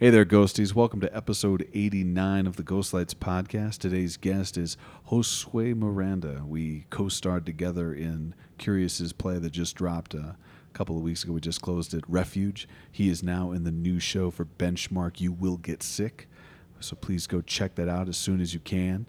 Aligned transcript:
Hey 0.00 0.10
there, 0.10 0.24
ghosties. 0.24 0.74
Welcome 0.74 0.98
to 1.02 1.16
episode 1.16 1.68
89 1.72 2.48
of 2.48 2.56
the 2.56 2.64
Ghostlights 2.64 3.14
podcast. 3.14 3.78
Today's 3.78 4.16
guest 4.16 4.58
is 4.58 4.76
Josue 5.08 5.76
Miranda. 5.76 6.42
We 6.44 6.86
co 6.90 7.08
starred 7.08 7.46
together 7.46 7.94
in 7.94 8.34
Curious's 8.58 9.12
play 9.12 9.38
that 9.38 9.50
just 9.50 9.76
dropped 9.76 10.12
uh, 10.12 10.18
a 10.18 10.36
couple 10.72 10.96
of 10.96 11.04
weeks 11.04 11.22
ago. 11.22 11.34
We 11.34 11.40
just 11.40 11.62
closed 11.62 11.94
it, 11.94 12.02
Refuge. 12.08 12.66
He 12.90 13.08
is 13.08 13.22
now 13.22 13.52
in 13.52 13.62
the 13.62 13.70
new 13.70 14.00
show 14.00 14.32
for 14.32 14.44
Benchmark, 14.44 15.20
You 15.20 15.30
Will 15.30 15.58
Get 15.58 15.80
Sick. 15.80 16.26
So 16.80 16.96
please 16.96 17.28
go 17.28 17.40
check 17.40 17.76
that 17.76 17.88
out 17.88 18.08
as 18.08 18.16
soon 18.16 18.40
as 18.40 18.52
you 18.52 18.58
can. 18.58 19.06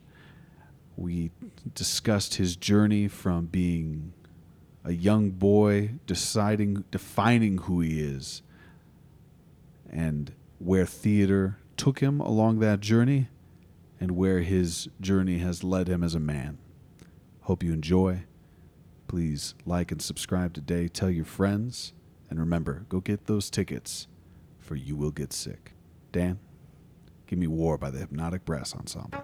We 0.96 1.32
discussed 1.74 2.36
his 2.36 2.56
journey 2.56 3.08
from 3.08 3.48
being 3.48 4.14
a 4.84 4.92
young 4.92 5.32
boy, 5.32 5.96
deciding, 6.06 6.84
defining 6.92 7.58
who 7.58 7.82
he 7.82 8.02
is, 8.02 8.44
and 9.90 10.32
where 10.60 10.86
theater 10.86 11.58
took 11.78 12.00
him 12.00 12.20
along 12.20 12.60
that 12.60 12.80
journey 12.80 13.28
and 14.00 14.12
where 14.12 14.42
his 14.42 14.90
journey 15.02 15.40
has 15.40 15.64
led 15.64 15.88
him 15.88 16.04
as 16.04 16.16
a 16.16 16.20
man. 16.20 16.58
Hope 17.42 17.64
you 17.64 17.74
enjoy. 17.74 18.24
Please 19.08 19.56
like 19.66 19.92
and 19.92 20.02
subscribe 20.02 20.54
today. 20.54 20.88
Tell 20.88 21.10
your 21.10 21.26
friends. 21.26 21.94
And 22.30 22.40
remember, 22.40 22.86
go 22.90 23.00
get 23.00 23.28
those 23.28 23.50
tickets 23.50 24.08
for 24.60 24.76
You 24.76 24.96
Will 24.96 25.12
Get 25.12 25.32
Sick. 25.32 25.74
Dan, 26.12 26.40
give 27.28 27.38
me 27.38 27.48
War 27.48 27.78
by 27.78 27.92
the 27.92 28.00
Hypnotic 28.00 28.46
Brass 28.46 28.74
Ensemble. 28.74 29.24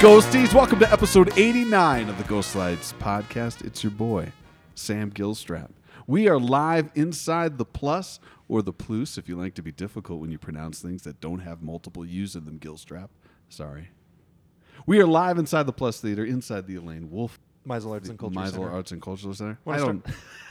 Ghosties? 0.00 0.54
Welcome 0.54 0.78
to 0.78 0.90
episode 0.90 1.30
89 1.36 2.08
of 2.08 2.16
the 2.16 2.24
Ghost 2.24 2.56
Lights 2.56 2.94
podcast. 2.94 3.62
It's 3.66 3.84
your 3.84 3.90
boy, 3.90 4.32
Sam 4.74 5.10
Gilstrap. 5.10 5.72
We 6.06 6.26
are 6.26 6.40
live 6.40 6.88
inside 6.94 7.58
the 7.58 7.66
plus 7.66 8.18
or 8.48 8.62
the 8.62 8.72
plus 8.72 9.18
if 9.18 9.28
you 9.28 9.36
like 9.36 9.52
to 9.56 9.62
be 9.62 9.72
difficult 9.72 10.22
when 10.22 10.30
you 10.30 10.38
pronounce 10.38 10.80
things 10.80 11.02
that 11.02 11.20
don't 11.20 11.40
have 11.40 11.60
multiple 11.60 12.06
U's 12.06 12.34
in 12.34 12.46
them, 12.46 12.58
Gilstrap. 12.58 13.10
Sorry. 13.50 13.90
We 14.86 15.02
are 15.02 15.06
live 15.06 15.36
inside 15.36 15.64
the 15.64 15.72
Plus 15.74 16.00
Theater, 16.00 16.24
inside 16.24 16.66
the 16.66 16.76
Elaine 16.76 17.10
Wolf 17.10 17.38
Mizel 17.68 17.92
Arts 17.92 18.08
and 18.08 18.18
Culture 18.18 18.40
Mizel 18.40 18.50
Center. 18.52 18.70
Arts 18.70 18.92
and 18.92 19.02
Cultural 19.02 19.34
Center. 19.34 19.58
I 19.66 19.76
don't, 19.76 20.02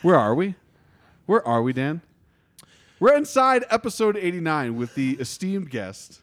where 0.03 0.16
are 0.16 0.36
we? 0.36 0.53
Where 1.25 1.45
are 1.47 1.63
we, 1.63 1.73
Dan? 1.73 2.02
We're 3.00 3.17
inside 3.17 3.66
episode 3.72 4.16
89 4.16 4.75
with 4.75 4.94
the 4.94 5.13
esteemed 5.13 5.72
guest, 5.72 6.22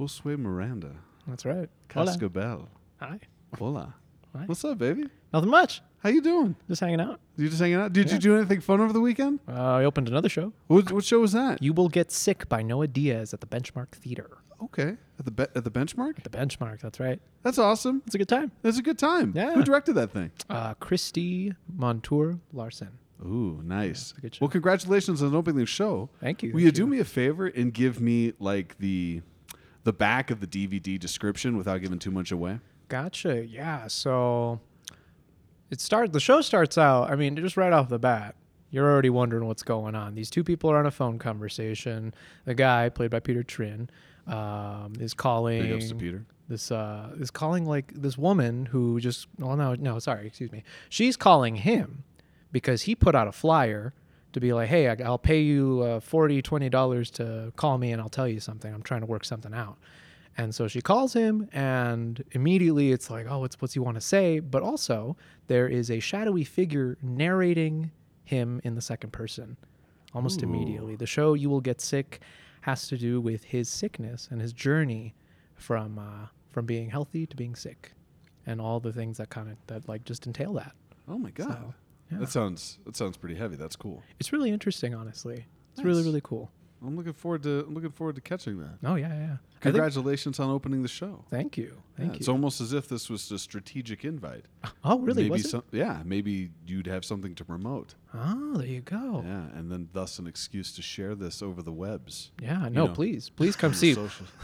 Josue 0.00 0.38
Miranda. 0.38 0.92
That's 1.26 1.44
right. 1.44 1.68
Hola. 1.92 2.06
Cascabel. 2.06 2.68
Hi. 3.00 3.18
Hola. 3.58 3.94
Hi. 4.36 4.44
What's 4.46 4.64
up, 4.64 4.78
baby? 4.78 5.04
Nothing 5.32 5.50
much. 5.50 5.80
How 5.98 6.10
you 6.10 6.20
doing? 6.20 6.56
Just 6.68 6.80
hanging 6.80 7.00
out. 7.00 7.20
You 7.36 7.48
just 7.48 7.60
hanging 7.60 7.76
out? 7.76 7.92
Did 7.92 8.10
you 8.12 8.18
do 8.18 8.36
anything 8.36 8.60
fun 8.60 8.80
over 8.80 8.92
the 8.92 9.00
weekend? 9.00 9.40
Uh, 9.48 9.52
I 9.52 9.84
opened 9.84 10.08
another 10.08 10.28
show. 10.28 10.52
What, 10.66 10.90
what 10.92 11.04
show 11.04 11.20
was 11.20 11.32
that? 11.32 11.62
You 11.62 11.72
Will 11.72 11.88
Get 11.88 12.10
Sick 12.10 12.48
by 12.48 12.62
Noah 12.62 12.88
Diaz 12.88 13.32
at 13.32 13.40
the 13.40 13.46
Benchmark 13.46 13.92
Theater. 13.92 14.38
okay, 14.62 14.96
at 15.18 15.24
the 15.24 15.30
be- 15.30 15.42
at 15.54 15.64
the 15.64 15.70
benchmark. 15.70 16.22
The 16.22 16.30
Benchmark, 16.30 16.80
that's 16.80 17.00
right. 17.00 17.20
That's 17.42 17.58
awesome. 17.58 18.02
It's 18.06 18.14
a 18.14 18.18
good 18.18 18.28
time. 18.28 18.50
That's 18.62 18.78
a 18.78 18.82
good 18.82 18.98
time. 18.98 19.32
Yeah. 19.34 19.54
Who 19.54 19.62
directed 19.62 19.94
that 19.94 20.10
thing? 20.10 20.30
Uh, 20.50 20.74
Christy 20.74 21.54
Montour 21.74 22.38
Larson. 22.52 22.98
Ooh, 23.24 23.60
nice. 23.64 24.12
a 24.18 24.20
good 24.20 24.34
show. 24.34 24.38
well, 24.44 24.50
congratulations 24.50 25.22
on 25.22 25.34
opening 25.34 25.60
the 25.60 25.66
show. 25.66 26.10
Thank 26.20 26.42
you. 26.42 26.52
Will 26.52 26.60
you 26.60 26.66
thank 26.66 26.76
do 26.76 26.86
me 26.86 26.98
a 26.98 27.04
favor 27.04 27.46
and 27.46 27.72
give 27.72 28.00
me 28.00 28.32
like 28.38 28.76
the 28.78 29.22
the 29.84 29.92
back 29.92 30.30
of 30.30 30.40
the 30.40 30.46
DVD 30.46 30.98
description 30.98 31.56
without 31.56 31.80
giving 31.80 31.98
too 31.98 32.10
much 32.10 32.32
away? 32.32 32.58
Gotcha. 32.88 33.44
Yeah. 33.46 33.86
So 33.86 34.60
it 35.70 35.80
starts. 35.80 36.12
The 36.12 36.20
show 36.20 36.40
starts 36.40 36.76
out. 36.78 37.10
I 37.10 37.16
mean, 37.16 37.36
just 37.36 37.56
right 37.56 37.72
off 37.72 37.88
the 37.88 37.98
bat, 37.98 38.34
you're 38.70 38.90
already 38.90 39.10
wondering 39.10 39.46
what's 39.46 39.62
going 39.62 39.94
on. 39.94 40.14
These 40.14 40.30
two 40.30 40.44
people 40.44 40.70
are 40.70 40.78
on 40.78 40.86
a 40.86 40.90
phone 40.90 41.18
conversation. 41.18 42.12
The 42.44 42.54
guy, 42.54 42.88
played 42.88 43.10
by 43.10 43.20
Peter 43.20 43.42
Trin, 43.42 43.88
um, 44.26 44.94
is 45.00 45.14
calling. 45.14 45.62
Big 45.62 45.72
ups 45.72 45.88
to 45.88 45.94
Peter. 45.94 46.24
this 46.48 46.70
uh 46.70 47.10
is 47.18 47.30
calling 47.30 47.64
like 47.66 47.92
this 47.94 48.18
woman 48.18 48.66
who 48.66 49.00
just 49.00 49.26
well 49.38 49.56
no 49.56 49.74
no 49.74 49.98
sorry 49.98 50.26
excuse 50.26 50.52
me 50.52 50.62
she's 50.90 51.16
calling 51.16 51.56
him 51.56 52.04
because 52.52 52.82
he 52.82 52.94
put 52.94 53.14
out 53.14 53.26
a 53.26 53.32
flyer 53.32 53.94
to 54.34 54.40
be 54.40 54.52
like 54.52 54.68
hey 54.68 54.88
i'll 54.88 55.18
pay 55.18 55.40
you 55.40 55.80
uh, 55.80 56.00
40 56.00 56.42
20 56.42 56.68
dollars 56.68 57.10
to 57.12 57.52
call 57.56 57.78
me 57.78 57.92
and 57.92 58.00
i'll 58.00 58.08
tell 58.08 58.28
you 58.28 58.40
something 58.40 58.72
i'm 58.72 58.82
trying 58.82 59.00
to 59.00 59.06
work 59.06 59.24
something 59.24 59.54
out 59.54 59.78
and 60.36 60.54
so 60.54 60.68
she 60.68 60.80
calls 60.80 61.12
him 61.12 61.48
and 61.52 62.22
immediately 62.32 62.92
it's 62.92 63.10
like 63.10 63.26
oh 63.28 63.38
what's 63.38 63.60
what's 63.60 63.74
he 63.74 63.80
want 63.80 63.96
to 63.96 64.00
say 64.00 64.40
but 64.40 64.62
also 64.62 65.16
there 65.46 65.68
is 65.68 65.90
a 65.90 66.00
shadowy 66.00 66.44
figure 66.44 66.98
narrating 67.02 67.90
him 68.24 68.60
in 68.64 68.74
the 68.74 68.82
second 68.82 69.12
person 69.12 69.56
almost 70.14 70.42
Ooh. 70.42 70.46
immediately 70.46 70.96
the 70.96 71.06
show 71.06 71.34
you 71.34 71.48
will 71.48 71.60
get 71.60 71.80
sick 71.80 72.20
has 72.62 72.88
to 72.88 72.96
do 72.96 73.20
with 73.20 73.44
his 73.44 73.68
sickness 73.68 74.28
and 74.30 74.40
his 74.40 74.52
journey 74.52 75.14
from 75.54 75.98
uh, 75.98 76.26
from 76.50 76.66
being 76.66 76.88
healthy 76.88 77.26
to 77.26 77.36
being 77.36 77.54
sick, 77.54 77.92
and 78.46 78.60
all 78.60 78.80
the 78.80 78.92
things 78.92 79.18
that 79.18 79.28
kind 79.28 79.50
of 79.50 79.56
that 79.66 79.88
like 79.88 80.04
just 80.04 80.26
entail 80.26 80.54
that. 80.54 80.72
Oh 81.08 81.18
my 81.18 81.30
god. 81.30 81.48
So, 81.48 81.74
yeah. 82.10 82.18
That 82.18 82.28
sounds 82.30 82.78
that 82.84 82.96
sounds 82.96 83.16
pretty 83.16 83.34
heavy. 83.36 83.56
That's 83.56 83.76
cool. 83.76 84.02
It's 84.20 84.32
really 84.32 84.50
interesting, 84.50 84.94
honestly. 84.94 85.46
It's 85.72 85.82
really 85.82 85.98
Nice. 85.98 86.06
really 86.06 86.20
cool. 86.22 86.50
I'm 86.86 86.96
looking 86.96 87.14
forward 87.14 87.42
to 87.44 87.64
I'm 87.66 87.72
looking 87.74 87.90
forward 87.92 88.14
to 88.16 88.20
catching 88.20 88.58
that. 88.58 88.78
Oh 88.84 88.94
yeah, 88.96 89.08
yeah. 89.14 89.36
Congratulations 89.60 90.38
on 90.38 90.50
opening 90.50 90.82
the 90.82 90.88
show. 90.88 91.24
thank 91.30 91.56
you, 91.56 91.78
thank 91.96 92.08
Yeah, 92.08 92.12
you. 92.12 92.18
It's 92.18 92.28
almost 92.28 92.60
as 92.60 92.74
if 92.74 92.86
this 92.86 93.08
was 93.08 93.30
a 93.32 93.38
strategic 93.38 94.04
invite. 94.04 94.44
oh 94.84 94.98
really? 94.98 95.22
Maybe 95.22 95.30
Was 95.30 95.46
it? 95.46 95.48
some, 95.48 95.62
yeah, 95.72 96.02
maybe 96.04 96.50
you'd 96.66 96.86
have 96.86 97.02
something 97.02 97.34
to 97.36 97.44
promote. 97.46 97.94
Oh, 98.12 98.58
there 98.58 98.66
you 98.66 98.82
go. 98.82 99.22
Yeah, 99.26 99.58
and 99.58 99.72
then 99.72 99.88
thus 99.94 100.18
an 100.18 100.26
excuse 100.26 100.72
to 100.74 100.82
share 100.82 101.14
this 101.14 101.40
over 101.40 101.62
the 101.62 101.72
webs. 101.72 102.32
Yeah, 102.42 102.68
no, 102.68 102.86
know, 102.86 102.88
please, 102.88 103.30
please 103.36 103.56
come 103.56 103.72
see. 103.72 103.96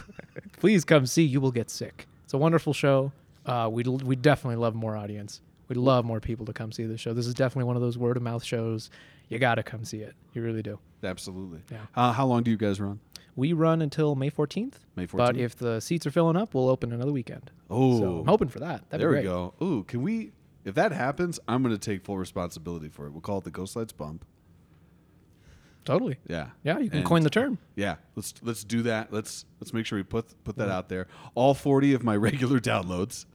Please 0.59 0.83
come 0.85 1.05
see. 1.05 1.23
You 1.23 1.41
will 1.41 1.51
get 1.51 1.69
sick. 1.69 2.07
It's 2.23 2.33
a 2.33 2.37
wonderful 2.37 2.73
show. 2.73 3.11
Uh, 3.45 3.69
we 3.71 3.83
we 3.83 4.15
definitely 4.15 4.55
love 4.57 4.75
more 4.75 4.95
audience. 4.95 5.41
We'd 5.71 5.77
love 5.77 6.03
more 6.03 6.19
people 6.19 6.45
to 6.47 6.51
come 6.51 6.73
see 6.73 6.83
the 6.85 6.97
show. 6.97 7.13
This 7.13 7.25
is 7.27 7.33
definitely 7.33 7.63
one 7.63 7.77
of 7.77 7.81
those 7.81 7.97
word 7.97 8.17
of 8.17 8.23
mouth 8.23 8.43
shows. 8.43 8.89
You 9.29 9.39
got 9.39 9.55
to 9.55 9.63
come 9.63 9.85
see 9.85 9.99
it. 9.99 10.13
You 10.33 10.41
really 10.41 10.61
do. 10.61 10.79
Absolutely. 11.01 11.61
Yeah. 11.71 11.77
Uh, 11.95 12.11
how 12.11 12.25
long 12.25 12.43
do 12.43 12.51
you 12.51 12.57
guys 12.57 12.81
run? 12.81 12.99
We 13.37 13.53
run 13.53 13.81
until 13.81 14.13
May 14.15 14.29
14th. 14.29 14.73
May 14.97 15.07
14th. 15.07 15.15
But 15.15 15.37
if 15.37 15.55
the 15.55 15.79
seats 15.79 16.05
are 16.05 16.11
filling 16.11 16.35
up, 16.35 16.53
we'll 16.53 16.67
open 16.67 16.91
another 16.91 17.13
weekend. 17.13 17.51
oh, 17.69 17.97
So 18.01 18.19
I'm 18.19 18.25
hoping 18.27 18.49
for 18.49 18.59
that. 18.59 18.89
That'd 18.89 19.01
there 19.01 19.15
we 19.15 19.21
go. 19.23 19.53
Ooh, 19.63 19.85
can 19.85 20.01
we? 20.01 20.33
If 20.65 20.75
that 20.75 20.91
happens, 20.91 21.39
I'm 21.47 21.63
going 21.63 21.73
to 21.73 21.79
take 21.79 22.03
full 22.03 22.17
responsibility 22.17 22.89
for 22.89 23.07
it. 23.07 23.11
We'll 23.11 23.21
call 23.21 23.37
it 23.37 23.45
the 23.45 23.49
Ghost 23.51 23.77
Lights 23.77 23.93
Bump. 23.93 24.25
Totally. 25.85 26.17
Yeah. 26.27 26.49
Yeah, 26.63 26.79
you 26.79 26.89
can 26.89 26.99
And- 26.99 27.07
coin 27.07 27.23
the 27.23 27.29
term. 27.29 27.57
Yeah, 27.75 27.95
let's 28.17 28.33
let's 28.43 28.63
do 28.65 28.83
that. 28.83 29.11
Let's 29.11 29.45
let's 29.61 29.73
make 29.73 29.85
sure 29.85 29.97
we 29.97 30.03
put 30.03 30.43
put 30.43 30.57
that 30.57 30.69
out 30.69 30.89
there. 30.89 31.07
All 31.33 31.53
40 31.53 31.93
of 31.93 32.03
my 32.03 32.15
regular 32.17 32.59
downloads, 32.59 33.25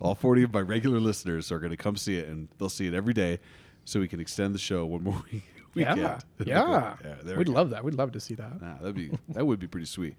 all 0.00 0.14
40 0.14 0.44
of 0.44 0.52
my 0.52 0.60
regular 0.60 0.98
listeners 1.00 1.52
are 1.52 1.58
going 1.58 1.70
to 1.70 1.76
come 1.76 1.96
see 1.96 2.16
it, 2.16 2.28
and 2.28 2.48
they'll 2.58 2.68
see 2.68 2.86
it 2.86 2.94
every 2.94 3.14
day, 3.14 3.38
so 3.84 4.00
we 4.00 4.08
can 4.08 4.20
extend 4.20 4.54
the 4.54 4.58
show 4.58 4.86
one 4.86 5.02
more 5.02 5.22
week. 5.32 5.44
Yeah. 5.74 5.94
weekend. 5.94 6.24
Yeah. 6.46 6.96
yeah. 7.04 7.14
There 7.22 7.36
We'd 7.36 7.48
we 7.48 7.54
love 7.54 7.70
that. 7.70 7.84
We'd 7.84 7.94
love 7.94 8.12
to 8.12 8.20
see 8.20 8.34
that. 8.34 8.60
Nah, 8.60 8.78
that'd 8.78 8.94
be 8.94 9.10
that 9.30 9.46
would 9.46 9.60
be 9.60 9.66
pretty 9.68 9.86
sweet. 9.86 10.16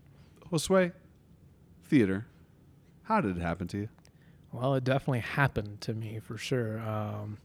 Josue, 0.50 0.92
theater. 1.84 2.26
How 3.02 3.20
did 3.20 3.36
it 3.36 3.42
happen 3.42 3.68
to 3.68 3.78
you? 3.78 3.88
Well, 4.52 4.74
it 4.76 4.84
definitely 4.84 5.20
happened 5.20 5.80
to 5.82 5.92
me 5.94 6.20
for 6.20 6.38
sure. 6.38 6.80
Um, 6.80 7.38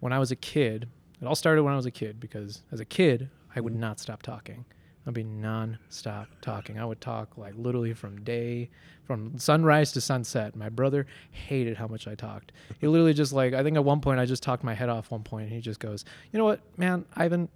when 0.00 0.12
I 0.12 0.18
was 0.18 0.30
a 0.30 0.36
kid, 0.36 0.88
it 1.20 1.26
all 1.26 1.34
started 1.34 1.62
when 1.62 1.72
I 1.72 1.76
was 1.76 1.86
a 1.86 1.90
kid 1.90 2.20
because 2.20 2.62
as 2.70 2.78
a 2.78 2.84
kid, 2.84 3.30
I 3.56 3.60
would 3.60 3.74
not 3.74 3.98
stop 3.98 4.22
talking. 4.22 4.64
I'd 5.06 5.14
be 5.14 5.24
non-stop 5.24 6.28
talking. 6.40 6.78
I 6.78 6.84
would 6.84 7.00
talk 7.00 7.36
like 7.36 7.54
literally 7.56 7.92
from 7.92 8.22
day, 8.22 8.70
from 9.04 9.36
sunrise 9.38 9.92
to 9.92 10.00
sunset. 10.00 10.54
My 10.54 10.68
brother 10.68 11.06
hated 11.32 11.76
how 11.76 11.88
much 11.88 12.06
I 12.06 12.14
talked. 12.14 12.52
He 12.80 12.86
literally 12.86 13.14
just 13.14 13.32
like 13.32 13.52
I 13.52 13.62
think 13.62 13.76
at 13.76 13.84
one 13.84 14.00
point 14.00 14.20
I 14.20 14.26
just 14.26 14.42
talked 14.42 14.62
my 14.62 14.74
head 14.74 14.88
off. 14.88 15.10
One 15.10 15.24
point, 15.24 15.46
and 15.46 15.52
he 15.52 15.60
just 15.60 15.80
goes, 15.80 16.04
"You 16.30 16.38
know 16.38 16.44
what, 16.44 16.60
man, 16.78 17.04
Ivan." 17.16 17.48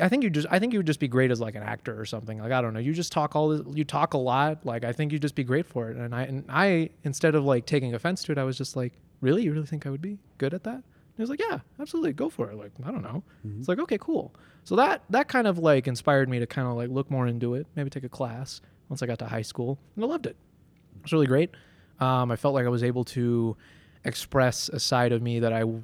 I 0.00 0.08
think 0.08 0.24
you 0.24 0.30
just 0.30 0.46
I 0.50 0.58
think 0.58 0.72
you 0.72 0.78
would 0.78 0.86
just 0.86 1.00
be 1.00 1.08
great 1.08 1.30
as 1.30 1.38
like 1.38 1.54
an 1.54 1.62
actor 1.62 2.00
or 2.00 2.06
something. 2.06 2.38
Like 2.38 2.52
I 2.52 2.62
don't 2.62 2.72
know. 2.72 2.80
You 2.80 2.94
just 2.94 3.12
talk 3.12 3.36
all 3.36 3.50
this 3.50 3.76
you 3.76 3.84
talk 3.84 4.14
a 4.14 4.18
lot. 4.18 4.64
Like 4.64 4.84
I 4.84 4.92
think 4.92 5.12
you'd 5.12 5.20
just 5.20 5.34
be 5.34 5.44
great 5.44 5.66
for 5.66 5.90
it. 5.90 5.98
And 5.98 6.14
I 6.14 6.22
and 6.22 6.44
I 6.48 6.88
instead 7.04 7.34
of 7.34 7.44
like 7.44 7.66
taking 7.66 7.94
offense 7.94 8.22
to 8.24 8.32
it, 8.32 8.38
I 8.38 8.44
was 8.44 8.56
just 8.56 8.74
like, 8.74 8.94
Really? 9.20 9.44
You 9.44 9.52
really 9.52 9.66
think 9.66 9.86
I 9.86 9.90
would 9.90 10.02
be 10.02 10.18
good 10.38 10.52
at 10.52 10.64
that? 10.64 10.82
He 11.16 11.22
was 11.22 11.30
like, 11.30 11.40
Yeah, 11.40 11.60
absolutely, 11.80 12.12
go 12.12 12.28
for 12.28 12.50
it. 12.50 12.56
Like, 12.56 12.72
I 12.84 12.90
don't 12.90 13.02
know. 13.02 13.22
It's 13.58 13.68
like, 13.68 13.78
okay, 13.80 13.98
cool. 13.98 14.34
So 14.64 14.76
that 14.76 15.02
that 15.10 15.28
kind 15.28 15.46
of 15.46 15.58
like 15.58 15.86
inspired 15.88 16.28
me 16.28 16.38
to 16.38 16.46
kind 16.46 16.68
of 16.68 16.74
like 16.74 16.88
look 16.90 17.10
more 17.10 17.26
into 17.26 17.54
it, 17.54 17.66
maybe 17.76 17.90
take 17.90 18.04
a 18.04 18.08
class 18.08 18.60
once 18.88 19.02
I 19.02 19.06
got 19.06 19.18
to 19.20 19.26
high 19.26 19.42
school. 19.42 19.78
And 19.96 20.04
I 20.04 20.08
loved 20.08 20.26
it. 20.26 20.36
It 20.96 21.02
was 21.02 21.12
really 21.12 21.26
great. 21.26 21.50
Um, 22.00 22.30
I 22.30 22.36
felt 22.36 22.54
like 22.54 22.66
I 22.66 22.68
was 22.68 22.82
able 22.82 23.04
to 23.04 23.56
express 24.04 24.68
a 24.68 24.80
side 24.80 25.12
of 25.12 25.22
me 25.22 25.38
that 25.38 25.52
I 25.52 25.60
w- 25.60 25.82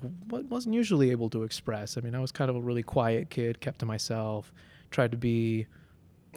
wasn't 0.48 0.74
usually 0.74 1.10
able 1.12 1.30
to 1.30 1.44
express. 1.44 1.96
I 1.96 2.00
mean, 2.00 2.14
I 2.16 2.18
was 2.20 2.32
kind 2.32 2.50
of 2.50 2.56
a 2.56 2.60
really 2.60 2.82
quiet 2.82 3.30
kid, 3.30 3.60
kept 3.60 3.78
to 3.80 3.86
myself, 3.86 4.52
tried 4.90 5.12
to 5.12 5.16
be 5.16 5.66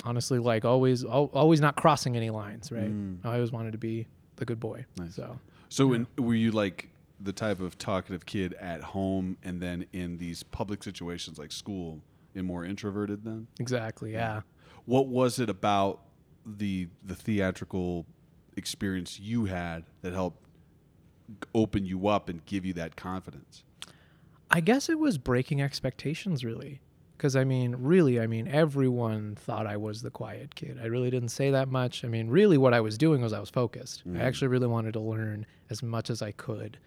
honestly 0.06 0.38
like 0.40 0.64
always 0.66 1.04
al- 1.04 1.32
always 1.34 1.60
not 1.60 1.76
crossing 1.76 2.16
any 2.16 2.30
lines, 2.30 2.72
right? 2.72 2.92
Mm. 2.92 3.18
I 3.26 3.36
always 3.36 3.52
wanted 3.52 3.72
to 3.72 3.78
be 3.80 4.08
the 4.36 4.46
good 4.46 4.60
boy. 4.60 4.86
Nice. 4.98 5.16
So, 5.16 5.40
So, 5.70 5.88
when, 5.88 6.06
were 6.18 6.36
you 6.36 6.52
like 6.52 6.90
the 7.22 7.34
type 7.34 7.60
of 7.60 7.78
talkative 7.78 8.26
kid 8.26 8.54
at 8.54 8.82
home, 8.82 9.38
and 9.44 9.62
then 9.62 9.86
in 9.94 10.18
these 10.18 10.44
public 10.44 10.84
situations 10.84 11.38
like 11.38 11.52
school, 11.52 12.02
and 12.36 12.46
more 12.46 12.66
introverted? 12.66 13.24
Then, 13.24 13.48
exactly, 13.60 14.14
yeah. 14.14 14.42
what 14.86 15.08
was 15.08 15.40
it 15.40 15.50
about 15.50 16.02
the 16.46 16.88
the 17.04 17.16
theatrical 17.16 18.06
experience 18.58 19.20
you 19.20 19.46
had 19.46 19.84
that 20.02 20.14
helped 20.14 20.46
open 21.54 21.86
you 21.86 22.08
up 22.08 22.30
and 22.30 22.46
give 22.46 22.66
you 22.66 22.74
that 22.74 22.96
confidence? 22.96 23.64
I 24.50 24.60
guess 24.60 24.90
it 24.90 25.00
was 25.00 25.18
breaking 25.18 25.62
expectations, 25.62 26.44
really. 26.44 26.82
Because, 27.18 27.36
I 27.36 27.44
mean, 27.44 27.76
really, 27.78 28.20
I 28.20 28.26
mean, 28.26 28.48
everyone 28.48 29.36
thought 29.36 29.68
I 29.68 29.78
was 29.78 30.02
the 30.02 30.10
quiet 30.10 30.56
kid. 30.56 30.80
I 30.82 30.88
really 30.88 31.12
didn't 31.12 31.30
say 31.30 31.52
that 31.52 31.70
much. 31.70 32.04
I 32.04 32.08
mean, 32.08 32.30
really, 32.30 32.58
what 32.58 32.74
I 32.74 32.82
was 32.82 32.98
doing 32.98 33.22
was 33.22 33.32
I 33.32 33.40
was 33.40 33.52
focused. 33.52 34.06
Mhm. 34.08 34.20
I 34.20 34.24
actually 34.24 34.48
really 34.48 34.68
wanted 34.68 34.94
to 34.94 35.00
learn 35.00 35.46
as 35.70 35.84
much 35.84 36.10
as 36.10 36.22
I 36.24 36.32
could 36.32 36.80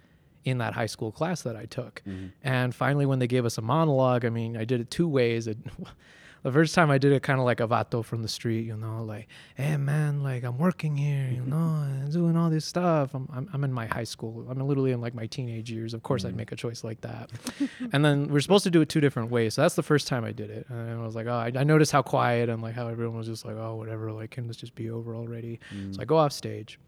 in 0.44 0.58
that 0.58 0.74
high 0.74 0.86
school 0.86 1.12
class 1.12 1.42
that 1.42 1.56
I 1.56 1.64
took. 1.66 2.02
Mm-hmm. 2.06 2.26
And 2.42 2.74
finally, 2.74 3.06
when 3.06 3.18
they 3.18 3.26
gave 3.26 3.44
us 3.44 3.58
a 3.58 3.62
monologue, 3.62 4.24
I 4.24 4.30
mean, 4.30 4.56
I 4.56 4.64
did 4.64 4.80
it 4.80 4.90
two 4.90 5.08
ways. 5.08 5.46
It, 5.46 5.58
the 6.44 6.52
first 6.52 6.74
time 6.74 6.90
I 6.90 6.98
did 6.98 7.12
it 7.12 7.22
kind 7.22 7.40
of 7.40 7.46
like 7.46 7.60
a 7.60 7.66
vato 7.66 8.04
from 8.04 8.20
the 8.20 8.28
street, 8.28 8.66
you 8.66 8.76
know, 8.76 9.02
like, 9.02 9.28
hey 9.56 9.78
man, 9.78 10.22
like 10.22 10.44
I'm 10.44 10.58
working 10.58 10.94
here, 10.94 11.30
you 11.30 11.42
know, 11.46 11.82
and 11.86 12.12
doing 12.12 12.36
all 12.36 12.50
this 12.50 12.66
stuff. 12.66 13.14
I'm, 13.14 13.26
I'm, 13.32 13.48
I'm 13.54 13.64
in 13.64 13.72
my 13.72 13.86
high 13.86 14.04
school. 14.04 14.46
I'm 14.48 14.60
literally 14.60 14.92
in 14.92 15.00
like 15.00 15.14
my 15.14 15.26
teenage 15.26 15.70
years. 15.70 15.94
Of 15.94 16.02
course, 16.02 16.24
I'd 16.24 16.28
mm-hmm. 16.28 16.36
make 16.36 16.52
a 16.52 16.56
choice 16.56 16.84
like 16.84 17.00
that. 17.00 17.30
and 17.92 18.04
then 18.04 18.28
we're 18.28 18.40
supposed 18.40 18.64
to 18.64 18.70
do 18.70 18.82
it 18.82 18.90
two 18.90 19.00
different 19.00 19.30
ways. 19.30 19.54
So 19.54 19.62
that's 19.62 19.74
the 19.74 19.82
first 19.82 20.06
time 20.06 20.22
I 20.22 20.32
did 20.32 20.50
it. 20.50 20.66
And 20.68 21.00
I 21.00 21.04
was 21.04 21.16
like, 21.16 21.26
oh, 21.26 21.32
I, 21.32 21.50
I 21.56 21.64
noticed 21.64 21.92
how 21.92 22.02
quiet 22.02 22.50
and 22.50 22.62
like 22.62 22.74
how 22.74 22.88
everyone 22.88 23.16
was 23.16 23.26
just 23.26 23.46
like, 23.46 23.56
oh, 23.56 23.76
whatever, 23.76 24.12
like, 24.12 24.30
can 24.30 24.46
this 24.46 24.58
just 24.58 24.74
be 24.74 24.90
over 24.90 25.16
already? 25.16 25.60
So 25.70 25.76
mm. 25.76 26.00
I 26.00 26.04
go 26.04 26.18
off 26.18 26.32
stage. 26.32 26.78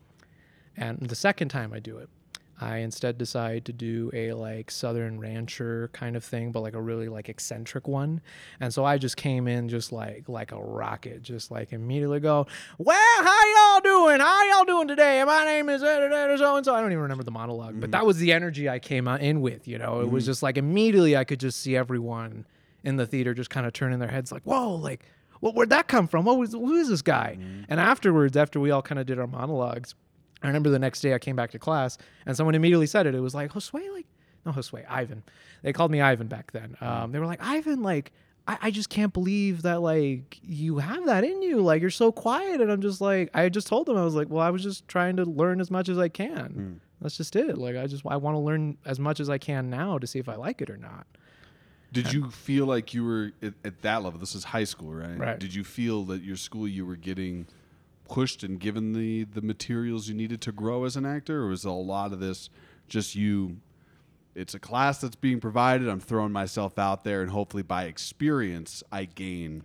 And 0.77 1.01
the 1.01 1.17
second 1.17 1.49
time 1.49 1.73
I 1.73 1.79
do 1.79 1.97
it, 1.97 2.11
I 2.61 2.79
instead 2.79 3.19
decide 3.19 3.67
to 3.67 3.73
do 3.73 4.11
a 4.15 4.33
like 4.33 4.71
Southern 4.71 5.21
Rancher 5.21 5.91
kind 5.93 6.17
of 6.17 6.25
thing, 6.25 6.53
but 6.53 6.61
like 6.61 6.75
a 6.75 6.81
really 6.81 7.09
like 7.09 7.29
eccentric 7.29 7.87
one. 7.87 8.23
And 8.61 8.73
so 8.73 8.85
I 8.85 8.97
just 8.97 9.17
came 9.17 9.47
in 9.47 9.69
just 9.69 9.93
like 9.93 10.25
like 10.29 10.53
a 10.53 10.61
rocket, 10.61 11.23
just 11.23 11.51
like 11.51 11.73
immediately 11.73 12.21
go, 12.21 12.47
well, 12.79 13.25
how 13.25 13.75
y'all 13.75 13.81
doing? 13.81 14.21
How 14.21 14.45
y'all 14.51 14.65
doing 14.65 14.89
today? 14.89 15.23
My 15.25 15.45
name 15.45 15.69
is 15.69 15.83
so 15.83 16.57
and 16.57 16.65
so. 16.65 16.75
I 16.75 16.81
don't 16.81 16.93
even 16.93 17.03
remember 17.03 17.25
the 17.25 17.31
monologue, 17.31 17.75
but 17.75 17.87
mm-hmm. 17.87 17.91
that 17.91 18.07
was 18.07 18.19
the 18.19 18.33
energy 18.33 18.69
I 18.69 18.79
came 18.79 19.07
in 19.07 19.43
with. 19.43 19.69
You 19.69 19.79
know, 19.79 20.01
it 20.01 20.11
was 20.11 20.25
mm-hmm. 20.25 20.31
just 20.31 20.43
like 20.43 20.57
immediately 20.57 21.17
I 21.17 21.25
could 21.25 21.41
just 21.41 21.61
see 21.61 21.77
everyone 21.77 22.47
in 22.85 22.97
the 22.97 23.07
theater 23.07 23.35
just 23.35 23.51
kind 23.51 23.67
of 23.67 23.75
turning 23.75 23.99
their 23.99 24.09
heads 24.09 24.33
like, 24.33 24.43
whoa, 24.45 24.75
like. 24.75 25.05
Well, 25.43 25.53
where'd 25.53 25.69
that 25.69 25.87
come 25.87 26.09
from? 26.09 26.25
What 26.25 26.39
was 26.39 26.53
who 26.53 26.77
is 26.77 26.89
this 26.89 27.03
guy? 27.03 27.37
Mm-hmm. 27.39 27.65
And 27.69 27.79
afterwards, 27.79 28.39
after 28.39 28.59
we 28.59 28.71
all 28.71 28.81
kind 28.81 28.99
of 28.99 29.05
did 29.05 29.19
our 29.19 29.27
monologues, 29.27 29.95
I 30.43 30.49
remember 30.49 30.71
the 30.71 30.79
next 30.79 31.01
day 31.01 31.15
I 31.15 31.19
came 31.19 31.37
back 31.37 31.51
to 31.53 31.59
class 31.59 31.99
and 32.27 32.37
someone 32.37 32.55
immediately 32.55 32.87
said 32.87 33.07
it. 33.07 33.15
It 33.15 33.21
was 33.21 33.35
like, 33.35 33.53
Josue, 33.53 33.93
like, 33.93 34.07
no, 34.45 34.53
Josue, 34.53 34.85
Ivan. 34.89 35.23
They 35.63 35.73
called 35.73 35.91
me 35.91 36.01
Ivan 36.01 36.29
back 36.29 36.53
then. 36.53 36.77
Um, 36.81 37.13
they 37.13 37.19
were 37.19 37.27
like, 37.27 37.43
Ivan, 37.43 37.83
like, 37.83 38.13
I, 38.47 38.59
I 38.63 38.71
just 38.71 38.91
can't 38.91 39.13
believe 39.13 39.63
that, 39.63 39.81
like, 39.81 40.39
you 40.43 40.79
have 40.79 41.07
that 41.07 41.25
in 41.25 41.43
you. 41.43 41.61
Like, 41.63 41.81
you're 41.81 41.91
so 41.91 42.13
quiet. 42.13 42.61
And 42.61 42.71
I'm 42.71 42.81
just 42.83 43.01
like, 43.01 43.31
I 43.35 43.49
just 43.49 43.67
told 43.67 43.87
them, 43.87 43.97
I 43.97 44.05
was 44.05 44.15
like, 44.15 44.29
well, 44.31 44.43
I 44.43 44.51
was 44.51 44.63
just 44.63 44.87
trying 44.87 45.17
to 45.17 45.25
learn 45.25 45.61
as 45.61 45.71
much 45.71 45.89
as 45.89 45.99
I 45.99 46.09
can. 46.09 46.81
That's 47.01 47.17
just 47.17 47.35
it. 47.35 47.59
Like, 47.59 47.77
I 47.77 47.87
just, 47.87 48.05
I 48.07 48.17
want 48.17 48.37
to 48.37 48.39
learn 48.39 48.77
as 48.85 49.01
much 49.01 49.21
as 49.21 49.29
I 49.29 49.39
can 49.39 49.69
now 49.69 49.99
to 49.99 50.07
see 50.07 50.19
if 50.19 50.29
I 50.29 50.37
like 50.37 50.63
it 50.63 50.71
or 50.71 50.77
not. 50.77 51.07
Did 51.93 52.13
you 52.13 52.31
feel 52.31 52.67
like 52.67 52.95
you 52.95 53.05
were 53.05 53.33
at, 53.43 53.55
at 53.65 53.83
that 53.83 54.03
level? 54.03 54.21
This 54.21 54.35
is 54.35 54.45
high 54.45 54.65
school, 54.65 54.93
right? 54.93 55.19
Right. 55.19 55.39
Did 55.39 55.55
you 55.55 55.65
feel 55.65 56.05
that 56.05 56.23
your 56.23 56.37
school 56.37 56.69
you 56.69 56.85
were 56.85 56.97
getting 56.97 57.47
pushed 58.09 58.43
and 58.43 58.59
given 58.61 58.93
the 58.93 59.25
the 59.25 59.43
materials 59.43 60.09
you 60.09 60.15
needed 60.15 60.41
to 60.43 60.53
grow 60.53 60.85
as 60.85 60.97
an 60.97 61.05
actor, 61.07 61.43
or 61.45 61.49
was 61.49 61.65
a 61.65 61.71
lot 61.71 62.13
of 62.13 62.21
this 62.21 62.49
just 62.89 63.15
you? 63.15 63.59
It's 64.35 64.55
a 64.55 64.59
class 64.59 65.01
that's 65.01 65.17
being 65.17 65.41
provided. 65.41 65.89
I'm 65.89 66.01
throwing 66.01 66.33
myself 66.33 66.79
out 66.79 67.05
there, 67.05 67.23
and 67.23 67.31
hopefully, 67.31 67.63
by 67.63 67.85
experience, 67.85 68.83
I 68.93 69.05
gain 69.07 69.65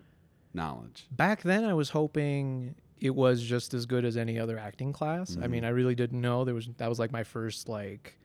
knowledge. 0.53 1.07
back 1.11 1.41
then 1.43 1.63
I 1.63 1.73
was 1.73 1.89
hoping 1.91 2.75
it 2.99 3.15
was 3.15 3.41
just 3.41 3.73
as 3.73 3.85
good 3.85 4.03
as 4.05 4.17
any 4.17 4.37
other 4.37 4.57
acting 4.59 4.91
class. 4.93 5.37
I 5.41 5.47
mean, 5.47 5.63
I 5.63 5.69
really 5.69 5.95
didn't 5.95 6.19
know 6.21 6.43
there 6.45 6.53
was 6.53 6.69
that 6.77 6.87
was 6.89 6.99
like 6.99 7.11
my 7.11 7.23
first 7.23 7.67
like 7.69 8.17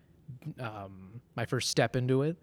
um 0.60 1.20
my 1.36 1.44
first 1.46 1.70
step 1.70 1.94
into 1.96 2.22
it. 2.22 2.36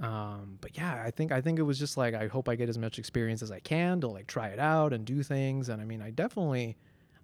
Um 0.00 0.58
but 0.60 0.76
yeah, 0.76 1.02
I 1.04 1.10
think 1.10 1.32
I 1.32 1.40
think 1.40 1.58
it 1.58 1.62
was 1.62 1.78
just 1.78 1.96
like 1.96 2.14
I 2.14 2.26
hope 2.28 2.48
I 2.48 2.54
get 2.54 2.68
as 2.68 2.78
much 2.78 2.98
experience 2.98 3.42
as 3.42 3.50
I 3.50 3.60
can 3.60 4.00
to 4.02 4.08
like 4.08 4.26
try 4.26 4.48
it 4.48 4.58
out 4.58 4.92
and 4.92 5.04
do 5.04 5.22
things 5.22 5.68
and 5.68 5.80
I 5.82 5.84
mean, 5.84 6.00
I 6.00 6.10
definitely 6.10 6.76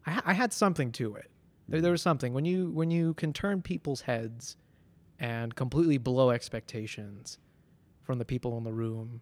I, 0.06 0.22
I 0.26 0.32
had 0.34 0.52
something 0.52 0.92
to 0.92 1.14
it. 1.14 1.30
There, 1.68 1.80
there 1.80 1.88
mm-hmm. 1.88 1.92
was 1.92 2.02
something. 2.02 2.32
When 2.32 2.44
you 2.44 2.70
when 2.70 2.90
you 2.90 3.14
can 3.14 3.32
turn 3.32 3.62
people's 3.62 4.02
heads 4.02 4.56
and 5.18 5.54
completely 5.54 5.98
blow 5.98 6.30
expectations 6.30 7.38
from 8.02 8.18
the 8.18 8.24
people 8.24 8.56
in 8.58 8.64
the 8.64 8.72
room 8.72 9.20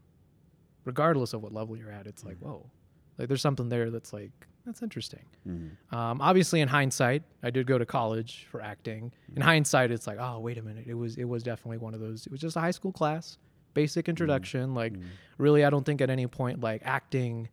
regardless 0.84 1.34
of 1.34 1.42
what 1.42 1.52
level 1.52 1.76
you're 1.76 1.90
at 1.90 2.06
it's 2.06 2.24
like 2.24 2.36
mm-hmm. 2.36 2.48
whoa. 2.48 2.70
Like 3.18 3.26
there's 3.26 3.42
something 3.42 3.68
there 3.68 3.90
that's 3.90 4.12
like 4.12 4.30
that's 4.64 4.82
interesting. 4.82 5.24
Mm-hmm. 5.46 5.94
Um, 5.94 6.20
obviously 6.20 6.60
in 6.60 6.68
hindsight 6.68 7.22
i 7.42 7.50
did 7.50 7.66
go 7.66 7.78
to 7.78 7.86
college 7.86 8.46
for 8.50 8.62
acting. 8.62 9.12
In 9.34 9.42
hindsight 9.42 9.90
it's 9.90 10.06
like 10.06 10.18
oh 10.20 10.38
wait 10.40 10.58
a 10.58 10.62
minute. 10.62 10.84
It 10.86 10.94
was 10.94 11.16
it 11.16 11.24
was 11.24 11.42
definitely 11.42 11.78
one 11.78 11.94
of 11.94 12.00
those 12.00 12.26
it 12.26 12.32
was 12.32 12.40
just 12.40 12.56
a 12.56 12.60
high 12.60 12.70
school 12.70 12.92
class 12.92 13.38
basic 13.74 14.08
introduction. 14.08 14.74
Like 14.74 14.94
really 15.36 15.64
i 15.64 15.70
don't 15.70 15.84
think 15.84 16.00
at 16.00 16.10
any 16.10 16.26
point 16.26 16.60
like 16.60 16.82
acting 16.84 17.48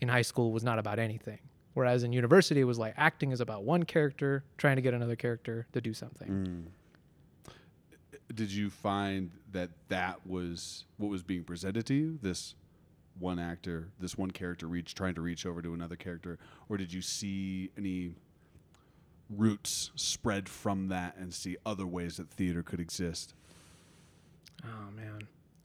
in 0.00 0.08
high 0.08 0.22
school 0.22 0.52
was 0.52 0.64
not 0.64 0.78
about 0.78 0.98
anything 0.98 1.38
whereas 1.78 2.02
in 2.02 2.12
university 2.12 2.60
it 2.60 2.64
was 2.64 2.76
like 2.78 2.92
acting 2.96 3.30
is 3.30 3.40
about 3.40 3.62
one 3.62 3.84
character 3.84 4.42
trying 4.56 4.74
to 4.74 4.82
get 4.82 4.92
another 4.92 5.14
character 5.14 5.64
to 5.72 5.80
do 5.80 5.94
something 5.94 6.66
Did 8.34 8.50
you 8.50 8.68
find 8.68 9.30
that 9.52 9.70
that 9.88 10.26
was 10.26 10.84
what 10.96 11.08
was 11.08 11.22
being 11.22 11.44
presented 11.44 11.86
to 11.86 11.94
you? 11.94 12.18
This 12.20 12.56
one 13.18 13.38
actor, 13.38 13.88
this 13.98 14.18
one 14.18 14.30
character 14.32 14.66
reach 14.66 14.94
trying 14.94 15.14
to 15.14 15.20
reach 15.22 15.46
over 15.46 15.62
to 15.62 15.72
another 15.72 15.96
character, 15.96 16.38
or 16.68 16.76
did 16.76 16.92
you 16.92 17.00
see 17.00 17.70
any 17.78 18.12
roots 19.30 19.90
spread 19.94 20.48
from 20.48 20.88
that 20.88 21.16
and 21.16 21.32
see 21.32 21.56
other 21.64 21.86
ways 21.86 22.16
that 22.18 22.28
theater 22.30 22.62
could 22.62 22.80
exist? 22.80 23.34
Oh 24.64 24.90
man, 24.94 25.20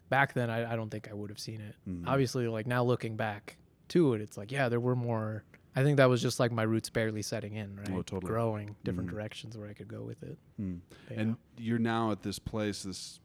back 0.09 0.33
then 0.33 0.49
I, 0.49 0.73
I 0.73 0.75
don't 0.75 0.89
think 0.89 1.09
I 1.09 1.13
would 1.13 1.29
have 1.31 1.39
seen 1.39 1.59
it. 1.59 1.75
Mhm. 1.89 2.07
Obviously, 2.07 2.47
like 2.47 2.65
now 2.65 2.83
looking 2.83 3.15
back 3.17 3.57
to 3.89 4.13
it, 4.13 4.21
it's 4.21 4.37
like 4.37 4.51
yeah, 4.51 4.69
there 4.69 4.79
were 4.79 4.95
more. 4.95 5.43
I 5.75 5.83
think 5.83 5.97
that 5.97 6.09
was 6.09 6.21
just 6.21 6.39
like 6.39 6.51
my 6.51 6.63
roots 6.63 6.89
barely 6.89 7.21
setting 7.23 7.55
in, 7.55 7.75
right? 7.77 7.89
Oh, 7.91 8.01
totally. 8.03 8.29
Growing 8.31 8.75
different 8.83 9.09
Mhm. 9.09 9.13
directions 9.13 9.57
where 9.57 9.67
I 9.67 9.73
could 9.73 9.87
go 9.87 10.03
with 10.03 10.21
it. 10.23 10.37
Hmm. 10.57 10.75
But, 11.07 11.17
And 11.17 11.37
you're 11.57 11.79
now 11.79 12.11
at 12.11 12.21
this 12.21 12.37
place, 12.39 12.83
this 12.83 13.19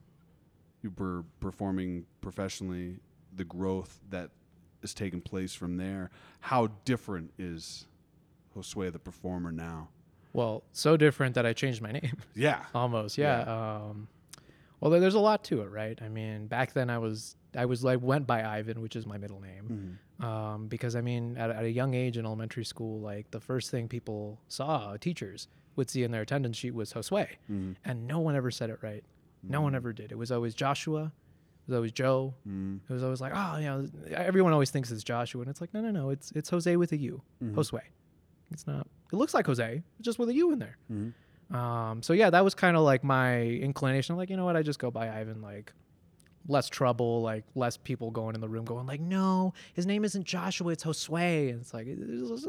you 0.83 0.93
were 0.97 1.25
performing 1.40 2.07
professionally, 2.21 3.00
the 3.35 3.45
growth 3.45 4.00
that 4.11 4.31
is 4.83 4.95
taking 4.95 5.21
place 5.21 5.52
from 5.55 5.76
there. 5.76 6.11
How 6.40 6.69
different 6.85 7.33
is 7.38 7.87
Josue 8.55 8.93
the 8.93 8.99
performer 8.99 9.52
now? 9.52 9.88
well, 10.35 10.62
so 10.73 10.97
different 10.97 11.35
that 11.35 11.45
I 11.47 11.52
changed 11.52 11.83
my 11.83 11.90
name 12.00 12.17
Yeah. 12.35 12.64
almost. 12.75 13.19
Yeah. 13.19 13.40
Um, 13.40 14.09
well, 14.78 14.90
there's 14.93 15.14
a 15.14 15.19
lot 15.21 15.43
to 15.45 15.62
it, 15.62 15.71
right? 15.71 16.00
I 16.00 16.09
mean, 16.09 16.47
back 16.47 16.73
then 16.75 16.88
I 16.90 16.99
was 16.99 17.35
I 17.57 17.64
was 17.64 17.83
like 17.83 18.00
went 18.00 18.26
by 18.26 18.45
Ivan, 18.45 18.81
which 18.81 18.95
is 18.95 19.05
my 19.07 19.19
middle 19.19 19.40
name. 19.40 19.99
Um, 20.20 20.66
because 20.66 20.96
I 20.96 21.00
mean, 21.00 21.37
at, 21.37 21.50
at 21.50 21.64
a 21.64 21.70
young 21.70 21.94
age 21.94 22.16
in 22.18 22.26
elementary 22.26 22.64
school, 22.64 23.00
like 23.00 23.30
the 23.30 23.40
first 23.40 23.70
thing 23.70 23.87
people 23.88 24.40
saw, 24.48 24.96
teachers 24.96 25.46
would 25.76 25.88
see 25.88 26.02
in 26.02 26.10
their 26.10 26.22
attendance 26.22 26.56
sheet 26.56 26.75
was 26.75 26.92
Josue, 26.92 27.28
Mhm. 27.50 27.76
and 27.84 28.06
no 28.08 28.18
one 28.18 28.34
ever 28.34 28.50
said 28.50 28.68
it 28.70 28.78
right. 28.82 29.04
No 29.44 29.60
one 29.60 29.76
ever 29.76 29.92
did. 29.92 30.10
It 30.10 30.18
was 30.18 30.32
always 30.32 30.54
Joshua. 30.56 31.04
It 31.04 31.70
was 31.70 31.76
always 31.76 31.92
Joe. 31.92 32.34
Mhm. 32.48 32.80
It 32.88 32.92
was 32.92 33.04
always 33.04 33.20
like, 33.20 33.32
oh, 33.34 33.58
you 33.58 33.66
know, 33.66 33.87
everyone 34.10 34.52
always 34.52 34.70
thinks 34.72 34.90
it's 34.90 35.04
Joshua, 35.04 35.42
and 35.42 35.48
it's 35.50 35.60
like, 35.60 35.72
no, 35.72 35.80
no, 35.80 35.92
no, 35.92 36.10
it's 36.10 36.32
it's 36.32 36.50
Jose 36.50 36.75
with 36.76 36.90
a 36.90 36.96
U, 36.96 37.22
Mhm. 37.42 37.54
Josue. 37.54 37.80
It's 38.50 38.66
not. 38.66 38.88
It 39.12 39.16
looks 39.16 39.34
like 39.34 39.46
Jose, 39.46 39.82
just 40.00 40.18
with 40.18 40.30
a 40.30 40.34
U 40.34 40.50
in 40.52 40.58
there. 40.58 40.78
Mhm. 40.90 41.12
Um, 41.54 42.02
so 42.02 42.12
yeah, 42.12 42.28
that 42.30 42.42
was 42.42 42.54
kind 42.56 42.76
of 42.76 42.82
like 42.82 43.04
my 43.04 43.42
inclination. 43.44 44.16
Like, 44.16 44.30
you 44.30 44.37
know 44.37 44.44
what? 44.44 44.56
I 44.56 44.62
just 44.62 44.78
go 44.80 44.90
by 44.90 45.08
Ivan. 45.20 45.40
Like, 45.40 45.72
less 46.47 46.68
trouble. 46.68 47.23
Like, 47.23 47.45
less 47.54 47.76
people 47.76 48.11
going 48.11 48.35
in 48.35 48.40
the 48.40 48.49
room 48.49 48.64
going 48.64 48.87
like, 48.87 49.00
no, 49.00 49.54
his 49.75 49.87
name 49.87 50.04
isn't 50.04 50.25
Joshua. 50.25 50.73
It's 50.73 50.85
Josue. 50.85 51.50
And 51.50 51.61
it's 51.61 51.75
like 51.75 51.87
there's 51.88 52.30
a, 52.45 52.47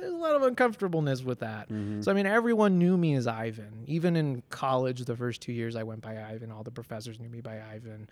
there's 0.00 0.12
a 0.12 0.16
lot 0.16 0.34
of 0.34 0.42
uncomfortableness 0.42 1.22
with 1.22 1.40
that. 1.40 1.68
Mhm. 1.68 2.02
So 2.02 2.10
I 2.10 2.14
mean, 2.14 2.26
everyone 2.26 2.78
knew 2.78 2.96
me 2.96 3.14
as 3.14 3.26
Ivan. 3.26 3.84
Even 3.86 4.16
in 4.16 4.42
college, 4.50 5.04
the 5.04 5.16
first 5.16 5.42
two 5.42 5.52
years 5.52 5.76
I 5.76 5.82
went 5.82 6.00
by 6.00 6.22
Ivan. 6.22 6.50
All 6.50 6.62
the 6.62 6.70
professors 6.70 7.20
knew 7.20 7.28
me 7.28 7.40
by 7.40 7.60
Ivan. 7.60 8.08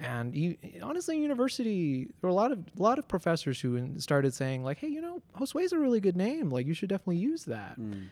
And 0.00 0.32
you, 0.34 0.56
honestly, 0.80 1.18
university, 1.18 2.04
there 2.04 2.12
were 2.22 2.28
a 2.28 2.34
lot 2.34 2.52
of 2.52 2.58
a 2.78 2.82
lot 2.82 2.98
of 3.00 3.08
professors 3.08 3.60
who 3.60 3.98
started 3.98 4.32
saying 4.32 4.62
like, 4.62 4.78
"Hey, 4.78 4.86
you 4.88 5.00
know, 5.00 5.20
Josue's 5.36 5.72
a 5.72 5.78
really 5.78 5.98
good 5.98 6.16
name. 6.16 6.50
Like, 6.50 6.66
you 6.68 6.74
should 6.74 6.88
definitely 6.88 7.16
use 7.16 7.44
that." 7.46 7.80
Mm. 7.80 8.04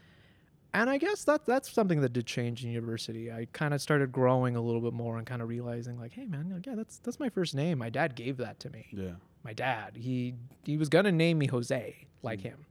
And 0.80 0.90
I 0.90 0.98
guess 0.98 1.24
that 1.24 1.44
that's 1.46 1.70
something 1.70 2.00
that 2.02 2.12
did 2.12 2.26
change 2.26 2.64
in 2.64 2.70
university. 2.70 3.30
I 3.32 3.46
kind 3.52 3.72
of 3.74 3.80
started 3.80 4.12
growing 4.12 4.56
a 4.56 4.60
little 4.60 4.80
bit 4.80 4.92
more 4.92 5.18
and 5.18 5.26
kind 5.26 5.42
of 5.42 5.48
realizing 5.48 5.98
like, 5.98 6.12
hey 6.12 6.26
man, 6.26 6.62
yeah, 6.66 6.74
that's 6.74 6.98
that's 6.98 7.18
my 7.20 7.28
first 7.28 7.54
name. 7.54 7.78
My 7.78 7.90
dad 7.90 8.14
gave 8.14 8.36
that 8.38 8.60
to 8.60 8.70
me. 8.70 8.86
Yeah. 8.92 9.12
My 9.44 9.52
dad, 9.52 9.96
he 9.96 10.34
he 10.64 10.76
was 10.76 10.88
gonna 10.88 11.12
name 11.12 11.38
me 11.38 11.46
Jose 11.46 12.06
like 12.22 12.40
Hmm. 12.40 12.48
him, 12.48 12.66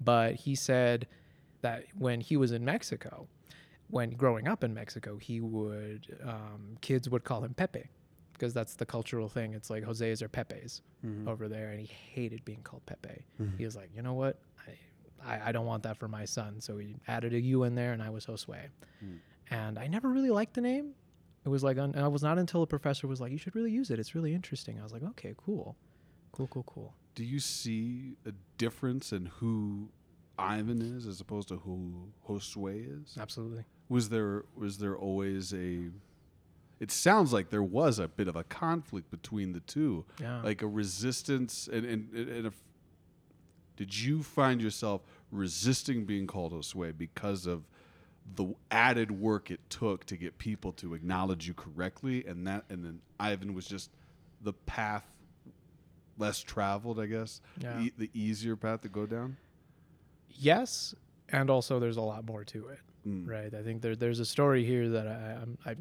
but 0.00 0.34
he 0.34 0.54
said 0.54 1.06
that 1.62 1.84
when 1.96 2.20
he 2.20 2.36
was 2.36 2.52
in 2.52 2.64
Mexico, 2.64 3.28
when 3.88 4.10
growing 4.10 4.48
up 4.48 4.64
in 4.64 4.74
Mexico, 4.74 5.16
he 5.16 5.40
would 5.40 6.16
um, 6.24 6.76
kids 6.80 7.08
would 7.08 7.24
call 7.24 7.44
him 7.44 7.54
Pepe 7.54 7.84
because 8.32 8.52
that's 8.54 8.74
the 8.74 8.86
cultural 8.86 9.28
thing. 9.28 9.54
It's 9.54 9.70
like 9.70 9.84
Jose's 9.84 10.22
or 10.22 10.28
Pepe's 10.28 10.82
Mhm. 11.04 11.28
over 11.28 11.48
there, 11.48 11.70
and 11.70 11.80
he 11.80 11.86
hated 11.86 12.44
being 12.44 12.62
called 12.62 12.84
Pepe. 12.86 13.24
Mhm. 13.40 13.58
He 13.58 13.64
was 13.64 13.76
like, 13.76 13.90
you 13.94 14.02
know 14.02 14.14
what, 14.14 14.40
I, 15.26 15.34
I 15.36 15.48
I 15.48 15.52
don't 15.52 15.66
want 15.66 15.82
that 15.84 15.96
for 15.98 16.08
my 16.08 16.24
son, 16.24 16.60
so 16.60 16.76
we 16.76 16.96
added 17.08 17.32
a 17.34 17.40
U 17.40 17.64
in 17.64 17.74
there, 17.74 17.92
and 17.92 18.02
I 18.02 18.10
was 18.10 18.26
Josue. 18.26 18.68
Mm. 19.04 19.18
And 19.50 19.78
I 19.78 19.86
never 19.86 20.08
really 20.08 20.30
liked 20.30 20.54
the 20.54 20.60
name. 20.60 20.92
It 21.44 21.48
was 21.48 21.62
like, 21.64 21.76
un- 21.76 21.94
it 21.94 22.08
was 22.10 22.22
not 22.22 22.38
until 22.38 22.62
a 22.62 22.66
professor 22.66 23.06
was 23.08 23.20
like, 23.20 23.32
you 23.32 23.38
should 23.38 23.54
really 23.56 23.72
use 23.72 23.90
it. 23.90 23.98
It's 23.98 24.14
really 24.14 24.32
interesting. 24.34 24.78
I 24.78 24.82
was 24.82 24.92
like, 24.92 25.02
okay, 25.02 25.34
cool, 25.36 25.76
cool, 26.32 26.46
cool, 26.46 26.62
cool. 26.64 26.94
Do 27.14 27.24
you 27.24 27.40
see 27.40 28.16
a 28.24 28.32
difference 28.58 29.12
in 29.12 29.26
who 29.26 29.88
Ivan 30.38 30.80
is 30.80 31.06
as 31.06 31.20
opposed 31.20 31.48
to 31.48 31.56
who 31.56 32.08
Josue 32.26 33.02
is? 33.02 33.18
Absolutely. 33.20 33.64
Was 33.88 34.08
there 34.08 34.44
was 34.56 34.78
there 34.78 34.96
always 34.96 35.52
a 35.52 35.90
it 36.80 36.90
sounds 36.90 37.32
like 37.32 37.50
there 37.50 37.62
was 37.62 37.98
a 37.98 38.08
bit 38.08 38.26
of 38.28 38.34
a 38.36 38.42
conflict 38.44 39.10
between 39.10 39.52
the 39.52 39.60
two, 39.60 40.04
Yeah. 40.20 40.42
like 40.42 40.62
a 40.62 40.66
resistance. 40.66 41.68
And, 41.72 41.84
and, 41.86 42.12
and 42.14 42.46
if, 42.46 42.54
did 43.76 43.96
you 43.98 44.22
find 44.22 44.60
yourself 44.60 45.02
resisting 45.30 46.04
being 46.04 46.26
called 46.26 46.52
Josue 46.52 46.96
because 46.96 47.46
of 47.46 47.62
the 48.36 48.54
added 48.70 49.10
work 49.10 49.50
it 49.50 49.60
took 49.70 50.04
to 50.06 50.16
get 50.16 50.38
people 50.38 50.72
to 50.72 50.94
acknowledge 50.94 51.48
you 51.48 51.54
correctly, 51.54 52.24
and 52.26 52.46
that, 52.46 52.64
and 52.68 52.84
then 52.84 53.00
Ivan 53.18 53.54
was 53.54 53.66
just 53.66 53.90
the 54.42 54.52
path 54.52 55.04
less 56.18 56.40
traveled, 56.40 57.00
I 57.00 57.06
guess, 57.06 57.40
Yeah. 57.58 57.80
e- 57.80 57.92
the 57.96 58.10
easier 58.14 58.54
path 58.56 58.82
to 58.82 58.88
go 58.88 59.06
down. 59.06 59.36
yes, 60.28 60.94
and 61.28 61.50
also 61.50 61.78
there's 61.80 61.96
a 61.96 62.02
lot 62.02 62.24
more 62.24 62.44
to 62.44 62.68
it. 62.68 62.78
Mm. 63.06 63.28
Right. 63.28 63.52
I 63.52 63.62
think 63.62 63.82
there, 63.82 63.96
there's 63.96 64.20
a 64.20 64.24
story 64.24 64.64
here 64.64 64.88
that 64.90 65.06
I, 65.08 65.38
I'm, 65.42 65.58
I, 65.66 65.76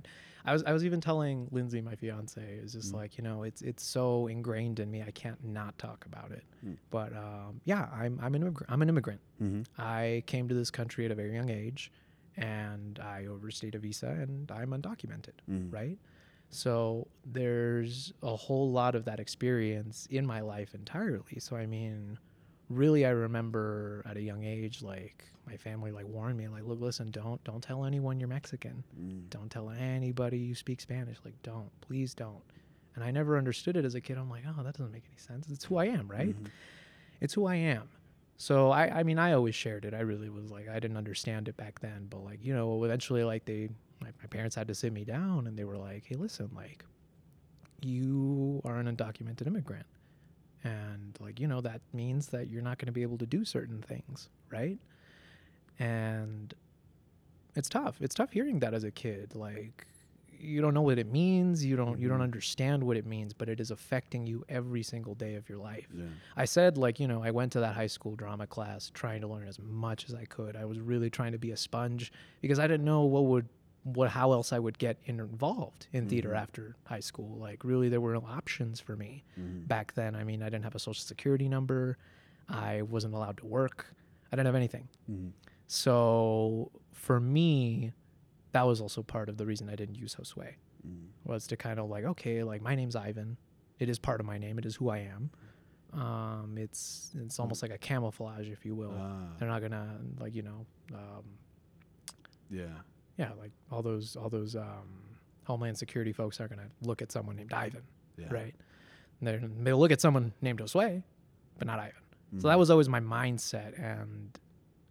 I 0.45 0.53
was, 0.53 0.63
I 0.63 0.74
was 0.74 0.83
even 0.86 1.01
telling 1.01 1.48
Lindsay, 1.51 1.81
my 1.81 1.95
fiance, 1.95 2.41
is 2.41 2.74
just 2.74 2.91
Mm. 2.93 2.95
like, 2.98 3.17
you 3.17 3.24
know, 3.24 3.43
it's, 3.43 3.62
it's 3.62 3.83
so 3.83 4.27
ingrained 4.27 4.79
in 4.79 4.89
me. 4.89 5.03
I 5.03 5.12
can't 5.12 5.43
not 5.43 5.77
talk 5.77 6.05
about 6.05 6.31
it. 6.31 6.43
Mm. 6.65 6.77
But, 6.89 7.13
um, 7.15 7.62
yeah, 7.65 7.88
I'm, 7.93 8.19
I'm 8.21 8.33
an 8.36 8.41
immigrant. 8.41 8.71
I'm 8.71 8.81
an 8.81 8.89
immigrant. 8.89 9.21
Mm-hmm. 9.41 9.62
I 9.81 10.24
came 10.25 10.48
to 10.48 10.55
this 10.55 10.71
country 10.71 11.05
at 11.05 11.12
a 11.12 11.15
very 11.15 11.33
young 11.36 11.50
age 11.50 11.91
and 12.38 13.00
I 13.00 13.25
overstayed 13.27 13.75
a 13.75 13.79
visa 13.79 14.07
and 14.07 14.50
I'm 14.51 14.71
undocumented. 14.71 15.33
Mm. 15.50 15.71
Right. 15.71 15.98
So 16.50 17.07
there's 17.25 18.12
a 18.24 18.36
whole 18.36 18.71
lot 18.71 18.95
of 18.95 19.05
that 19.05 19.19
experience 19.19 20.07
in 20.12 20.25
my 20.25 20.41
life 20.41 20.74
entirely. 20.75 21.39
So, 21.39 21.55
I 21.55 21.65
mean, 21.65 22.17
really, 22.72 23.06
I 23.06 23.10
remember 23.10 24.04
at 24.06 24.18
a 24.18 24.22
young 24.22 24.44
age, 24.44 24.82
like 24.82 25.25
my 25.46 25.58
family 25.58 25.92
like 25.92 26.08
warned 26.08 26.38
me, 26.38 26.48
like, 26.48 26.63
look, 26.63 26.80
listen, 26.82 27.12
don't 27.12 27.44
don't 27.44 27.62
tell 27.62 27.86
anyone 27.86 28.20
you're 28.20 28.30
Mexican. 28.30 28.84
Mm. 29.00 29.30
Don't 29.30 29.50
tell 29.50 29.70
anybody 29.70 30.38
you 30.38 30.56
speak 30.56 30.82
Spanish. 30.82 31.18
Like, 31.25 31.42
don't, 31.44 31.70
please 31.82 32.13
don't. 32.13 32.44
And 32.96 33.04
I 33.04 33.12
never 33.12 33.38
understood 33.38 33.78
it 33.78 33.86
as 33.86 33.96
a 33.96 34.01
kid. 34.01 34.18
I'm 34.18 34.30
like, 34.30 34.44
oh, 34.48 34.63
that 34.63 34.74
doesn't 34.78 34.92
make 34.92 35.06
any 35.08 35.18
sense. 35.18 35.48
It's 35.50 35.63
who 35.66 35.78
I 35.78 35.86
am, 35.86 36.08
right? 36.10 36.36
Mhm. 36.36 36.48
It's 37.22 37.34
who 37.34 37.46
I 37.46 37.56
am. 37.56 37.88
So 38.38 38.72
I, 38.72 39.00
I 39.00 39.04
mean, 39.04 39.20
I 39.20 39.34
always 39.34 39.54
shared 39.56 39.86
it. 39.86 39.94
I 39.94 40.00
really 40.00 40.30
was 40.30 40.50
like, 40.51 40.68
I 40.68 40.80
didn't 40.80 40.98
understand 40.98 41.48
it 41.48 41.56
back 41.58 41.80
then, 41.80 42.08
but 42.10 42.24
like, 42.24 42.44
you 42.44 42.54
know, 42.54 42.84
eventually, 42.84 43.24
like 43.24 43.46
they, 43.46 43.70
my, 44.01 44.08
my 44.20 44.28
parents 44.30 44.56
had 44.56 44.68
to 44.68 44.75
sit 44.75 44.92
me 44.92 45.04
down 45.06 45.46
and 45.48 45.56
they 45.58 45.63
were 45.63 45.78
like, 45.78 46.06
hey, 46.08 46.16
listen, 46.16 46.50
like, 46.56 46.84
you 47.82 48.62
are 48.66 48.78
an 48.78 48.94
undocumented 48.96 49.48
immigrant. 49.48 49.86
And 50.63 51.18
like, 51.20 51.39
you 51.39 51.48
know, 51.48 51.62
that 51.62 51.82
means 51.94 52.27
that 52.27 52.50
you're 52.50 52.62
not 52.62 52.77
going 52.77 52.86
to 52.88 52.91
be 52.91 53.01
able 53.01 53.18
to 53.20 53.25
do 53.25 53.44
certain 53.46 53.82
things, 53.82 54.30
right? 54.51 54.77
And 55.80 56.53
it's 57.56 57.70
tough. 57.70 57.98
It's 58.01 58.15
tough 58.15 58.32
hearing 58.32 58.60
that 58.60 58.74
as 58.74 58.84
a 58.84 58.91
kid. 58.91 59.36
Like, 59.36 59.88
you 60.39 60.62
don't 60.62 60.74
know 60.74 60.82
what 60.82 60.98
it 60.98 61.12
means. 61.12 61.63
You 61.63 61.75
don't 61.75 62.00
you 62.00 62.08
don't 62.10 62.20
Mhm. 62.20 62.24
understand 62.24 62.84
what 62.84 62.98
it 62.98 63.06
means, 63.06 63.32
but 63.34 63.48
it 63.50 63.60
is 63.60 63.70
affecting 63.72 64.25
you 64.25 64.44
every 64.50 64.82
single 64.82 65.13
day 65.13 65.36
of 65.36 65.48
your 65.48 65.60
life. 65.60 65.88
Yeah. 65.94 66.06
I 66.36 66.46
said 66.46 66.77
like, 66.77 67.00
you 67.00 67.08
know, 67.08 67.24
I 67.24 67.30
went 67.32 67.51
to 67.53 67.60
that 67.60 67.75
high 67.75 67.88
school 67.88 68.15
drama 68.15 68.48
class 68.48 68.89
trying 68.94 69.22
to 69.22 69.27
learn 69.27 69.48
as 69.48 69.60
much 69.60 70.06
as 70.10 70.15
I 70.15 70.25
could. 70.25 70.56
I 70.56 70.65
was 70.65 70.80
really 70.80 71.10
trying 71.12 71.34
to 71.34 71.38
be 71.38 71.51
a 71.51 71.58
sponge 71.58 72.12
because 72.41 72.58
I 72.58 72.65
didn't 72.68 72.86
know 72.86 73.03
what 73.03 73.25
would 73.25 73.50
what 73.83 74.09
how 74.09 74.31
else 74.31 74.53
I 74.53 74.59
would 74.59 74.77
get 74.77 74.97
involved 75.05 75.88
in 75.91 76.07
theater 76.07 76.29
Mhm. 76.29 76.41
after 76.41 76.75
high 76.85 77.00
school. 77.00 77.38
Like 77.38 77.63
really 77.63 77.89
there 77.89 78.01
were 78.01 78.13
no 78.13 78.25
options 78.25 78.79
for 78.79 78.95
me 78.95 79.23
Mhm. 79.39 79.67
back 79.67 79.93
then. 79.93 80.15
I 80.15 80.23
mean, 80.23 80.43
I 80.43 80.45
didn't 80.50 80.63
have 80.65 80.75
a 80.75 80.79
social 80.79 81.03
security 81.03 81.50
number. 81.50 81.97
I 82.47 82.83
wasn't 82.83 83.13
allowed 83.15 83.38
to 83.38 83.45
work. 83.45 83.95
I 84.31 84.35
didn't 84.35 84.45
have 84.47 84.55
anything. 84.55 84.88
Mhm. 85.09 85.31
So 85.67 86.71
for 86.91 87.19
me, 87.19 87.93
that 88.51 88.63
was 88.63 88.81
also 88.81 89.01
part 89.01 89.29
of 89.29 89.38
the 89.38 89.45
reason 89.45 89.69
I 89.69 89.75
didn't 89.75 89.95
use 89.95 90.15
Josue 90.15 90.53
Mm. 90.85 91.07
was 91.23 91.47
to 91.47 91.57
kind 91.57 91.79
of 91.79 91.89
like, 91.89 92.03
okay, 92.03 92.43
like 92.43 92.61
my 92.61 92.75
name's 92.75 92.95
Ivan. 92.95 93.38
It 93.79 93.89
is 93.89 93.97
part 93.97 94.19
of 94.19 94.25
my 94.27 94.38
name. 94.38 94.59
It 94.59 94.65
is 94.65 94.75
who 94.75 94.89
I 94.89 95.00
am. 95.00 95.31
Um, 95.93 96.57
it's 96.57 97.13
it's 97.15 97.39
almost 97.39 97.61
like 97.61 97.71
a 97.71 97.77
camouflage, 97.77 98.47
if 98.50 98.65
you 98.65 98.75
will. 98.75 98.93
Ah, 98.95 99.33
They're 99.38 99.47
not 99.50 99.61
gonna 99.61 100.00
like 100.19 100.33
you 100.35 100.41
know, 100.43 100.65
um, 100.93 101.23
yeah. 102.50 102.81
Yeah, 103.22 103.32
like 103.40 103.51
all 103.72 103.82
those 103.82 104.16
all 104.16 104.30
those 104.30 104.56
um, 104.56 104.90
Homeland 105.46 105.78
Security 105.78 106.13
folks 106.13 106.40
are 106.42 106.48
gonna 106.48 106.70
look 106.90 107.01
at 107.01 107.12
someone 107.12 107.36
named 107.36 107.54
Ivan, 107.54 107.84
Yeah. 108.18 108.34
right? 108.40 108.56
And 109.20 109.24
they're, 109.28 109.42
they'll 109.63 109.78
look 109.84 109.92
at 109.92 110.01
someone 110.01 110.34
named 110.42 110.60
Josue, 110.60 111.04
but 111.58 111.68
not 111.68 111.80
Ivan. 111.80 111.94
So 112.40 112.48
that 112.48 112.56
Mhm. 112.56 112.60
was 112.60 112.70
always 112.72 112.90
my 112.90 113.00
mindset. 113.00 113.72
And 113.80 114.38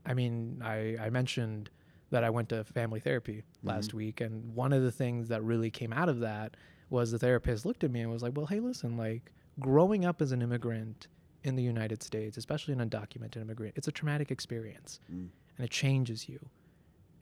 I 0.06 0.14
mean, 0.14 0.60
I, 0.62 0.96
I 1.06 1.10
mentioned 1.10 1.70
that 2.10 2.22
I 2.24 2.30
went 2.30 2.48
to 2.50 2.62
family 2.64 3.00
therapy 3.00 3.42
last 3.62 3.94
week. 3.94 4.20
And 4.20 4.54
one 4.54 4.72
of 4.72 4.82
the 4.82 4.92
things 4.92 5.28
that 5.28 5.42
really 5.42 5.70
came 5.70 5.92
out 5.92 6.08
of 6.08 6.20
that 6.20 6.56
was 6.90 7.10
the 7.12 7.18
therapist 7.18 7.64
looked 7.66 7.82
at 7.84 7.90
me 7.90 8.00
and 8.00 8.10
was 8.10 8.22
like, 8.22 8.36
well, 8.36 8.46
hey, 8.46 8.60
listen, 8.60 8.96
like 8.96 9.32
growing 9.58 10.04
up 10.04 10.20
as 10.22 10.32
an 10.32 10.42
immigrant 10.42 11.06
in 11.44 11.54
the 11.56 11.62
United 11.62 12.02
States, 12.02 12.36
especially 12.36 12.74
an 12.74 12.80
undocumented 12.90 13.36
immigrant, 13.38 13.74
it's 13.76 13.88
a 13.88 13.92
traumatic 13.92 14.30
experience 14.30 15.00
Mm. 15.12 15.28
and 15.56 15.64
it 15.64 15.70
changes 15.70 16.28
you. 16.28 16.38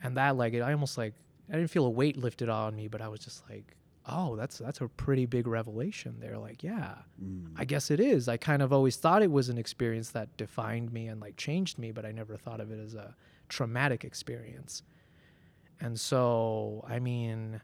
And 0.03 0.17
that, 0.17 0.37
like, 0.37 0.55
it, 0.55 0.61
I 0.61 0.73
almost 0.73 0.97
like, 0.99 1.15
I 1.51 1.55
didn't 1.55 1.71
feel 1.71 1.87
a 1.87 1.91
weight 1.91 2.17
lifted 2.17 2.49
on 2.49 2.77
me, 2.77 2.89
but 2.89 3.01
I 3.01 3.09
was 3.09 3.21
just 3.21 3.43
like, 3.51 3.75
oh, 4.11 4.37
that's 4.37 4.59
that's 4.59 4.81
a 4.81 4.89
pretty 4.89 5.27
big 5.27 5.47
revelation 5.47 6.17
there. 6.21 6.39
Like, 6.39 6.63
yeah, 6.63 6.95
Mm. 7.23 7.53
I 7.57 7.65
guess 7.65 7.91
it 7.91 8.01
is. 8.01 8.29
I 8.29 8.37
kind 8.37 8.63
of 8.63 8.73
always 8.73 8.97
thought 8.97 9.23
it 9.23 9.31
was 9.31 9.49
an 9.49 9.59
experience 9.59 10.11
that 10.11 10.35
defined 10.37 10.93
me 10.93 11.09
and 11.09 11.21
like 11.21 11.37
changed 11.37 11.79
me, 11.79 11.91
but 11.93 12.05
I 12.07 12.13
never 12.13 12.37
thought 12.37 12.61
of 12.61 12.71
it 12.71 12.79
as 12.79 12.95
a 12.95 13.15
traumatic 13.49 14.05
experience. 14.05 14.83
And 15.81 15.99
so, 15.99 16.85
I 16.89 16.99
mean, 17.01 17.61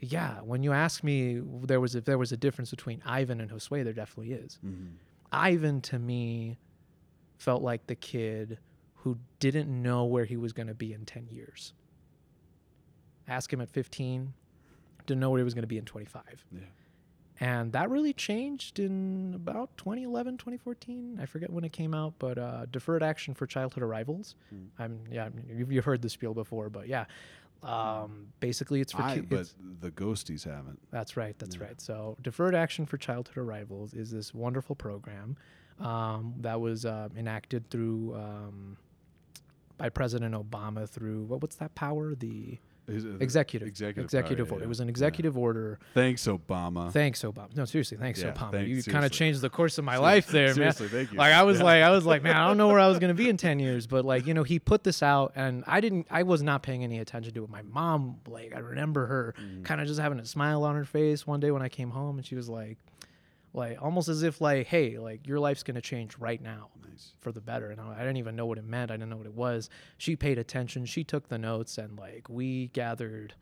yeah, 0.00 0.40
when 0.42 0.62
you 0.62 0.72
ask 0.72 1.02
me 1.02 1.40
there 1.64 1.80
was 1.80 1.94
if 1.94 2.04
there 2.04 2.18
was 2.18 2.32
a 2.32 2.36
difference 2.36 2.70
between 2.70 3.02
Ivan 3.04 3.40
and 3.40 3.50
Josue, 3.50 3.82
there 3.84 3.92
definitely 3.92 4.32
is. 4.32 4.58
Mhm. 4.64 4.92
Ivan 5.32 5.80
to 5.82 5.98
me 5.98 6.56
felt 7.36 7.62
like 7.62 7.86
the 7.88 7.94
kid 7.94 8.58
who 9.02 9.18
didn't 9.40 9.68
know 9.70 10.04
where 10.04 10.24
he 10.24 10.36
was 10.36 10.52
going 10.52 10.68
to 10.68 10.74
be 10.74 10.92
in 10.92 11.04
10 11.04 11.28
years. 11.30 11.72
Ask 13.26 13.52
him 13.52 13.60
at 13.60 13.68
15, 13.70 14.32
didn't 15.06 15.20
know 15.20 15.30
where 15.30 15.38
he 15.38 15.44
was 15.44 15.54
going 15.54 15.62
to 15.62 15.68
be 15.68 15.78
in 15.78 15.84
25. 15.84 16.22
Yeah. 16.52 16.60
And 17.40 17.70
that 17.72 17.88
really 17.90 18.12
changed 18.12 18.80
in 18.80 19.32
about 19.34 19.76
2011, 19.76 20.38
2014. 20.38 21.18
I 21.22 21.26
forget 21.26 21.50
when 21.50 21.62
it 21.62 21.72
came 21.72 21.94
out, 21.94 22.14
but 22.18 22.36
uh, 22.38 22.66
deferred 22.72 23.02
action 23.02 23.34
for 23.34 23.46
childhood 23.46 23.84
arrivals. 23.84 24.34
Mm. 24.52 24.66
I'm 24.78 25.00
yeah, 25.10 25.28
you've, 25.48 25.70
you've 25.70 25.84
heard 25.84 26.02
the 26.02 26.08
spiel 26.08 26.34
before, 26.34 26.68
but 26.68 26.88
yeah, 26.88 27.04
um, 27.62 28.26
basically 28.40 28.80
it's 28.80 28.92
for 28.92 29.02
I, 29.02 29.16
ki- 29.16 29.20
but 29.20 29.52
the 29.80 29.92
ghosties 29.92 30.44
haven't. 30.44 30.80
that's 30.90 31.16
right. 31.16 31.38
That's 31.38 31.54
Yeah. 31.56 31.64
right. 31.64 31.80
So, 31.80 32.16
Deferred 32.22 32.56
Action 32.56 32.86
for 32.86 32.96
Childhood 32.96 33.36
Arrivals 33.38 33.94
is 33.94 34.10
this 34.10 34.34
wonderful 34.34 34.74
program 34.74 35.36
um, 35.78 36.34
that 36.40 36.60
was 36.60 36.84
uh, 36.84 37.08
enacted 37.16 37.70
through 37.70 38.16
um, 38.16 38.76
by 39.78 39.88
President 39.88 40.34
Obama 40.34 40.88
through 40.88 41.24
what, 41.24 41.40
what's 41.40 41.56
that 41.56 41.74
power? 41.74 42.14
The 42.14 42.58
executive 43.20 43.68
executive 43.68 44.04
executive 44.04 44.50
order. 44.50 44.62
yeah. 44.62 44.64
It 44.64 44.68
was 44.68 44.80
an 44.80 44.86
Yeah. 44.88 44.90
executive 44.92 45.36
order. 45.36 45.78
Thanks, 45.92 46.26
Obama. 46.26 46.90
Thanks, 46.90 47.20
Obama. 47.22 47.54
No, 47.54 47.66
seriously, 47.66 47.98
thanks, 47.98 48.22
Yeah, 48.22 48.32
Obama. 48.32 48.50
thanks, 48.52 48.86
you 48.86 48.92
kind 48.92 49.04
of 49.04 49.12
changed 49.12 49.42
the 49.42 49.50
course 49.50 49.76
of 49.76 49.84
my 49.84 49.98
life 49.98 50.28
there, 50.28 50.46
man. 50.46 50.54
Seriously, 50.54 50.88
thank 50.88 51.12
you. 51.12 51.18
Like 51.18 51.34
I 51.34 51.42
was 51.42 51.58
Yeah. 51.58 51.64
like 51.64 51.82
I 51.82 51.90
was 51.90 52.06
like, 52.06 52.22
man, 52.22 52.34
I 52.34 52.46
don't 52.46 52.56
know 52.56 52.68
where 52.68 52.80
I 52.80 52.88
was 52.88 52.98
gonna 52.98 53.12
be 53.12 53.28
in 53.28 53.36
ten 53.48 53.58
years, 53.58 53.86
but 53.86 54.06
like 54.06 54.26
you 54.26 54.32
know, 54.32 54.42
he 54.42 54.58
put 54.58 54.84
this 54.84 55.02
out, 55.02 55.32
and 55.36 55.64
I 55.66 55.80
didn't, 55.82 56.06
I 56.10 56.22
was 56.22 56.42
not 56.42 56.62
paying 56.62 56.82
any 56.82 56.98
attention 56.98 57.34
to 57.34 57.44
it. 57.44 57.50
My 57.50 57.60
mom, 57.62 58.20
like, 58.26 58.54
I 58.56 58.60
remember 58.60 59.04
her 59.06 59.34
Mhm. 59.38 59.64
kind 59.64 59.82
of 59.82 59.86
just 59.86 60.00
having 60.00 60.18
a 60.18 60.24
smile 60.24 60.64
on 60.64 60.74
her 60.74 60.86
face 60.86 61.26
one 61.26 61.40
day 61.40 61.50
when 61.50 61.60
I 61.62 61.68
came 61.68 61.90
home, 61.90 62.16
and 62.16 62.24
she 62.26 62.36
was 62.36 62.48
like, 62.48 62.78
like 63.52 63.80
almost 63.80 64.08
as 64.08 64.22
if 64.22 64.40
like, 64.40 64.66
hey, 64.66 64.98
like 64.98 65.26
your 65.26 65.40
life's 65.40 65.62
gonna 65.62 65.80
change 65.80 66.16
right 66.18 66.40
now 66.40 66.68
Nice. 66.88 67.14
for 67.18 67.32
the 67.32 67.40
better. 67.40 67.70
And 67.70 67.80
I 67.80 67.94
I 67.94 67.98
didn't 67.98 68.18
even 68.18 68.36
know 68.36 68.46
what 68.46 68.58
it 68.58 68.64
meant. 68.64 68.90
I 68.90 68.94
didn't 68.94 69.10
know 69.10 69.16
what 69.16 69.26
it 69.26 69.34
was. 69.34 69.68
She 69.96 70.16
paid 70.16 70.38
attention. 70.38 70.84
She 70.84 71.04
took 71.04 71.28
the 71.28 71.38
notes, 71.38 71.78
and 71.78 71.98
like 71.98 72.28
we 72.28 72.68
gathered. 72.68 73.34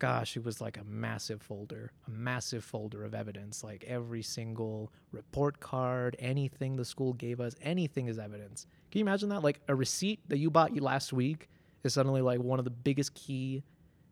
Gosh, 0.00 0.36
it 0.36 0.44
was 0.44 0.60
like 0.60 0.76
a 0.76 0.84
massive 0.84 1.42
folder, 1.42 1.90
a 2.06 2.10
massive 2.10 2.62
folder 2.62 3.02
of 3.02 3.14
evidence. 3.16 3.64
Like 3.64 3.82
every 3.88 4.22
single 4.22 4.92
report 5.10 5.58
card, 5.58 6.14
anything 6.20 6.76
the 6.76 6.84
school 6.84 7.14
gave 7.14 7.40
us, 7.40 7.56
anything 7.62 8.06
is 8.06 8.16
evidence. 8.16 8.68
Can 8.92 9.00
you 9.00 9.04
imagine 9.04 9.28
that? 9.30 9.42
Like 9.42 9.60
a 9.66 9.74
receipt 9.74 10.20
that 10.28 10.38
you 10.38 10.50
bought 10.52 10.72
you 10.72 10.82
last 10.82 11.12
week 11.12 11.48
is 11.82 11.94
suddenly 11.94 12.22
like 12.22 12.38
one 12.38 12.60
of 12.60 12.64
the 12.64 12.70
biggest 12.70 13.14
key 13.14 13.64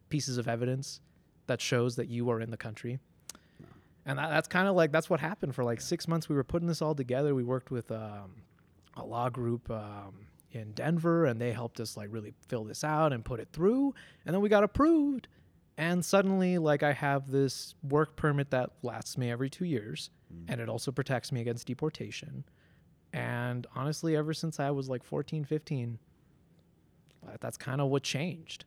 pieces 0.08 0.38
of 0.38 0.48
evidence 0.48 1.00
that 1.46 1.60
shows 1.60 1.94
that 1.94 2.08
you 2.08 2.30
are 2.30 2.40
in 2.40 2.50
the 2.50 2.56
country. 2.56 2.98
And 4.06 4.18
that, 4.18 4.30
that's 4.30 4.48
kind 4.48 4.68
of 4.68 4.76
like 4.76 4.92
that's 4.92 5.10
what 5.10 5.20
happened 5.20 5.54
for 5.54 5.64
like 5.64 5.80
six 5.80 6.06
months. 6.08 6.28
We 6.28 6.36
were 6.36 6.44
putting 6.44 6.68
this 6.68 6.80
all 6.80 6.94
together. 6.94 7.34
We 7.34 7.42
worked 7.42 7.70
with 7.70 7.90
um, 7.90 8.42
a 8.96 9.04
law 9.04 9.28
group 9.28 9.68
um, 9.70 10.26
in 10.52 10.70
Denver, 10.72 11.26
and 11.26 11.40
they 11.40 11.52
helped 11.52 11.80
us 11.80 11.96
like 11.96 12.08
really 12.10 12.32
fill 12.48 12.64
this 12.64 12.84
out 12.84 13.12
and 13.12 13.24
put 13.24 13.40
it 13.40 13.48
through. 13.52 13.94
And 14.24 14.32
then 14.34 14.40
we 14.40 14.48
got 14.48 14.62
approved. 14.64 15.28
And 15.76 16.02
suddenly, 16.04 16.56
like 16.56 16.82
I 16.82 16.92
have 16.92 17.30
this 17.30 17.74
work 17.82 18.16
permit 18.16 18.50
that 18.52 18.70
lasts 18.82 19.18
me 19.18 19.30
every 19.30 19.50
two 19.50 19.66
years, 19.66 20.08
and 20.48 20.60
it 20.60 20.68
also 20.68 20.90
protects 20.90 21.32
me 21.32 21.40
against 21.42 21.66
deportation. 21.66 22.44
And 23.12 23.66
honestly, 23.74 24.16
ever 24.16 24.32
since 24.32 24.58
I 24.60 24.70
was 24.70 24.88
like 24.88 25.02
14, 25.04 25.44
15, 25.44 25.90
that- 25.92 25.98
that's 27.40 27.56
kind 27.56 27.80
of 27.80 27.88
what 27.88 28.02
changed. 28.02 28.64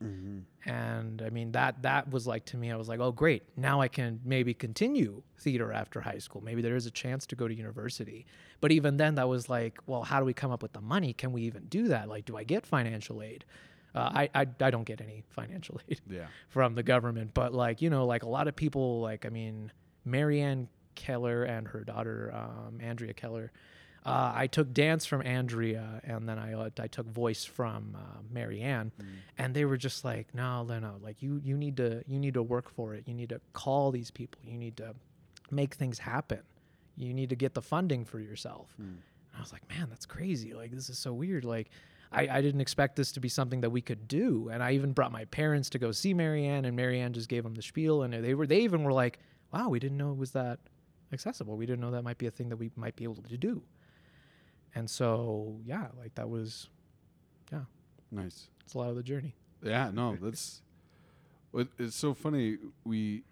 And 0.66 1.22
I 1.22 1.30
mean 1.30 1.52
that 1.52 1.82
that 1.82 2.10
was 2.10 2.26
like 2.26 2.44
to 2.46 2.56
me, 2.56 2.70
I 2.70 2.76
was 2.76 2.88
like, 2.88 3.00
oh 3.00 3.12
great, 3.12 3.42
now 3.56 3.80
I 3.80 3.88
can 3.88 4.20
maybe 4.24 4.52
continue 4.54 5.22
theater 5.38 5.72
after 5.72 6.00
high 6.00 6.18
school. 6.18 6.42
Maybe 6.42 6.60
there 6.62 6.76
is 6.76 6.86
a 6.86 6.90
chance 6.90 7.26
to 7.26 7.36
go 7.36 7.48
to 7.48 7.54
university. 7.54 8.26
But 8.60 8.72
even 8.72 8.96
then, 8.98 9.14
that 9.14 9.28
was 9.28 9.48
like, 9.48 9.78
well, 9.86 10.02
how 10.02 10.18
do 10.20 10.26
we 10.26 10.34
come 10.34 10.50
up 10.50 10.62
with 10.62 10.72
the 10.74 10.80
money? 10.82 11.12
Can 11.14 11.32
we 11.32 11.42
even 11.42 11.64
do 11.66 11.88
that? 11.88 12.08
Like, 12.08 12.26
do 12.26 12.36
I 12.36 12.44
get 12.44 12.66
financial 12.66 13.22
aid? 13.22 13.44
Uh, 13.94 14.10
I, 14.14 14.30
I 14.34 14.46
I 14.60 14.70
don't 14.70 14.84
get 14.84 15.00
any 15.00 15.24
financial 15.30 15.80
aid 15.88 16.00
Yeah. 16.08 16.26
from 16.48 16.74
the 16.74 16.82
government, 16.82 17.32
but 17.34 17.52
like 17.54 17.80
you 17.82 17.90
know, 17.90 18.04
like 18.06 18.22
a 18.22 18.28
lot 18.28 18.46
of 18.48 18.54
people, 18.54 19.00
like 19.00 19.24
I 19.26 19.30
mean, 19.30 19.72
Marianne 20.04 20.68
Keller 20.94 21.44
and 21.44 21.66
her 21.68 21.82
daughter 21.84 22.32
um, 22.34 22.78
Andrea 22.80 23.14
Keller. 23.14 23.50
Uh, 24.04 24.32
I 24.34 24.46
took 24.46 24.72
dance 24.72 25.04
from 25.04 25.20
Andrea, 25.26 26.00
and 26.04 26.26
then 26.26 26.38
I 26.38 26.54
uh, 26.54 26.70
I 26.78 26.86
took 26.86 27.06
voice 27.06 27.44
from 27.44 27.94
uh, 27.94 28.18
Marianne, 28.32 28.92
and 29.36 29.54
they 29.54 29.66
were 29.66 29.76
just 29.76 30.04
like, 30.04 30.34
no, 30.34 30.62
no, 30.64 30.78
no, 30.78 30.94
like 31.02 31.20
you 31.22 31.40
you 31.44 31.56
need 31.56 31.76
to 31.76 32.02
you 32.06 32.18
need 32.18 32.34
to 32.34 32.42
work 32.42 32.70
for 32.70 32.94
it. 32.94 33.04
You 33.06 33.12
need 33.14 33.28
to 33.28 33.40
call 33.52 33.90
these 33.90 34.10
people. 34.10 34.40
You 34.42 34.56
need 34.56 34.76
to 34.78 34.94
make 35.50 35.74
things 35.74 35.98
happen. 35.98 36.40
You 36.96 37.12
need 37.12 37.28
to 37.30 37.36
get 37.36 37.52
the 37.54 37.62
funding 37.62 38.04
for 38.04 38.20
yourself. 38.20 38.74
And 38.78 39.02
I 39.36 39.40
was 39.40 39.52
like, 39.52 39.68
man, 39.68 39.88
that's 39.90 40.06
crazy. 40.06 40.54
Like 40.54 40.70
this 40.70 40.88
is 40.88 40.98
so 40.98 41.12
weird. 41.12 41.44
Like 41.44 41.68
I, 42.10 42.28
I 42.38 42.40
didn't 42.40 42.60
expect 42.62 42.96
this 42.96 43.12
to 43.12 43.20
be 43.20 43.28
something 43.28 43.60
that 43.60 43.70
we 43.70 43.82
could 43.82 44.08
do. 44.08 44.48
And 44.52 44.62
I 44.62 44.72
even 44.72 44.92
brought 44.92 45.12
my 45.12 45.26
parents 45.26 45.68
to 45.70 45.78
go 45.78 45.92
see 45.92 46.14
Marianne, 46.14 46.64
and 46.64 46.74
Marianne 46.74 47.12
just 47.12 47.28
gave 47.28 47.42
them 47.42 47.54
the 47.54 47.62
spiel, 47.62 48.02
and 48.02 48.14
they 48.14 48.34
were 48.34 48.46
they 48.46 48.60
even 48.62 48.82
were 48.82 48.92
like, 48.92 49.18
wow, 49.52 49.68
we 49.68 49.78
didn't 49.78 49.98
know 49.98 50.10
it 50.10 50.16
was 50.16 50.30
that 50.32 50.58
accessible. 51.12 51.56
We 51.56 51.66
didn't 51.66 51.80
know 51.80 51.90
that 51.90 52.02
might 52.02 52.18
be 52.18 52.26
a 52.26 52.30
thing 52.30 52.48
that 52.48 52.56
we 52.56 52.70
might 52.76 52.96
be 52.96 53.04
able 53.04 53.16
to 53.16 53.36
do. 53.36 53.62
And 54.74 54.88
so 54.88 55.58
yeah, 55.64 55.88
like 55.98 56.14
that 56.14 56.28
was 56.28 56.68
yeah, 57.52 57.60
Nice. 58.10 58.48
it's 58.64 58.74
a 58.74 58.78
lot 58.78 58.90
of 58.90 58.96
the 58.96 59.02
journey. 59.02 59.34
Yeah, 59.62 59.90
no, 59.92 60.16
that's 60.20 60.62
it's 61.78 61.96
so 61.96 62.14
funny. 62.14 62.58
We 62.84 63.24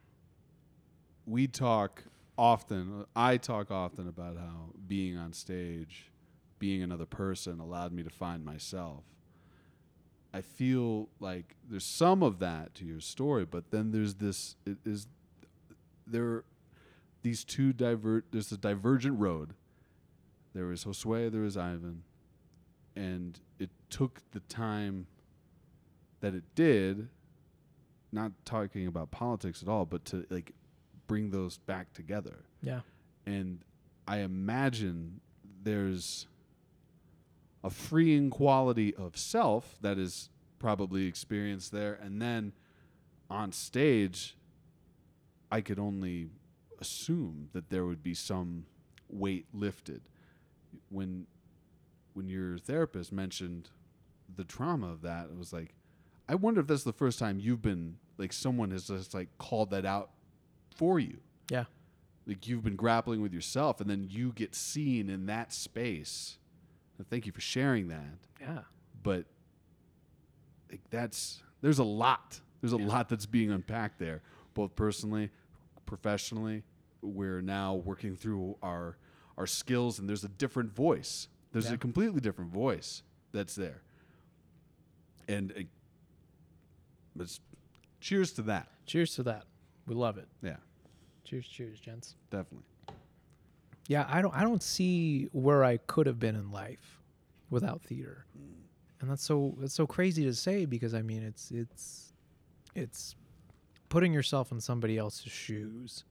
we 1.27 1.47
talk 1.47 2.05
often. 2.37 3.05
I 3.15 3.37
talk 3.37 3.71
often 3.71 4.09
about 4.09 4.37
how 4.37 4.71
being 4.87 5.17
on 5.17 5.33
stage, 5.33 6.11
being 6.59 6.83
another 6.83 7.07
person, 7.07 7.61
allowed 7.61 7.93
me 7.93 8.03
to 8.03 8.11
find 8.11 8.45
myself. 8.45 9.05
I 10.35 10.41
feel 10.43 11.09
like 11.21 11.57
there's 11.71 11.85
some 11.85 12.23
of 12.23 12.39
that 12.41 12.75
to 12.77 12.85
your 12.85 13.01
story, 13.01 13.45
but 13.45 13.71
then 13.71 13.93
there's 13.93 14.15
this. 14.15 14.57
It 14.67 14.79
is 14.85 15.07
there 16.07 16.45
these 17.23 17.45
two 17.45 17.73
divert. 17.73 18.27
There's 18.33 18.53
a 18.53 18.59
divergent 18.59 19.19
road. 19.19 19.55
There 20.59 20.67
was 20.67 20.85
Josue. 20.85 21.31
There 21.31 21.43
was 21.43 21.57
Ivan, 21.57 22.03
and 22.97 23.39
it 23.61 23.71
took 23.91 24.23
the 24.33 24.41
time 24.41 25.07
that 26.19 26.35
it 26.35 26.43
did 26.57 27.09
not 28.11 28.33
talking 28.45 28.89
about 28.89 29.13
politics 29.13 29.63
at 29.63 29.69
all 29.69 29.85
but 29.87 30.05
to 30.07 30.27
like 30.31 30.53
bring 31.07 31.31
those 31.31 31.59
back 31.59 31.93
together 31.93 32.39
Yeah. 32.61 32.81
and 33.27 33.61
i 34.09 34.19
imagine 34.19 35.21
there's 35.63 36.27
a 37.63 37.71
freeing 37.71 38.31
quality 38.31 38.95
of 38.97 39.17
self 39.17 39.77
that 39.83 39.97
is 39.99 40.31
probably 40.59 41.07
experienced 41.07 41.71
there 41.71 41.95
and 42.03 42.21
then 42.21 42.53
on 43.31 43.53
stage 43.53 44.37
i 45.53 45.61
could 45.61 45.79
only 45.79 46.31
assume 46.81 47.51
that 47.53 47.69
there 47.71 47.85
would 47.85 48.03
be 48.03 48.15
some 48.15 48.65
weight 49.11 49.47
lifted 49.53 50.01
when 50.91 51.27
when 52.15 52.29
your 52.29 52.59
therapist 52.59 53.13
mentioned 53.13 53.71
the 54.37 54.45
trauma 54.45 54.91
of 54.91 55.03
that 55.03 55.27
it 55.27 55.39
was 55.39 55.53
like 55.53 55.75
i 56.29 56.35
wonder 56.35 56.61
if 56.61 56.67
that's 56.67 56.85
the 56.85 56.93
first 56.93 57.19
time 57.19 57.39
you've 57.41 57.63
been 57.63 57.97
like 58.19 58.33
someone 58.33 58.71
has 58.73 58.89
just 58.89 59.15
like 59.15 59.29
called 59.39 59.71
that 59.71 59.87
out 59.87 60.11
for 60.77 60.99
you. 60.99 61.19
Yeah. 61.51 61.65
like 62.27 62.47
you've 62.47 62.63
been 62.63 62.77
grappling 62.77 63.23
with 63.23 63.33
yourself 63.33 63.81
and 63.81 63.89
then 63.89 64.07
you 64.11 64.33
get 64.33 64.55
seen 64.55 65.09
in 65.09 65.27
that 65.27 65.53
space. 65.53 66.37
And 66.99 67.09
thank 67.09 67.25
you 67.25 67.33
for 67.33 67.41
sharing 67.41 67.89
that. 67.89 68.19
Yeah. 68.41 68.61
but 69.03 69.25
like 70.71 70.83
that's 70.91 71.43
there's 71.63 71.79
a 71.79 71.85
lot. 71.85 72.41
There's 72.61 72.73
a 72.73 72.77
lot 72.77 73.09
that's 73.09 73.27
being 73.27 73.51
unpacked 73.51 73.99
there 73.99 74.23
both 74.55 74.75
personally 74.77 75.31
professionally. 75.87 76.65
We're 77.01 77.41
now 77.41 77.77
working 77.77 78.17
through 78.17 78.57
our 78.63 78.99
our 79.39 79.47
skills 79.47 79.99
and 79.99 80.07
there's 80.09 80.25
a 80.25 80.29
different 80.29 80.75
voice 80.75 81.29
there's 81.53 81.69
Yeah. 81.69 81.75
a 81.75 81.79
completely 81.79 82.21
different 82.21 82.51
voice 82.53 83.03
that's 83.33 83.55
there 83.55 83.81
and 85.29 85.67
it's 87.19 87.41
cheers 88.01 88.33
to 88.33 88.43
that 88.43 88.69
Cheers 88.87 89.15
to 89.17 89.23
that. 89.25 89.45
We 89.87 89.95
love 89.95 90.17
it. 90.19 90.29
yeah 90.43 90.57
Cheers, 91.25 91.47
cheers, 91.47 91.79
gents. 91.81 92.15
definitely 92.31 92.65
Yeah, 93.87 94.07
I 94.09 94.21
don't 94.23 94.35
I 94.35 94.43
don't 94.43 94.63
see 94.63 95.29
where 95.33 95.63
I 95.65 95.77
could 95.79 96.07
have 96.07 96.19
been 96.19 96.35
in 96.37 96.51
life 96.51 97.01
without 97.51 97.81
theater. 97.83 98.27
Mm. 98.39 98.55
And 99.01 99.11
that's 99.11 99.23
so 99.23 99.55
that's 99.61 99.75
so 99.75 99.87
crazy 99.87 100.25
to 100.25 100.35
say 100.35 100.65
because 100.67 100.95
I 100.95 101.03
mean 101.03 101.23
it's 101.23 101.51
it's 101.51 102.13
it's 102.75 103.15
putting 103.89 104.13
yourself 104.13 104.53
in 104.53 104.61
somebody 104.61 104.99
else's 104.99 105.33
shoes 105.33 106.05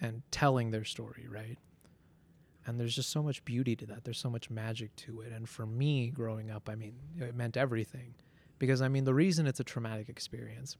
and 0.00 0.22
telling 0.30 0.70
their 0.70 0.84
story, 0.84 1.26
right? 1.28 1.58
And 2.66 2.78
there's 2.78 2.94
just 2.94 3.10
so 3.10 3.22
much 3.22 3.44
beauty 3.44 3.74
to 3.76 3.86
that. 3.86 4.04
There's 4.04 4.18
so 4.18 4.30
much 4.30 4.48
magic 4.50 4.94
to 4.96 5.20
it. 5.22 5.32
And 5.32 5.48
for 5.48 5.66
me 5.66 6.10
growing 6.10 6.50
up, 6.50 6.68
I 6.68 6.74
mean, 6.76 6.94
it 7.18 7.34
meant 7.34 7.56
everything. 7.56 8.14
Because 8.58 8.80
I 8.80 8.88
mean, 8.88 9.04
the 9.04 9.14
reason 9.14 9.46
it's 9.46 9.58
a 9.60 9.64
traumatic 9.64 10.08
experience 10.08 10.76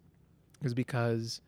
is 0.62 0.74
because 0.74 1.40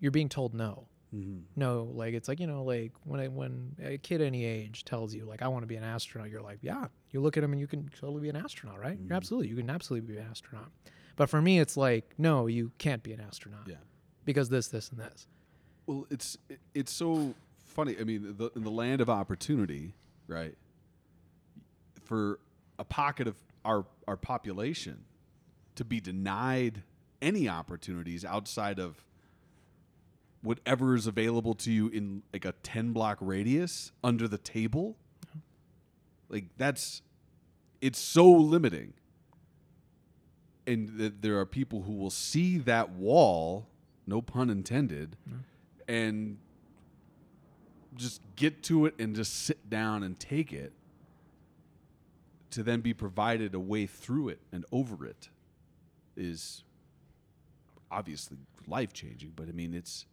you're 0.00 0.10
being 0.10 0.28
told 0.28 0.52
no 0.52 0.86
mm-hmm. 1.14 1.38
no 1.56 1.88
like 1.94 2.12
it's 2.14 2.28
like 2.28 2.40
you 2.40 2.46
know 2.46 2.64
like 2.64 2.92
when 3.04 3.20
I, 3.20 3.28
when 3.28 3.76
a 3.82 3.98
kid 3.98 4.20
any 4.20 4.44
age 4.44 4.84
tells 4.84 5.14
you 5.14 5.24
like 5.24 5.42
i 5.42 5.48
want 5.48 5.62
to 5.62 5.66
be 5.66 5.76
an 5.76 5.84
astronaut 5.84 6.28
you're 6.28 6.42
like 6.42 6.58
yeah 6.60 6.86
you 7.10 7.20
look 7.20 7.36
at 7.36 7.44
him 7.44 7.52
and 7.52 7.60
you 7.60 7.66
can 7.66 7.88
totally 7.98 8.20
be 8.20 8.28
an 8.28 8.36
astronaut 8.36 8.78
right 8.80 8.98
Mhm. 9.00 9.08
you're 9.08 9.16
absolutely 9.16 9.48
you 9.48 9.56
can 9.56 9.70
absolutely 9.70 10.14
be 10.14 10.20
an 10.20 10.26
astronaut 10.28 10.70
but 11.16 11.30
for 11.30 11.40
me 11.40 11.60
it's 11.60 11.76
like 11.76 12.12
no 12.18 12.46
you 12.48 12.72
can't 12.78 13.02
be 13.02 13.12
an 13.12 13.20
astronaut 13.20 13.66
yeah 13.66 13.76
because 14.24 14.48
this 14.48 14.68
this 14.68 14.90
and 14.90 14.98
this 14.98 15.26
Well, 15.86 16.06
it's 16.10 16.36
it- 16.48 16.60
it's 16.74 16.92
so 16.92 17.34
funny. 17.72 17.96
I 17.98 18.04
mean, 18.04 18.34
the, 18.36 18.50
in 18.54 18.62
the 18.64 18.70
land 18.70 19.00
of 19.00 19.10
opportunity, 19.10 19.94
right? 20.26 20.56
For 22.04 22.38
a 22.78 22.84
pocket 22.84 23.26
of 23.26 23.36
our 23.64 23.84
our 24.08 24.16
population 24.16 25.04
to 25.76 25.84
be 25.84 26.00
denied 26.00 26.82
any 27.20 27.48
opportunities 27.48 28.24
outside 28.24 28.78
of 28.78 29.04
whatever 30.42 30.94
is 30.96 31.06
available 31.06 31.54
to 31.54 31.70
you 31.70 31.88
in 31.88 32.22
like 32.32 32.44
a 32.44 32.52
10 32.62 32.92
block 32.92 33.18
radius 33.20 33.92
under 34.02 34.26
the 34.26 34.38
table 34.38 34.96
like 36.28 36.46
that's 36.58 37.02
it's 37.80 37.98
so 37.98 38.28
limiting 38.28 38.92
and 40.66 40.98
th- 40.98 41.12
there 41.20 41.38
are 41.38 41.46
people 41.46 41.82
who 41.82 41.92
will 41.92 42.10
see 42.10 42.58
that 42.58 42.90
wall 42.90 43.68
no 44.06 44.20
pun 44.20 44.50
intended 44.50 45.16
and 45.86 46.38
just 47.96 48.20
get 48.36 48.62
to 48.64 48.86
it 48.86 48.94
and 48.98 49.14
just 49.14 49.44
sit 49.44 49.68
down 49.68 50.02
and 50.02 50.18
take 50.18 50.52
it 50.52 50.72
to 52.50 52.62
then 52.62 52.80
be 52.80 52.92
provided 52.92 53.54
a 53.54 53.60
way 53.60 53.86
through 53.86 54.28
it 54.28 54.40
and 54.52 54.64
over 54.72 55.06
it 55.06 55.28
is 56.16 56.64
obviously 57.90 58.36
life 58.66 58.92
changing 58.92 59.32
but 59.34 59.48
i 59.48 59.52
mean 59.52 59.74
it's 59.74 60.06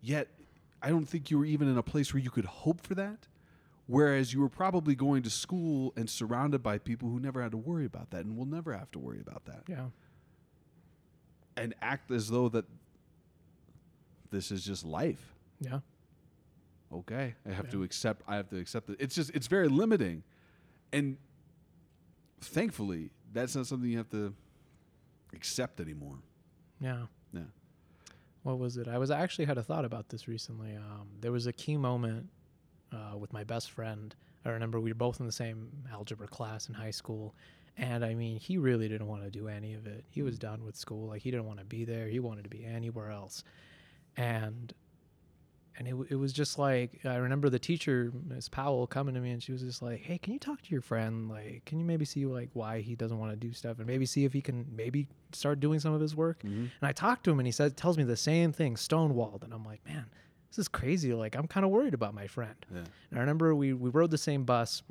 yet 0.00 0.28
I 0.82 0.90
don't 0.90 1.06
think 1.06 1.30
you 1.30 1.38
were 1.38 1.44
even 1.44 1.68
in 1.68 1.76
a 1.76 1.82
place 1.82 2.12
where 2.14 2.22
you 2.22 2.30
could 2.30 2.44
hope 2.44 2.80
for 2.80 2.94
that. 2.94 3.26
Whereas 3.86 4.34
you 4.34 4.40
were 4.40 4.50
probably 4.50 4.94
going 4.94 5.22
to 5.22 5.30
school 5.30 5.94
and 5.96 6.10
surrounded 6.10 6.62
by 6.62 6.76
people 6.76 7.08
who 7.08 7.18
never 7.18 7.42
had 7.42 7.52
to 7.52 7.56
worry 7.56 7.86
about 7.86 8.10
that 8.10 8.26
and 8.26 8.36
will 8.36 8.46
never 8.46 8.74
have 8.74 8.90
to 8.92 8.98
worry 8.98 9.20
about 9.20 9.46
that. 9.46 9.62
Yeah. 9.66 9.86
And 11.56 11.74
act 11.80 12.10
as 12.10 12.28
though 12.28 12.50
that 12.50 12.66
this 14.30 14.50
is 14.50 14.62
just 14.62 14.84
life. 14.84 15.34
Yeah. 15.60 15.80
Okay. 16.92 17.34
I 17.46 17.50
have 17.52 17.66
Yeah. 17.66 17.70
to 17.72 17.82
accept 17.82 18.22
I 18.26 18.36
have 18.36 18.48
to 18.50 18.56
accept 18.58 18.88
it. 18.90 18.96
It's 19.00 19.14
just 19.14 19.30
it's 19.34 19.46
very 19.46 19.68
limiting. 19.68 20.22
And 20.92 21.18
thankfully, 22.40 23.10
that's 23.32 23.54
not 23.54 23.66
something 23.66 23.90
you 23.90 23.98
have 23.98 24.10
to 24.10 24.34
accept 25.34 25.80
anymore. 25.80 26.16
Yeah. 26.80 27.06
Yeah. 27.32 27.42
What 28.42 28.58
was 28.58 28.76
it? 28.76 28.88
I 28.88 28.98
was 28.98 29.10
I 29.10 29.20
actually 29.20 29.44
had 29.46 29.58
a 29.58 29.62
thought 29.62 29.84
about 29.84 30.08
this 30.08 30.28
recently. 30.28 30.74
Um, 30.76 31.08
there 31.20 31.32
was 31.32 31.46
a 31.46 31.52
key 31.52 31.76
moment 31.76 32.28
uh, 32.92 33.16
with 33.18 33.32
my 33.32 33.44
best 33.44 33.70
friend. 33.70 34.14
I 34.44 34.50
remember 34.50 34.80
we 34.80 34.90
were 34.90 34.94
both 34.94 35.20
in 35.20 35.26
the 35.26 35.32
same 35.32 35.70
algebra 35.92 36.28
class 36.28 36.68
in 36.68 36.74
high 36.74 36.92
school, 36.92 37.34
and 37.76 38.02
I 38.04 38.14
mean, 38.14 38.38
he 38.38 38.56
really 38.56 38.88
didn't 38.88 39.08
want 39.08 39.24
to 39.24 39.30
do 39.30 39.48
any 39.48 39.74
of 39.74 39.86
it. 39.86 40.04
He 40.08 40.22
was 40.22 40.38
done 40.38 40.64
with 40.64 40.76
school. 40.76 41.08
Like 41.08 41.20
he 41.20 41.30
didn't 41.30 41.44
want 41.46 41.58
to 41.58 41.66
be 41.66 41.84
there. 41.84 42.06
He 42.08 42.18
wanted 42.20 42.44
to 42.44 42.48
be 42.48 42.64
anywhere 42.64 43.10
else, 43.10 43.42
and 44.16 44.72
and 45.78 45.86
it, 45.86 45.94
it 46.10 46.16
was 46.16 46.32
just 46.32 46.58
like 46.58 47.00
I 47.04 47.16
remember 47.16 47.48
the 47.48 47.58
teacher, 47.58 48.12
Miss 48.26 48.48
Powell, 48.48 48.86
coming 48.86 49.14
to 49.14 49.20
me 49.20 49.30
and 49.30 49.42
she 49.42 49.52
was 49.52 49.62
just 49.62 49.80
like, 49.80 50.00
"Hey, 50.00 50.18
can 50.18 50.32
you 50.32 50.38
talk 50.38 50.60
to 50.60 50.70
your 50.70 50.82
friend? 50.82 51.28
Like, 51.30 51.62
can 51.64 51.78
you 51.78 51.84
maybe 51.84 52.04
see 52.04 52.26
like 52.26 52.50
why 52.52 52.80
he 52.80 52.96
doesn't 52.96 53.18
want 53.18 53.30
to 53.30 53.36
do 53.36 53.52
stuff, 53.52 53.78
and 53.78 53.86
maybe 53.86 54.04
see 54.04 54.24
if 54.24 54.32
he 54.32 54.42
can 54.42 54.66
maybe 54.74 55.06
start 55.32 55.60
doing 55.60 55.78
some 55.78 55.94
of 55.94 56.00
his 56.00 56.16
work?" 56.16 56.40
Mm-hmm. 56.40 56.58
And 56.58 56.82
I 56.82 56.92
talked 56.92 57.24
to 57.24 57.30
him, 57.30 57.38
and 57.38 57.46
he 57.46 57.52
says, 57.52 57.72
tells 57.74 57.96
me 57.96 58.04
the 58.04 58.16
same 58.16 58.52
thing, 58.52 58.74
stonewalled. 58.74 59.44
And 59.44 59.54
I'm 59.54 59.64
like, 59.64 59.86
man, 59.86 60.06
this 60.50 60.58
is 60.58 60.68
crazy. 60.68 61.14
Like, 61.14 61.36
I'm 61.36 61.46
kind 61.46 61.64
of 61.64 61.70
worried 61.70 61.94
about 61.94 62.12
my 62.12 62.26
friend. 62.26 62.56
Yeah. 62.74 62.82
And 63.10 63.18
I 63.18 63.20
remember 63.20 63.54
we 63.54 63.72
we 63.72 63.90
rode 63.90 64.10
the 64.10 64.18
same 64.18 64.44
bus. 64.44 64.82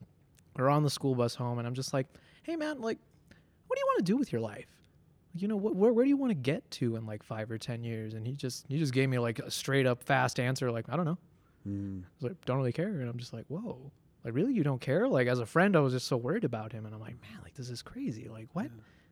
We 0.56 0.64
are 0.64 0.70
on 0.70 0.84
the 0.84 0.90
school 0.90 1.16
bus 1.16 1.36
home, 1.36 1.60
and 1.60 1.68
I'm 1.68 1.76
just 1.76 1.94
like, 1.94 2.08
hey, 2.44 2.56
man, 2.56 2.80
like, 2.80 2.98
what 3.68 3.76
do 3.76 3.82
you 3.82 3.86
want 3.88 3.98
to 4.00 4.12
do 4.12 4.18
with 4.18 4.32
your 4.32 4.42
life? 4.42 4.68
You 5.42 5.48
know, 5.48 5.58
what, 5.58 5.76
where 5.76 5.92
where 5.94 6.04
do 6.06 6.10
you 6.10 6.18
want 6.18 6.32
to 6.32 6.36
get 6.36 6.70
to 6.72 6.96
in 6.96 7.06
like 7.06 7.24
five 7.24 7.50
or 7.52 7.58
ten 7.58 7.84
years? 7.84 8.14
And 8.14 8.26
he 8.26 8.34
just 8.34 8.66
he 8.68 8.78
just 8.78 8.94
gave 8.94 9.10
me 9.10 9.20
like 9.20 9.40
a 9.40 9.50
straight 9.52 9.86
up 9.86 10.04
fast 10.04 10.40
answer, 10.40 10.72
like, 10.72 10.86
I 10.90 10.96
don't 10.96 11.06
know. 11.06 11.18
Mm. 11.68 12.02
I 12.04 12.06
was 12.22 12.32
like, 12.32 12.46
don't 12.46 12.58
really 12.58 12.72
care. 12.74 12.88
And 12.88 13.10
I'm 13.10 13.18
just 13.18 13.34
like, 13.34 13.46
whoa, 13.48 13.92
like 14.24 14.34
really, 14.34 14.54
you 14.54 14.64
don't 14.64 14.80
care? 14.82 15.08
Like 15.08 15.28
as 15.28 15.40
a 15.40 15.46
friend, 15.46 15.76
I 15.76 15.80
was 15.80 15.94
just 15.94 16.08
so 16.08 16.18
worried 16.18 16.44
about 16.46 16.72
him, 16.72 16.86
and 16.86 16.94
I'm 16.96 17.02
like, 17.02 17.20
man, 17.22 17.40
like 17.44 17.56
this 17.56 17.70
is 17.70 17.82
crazy. 17.82 18.28
Like 18.30 18.48
what? 18.54 18.68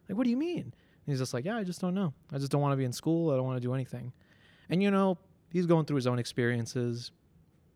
Like 0.10 0.18
what 0.18 0.24
do 0.24 0.30
you 0.30 0.38
mean? 0.38 0.62
And 0.62 0.74
he's 1.14 1.20
just 1.20 1.34
like, 1.34 1.46
yeah, 1.46 1.58
I 1.58 1.64
just 1.64 1.82
don't 1.82 1.94
know. 1.94 2.14
I 2.32 2.38
just 2.38 2.52
don't 2.52 2.62
want 2.62 2.74
to 2.74 2.78
be 2.78 2.86
in 2.86 2.94
school. 2.94 3.32
I 3.32 3.36
don't 3.36 3.46
want 3.46 3.58
to 3.58 3.68
do 3.68 3.74
anything. 3.74 4.12
And 4.70 4.82
you 4.82 4.90
know, 4.92 5.18
he's 5.50 5.66
going 5.68 5.86
through 5.86 5.98
his 5.98 6.08
own 6.08 6.18
experiences, 6.18 7.12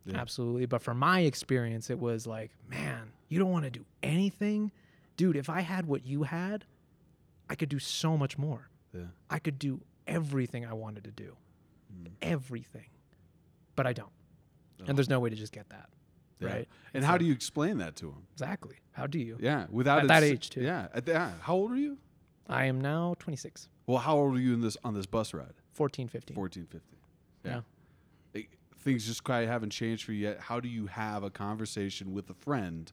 Yeah. 0.05 0.17
absolutely. 0.17 0.65
But 0.65 0.81
for 0.81 0.93
my 0.95 1.21
experience, 1.21 1.89
it 1.89 1.99
was 1.99 2.25
like, 2.25 2.51
man, 2.69 3.12
you 3.27 3.38
don't 3.38 3.51
want 3.51 3.65
to 3.65 3.69
do 3.71 3.85
anything, 4.01 4.71
dude. 5.17 5.35
If 5.35 5.49
I 5.49 5.62
had 5.62 5.85
what 5.85 6.05
you 6.05 6.23
had, 6.23 6.65
I 7.49 7.55
could 7.55 7.69
do 7.69 7.79
so 7.79 8.17
much 8.17 8.38
more. 8.38 8.69
Yeah. 8.93 9.01
I 9.29 9.39
could 9.39 9.59
do 9.59 9.81
everything 10.07 10.65
I 10.65 10.73
wanted 10.73 11.03
to 11.05 11.12
do, 11.12 11.35
Mm. 11.93 12.12
everything. 12.21 12.89
But 13.75 13.88
I 13.88 13.93
don't. 13.93 14.12
Oh. 14.81 14.85
And 14.88 14.97
there's 14.97 15.09
no 15.09 15.19
way 15.19 15.29
to 15.29 15.35
just 15.35 15.51
get 15.53 15.69
that. 15.69 15.89
Yeah. 16.39 16.47
Right. 16.47 16.67
And 16.93 17.01
It's 17.03 17.05
how 17.05 17.17
do 17.17 17.25
you 17.25 17.33
explain 17.33 17.79
that 17.79 17.95
to 17.97 18.07
him? 18.09 18.27
Exactly. 18.33 18.77
How 18.91 19.07
do 19.07 19.19
you? 19.19 19.38
Yeah, 19.41 19.67
without 19.69 19.99
At 19.99 20.07
that 20.07 20.23
age, 20.23 20.49
too. 20.49 20.62
Yeah, 20.62 20.88
at 20.93 21.05
the, 21.05 21.12
yeah. 21.13 21.33
How 21.41 21.55
old 21.55 21.71
are 21.71 21.75
you? 21.77 21.97
I 22.47 22.65
am 22.65 22.79
now 22.81 23.15
26, 23.19 23.69
Well, 23.88 23.97
how 23.99 24.15
old 24.17 24.35
are 24.35 24.39
you 24.39 24.53
in 24.53 24.62
this 24.62 24.77
on 24.83 24.93
this 24.93 25.05
bus 25.05 25.33
ride? 25.33 25.53
14, 25.73 26.07
15. 26.07 26.35
14, 26.35 26.65
15. 26.65 26.81
Yeah. 27.43 27.62
It- 28.33 28.47
things 28.77 29.05
just 29.05 29.23
quite 29.23 29.47
haven't 29.47 29.71
changed 29.71 30.03
for 30.05 30.13
you 30.13 30.19
yet. 30.27 30.39
How 30.39 30.59
do 30.59 30.69
you 30.69 30.88
have 30.88 31.23
a 31.23 31.29
conversation 31.29 32.13
with 32.13 32.29
a 32.29 32.33
friend 32.33 32.91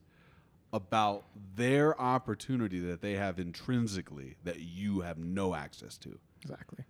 about 0.73 1.25
their 1.55 1.99
opportunity 1.99 2.79
that 2.79 3.01
they 3.01 3.13
have 3.13 3.39
intrinsically 3.39 4.35
that 4.43 4.59
you 4.59 5.01
have 5.01 5.17
no 5.17 5.55
access 5.55 5.97
to? 5.99 6.17
Exactly. 6.41 6.83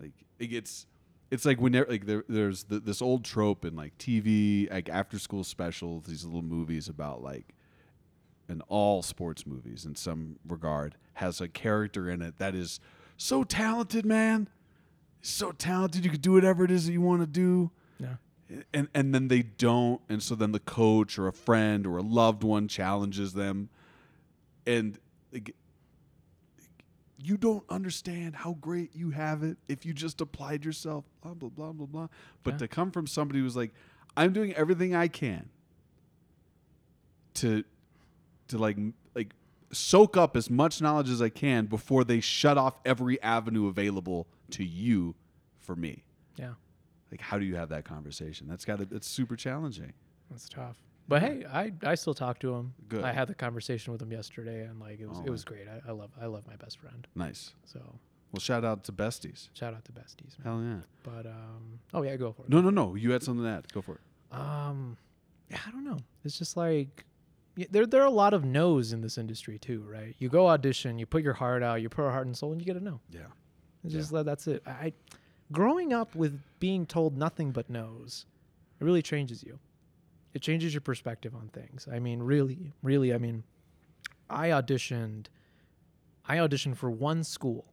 Like 0.00 0.12
it 0.38 0.48
gets, 0.48 0.86
it's 1.30 1.44
like 1.44 1.60
when 1.60 1.72
there, 1.72 1.86
like 1.88 2.06
there, 2.06 2.24
there's 2.28 2.64
th 2.64 2.82
this 2.84 3.00
old 3.02 3.24
trope 3.24 3.64
in 3.64 3.76
like 3.76 3.96
TV, 3.98 4.70
like 4.70 4.88
after 4.88 5.18
school 5.18 5.44
specials, 5.44 6.04
these 6.04 6.24
little 6.24 6.42
movies 6.42 6.88
about 6.88 7.22
like, 7.22 7.54
and 8.48 8.62
all 8.68 9.02
sports 9.02 9.46
movies 9.46 9.84
in 9.84 9.94
some 9.94 10.38
regard 10.46 10.96
has 11.14 11.40
a 11.40 11.48
character 11.48 12.08
in 12.08 12.22
it 12.22 12.38
that 12.38 12.54
is 12.54 12.80
so 13.18 13.44
talented, 13.44 14.06
man, 14.06 14.48
so 15.20 15.52
talented. 15.52 16.04
You 16.04 16.10
could 16.10 16.22
do 16.22 16.32
whatever 16.32 16.64
it 16.64 16.70
is 16.70 16.86
that 16.86 16.92
you 16.92 17.00
want 17.02 17.20
to 17.20 17.26
do 17.26 17.70
Yeah. 17.98 18.14
And 18.72 18.88
and 18.94 19.14
then 19.14 19.28
they 19.28 19.42
don't 19.42 20.00
and 20.08 20.22
so 20.22 20.34
then 20.34 20.52
the 20.52 20.60
coach 20.60 21.18
or 21.18 21.26
a 21.28 21.32
friend 21.32 21.86
or 21.86 21.98
a 21.98 22.02
loved 22.02 22.42
one 22.42 22.66
challenges 22.68 23.34
them 23.34 23.68
and 24.66 24.98
like, 25.32 25.54
you 27.20 27.36
don't 27.36 27.64
understand 27.68 28.34
how 28.36 28.54
great 28.60 28.94
you 28.94 29.10
have 29.10 29.42
it 29.42 29.56
if 29.68 29.84
you 29.84 29.92
just 29.92 30.20
applied 30.20 30.64
yourself 30.64 31.04
blah 31.22 31.34
blah 31.34 31.48
blah 31.50 31.72
blah 31.72 31.86
blah 31.86 32.08
but 32.42 32.54
Yeah. 32.54 32.58
to 32.58 32.68
come 32.68 32.90
from 32.90 33.06
somebody 33.06 33.40
who's 33.40 33.56
like 33.56 33.72
i'm 34.16 34.32
doing 34.32 34.54
everything 34.54 34.94
i 34.94 35.08
can 35.08 35.48
to 37.34 37.64
to 38.48 38.58
like 38.58 38.78
like 39.14 39.34
soak 39.72 40.16
up 40.16 40.36
as 40.36 40.48
much 40.48 40.80
knowledge 40.80 41.10
as 41.10 41.20
i 41.20 41.28
can 41.28 41.66
before 41.66 42.04
they 42.04 42.20
shut 42.20 42.56
off 42.56 42.78
every 42.84 43.20
avenue 43.22 43.66
available 43.66 44.26
to 44.50 44.64
you 44.64 45.14
for 45.58 45.76
me 45.76 46.04
Yeah. 46.38 46.54
Like 47.10 47.20
how 47.20 47.38
do 47.38 47.44
you 47.44 47.56
have 47.56 47.68
that 47.70 47.84
conversation 47.84 48.46
that's 48.48 48.64
got 48.64 48.78
to 48.78 48.88
it's 48.94 49.06
super 49.06 49.36
challenging 49.36 49.92
That's 50.30 50.48
tough. 50.48 50.76
But 51.08 51.22
hey, 51.22 51.46
I, 51.50 51.72
I 51.82 51.94
still 51.94 52.12
talk 52.12 52.38
to 52.40 52.52
him. 52.54 52.74
Good. 52.86 53.02
I 53.02 53.12
had 53.12 53.28
the 53.28 53.34
conversation 53.34 53.94
with 53.94 54.02
him 54.02 54.12
yesterday, 54.12 54.64
and 54.66 54.78
like 54.78 55.00
it 55.00 55.08
was 55.08 55.16
Oh, 55.18 55.24
it 55.26 55.30
was 55.30 55.42
great. 55.42 55.66
I, 55.66 55.88
I 55.88 55.92
love 55.92 56.10
I 56.20 56.26
love 56.26 56.46
my 56.46 56.56
best 56.56 56.78
friend. 56.78 57.06
nice 57.14 57.54
So 57.64 57.80
well 58.32 58.40
shout 58.40 58.62
out 58.64 58.84
to 58.84 58.92
besties 58.92 59.48
shout 59.54 59.72
out 59.72 59.84
to 59.86 59.92
besties, 59.92 60.38
man. 60.38 60.44
hell 60.44 60.62
yeah 60.62 60.80
But 61.02 61.26
um, 61.26 61.78
oh 61.94 62.02
yeah, 62.02 62.14
go 62.16 62.32
for 62.32 62.42
it. 62.42 62.50
no 62.50 62.60
no 62.60 62.68
no 62.70 62.94
you 62.94 63.10
had 63.12 63.22
something 63.22 63.42
to 63.44 63.50
add 63.50 63.72
go 63.72 63.80
for 63.80 63.94
it 63.94 64.36
Um, 64.36 64.98
yeah, 65.50 65.58
I 65.66 65.70
don't 65.70 65.84
know. 65.84 65.98
It's 66.24 66.38
just 66.38 66.56
like 66.58 67.06
there 67.70 67.86
there 67.86 68.02
are 68.02 68.06
a 68.06 68.10
lot 68.10 68.34
of 68.34 68.44
no's 68.44 68.92
in 68.92 69.00
this 69.00 69.16
industry 69.16 69.58
too, 69.58 69.82
right? 69.88 70.14
You 70.18 70.28
go 70.28 70.46
audition, 70.48 70.98
you 70.98 71.06
put 71.06 71.22
your 71.22 71.32
heart 71.32 71.62
out, 71.62 71.80
you 71.80 71.88
put 71.88 72.02
your 72.02 72.10
heart 72.12 72.26
and 72.26 72.36
soul, 72.36 72.52
and 72.52 72.60
you 72.60 72.66
get 72.66 72.76
a 72.76 72.84
no. 72.84 73.00
yeah 73.10 73.20
It's 73.82 73.94
just 73.94 74.12
that 74.12 74.26
that's 74.26 74.46
it. 74.46 74.62
I 74.66 74.92
growing 75.52 75.92
up 75.92 76.14
with 76.14 76.40
being 76.60 76.86
told 76.86 77.16
nothing 77.16 77.52
but 77.52 77.70
no's, 77.70 78.26
it 78.80 78.84
really 78.84 79.02
changes 79.02 79.42
you. 79.42 79.58
It 80.34 80.42
changes 80.42 80.74
your 80.74 80.80
perspective 80.80 81.34
on 81.34 81.48
things. 81.48 81.88
I 81.90 81.98
mean, 81.98 82.22
really, 82.22 82.72
really. 82.82 83.14
I 83.14 83.18
mean, 83.18 83.44
I 84.28 84.48
auditioned. 84.50 85.26
I 86.26 86.36
auditioned 86.36 86.76
for 86.76 86.90
one 86.90 87.24
school 87.24 87.64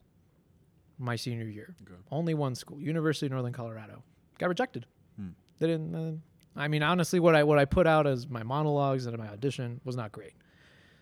my 0.98 1.16
senior 1.16 1.46
year. 1.46 1.76
Okay. 1.82 2.00
Only 2.12 2.34
one 2.34 2.56
school, 2.56 2.80
University 2.80 3.26
of 3.26 3.34
Northern 3.34 3.54
Colorado. 3.54 4.04
Got 4.38 4.50
rejected. 4.50 4.86
Hmm. 5.18 5.30
They 5.60 5.68
didn't. 5.68 5.96
Uh, 5.96 6.60
I 6.60 6.68
mean, 6.70 6.84
honestly, 6.84 7.20
what 7.20 7.36
I 7.36 7.44
what 7.44 7.60
I 7.60 7.66
put 7.66 7.88
out 7.88 8.08
as 8.08 8.28
my 8.28 8.44
monologues 8.44 9.06
and 9.06 9.18
my 9.18 9.28
audition 9.28 9.82
was 9.84 9.96
not 9.96 10.12
great. 10.12 10.34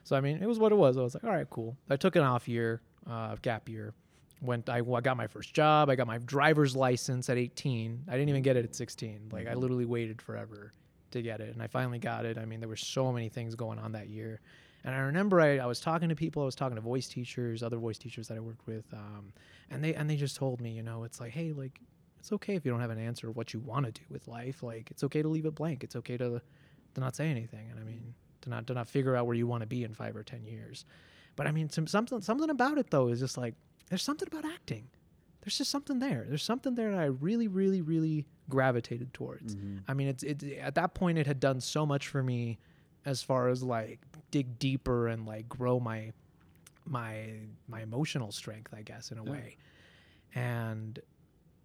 So 0.03 0.15
I 0.15 0.21
mean, 0.21 0.41
it 0.41 0.47
was 0.47 0.59
what 0.59 0.71
it 0.71 0.75
was. 0.75 0.97
I 0.97 1.01
was 1.01 1.13
like, 1.13 1.23
all 1.23 1.29
right, 1.29 1.49
cool. 1.49 1.77
I 1.89 1.95
took 1.95 2.15
an 2.15 2.23
off 2.23 2.47
year, 2.47 2.81
uh, 3.09 3.35
gap 3.41 3.69
year. 3.69 3.93
Went. 4.43 4.69
I, 4.69 4.79
I 4.79 5.01
got 5.01 5.17
my 5.17 5.27
first 5.27 5.53
job. 5.53 5.89
I 5.89 5.95
got 5.95 6.07
my 6.07 6.17
driver's 6.19 6.75
license 6.75 7.29
at 7.29 7.37
18. 7.37 8.03
I 8.07 8.11
didn't 8.11 8.29
even 8.29 8.41
get 8.41 8.57
it 8.57 8.65
at 8.65 8.75
16. 8.75 9.29
Like 9.31 9.47
I 9.47 9.53
literally 9.53 9.85
waited 9.85 10.21
forever 10.21 10.71
to 11.11 11.21
get 11.21 11.39
it, 11.39 11.53
and 11.53 11.61
I 11.61 11.67
finally 11.67 11.99
got 11.99 12.25
it. 12.25 12.37
I 12.37 12.45
mean, 12.45 12.59
there 12.59 12.69
were 12.69 12.75
so 12.75 13.11
many 13.11 13.29
things 13.29 13.55
going 13.55 13.79
on 13.79 13.93
that 13.93 14.09
year, 14.09 14.41
and 14.83 14.93
I 14.93 14.99
remember 14.99 15.39
I, 15.39 15.57
I 15.59 15.65
was 15.65 15.79
talking 15.79 16.09
to 16.09 16.15
people. 16.15 16.41
I 16.41 16.45
was 16.45 16.55
talking 16.55 16.75
to 16.75 16.81
voice 16.81 17.07
teachers, 17.07 17.63
other 17.63 17.77
voice 17.77 17.97
teachers 17.97 18.27
that 18.27 18.37
I 18.37 18.41
worked 18.41 18.67
with, 18.67 18.85
um, 18.93 19.31
and 19.69 19.83
they 19.83 19.93
and 19.93 20.09
they 20.09 20.15
just 20.15 20.35
told 20.35 20.59
me, 20.59 20.71
you 20.71 20.83
know, 20.83 21.03
it's 21.03 21.19
like, 21.19 21.31
hey, 21.31 21.53
like 21.53 21.79
it's 22.19 22.31
okay 22.31 22.55
if 22.55 22.65
you 22.65 22.71
don't 22.71 22.81
have 22.81 22.89
an 22.89 22.99
answer 22.99 23.29
of 23.29 23.35
what 23.35 23.53
you 23.53 23.59
want 23.59 23.85
to 23.85 23.91
do 23.91 24.01
with 24.09 24.27
life. 24.27 24.63
Like 24.63 24.89
it's 24.91 25.03
okay 25.03 25.21
to 25.21 25.27
leave 25.27 25.45
it 25.45 25.55
blank. 25.55 25.83
It's 25.83 25.95
okay 25.95 26.17
to 26.17 26.41
to 26.95 27.01
not 27.01 27.15
say 27.15 27.29
anything. 27.29 27.69
And 27.71 27.79
I 27.79 27.83
mean, 27.83 28.13
to 28.41 28.49
not 28.49 28.67
to 28.67 28.73
not 28.73 28.87
figure 28.87 29.15
out 29.15 29.25
where 29.25 29.35
you 29.35 29.47
want 29.47 29.61
to 29.61 29.67
be 29.67 29.83
in 29.83 29.93
five 29.93 30.15
or 30.15 30.23
ten 30.23 30.45
years. 30.45 30.85
But 31.35 31.47
I 31.47 31.51
mean, 31.51 31.69
some, 31.69 31.87
something 31.87 32.21
something 32.21 32.49
about 32.49 32.77
it 32.77 32.89
though 32.89 33.07
is 33.07 33.19
just 33.19 33.37
like 33.37 33.55
there's 33.93 34.01
something 34.01 34.27
about 34.27 34.43
acting. 34.43 34.87
There's 35.41 35.55
just 35.55 35.69
something 35.69 35.99
there. 35.99 36.25
There's 36.27 36.41
something 36.41 36.73
there 36.73 36.89
that 36.89 36.99
I 36.99 37.05
really, 37.05 37.47
really, 37.47 37.79
really 37.83 38.25
gravitated 38.49 39.13
towards. 39.13 39.53
Mm-hmm. 39.53 39.77
I 39.87 39.93
mean, 39.93 40.07
it's 40.07 40.23
it 40.23 40.41
at 40.59 40.73
that 40.73 40.95
point 40.95 41.19
it 41.19 41.27
had 41.27 41.39
done 41.39 41.61
so 41.61 41.85
much 41.85 42.07
for 42.07 42.23
me, 42.23 42.57
as 43.05 43.21
far 43.21 43.49
as 43.49 43.61
like 43.61 43.99
dig 44.31 44.57
deeper 44.57 45.09
and 45.09 45.27
like 45.27 45.47
grow 45.47 45.79
my 45.79 46.11
my 46.85 47.33
my 47.67 47.81
emotional 47.81 48.31
strength, 48.31 48.73
I 48.75 48.81
guess, 48.81 49.11
in 49.11 49.19
a 49.19 49.23
Yeah. 49.25 49.31
way. 49.31 49.57
And 50.33 50.97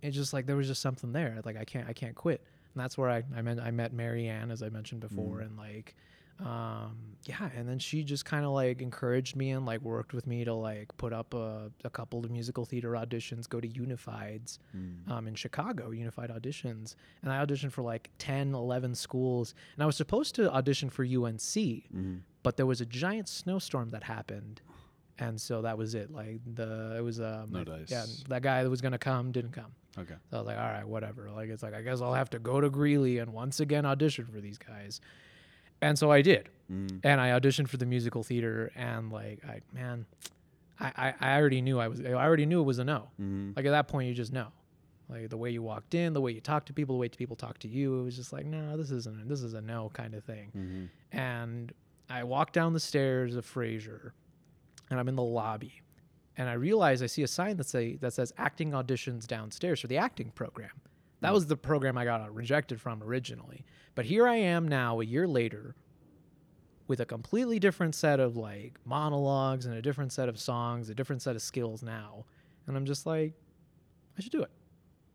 it's 0.02 0.14
just 0.14 0.34
like 0.34 0.44
there 0.44 0.56
was 0.56 0.66
just 0.66 0.82
something 0.82 1.12
there. 1.12 1.40
Like 1.46 1.56
I 1.56 1.64
can't 1.64 1.88
I 1.88 1.94
can't 1.94 2.14
quit. 2.14 2.44
And 2.74 2.82
that's 2.84 2.98
where 2.98 3.08
I 3.08 3.22
I 3.34 3.40
met 3.40 3.58
I 3.58 3.70
met 3.70 3.94
Marianne 3.94 4.50
as 4.50 4.62
I 4.62 4.68
mentioned 4.68 5.00
before, 5.00 5.36
mm-hmm. 5.36 5.46
and 5.46 5.56
like 5.56 5.96
um, 6.44 6.96
yeah, 7.24 7.50
and 7.56 7.68
then 7.68 7.78
she 7.78 8.04
just 8.04 8.24
kind 8.24 8.44
of 8.44 8.52
like 8.52 8.80
encouraged 8.80 9.34
me 9.36 9.50
and 9.50 9.66
like 9.66 9.80
worked 9.82 10.12
with 10.14 10.26
me 10.26 10.44
to 10.44 10.54
like 10.54 10.96
put 10.96 11.12
up 11.12 11.34
a, 11.34 11.70
a 11.84 11.90
couple 11.90 12.24
of 12.24 12.30
musical 12.30 12.64
theater 12.64 12.92
auditions, 12.92 13.48
go 13.48 13.60
to 13.60 13.68
Unifieds 13.68 14.58
Mm. 14.76 15.10
um, 15.10 15.26
in 15.26 15.34
Chicago, 15.34 15.90
Unified 15.90 16.30
Auditions. 16.30 16.94
And 17.22 17.32
I 17.32 17.44
auditioned 17.44 17.72
for 17.72 17.82
like 17.82 18.10
10, 18.18 18.54
11 18.54 18.94
schools. 18.94 19.54
And 19.76 19.82
I 19.82 19.86
was 19.86 19.96
supposed 19.96 20.34
to 20.36 20.50
audition 20.52 20.90
for 20.90 21.04
UNC, 21.04 21.88
Mhm. 21.92 22.20
but 22.42 22.56
there 22.56 22.66
was 22.66 22.80
a 22.80 22.86
giant 22.86 23.28
snowstorm 23.28 23.90
that 23.90 24.04
happened. 24.04 24.60
And 25.18 25.40
so 25.40 25.62
that 25.62 25.76
was 25.76 25.96
it. 25.96 26.12
Like 26.12 26.40
the, 26.54 26.94
it 26.96 27.00
was, 27.02 27.20
um, 27.20 27.50
No 27.50 27.64
dice. 27.64 27.90
yeah, 27.90 28.06
that 28.28 28.42
guy 28.42 28.62
that 28.62 28.70
was 28.70 28.80
going 28.80 28.92
to 28.92 28.98
come 28.98 29.32
didn't 29.32 29.50
come. 29.52 29.72
Okay. 29.98 30.14
So 30.30 30.36
I 30.36 30.40
was 30.40 30.46
like, 30.46 30.58
all 30.58 30.62
right, 30.70 30.86
whatever. 30.86 31.28
Like, 31.32 31.48
it's 31.48 31.64
like, 31.64 31.74
I 31.74 31.82
guess 31.82 32.00
I'll 32.00 32.14
have 32.14 32.30
to 32.30 32.38
go 32.38 32.60
to 32.60 32.70
Greeley 32.70 33.18
and 33.18 33.32
once 33.32 33.58
again 33.58 33.84
audition 33.84 34.26
for 34.26 34.40
these 34.40 34.56
guys. 34.58 35.00
And 35.80 35.98
so 35.98 36.10
I 36.10 36.22
did. 36.22 36.48
Mm. 36.70 37.00
And 37.04 37.20
I 37.20 37.30
auditioned 37.38 37.68
for 37.68 37.76
the 37.76 37.86
musical 37.86 38.22
theater. 38.22 38.70
And 38.76 39.10
like, 39.12 39.40
I, 39.44 39.60
man, 39.72 40.06
I, 40.80 40.92
I, 40.96 41.14
I 41.20 41.38
already 41.38 41.60
knew 41.62 41.78
I 41.78 41.88
was, 41.88 42.00
I 42.00 42.12
already 42.12 42.46
knew 42.46 42.60
it 42.60 42.64
was 42.64 42.78
a 42.78 42.84
no. 42.84 43.08
Mhm. 43.20 43.56
Like 43.56 43.64
at 43.66 43.70
that 43.70 43.88
point, 43.88 44.08
you 44.08 44.14
just 44.14 44.32
know. 44.32 44.48
Like 45.08 45.30
the 45.30 45.38
way 45.38 45.50
you 45.50 45.62
walked 45.62 45.94
in, 45.94 46.12
the 46.12 46.20
way 46.20 46.32
you 46.32 46.40
talked 46.40 46.66
to 46.66 46.74
people, 46.74 46.94
the 46.96 47.00
way 47.00 47.08
people 47.08 47.36
talk 47.36 47.58
to 47.60 47.68
you, 47.68 48.00
it 48.00 48.04
was 48.04 48.16
just 48.16 48.32
like, 48.32 48.44
no, 48.44 48.76
this 48.76 48.90
isn't, 48.90 49.26
this 49.28 49.40
is 49.40 49.54
a 49.54 49.60
no 49.62 49.90
kind 49.94 50.14
of 50.14 50.22
thing. 50.24 50.50
Mhm. 50.54 50.88
And 51.18 51.72
I 52.10 52.24
walk 52.24 52.52
down 52.52 52.74
the 52.74 52.80
stairs 52.80 53.34
of 53.34 53.46
Frasier, 53.46 54.10
and 54.90 55.00
I'm 55.00 55.08
in 55.08 55.16
the 55.16 55.22
lobby, 55.22 55.80
and 56.36 56.48
I 56.48 56.54
realize 56.54 57.02
I 57.02 57.06
see 57.06 57.22
a 57.22 57.26
sign 57.28 57.56
that 57.56 57.66
say 57.66 57.96
that 57.96 58.12
says 58.12 58.32
acting 58.36 58.72
auditions 58.72 59.26
downstairs 59.26 59.80
for 59.80 59.86
the 59.86 59.96
acting 59.96 60.30
program. 60.30 60.70
That 61.20 61.32
was 61.32 61.46
the 61.46 61.56
program 61.56 61.98
I 61.98 62.04
got 62.04 62.32
rejected 62.34 62.80
from 62.80 63.02
originally. 63.02 63.64
But 63.94 64.04
here 64.04 64.26
I 64.28 64.36
am 64.36 64.68
now, 64.68 65.00
a 65.00 65.04
year 65.04 65.26
later, 65.26 65.74
with 66.86 67.00
a 67.00 67.04
completely 67.06 67.58
different 67.58 67.94
set 67.94 68.20
of 68.20 68.36
like 68.36 68.78
monologues 68.84 69.66
and 69.66 69.74
a 69.74 69.82
different 69.82 70.12
set 70.12 70.28
of 70.28 70.38
songs, 70.38 70.88
a 70.88 70.94
different 70.94 71.20
set 71.22 71.34
of 71.36 71.42
skills 71.42 71.82
now, 71.82 72.24
and 72.66 72.76
I'm 72.76 72.86
just 72.86 73.04
like, 73.06 73.34
I 74.16 74.20
should 74.20 74.32
do 74.32 74.42
it. 74.42 74.50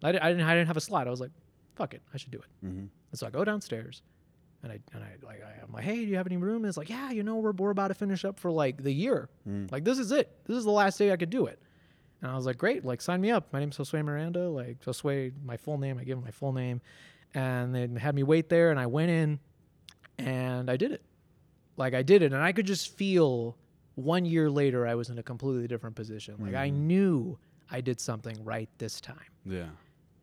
I, 0.04 0.12
di- 0.12 0.20
I 0.20 0.30
didn't. 0.30 0.46
I 0.48 0.54
didn't 0.56 0.68
have 0.68 0.78
a 0.78 0.82
slot. 0.82 1.08
I 1.08 1.10
was 1.12 1.22
like, 1.22 1.32
fuck 1.76 1.94
it, 1.94 2.02
I 2.14 2.18
should 2.18 2.32
do 2.32 2.40
it. 2.40 2.66
Mhm. 2.66 2.90
And 3.12 3.20
so 3.20 3.26
I 3.26 3.30
go 3.30 3.44
downstairs, 3.46 4.02
and 4.62 4.72
I 4.72 4.80
and 4.94 5.04
I 5.04 5.14
like 5.26 5.42
I, 5.42 5.64
I'm 5.64 5.72
like, 5.72 5.86
hey, 5.86 5.96
do 6.04 6.12
you 6.12 6.18
have 6.18 6.28
any 6.28 6.38
room? 6.38 6.58
And 6.58 6.66
it's 6.68 6.78
like, 6.78 6.90
yeah, 6.90 7.12
you 7.12 7.24
know, 7.24 7.38
we're 7.38 7.52
we're 7.54 7.70
about 7.72 7.88
to 7.88 7.94
finish 7.94 8.26
up 8.26 8.40
for 8.40 8.52
like 8.52 8.84
the 8.84 8.92
year. 8.94 9.30
Mm. 9.48 9.72
Like 9.72 9.84
this 9.86 9.98
is 10.00 10.12
it. 10.12 10.30
This 10.46 10.58
is 10.58 10.66
the 10.66 10.72
last 10.72 10.98
day 11.00 11.12
I 11.14 11.18
could 11.18 11.30
do 11.30 11.46
it. 11.46 11.60
And 12.24 12.32
I 12.32 12.36
was 12.36 12.46
like, 12.46 12.58
great, 12.58 12.84
like 12.86 13.02
sign 13.02 13.20
me 13.22 13.30
up. 13.32 13.52
My 13.54 13.60
name's 13.60 13.78
Josue 13.78 14.04
Miranda. 14.04 14.48
Like 14.50 14.80
Josue, 14.84 15.34
my 15.44 15.58
full 15.58 15.78
name. 15.78 16.00
I 16.00 16.06
give 16.06 16.18
him 16.18 16.24
my 16.24 16.32
full 16.32 16.54
name, 16.54 16.82
and 17.36 17.76
they 17.76 17.88
had 18.00 18.16
me 18.16 18.24
wait 18.24 18.48
there, 18.50 18.72
and 18.72 18.80
I 18.80 18.86
went 18.88 19.12
in, 19.12 19.40
and 20.18 20.70
I 20.72 20.78
did 20.78 20.92
it. 20.94 21.02
Like 21.78 21.94
I 21.94 22.02
did 22.02 22.22
it, 22.22 22.34
and 22.34 22.42
I 22.42 22.52
could 22.52 22.66
just 22.66 22.96
feel. 22.98 23.56
One 23.96 24.26
year 24.26 24.50
later, 24.50 24.88
I 24.88 24.96
was 24.96 25.10
in 25.12 25.20
a 25.20 25.24
completely 25.24 25.68
different 25.68 25.96
position. 25.96 26.34
Like 26.40 26.56
I 26.56 26.72
knew 26.72 27.38
I 27.70 27.80
did 27.82 28.00
something 28.02 28.44
right 28.44 28.68
this 28.80 29.00
time 29.00 29.20
Yeah. 29.46 29.68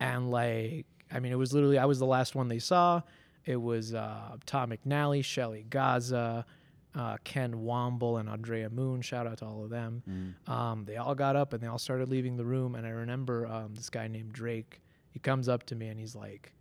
and 0.00 0.28
like 0.28 0.86
I 1.12 1.20
mean, 1.20 1.30
it 1.30 1.36
was 1.36 1.52
literally 1.52 1.78
I 1.78 1.84
was 1.84 2.00
the 2.00 2.06
last 2.06 2.34
one 2.34 2.48
they 2.48 2.58
saw. 2.58 3.00
It 3.44 3.54
was 3.62 3.94
uh, 3.94 4.38
Tom 4.44 4.70
McNally, 4.72 5.24
Shelly 5.24 5.66
Gaza, 5.70 6.44
uh, 6.94 7.16
Ken 7.24 7.54
Womble, 7.54 8.18
and 8.18 8.28
Andrea 8.28 8.68
Moon. 8.70 9.00
Shout 9.00 9.26
out 9.26 9.38
to 9.38 9.46
all 9.46 9.64
of 9.64 9.70
them. 9.70 10.02
Mm. 10.08 10.52
Um, 10.52 10.84
they 10.84 10.96
all 10.96 11.14
got 11.14 11.36
up 11.36 11.52
and 11.52 11.62
they 11.62 11.66
all 11.66 11.78
started 11.78 12.08
leaving 12.08 12.36
the 12.36 12.44
room. 12.44 12.74
And 12.74 12.86
I 12.86 12.90
remember 12.90 13.46
um, 13.46 13.74
this 13.74 13.90
guy 13.90 14.08
named 14.08 14.32
Drake. 14.32 14.80
He 15.10 15.18
comes 15.18 15.48
up 15.48 15.64
to 15.66 15.74
me 15.74 15.88
and 15.88 15.98
he's 15.98 16.14
like, 16.14 16.52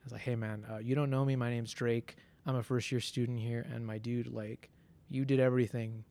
"I 0.00 0.04
was 0.04 0.12
like, 0.12 0.22
hey 0.22 0.36
man, 0.36 0.64
uh, 0.70 0.78
you 0.78 0.94
don't 0.94 1.10
know 1.10 1.24
me. 1.24 1.36
My 1.36 1.50
name's 1.50 1.72
Drake. 1.72 2.16
I'm 2.46 2.56
a 2.56 2.62
first 2.62 2.90
year 2.90 3.00
student 3.00 3.38
here, 3.40 3.66
and 3.72 3.86
my 3.86 3.98
dude, 3.98 4.28
like, 4.32 4.70
you 5.08 5.24
did 5.24 5.40
everything." 5.40 6.04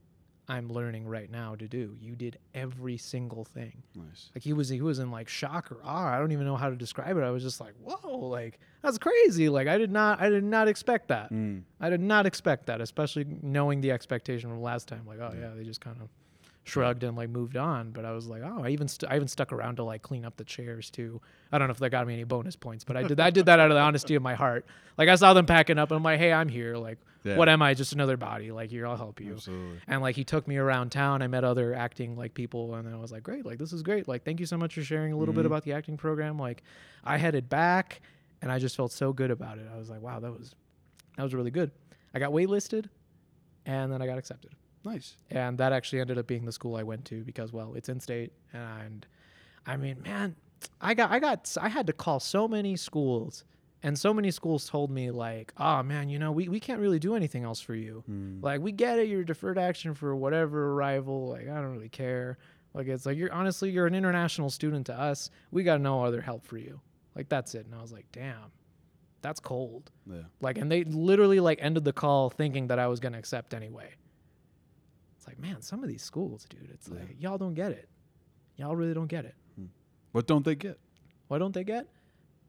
I'm 0.49 0.69
learning 0.69 1.05
right 1.07 1.29
now 1.29 1.55
to 1.55 1.67
do. 1.67 1.97
You 1.99 2.15
did 2.15 2.39
every 2.53 2.97
single 2.97 3.43
thing. 3.43 3.83
Nice. 3.95 4.31
Like 4.33 4.43
he 4.43 4.53
was 4.53 4.69
he 4.69 4.81
was 4.81 4.99
in 4.99 5.12
like 5.12 5.27
shock 5.27 5.71
or 5.71 5.79
awe. 5.83 6.13
I 6.13 6.19
don't 6.19 6.31
even 6.31 6.45
know 6.45 6.55
how 6.55 6.69
to 6.69 6.75
describe 6.75 7.17
it. 7.17 7.23
I 7.23 7.31
was 7.31 7.43
just 7.43 7.60
like, 7.60 7.73
whoa, 7.83 8.17
like 8.17 8.60
that's 8.81 8.97
crazy. 8.97 9.49
Like 9.49 9.67
I 9.67 9.77
did 9.77 9.91
not 9.91 10.21
I 10.21 10.29
did 10.29 10.45
not 10.45 10.69
expect 10.69 11.10
that. 11.10 11.31
Mm. 11.33 11.63
I 11.81 11.89
did 11.89 12.01
not 12.01 12.25
expect 12.25 12.67
that, 12.67 12.79
especially 12.79 13.25
knowing 13.41 13.81
the 13.81 13.91
expectation 13.91 14.49
from 14.49 14.62
last 14.62 14.88
time. 14.88 15.03
Like, 15.05 15.19
oh 15.19 15.33
yeah, 15.38 15.49
they 15.55 15.63
just 15.63 15.81
kind 15.81 15.97
of 16.01 16.07
shrugged 16.67 17.03
and 17.03 17.15
like 17.17 17.30
moved 17.30 17.56
on. 17.58 17.91
But 17.91 18.06
I 18.06 18.12
was 18.12 18.27
like, 18.27 18.41
oh, 18.43 18.63
I 18.63 18.69
even 18.69 18.88
st- 18.88 19.12
I 19.12 19.15
even 19.15 19.27
stuck 19.27 19.51
around 19.53 19.77
to 19.77 19.84
like 19.84 20.01
clean 20.01 20.25
up 20.25 20.36
the 20.38 20.43
chairs 20.43 20.89
too. 20.89 21.21
I 21.51 21.58
don't 21.58 21.67
know 21.67 21.71
if 21.71 21.80
that 21.80 21.89
got 21.89 22.06
me 22.06 22.13
any 22.13 22.23
bonus 22.25 22.56
points, 22.56 22.84
but 22.84 22.97
I 22.97 23.03
did 23.03 23.19
I 23.19 23.30
did 23.30 23.45
that 23.47 23.60
out 23.60 23.71
of 23.71 23.75
the 23.75 23.82
honesty 23.82 24.15
of 24.15 24.21
my 24.21 24.36
heart. 24.36 24.65
Like 24.97 25.10
I 25.10 25.15
saw 25.15 25.34
them 25.34 25.45
packing 25.45 25.77
up, 25.77 25.89
and 25.91 25.97
I'm 25.97 26.03
like, 26.03 26.19
hey, 26.19 26.34
I'm 26.34 26.49
here. 26.49 26.75
Like, 26.75 26.97
Yeah. 27.23 27.38
what 27.38 27.47
am 27.49 27.62
I? 27.62 27.73
Just 27.73 27.93
another 27.93 28.17
body. 28.17 28.51
Like 28.51 28.69
here, 28.69 28.86
I'll 28.88 28.97
help 28.97 29.19
you 29.21 29.34
Absolutely. 29.34 29.80
and 29.88 30.01
like 30.01 30.15
he 30.15 30.23
took 30.23 30.47
me 30.47 30.58
around 30.58 30.91
town 30.91 31.21
i 31.21 31.27
met 31.27 31.43
other 31.43 31.73
acting 31.73 32.15
like 32.15 32.34
people 32.34 32.75
and 32.75 32.86
then 32.88 32.93
i 32.93 32.97
was 32.97 33.12
like 33.12 33.23
great 33.23 33.45
like 33.45 33.58
this 33.60 33.73
is 33.73 33.82
great 33.84 34.08
like 34.08 34.23
thank 34.23 34.39
you 34.39 34.45
so 34.45 34.58
much 34.58 34.73
for 34.75 34.82
sharing 34.82 35.12
a 35.13 35.17
little 35.17 35.34
bit 35.34 35.43
Mhm. 35.43 35.47
about 35.47 35.63
the 35.63 35.73
acting 35.73 35.97
program 35.97 36.38
like 36.39 36.63
i 37.03 37.17
headed 37.17 37.49
back 37.49 38.01
and 38.41 38.51
i 38.51 38.58
just 38.60 38.75
felt 38.75 38.91
so 38.91 39.12
good 39.13 39.30
about 39.32 39.58
it 39.58 39.67
i 39.73 39.77
was 39.77 39.89
like 39.89 40.01
wow 40.01 40.19
that 40.19 40.32
was 40.32 40.56
that 41.17 41.23
was 41.23 41.34
really 41.34 41.51
good 41.51 41.71
i 42.13 42.19
got 42.19 42.32
waitlisted 42.32 42.86
and 43.65 43.91
then 43.91 44.01
i 44.01 44.06
got 44.06 44.17
accepted 44.17 44.51
Nice. 44.88 45.15
and 45.30 45.58
that 45.58 45.71
actually 45.73 46.00
ended 46.02 46.17
up 46.17 46.28
being 46.28 46.45
the 46.45 46.52
school 46.52 46.76
i 46.76 46.84
went 46.84 47.04
to 47.06 47.23
because 47.23 47.52
well 47.54 47.73
it's 47.76 47.89
in 47.89 48.00
state 48.00 48.32
and 48.54 49.06
i 49.65 49.76
mean 49.78 49.97
man 50.04 50.36
i 50.82 50.93
got 50.93 51.12
i 51.12 51.19
got 51.19 51.56
i 51.62 51.67
had 51.69 51.86
to 51.88 51.93
call 51.93 52.19
so 52.19 52.47
many 52.47 52.76
schools 52.76 53.43
and 53.84 53.97
so 53.97 54.12
many 54.13 54.32
schools 54.32 54.67
told 54.67 54.89
me 54.89 55.12
like 55.12 55.54
oh 55.58 55.84
man 55.84 56.10
you 56.10 56.17
know 56.19 56.32
we, 56.32 56.47
we 56.50 56.60
can't 56.60 56.80
really 56.80 57.00
do 57.00 57.15
anything 57.15 57.43
else 57.43 57.60
for 57.62 57.76
you 57.76 58.04
Mm. 58.10 58.41
like 58.41 58.60
we 58.62 58.71
get 58.71 58.97
it, 59.00 59.08
you're 59.08 59.23
deferred 59.23 59.58
action 59.60 59.93
for 59.93 60.15
whatever 60.15 60.71
arrival. 60.73 61.30
Like 61.30 61.47
I 61.50 61.56
don't 61.62 61.71
really 61.73 61.89
care. 61.89 62.38
Like 62.73 62.88
it's 62.88 63.06
like 63.06 63.17
you're 63.17 63.32
honestly 63.34 63.69
you're 63.69 63.86
an 63.88 63.93
international 63.95 64.50
student 64.50 64.86
to 64.88 65.00
us. 65.00 65.30
We 65.52 65.63
got 65.63 65.80
no 65.82 66.04
other 66.04 66.21
help 66.21 66.45
for 66.45 66.58
you. 66.58 66.80
Like 67.15 67.28
that's 67.30 67.54
it. 67.56 67.65
And 67.65 67.76
I 67.76 67.82
was 67.82 67.91
like, 67.91 68.06
damn, 68.12 68.52
that's 69.21 69.39
cold. 69.39 69.91
Yeah. 70.10 70.21
Like 70.41 70.58
and 70.58 70.71
they 70.71 70.84
literally 70.86 71.39
like 71.39 71.60
ended 71.62 71.84
the 71.86 71.93
call 71.93 72.30
thinking 72.32 72.67
that 72.67 72.80
I 72.80 72.88
was 72.88 73.00
gonna 73.00 73.17
accept 73.19 73.54
anyway. 73.54 73.89
It's 75.28 75.40
like 75.40 75.40
man, 75.40 75.62
some 75.62 75.84
of 75.84 75.90
these 75.90 76.04
schools, 76.04 76.46
dude. 76.50 76.70
It's 76.74 76.88
Yeah. 76.88 77.00
like 77.00 77.16
y'all 77.20 77.38
don't 77.38 77.54
get 77.54 77.72
it. 77.72 77.90
Y'all 78.56 78.76
really 78.76 78.94
don't 78.94 79.08
get 79.08 79.26
it. 79.26 79.36
What 80.13 80.26
don't 80.26 80.44
they 80.46 80.56
get? 80.56 80.80
What 81.28 81.40
don't 81.40 81.54
they 81.54 81.63
get? 81.63 81.86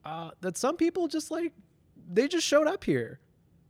Uh, 0.05 0.31
that 0.41 0.57
some 0.57 0.77
people 0.77 1.09
just 1.09 1.31
like 1.31 1.53
they 2.11 2.29
just 2.29 2.47
showed 2.47 2.67
up 2.67 2.85
here. 2.85 3.19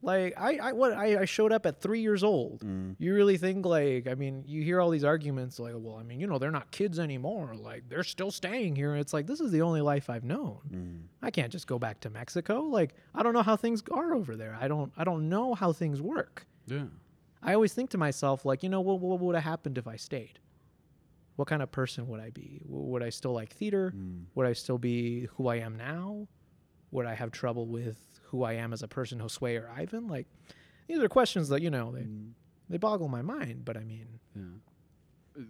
Like 0.03 0.35
I, 0.38 0.59
I 0.62 0.73
what 0.73 0.92
I, 0.92 1.23
I 1.23 1.25
showed 1.25 1.51
up 1.53 1.66
at 1.66 1.81
three 1.81 2.01
years 2.01 2.23
old. 2.23 2.61
Mm. 2.61 2.94
You 3.01 3.14
really 3.14 3.37
think 3.38 3.66
like 3.66 4.07
I 4.07 4.14
mean 4.14 4.44
you 4.47 4.62
hear 4.62 4.81
all 4.81 4.90
these 4.90 5.03
arguments 5.03 5.59
like 5.59 5.73
well 5.77 5.97
I 5.97 6.05
mean 6.05 6.21
you 6.21 6.29
know 6.29 6.38
they're 6.38 6.53
not 6.53 6.71
kids 6.71 7.01
anymore 7.01 7.55
like 7.57 7.88
they're 7.88 8.05
still 8.05 8.31
staying 8.31 8.77
here 8.77 8.94
it's 8.94 9.12
like 9.12 9.27
this 9.27 9.40
is 9.40 9.51
the 9.51 9.62
only 9.62 9.81
life 9.81 10.09
I've 10.09 10.23
known 10.23 10.59
Mm. 10.73 11.01
I 11.21 11.33
can't 11.33 11.51
just 11.51 11.66
go 11.66 11.81
back 11.81 11.99
to 12.01 12.11
Mexico 12.11 12.61
like 12.61 12.94
I 13.12 13.25
don't 13.25 13.33
know 13.33 13.42
how 13.42 13.57
things 13.57 13.83
are 13.90 14.14
over 14.14 14.37
there 14.37 14.57
I 14.61 14.68
don't 14.68 14.92
I 14.97 15.03
don't 15.03 15.29
know 15.29 15.55
how 15.55 15.73
things 15.73 16.01
work 16.01 16.47
Yeah. 16.68 16.85
I 17.42 17.55
always 17.55 17.72
think 17.72 17.90
to 17.90 17.98
myself 17.98 18.44
like 18.44 18.62
you 18.62 18.68
know 18.68 18.81
what 18.81 19.01
what 19.01 19.20
would 19.20 19.35
have 19.35 19.44
happened 19.44 19.79
if 19.79 19.87
I 19.87 19.96
stayed 19.96 20.38
what 21.37 21.46
kind 21.48 21.62
of 21.62 21.70
person 21.70 22.09
would 22.09 22.20
I 22.20 22.31
be 22.31 22.61
would 22.66 23.03
I 23.03 23.11
still 23.11 23.33
like 23.33 23.51
theater 23.53 23.92
Mm. 23.94 24.24
would 24.35 24.46
I 24.46 24.53
still 24.55 24.79
be 24.79 25.27
who 25.37 25.48
I 25.48 25.57
am 25.57 25.77
now 25.77 26.27
would 26.90 27.07
I 27.07 27.14
have 27.14 27.31
trouble 27.31 27.66
with 27.66 27.98
who 28.24 28.42
I 28.42 28.55
am 28.55 28.72
as 28.72 28.83
a 28.83 28.88
person 28.88 29.18
Josue 29.20 29.61
or 29.62 29.70
Ivan 29.70 30.09
like 30.09 30.27
these 30.88 30.98
are 30.98 31.09
questions 31.09 31.48
that 31.51 31.62
you 31.62 31.70
know 31.70 31.92
they 31.92 32.03
Mm. 32.03 32.33
they 32.68 32.79
boggle 32.79 33.09
my 33.09 33.22
mind 33.22 33.64
but 33.64 33.77
I 33.77 33.85
mean 33.85 34.09
Yeah. 34.35 34.42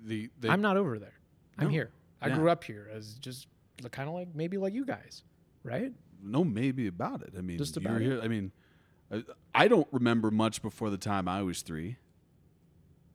The, 0.05 0.29
the 0.41 0.51
I'm 0.51 0.61
not 0.61 0.77
over 0.77 0.99
there. 0.99 1.15
I'm 1.57 1.71
here. 1.71 1.91
I 2.21 2.29
Yeah. 2.29 2.35
grew 2.37 2.51
up 2.51 2.63
here 2.63 2.91
as 2.93 3.15
just 3.15 3.47
kind 3.91 4.07
of 4.09 4.15
like 4.15 4.35
maybe 4.35 4.59
like 4.59 4.75
you 4.75 4.85
guys, 4.85 5.23
right? 5.63 5.93
no 6.21 6.43
maybe 6.45 6.89
about 6.89 7.23
it. 7.23 7.33
I 7.39 7.41
mean, 7.41 7.57
Just 7.59 7.77
you're 7.77 7.89
about 7.91 8.03
it? 8.03 8.05
here. 8.05 8.21
I 8.21 8.27
mean, 8.29 8.51
I, 9.55 9.69
don't 9.69 9.89
remember 9.91 10.31
much 10.31 10.61
before 10.63 10.91
the 10.91 10.99
time 10.99 11.29
I 11.29 11.43
was 11.43 11.63
three. 11.63 11.97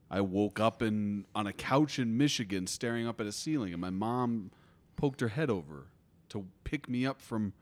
I 0.09 0.21
woke 0.21 0.59
up 0.59 0.81
in 0.81 1.25
on 1.35 1.47
a 1.47 1.53
couch 1.53 1.99
in 1.99 2.17
Michigan, 2.17 2.67
staring 2.67 3.07
up 3.07 3.19
at 3.19 3.27
a 3.27 3.31
ceiling, 3.31 3.73
and 3.73 3.81
my 3.81 3.89
mom 3.89 4.51
poked 4.95 5.21
her 5.21 5.29
head 5.29 5.49
over 5.49 5.87
to 6.29 6.45
pick 6.63 6.89
me 6.89 7.05
up 7.05 7.21
from 7.21 7.53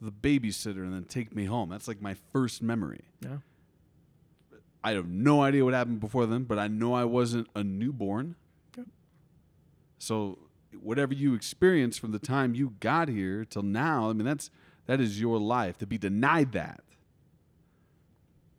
the 0.00 0.10
babysitter 0.10 0.82
and 0.82 0.92
then 0.92 1.04
take 1.04 1.34
me 1.34 1.44
home. 1.44 1.70
That's 1.70 1.88
like 1.88 2.02
my 2.02 2.16
first 2.32 2.62
memory. 2.62 3.02
Yeah. 3.20 3.38
I 4.84 4.92
have 4.92 5.08
no 5.08 5.42
idea 5.42 5.64
what 5.64 5.74
happened 5.74 6.00
before 6.00 6.26
then, 6.26 6.44
but 6.44 6.58
I 6.58 6.66
know 6.68 6.92
I 6.92 7.04
wasn't 7.04 7.48
a 7.54 7.62
newborn. 7.62 8.34
Yep. 8.76 8.86
So 9.98 10.38
whatever 10.80 11.14
you 11.14 11.34
experienced 11.34 12.00
from 12.00 12.12
the 12.12 12.18
time 12.18 12.54
you 12.54 12.74
got 12.80 13.08
here 13.08 13.44
till 13.44 13.62
now, 13.62 14.10
I 14.10 14.12
mean 14.12 14.26
that's 14.26 14.50
that 14.86 15.00
is 15.00 15.20
your 15.20 15.38
life. 15.38 15.78
To 15.78 15.86
be 15.86 15.98
denied 15.98 16.52
that 16.52 16.82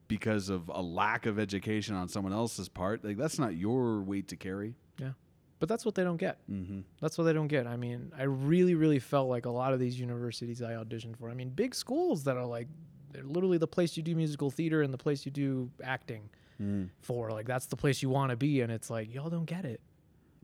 because 0.07 0.49
of 0.49 0.69
a 0.73 0.81
lack 0.81 1.25
of 1.25 1.39
education 1.39 1.95
on 1.95 2.07
someone 2.09 2.33
else's 2.33 2.69
part, 2.69 3.03
like 3.03 3.17
that's 3.17 3.39
not 3.39 3.55
your 3.55 4.01
weight 4.01 4.27
to 4.29 4.35
carry. 4.35 4.75
Yeah. 4.99 5.11
But 5.59 5.69
that's 5.69 5.85
what 5.85 5.95
they 5.95 6.03
don't 6.03 6.17
get. 6.17 6.39
Mm-hmm. 6.51 6.81
That's 7.01 7.17
what 7.17 7.23
they 7.23 7.33
don't 7.33 7.47
get. 7.47 7.67
I 7.67 7.77
mean, 7.77 8.11
I 8.17 8.23
really, 8.23 8.75
really 8.75 8.99
felt 8.99 9.29
like 9.29 9.45
a 9.45 9.49
lot 9.49 9.71
of 9.73 9.79
these 9.79 9.97
universities 9.99 10.61
I 10.61 10.73
auditioned 10.73 11.17
for. 11.17 11.29
I 11.29 11.33
mean, 11.33 11.49
big 11.49 11.73
schools 11.73 12.25
that 12.25 12.35
are 12.37 12.45
like 12.45 12.67
they're 13.11 13.23
literally 13.23 13.57
the 13.59 13.67
place 13.67 13.95
you 13.95 14.03
do 14.03 14.15
musical 14.15 14.49
theater 14.51 14.81
and 14.81 14.93
the 14.93 14.97
place 14.97 15.25
you 15.25 15.31
do 15.31 15.69
acting 15.83 16.29
Mm. 16.61 16.89
for. 17.01 17.31
Like 17.31 17.47
that's 17.47 17.65
the 17.65 17.75
place 17.75 18.03
you 18.03 18.09
want 18.09 18.29
to 18.29 18.35
be, 18.35 18.61
and 18.61 18.71
it's 18.71 18.89
like 18.91 19.11
y'all 19.11 19.29
don't 19.31 19.45
get 19.45 19.65
it. 19.65 19.81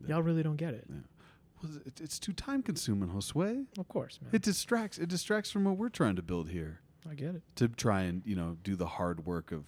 Y'all 0.08 0.22
really 0.22 0.42
don't 0.42 0.56
get 0.56 0.74
it. 0.74 0.84
Well, 1.62 1.72
it's 2.00 2.18
too 2.18 2.32
time 2.32 2.62
consuming, 2.62 3.10
Josue. 3.10 3.66
Of 3.78 3.86
course, 3.88 4.18
man. 4.20 4.30
It 4.32 4.42
distracts. 4.42 4.98
It 4.98 5.08
distracts 5.08 5.50
from 5.52 5.64
what 5.64 5.76
we're 5.76 5.88
trying 5.88 6.16
to 6.16 6.22
build 6.22 6.48
here. 6.48 6.80
I 7.08 7.14
get 7.14 7.34
it. 7.34 7.42
To 7.56 7.68
try 7.68 8.02
and 8.02 8.22
you 8.24 8.36
know 8.36 8.56
do 8.62 8.76
the 8.76 8.86
hard 8.86 9.26
work 9.26 9.52
of 9.52 9.64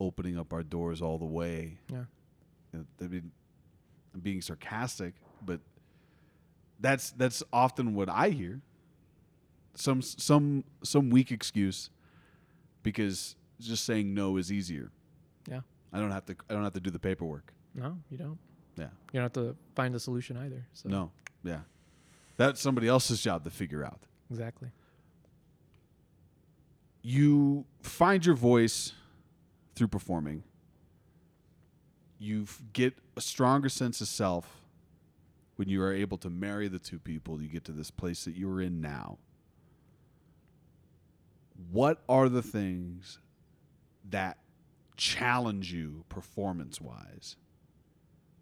opening 0.00 0.38
up 0.38 0.52
our 0.52 0.62
doors 0.62 1.00
all 1.00 1.18
the 1.18 1.24
way. 1.24 1.78
Yeah. 1.90 2.04
I 3.00 3.04
mean, 3.04 3.30
I'm 4.12 4.20
being 4.20 4.40
sarcastic, 4.42 5.14
but 5.44 5.60
that's 6.80 7.12
that's 7.12 7.42
often 7.52 7.94
what 7.94 8.08
I 8.08 8.30
hear. 8.30 8.60
Some 9.74 10.02
some 10.02 10.64
some 10.82 11.10
weak 11.10 11.30
excuse 11.30 11.90
because 12.82 13.36
just 13.60 13.84
saying 13.84 14.12
no 14.14 14.36
is 14.36 14.52
easier. 14.52 14.90
Yeah. 15.48 15.60
I 15.92 16.00
don't 16.00 16.10
have 16.10 16.26
to. 16.26 16.36
I 16.50 16.54
don't 16.54 16.64
have 16.64 16.72
to 16.74 16.80
do 16.80 16.90
the 16.90 16.98
paperwork. 16.98 17.52
No, 17.74 17.96
you 18.10 18.18
don't. 18.18 18.38
Yeah. 18.76 18.88
You 19.12 19.20
don't 19.20 19.22
have 19.22 19.32
to 19.34 19.56
find 19.76 19.94
the 19.94 20.00
solution 20.00 20.36
either. 20.36 20.66
So 20.72 20.88
No. 20.88 21.10
Yeah. 21.44 21.60
That's 22.36 22.60
somebody 22.60 22.88
else's 22.88 23.22
job 23.22 23.44
to 23.44 23.50
figure 23.50 23.84
out. 23.84 24.00
exactly. 24.30 24.68
You 27.06 27.66
find 27.82 28.24
your 28.24 28.34
voice 28.34 28.94
through 29.74 29.88
performing. 29.88 30.42
You 32.18 32.46
get 32.72 32.94
a 33.14 33.20
stronger 33.20 33.68
sense 33.68 34.00
of 34.00 34.08
self 34.08 34.62
when 35.56 35.68
you 35.68 35.82
are 35.82 35.92
able 35.92 36.16
to 36.16 36.30
marry 36.30 36.66
the 36.66 36.78
two 36.78 36.98
people. 36.98 37.42
You 37.42 37.48
get 37.48 37.64
to 37.64 37.72
this 37.72 37.90
place 37.90 38.24
that 38.24 38.34
you're 38.36 38.62
in 38.62 38.80
now. 38.80 39.18
What 41.70 42.02
are 42.08 42.30
the 42.30 42.40
things 42.40 43.18
that 44.08 44.38
challenge 44.96 45.74
you 45.74 46.04
performance 46.08 46.80
wise? 46.80 47.36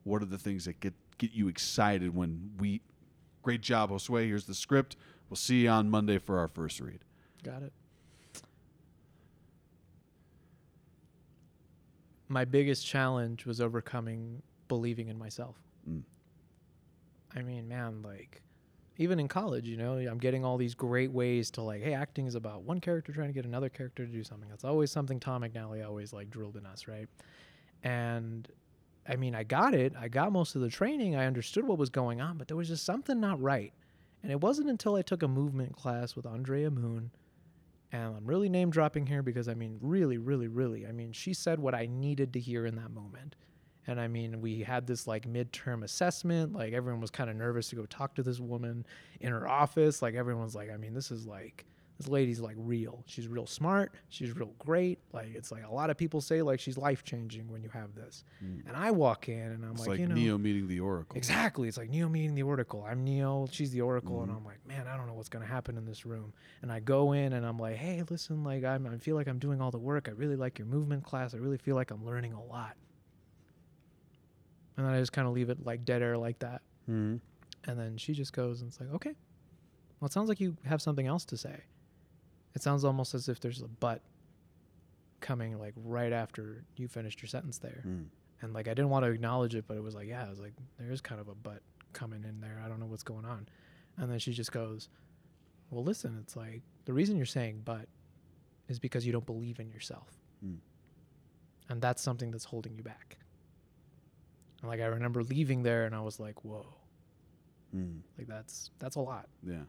What 0.04 0.22
are 0.22 0.26
the 0.26 0.38
things 0.38 0.66
that 0.66 0.78
get 0.78 0.94
get 1.18 1.32
you 1.32 1.48
excited 1.48 2.14
when 2.14 2.52
we 2.58 2.80
great 3.42 3.60
job, 3.60 3.90
Josue. 3.90 4.24
Here's 4.24 4.46
the 4.46 4.54
script. 4.54 4.96
We'll 5.28 5.36
see 5.36 5.62
you 5.62 5.68
on 5.68 5.90
Monday 5.90 6.18
for 6.18 6.38
our 6.38 6.48
first 6.48 6.80
read. 6.80 7.00
Got 7.42 7.62
it. 7.62 7.72
My 12.32 12.46
biggest 12.46 12.86
challenge 12.86 13.44
was 13.44 13.60
overcoming 13.60 14.40
believing 14.68 15.08
in 15.08 15.18
myself. 15.18 15.56
Mm. 15.88 16.02
I 17.36 17.42
mean, 17.42 17.68
man, 17.68 18.00
like 18.02 18.40
even 18.96 19.20
in 19.20 19.28
college, 19.28 19.66
you 19.66 19.76
know, 19.76 19.98
I'm 19.98 20.16
getting 20.16 20.42
all 20.42 20.56
these 20.56 20.74
great 20.74 21.12
ways 21.12 21.50
to 21.52 21.62
like, 21.62 21.82
hey, 21.82 21.92
acting 21.92 22.26
is 22.26 22.34
about 22.34 22.62
one 22.62 22.80
character 22.80 23.12
trying 23.12 23.28
to 23.28 23.34
get 23.34 23.44
another 23.44 23.68
character 23.68 24.06
to 24.06 24.10
do 24.10 24.24
something. 24.24 24.48
That's 24.48 24.64
always 24.64 24.90
something 24.90 25.20
Tom 25.20 25.42
McNally 25.42 25.86
always 25.86 26.14
like 26.14 26.30
drilled 26.30 26.56
in 26.56 26.64
us, 26.64 26.88
right? 26.88 27.06
And 27.82 28.48
I 29.06 29.16
mean, 29.16 29.34
I 29.34 29.42
got 29.42 29.74
it. 29.74 29.92
I 29.98 30.08
got 30.08 30.32
most 30.32 30.54
of 30.54 30.62
the 30.62 30.70
training. 30.70 31.16
I 31.16 31.26
understood 31.26 31.66
what 31.66 31.76
was 31.76 31.90
going 31.90 32.22
on, 32.22 32.38
but 32.38 32.48
there 32.48 32.56
was 32.56 32.68
just 32.68 32.86
something 32.86 33.20
not 33.20 33.42
right. 33.42 33.74
And 34.22 34.32
it 34.32 34.40
wasn't 34.40 34.70
until 34.70 34.94
I 34.94 35.02
took 35.02 35.22
a 35.22 35.28
movement 35.28 35.76
class 35.76 36.16
with 36.16 36.24
Andrea 36.24 36.70
Moon, 36.70 37.10
and 37.92 38.16
I'm 38.16 38.26
really 38.26 38.48
name 38.48 38.70
dropping 38.70 39.06
here 39.06 39.22
because 39.22 39.48
I 39.48 39.54
mean, 39.54 39.78
really, 39.80 40.16
really, 40.18 40.48
really, 40.48 40.86
I 40.86 40.92
mean, 40.92 41.12
she 41.12 41.34
said 41.34 41.58
what 41.58 41.74
I 41.74 41.86
needed 41.86 42.32
to 42.32 42.40
hear 42.40 42.64
in 42.66 42.74
that 42.76 42.90
moment. 42.90 43.36
And 43.86 44.00
I 44.00 44.08
mean, 44.08 44.40
we 44.40 44.62
had 44.62 44.86
this 44.86 45.06
like 45.06 45.28
midterm 45.28 45.82
assessment. 45.82 46.52
Like 46.52 46.72
everyone 46.72 47.00
was 47.00 47.10
kind 47.10 47.28
of 47.28 47.36
nervous 47.36 47.68
to 47.70 47.76
go 47.76 47.84
talk 47.86 48.14
to 48.14 48.22
this 48.22 48.40
woman 48.40 48.86
in 49.20 49.32
her 49.32 49.48
office. 49.48 50.00
Like 50.00 50.14
everyone's 50.14 50.54
like, 50.54 50.70
I 50.70 50.76
mean, 50.76 50.94
this 50.94 51.10
is 51.10 51.26
like, 51.26 51.66
this 52.02 52.08
lady's 52.10 52.40
like 52.40 52.56
real. 52.58 53.04
She's 53.06 53.28
real 53.28 53.46
smart. 53.46 53.92
She's 54.08 54.34
real 54.34 54.52
great. 54.58 54.98
Like 55.12 55.28
it's 55.34 55.52
like 55.52 55.64
a 55.64 55.72
lot 55.72 55.88
of 55.90 55.96
people 55.96 56.20
say 56.20 56.42
like 56.42 56.58
she's 56.60 56.76
life 56.76 57.04
changing 57.04 57.48
when 57.50 57.62
you 57.62 57.68
have 57.70 57.94
this. 57.94 58.24
And 58.40 58.76
I 58.76 58.90
walk 58.90 59.28
in 59.28 59.38
and 59.40 59.64
I'm 59.64 59.74
like, 59.74 59.88
like, 59.88 59.98
you 60.00 60.06
know, 60.08 60.14
Neo 60.14 60.38
meeting 60.38 60.66
the 60.66 60.80
Oracle. 60.80 61.16
Exactly. 61.16 61.68
It's 61.68 61.76
like 61.78 61.90
Neo 61.90 62.08
meeting 62.08 62.34
the 62.34 62.42
Oracle. 62.42 62.84
I'm 62.88 63.04
Neo. 63.04 63.46
She's 63.50 63.70
the 63.70 63.80
Oracle, 63.82 64.16
Mm-hmm. 64.16 64.30
and 64.30 64.38
I'm 64.38 64.44
like, 64.44 64.66
man, 64.66 64.86
I 64.88 64.96
don't 64.96 65.06
know 65.06 65.14
what's 65.14 65.28
gonna 65.28 65.46
happen 65.46 65.76
in 65.76 65.84
this 65.84 66.04
room. 66.04 66.32
And 66.62 66.72
I 66.72 66.80
go 66.80 67.12
in 67.12 67.32
and 67.34 67.46
I'm 67.46 67.58
like, 67.58 67.76
hey, 67.76 68.02
listen, 68.10 68.42
like 68.44 68.64
I'm, 68.64 68.86
I 68.86 68.98
feel 68.98 69.14
like 69.16 69.28
I'm 69.28 69.38
doing 69.38 69.60
all 69.60 69.70
the 69.70 69.78
work. 69.78 70.08
I 70.08 70.12
really 70.12 70.36
like 70.36 70.58
your 70.58 70.66
movement 70.66 71.04
class. 71.04 71.34
I 71.34 71.38
really 71.38 71.58
feel 71.58 71.76
like 71.76 71.90
I'm 71.90 72.04
learning 72.04 72.32
a 72.32 72.42
lot. 72.42 72.76
And 74.76 74.86
then 74.86 74.92
I 74.94 74.98
just 74.98 75.12
kind 75.12 75.28
of 75.28 75.34
leave 75.34 75.50
it 75.50 75.64
like 75.64 75.84
dead 75.84 76.02
air 76.02 76.16
like 76.18 76.38
that. 76.40 76.62
Mhm. 76.90 77.20
And 77.64 77.78
then 77.78 77.96
she 77.96 78.12
just 78.14 78.32
goes 78.32 78.60
and 78.60 78.68
it's 78.70 78.80
like, 78.80 78.92
okay. 78.94 79.14
Well, 80.00 80.06
it 80.06 80.12
sounds 80.12 80.28
like 80.28 80.40
you 80.40 80.56
have 80.64 80.82
something 80.82 81.06
else 81.06 81.24
to 81.26 81.36
say. 81.36 81.60
It 82.54 82.62
sounds 82.62 82.84
almost 82.84 83.14
as 83.14 83.28
if 83.28 83.40
there's 83.40 83.62
a 83.62 83.68
but 83.68 84.02
coming 85.20 85.58
like 85.58 85.72
right 85.76 86.12
after 86.12 86.64
you 86.76 86.88
finished 86.88 87.22
your 87.22 87.28
sentence 87.28 87.58
there 87.58 87.82
Mm. 87.86 88.06
and 88.40 88.52
like 88.52 88.66
I 88.68 88.74
didn't 88.74 88.90
want 88.90 89.04
to 89.04 89.10
acknowledge 89.10 89.54
it, 89.54 89.66
but 89.68 89.76
it 89.76 89.82
was 89.82 89.94
like, 89.94 90.08
yeah, 90.08 90.24
I 90.26 90.28
was 90.30 90.40
like, 90.40 90.52
there 90.78 90.90
is 90.90 91.00
kind 91.00 91.20
of 91.20 91.28
a 91.28 91.34
but 91.34 91.62
coming 91.92 92.24
in 92.24 92.40
there. 92.40 92.60
I 92.64 92.68
don't 92.68 92.80
know 92.80 92.86
what's 92.86 93.04
going 93.04 93.24
on. 93.24 93.48
And 93.96 94.10
then 94.10 94.18
she 94.18 94.32
just 94.32 94.50
goes, 94.52 94.88
well, 95.70 95.84
listen, 95.84 96.18
it's 96.20 96.34
like 96.36 96.62
the 96.86 96.92
reason 96.92 97.16
you're 97.16 97.26
saying 97.26 97.62
but 97.64 97.86
is 98.68 98.78
because 98.80 99.06
you 99.06 99.12
don't 99.12 99.26
believe 99.26 99.60
in 99.60 99.70
yourself, 99.70 100.08
Mm. 100.44 100.58
and 101.68 101.80
that's 101.80 102.02
something 102.02 102.30
that's 102.32 102.44
holding 102.44 102.74
you 102.74 102.82
back. 102.82 103.18
And 104.60 104.68
like 104.68 104.80
I 104.80 104.86
remember 104.86 105.22
leaving 105.22 105.62
there, 105.62 105.84
and 105.84 105.94
I 105.94 106.00
was 106.00 106.18
like, 106.18 106.44
whoa, 106.44 106.66
Mm. 107.74 108.00
like 108.18 108.26
that's 108.26 108.70
that's 108.78 108.96
a 108.96 109.00
lot. 109.00 109.28
Yeah. 109.46 109.62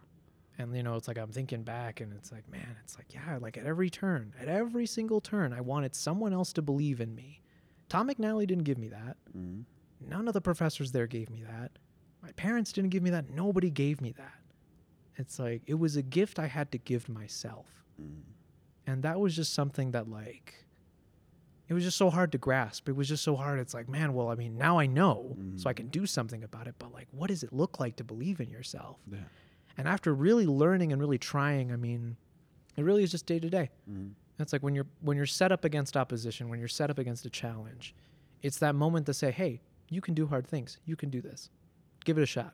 And 0.58 0.76
you 0.76 0.84
know, 0.84 0.96
it's 0.96 1.08
like 1.08 1.18
I'm 1.18 1.32
thinking 1.32 1.64
back, 1.64 2.00
and 2.00 2.14
it's 2.14 2.32
like, 2.32 2.50
man, 2.50 2.76
it's 2.84 2.96
like, 2.98 3.14
yeah, 3.14 3.38
like 3.42 3.58
at 3.58 3.66
every 3.66 3.90
turn, 3.90 4.34
at 4.40 4.48
every 4.48 4.86
single 4.86 5.20
turn, 5.20 5.52
I 5.52 5.62
wanted 5.62 5.96
someone 5.96 6.34
else 6.34 6.54
to 6.54 6.62
believe 6.62 7.02
in 7.02 7.16
me. 7.16 7.42
Tom 7.90 8.10
McNally 8.10 8.48
didn't 8.48 8.64
give 8.64 8.78
me 8.78 8.90
that. 8.90 9.18
Mm. 9.38 9.64
None 10.00 10.28
of 10.28 10.34
the 10.34 10.42
professors 10.42 10.92
there 10.92 11.08
gave 11.08 11.30
me 11.30 11.44
that. 11.44 11.72
My 12.22 12.32
parents 12.34 12.72
didn't 12.72 12.92
give 12.92 13.04
me 13.04 13.10
that. 13.12 13.30
Nobody 13.30 13.70
gave 13.70 14.00
me 14.00 14.12
that. 14.14 14.40
It's 15.16 15.40
like 15.40 15.62
it 15.66 15.76
was 15.76 15.96
a 15.96 16.02
gift 16.02 16.40
I 16.40 16.48
had 16.48 16.72
to 16.72 16.78
give 16.78 17.10
myself. 17.10 17.68
Mm. 18.02 18.22
And 18.88 19.04
that 19.04 19.20
was 19.20 19.36
just 19.36 19.54
something 19.54 19.92
that 19.92 20.10
like 20.10 20.66
it 21.68 21.74
was 21.74 21.84
just 21.84 21.98
so 21.98 22.10
hard 22.10 22.32
to 22.34 22.38
grasp. 22.38 22.90
It 22.90 22.96
was 22.96 23.08
just 23.08 23.24
so 23.24 23.36
hard. 23.36 23.60
It's 23.60 23.74
like, 23.74 23.88
man, 23.88 24.14
well, 24.14 24.30
I 24.30 24.36
mean, 24.36 24.58
now 24.58 24.78
I 24.80 24.86
know, 24.86 25.38
so 25.56 25.70
I 25.70 25.74
can 25.74 25.88
do 25.88 26.06
something 26.06 26.44
about 26.44 26.68
it, 26.68 26.76
but 26.78 26.94
like 26.94 27.08
what 27.12 27.28
does 27.28 27.44
it 27.44 27.54
look 27.54 27.80
like 27.80 27.96
to 27.98 28.04
believe 28.04 28.40
in 28.40 28.50
yourself? 28.50 28.98
Yeah. 29.12 29.20
And 29.78 29.88
after 29.88 30.14
really 30.14 30.46
learning 30.46 30.92
and 30.92 31.02
really 31.02 31.18
trying, 31.18 31.72
I 31.72 31.76
mean, 31.76 32.16
it 32.78 32.84
really 32.84 33.04
is 33.04 33.12
just 33.12 33.26
day 33.26 33.40
to 33.40 33.50
day. 33.50 33.70
Mm. 33.90 34.12
It's 34.40 34.54
like 34.54 34.64
when 34.64 34.76
you're 34.76 34.88
when 35.02 35.18
you're 35.18 35.26
set 35.26 35.52
up 35.52 35.64
against 35.64 35.96
opposition, 35.96 36.50
when 36.50 36.60
you're 36.60 36.68
set 36.68 36.90
up 36.90 36.98
against 36.98 37.26
a 37.26 37.30
challenge, 37.30 37.96
it's 38.42 38.60
that 38.60 38.76
moment 38.76 39.06
to 39.06 39.14
say, 39.14 39.32
"Hey, 39.32 39.62
you 39.90 40.02
can 40.02 40.14
do 40.14 40.28
hard 40.28 40.48
things. 40.48 40.78
You 40.86 40.96
can 40.96 41.10
do 41.10 41.22
this. 41.22 41.50
Give 42.04 42.18
it 42.18 42.24
a 42.24 42.28
shot." 42.28 42.54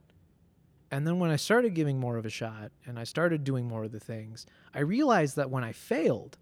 And 0.91 1.05
then 1.05 1.19
when 1.19 1.29
I 1.29 1.35
started 1.35 1.75
giving 1.75 1.99
more 1.99 2.17
of 2.17 2.25
a 2.25 2.29
shot 2.29 2.71
and 2.85 2.97
I 2.99 3.03
started 3.03 3.43
doing 3.43 3.67
more 3.67 3.83
of 3.83 3.91
the 3.91 3.99
things, 3.99 4.45
I 4.73 4.79
realized 4.79 5.35
that 5.35 5.51
when 5.51 5.63
I 5.63 5.71
failed, 5.71 6.37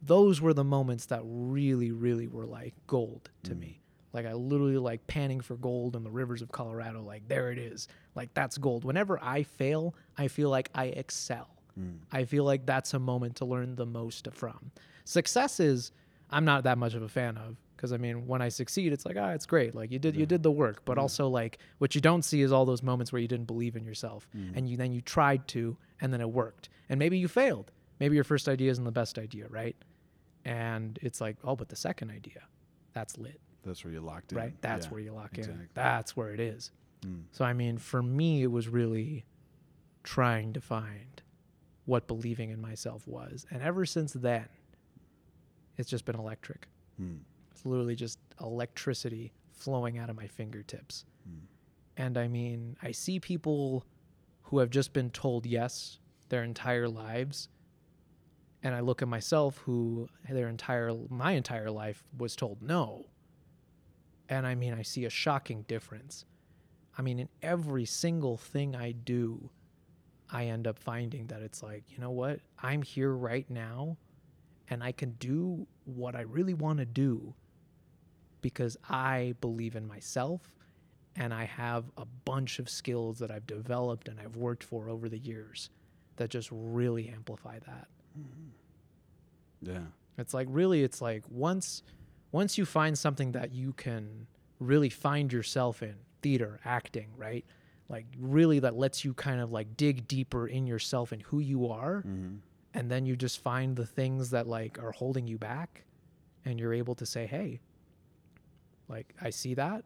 those 0.00 0.40
were 0.40 0.54
the 0.54 0.64
moments 0.64 1.06
that 1.06 1.20
really 1.24 1.92
really 1.92 2.26
were 2.26 2.46
like 2.46 2.74
gold 2.86 3.30
to 3.44 3.54
me. 3.54 3.82
Like 4.12 4.26
I 4.26 4.32
literally 4.32 4.78
like 4.78 5.06
panning 5.06 5.40
for 5.40 5.56
gold 5.56 5.96
in 5.96 6.04
the 6.04 6.10
rivers 6.10 6.42
of 6.42 6.50
Colorado 6.50 7.02
like 7.02 7.28
there 7.28 7.50
it 7.52 7.58
is. 7.58 7.88
Like 8.14 8.32
that's 8.34 8.56
gold. 8.58 8.84
Whenever 8.84 9.22
I 9.22 9.42
fail, 9.42 9.94
I 10.16 10.28
feel 10.28 10.50
like 10.50 10.70
I 10.74 10.86
excel. 10.86 11.48
I 12.10 12.24
feel 12.24 12.44
like 12.44 12.64
that's 12.64 12.94
a 12.94 12.98
moment 12.98 13.36
to 13.36 13.44
learn 13.44 13.76
the 13.76 13.84
most 13.84 14.28
from. 14.32 14.70
Success 15.04 15.60
is 15.60 15.92
I'm 16.30 16.46
not 16.46 16.64
that 16.64 16.78
much 16.78 16.94
of 16.94 17.02
a 17.02 17.08
fan 17.08 17.36
of 17.36 17.56
because 17.76 17.92
I 17.92 17.98
mean 17.98 18.26
when 18.26 18.40
I 18.40 18.48
succeed 18.48 18.94
it's 18.94 19.04
like 19.04 19.16
ah 19.18 19.32
it's 19.32 19.44
great. 19.44 19.74
Like 19.74 19.92
you 19.92 19.98
did 19.98 20.16
you 20.16 20.24
did 20.24 20.42
the 20.42 20.50
work. 20.50 20.86
But 20.86 20.96
also 20.96 21.28
like 21.28 21.58
what 21.76 21.94
you 21.94 22.00
don't 22.00 22.22
see 22.22 22.40
is 22.40 22.50
all 22.50 22.64
those 22.64 22.82
moments 22.82 23.12
where 23.12 23.20
you 23.20 23.28
didn't 23.28 23.46
believe 23.46 23.76
in 23.76 23.84
yourself 23.84 24.26
and 24.54 24.66
you 24.66 24.78
then 24.78 24.92
you 24.92 25.02
tried 25.02 25.46
to 25.48 25.76
and 26.00 26.10
then 26.12 26.22
it 26.22 26.30
worked. 26.30 26.70
And 26.88 26.98
maybe 26.98 27.18
you 27.18 27.28
failed. 27.28 27.70
Maybe 28.00 28.14
your 28.14 28.24
first 28.24 28.48
idea 28.48 28.70
isn't 28.70 28.84
the 28.84 28.90
best 28.90 29.18
idea 29.18 29.46
right? 29.48 29.76
And 30.46 30.98
it's 31.02 31.20
like 31.20 31.36
oh 31.44 31.56
but 31.56 31.68
the 31.68 31.76
second 31.76 32.10
idea 32.10 32.44
that's 32.94 33.18
lit 33.18 33.38
That's 33.66 33.84
where 33.84 33.92
you 33.92 34.00
locked 34.00 34.32
in. 34.32 34.38
right 34.38 34.54
that's 34.62 34.86
Yeah, 34.86 34.92
where 34.92 35.00
you 35.00 35.12
lock 35.12 35.36
exactly. 35.36 35.64
in 35.64 35.68
that's 35.74 36.16
where 36.16 36.32
it 36.32 36.40
is 36.40 36.70
Mm. 37.02 37.24
so 37.30 37.44
I 37.44 37.52
mean, 37.52 37.76
for 37.76 38.02
me, 38.02 38.42
it 38.42 38.50
was 38.50 38.68
really 38.68 39.26
trying 40.02 40.54
to 40.54 40.60
find 40.62 41.22
what 41.84 42.06
believing 42.08 42.48
in 42.50 42.60
myself 42.60 43.06
was, 43.06 43.44
and 43.50 43.62
ever 43.62 43.84
since 43.84 44.14
then, 44.14 44.48
it's 45.76 45.90
just 45.90 46.06
been 46.06 46.16
electric. 46.16 46.68
Mm. 47.00 47.18
It's 47.50 47.66
literally 47.66 47.96
just 47.96 48.18
electricity 48.40 49.32
flowing 49.52 49.98
out 49.98 50.08
of 50.08 50.16
my 50.16 50.26
fingertips. 50.26 51.04
And 51.98 52.16
I 52.18 52.28
mean, 52.28 52.76
I 52.82 52.92
see 52.92 53.20
people 53.20 53.84
who 54.44 54.58
have 54.58 54.70
just 54.70 54.92
been 54.92 55.10
told 55.10 55.44
yes 55.46 55.98
their 56.30 56.42
entire 56.44 56.88
lives. 56.88 57.48
And 58.62 58.74
I 58.74 58.80
look 58.80 59.00
at 59.02 59.08
myself 59.08 59.58
who 59.58 60.08
their 60.28 60.48
entire 60.48 60.92
my 61.08 61.32
entire 61.32 61.70
life 61.70 62.02
was 62.18 62.34
told 62.36 62.62
no. 62.62 63.06
And 64.28 64.46
I 64.46 64.54
mean, 64.54 64.74
I 64.74 64.82
see 64.82 65.04
a 65.04 65.10
shocking 65.10 65.62
difference. 65.62 66.24
I 66.98 67.02
mean, 67.02 67.18
in 67.18 67.28
every 67.42 67.84
single 67.84 68.36
thing 68.36 68.74
I 68.74 68.92
do, 68.92 69.50
I 70.30 70.46
end 70.46 70.66
up 70.66 70.78
finding 70.78 71.26
that 71.28 71.42
it's 71.42 71.62
like, 71.62 71.84
you 71.90 71.98
know 71.98 72.10
what? 72.10 72.40
I'm 72.60 72.82
here 72.82 73.12
right 73.12 73.48
now 73.48 73.96
and 74.68 74.82
I 74.82 74.92
can 74.92 75.12
do 75.12 75.66
what 75.84 76.16
I 76.16 76.22
really 76.22 76.54
want 76.54 76.78
to 76.78 76.84
do 76.84 77.34
because 78.40 78.76
I 78.88 79.34
believe 79.40 79.76
in 79.76 79.86
myself 79.86 80.40
and 81.14 81.32
I 81.32 81.44
have 81.44 81.84
a 81.96 82.04
bunch 82.24 82.58
of 82.58 82.68
skills 82.68 83.18
that 83.20 83.30
I've 83.30 83.46
developed 83.46 84.08
and 84.08 84.18
I've 84.20 84.36
worked 84.36 84.64
for 84.64 84.88
over 84.88 85.08
the 85.08 85.18
years 85.18 85.70
that 86.16 86.30
just 86.30 86.48
really 86.52 87.08
amplify 87.08 87.58
that. 87.60 87.88
Mm-hmm. 88.18 89.70
Yeah. 89.70 89.86
It's 90.18 90.34
like 90.34 90.48
really 90.50 90.82
it's 90.82 91.00
like 91.00 91.24
once 91.28 91.82
once 92.32 92.58
you 92.58 92.64
find 92.66 92.98
something 92.98 93.32
that 93.32 93.52
you 93.52 93.72
can 93.72 94.26
really 94.60 94.88
find 94.90 95.32
yourself 95.32 95.82
in, 95.82 95.94
theater, 96.22 96.60
acting, 96.64 97.08
right? 97.16 97.44
Like 97.88 98.06
really 98.18 98.58
that 98.60 98.74
lets 98.76 99.04
you 99.04 99.14
kind 99.14 99.40
of 99.40 99.52
like 99.52 99.76
dig 99.76 100.08
deeper 100.08 100.46
in 100.46 100.66
yourself 100.66 101.12
and 101.12 101.22
who 101.22 101.38
you 101.38 101.68
are 101.70 101.98
Mm-hmm. 102.06 102.36
and 102.74 102.90
then 102.90 103.06
you 103.06 103.16
just 103.16 103.40
find 103.40 103.76
the 103.76 103.86
things 103.86 104.30
that 104.30 104.46
like 104.46 104.78
are 104.82 104.92
holding 104.92 105.26
you 105.28 105.38
back 105.38 105.84
and 106.44 106.58
you're 106.60 106.74
able 106.74 106.94
to 106.96 107.06
say, 107.06 107.26
"Hey, 107.26 107.60
like 108.88 109.14
I 109.20 109.30
see 109.30 109.54
that. 109.54 109.84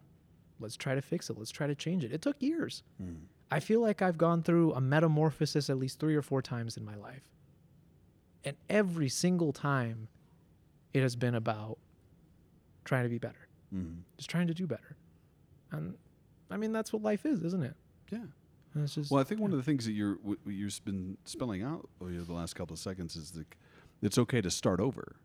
Let's 0.59 0.77
try 0.77 0.95
to 0.95 1.03
fix 1.03 1.31
it. 1.31 1.39
Let's 1.39 1.51
try 1.51 1.67
to 1.67 1.75
change 1.75 2.05
it." 2.05 2.13
It 2.13 2.21
took 2.23 2.41
years. 2.43 2.83
Mm. 3.03 3.17
I 3.51 3.61
feel 3.61 3.81
like 3.81 4.01
I've 4.03 4.19
gone 4.19 4.43
through 4.43 4.73
a 4.75 4.81
metamorphosis 4.81 5.69
at 5.71 5.79
least 5.79 5.99
three 5.99 6.15
or 6.15 6.23
four 6.23 6.41
times 6.43 6.77
in 6.77 6.85
my 6.85 6.95
life. 6.97 7.23
And 8.45 8.57
every 8.69 9.09
single 9.09 9.53
time 9.53 10.09
it 10.95 11.03
has 11.03 11.17
been 11.17 11.35
about 11.35 11.79
trying 12.85 13.05
to 13.05 13.09
be 13.11 13.19
better, 13.19 13.49
Mm-hmm. 13.75 14.01
just 14.17 14.29
trying 14.31 14.47
to 14.49 14.55
do 14.55 14.67
better. 14.67 14.97
And 15.73 15.95
I 16.51 16.57
mean, 16.57 16.73
that's 16.73 16.93
what 16.93 17.03
life 17.03 17.25
is, 17.25 17.43
isn't 17.45 17.63
it? 17.63 17.75
Yeah. 18.11 18.19
Just, 18.87 19.11
Well, 19.11 19.21
I 19.21 19.25
think 19.25 19.41
one 19.41 19.51
of 19.53 19.57
the 19.57 19.63
things 19.65 19.85
that 19.87 19.93
you're 19.93 20.15
what 20.23 20.39
you've 20.47 20.81
been 20.85 21.17
spelling 21.25 21.63
out 21.63 21.89
over 22.01 22.11
the 22.13 22.33
last 22.33 22.55
couple 22.55 22.73
of 22.75 22.79
seconds 22.81 23.17
is 23.17 23.33
that 23.33 23.47
it's 24.03 24.17
okay 24.19 24.41
to 24.41 24.51
start 24.51 24.81
over. 24.81 25.17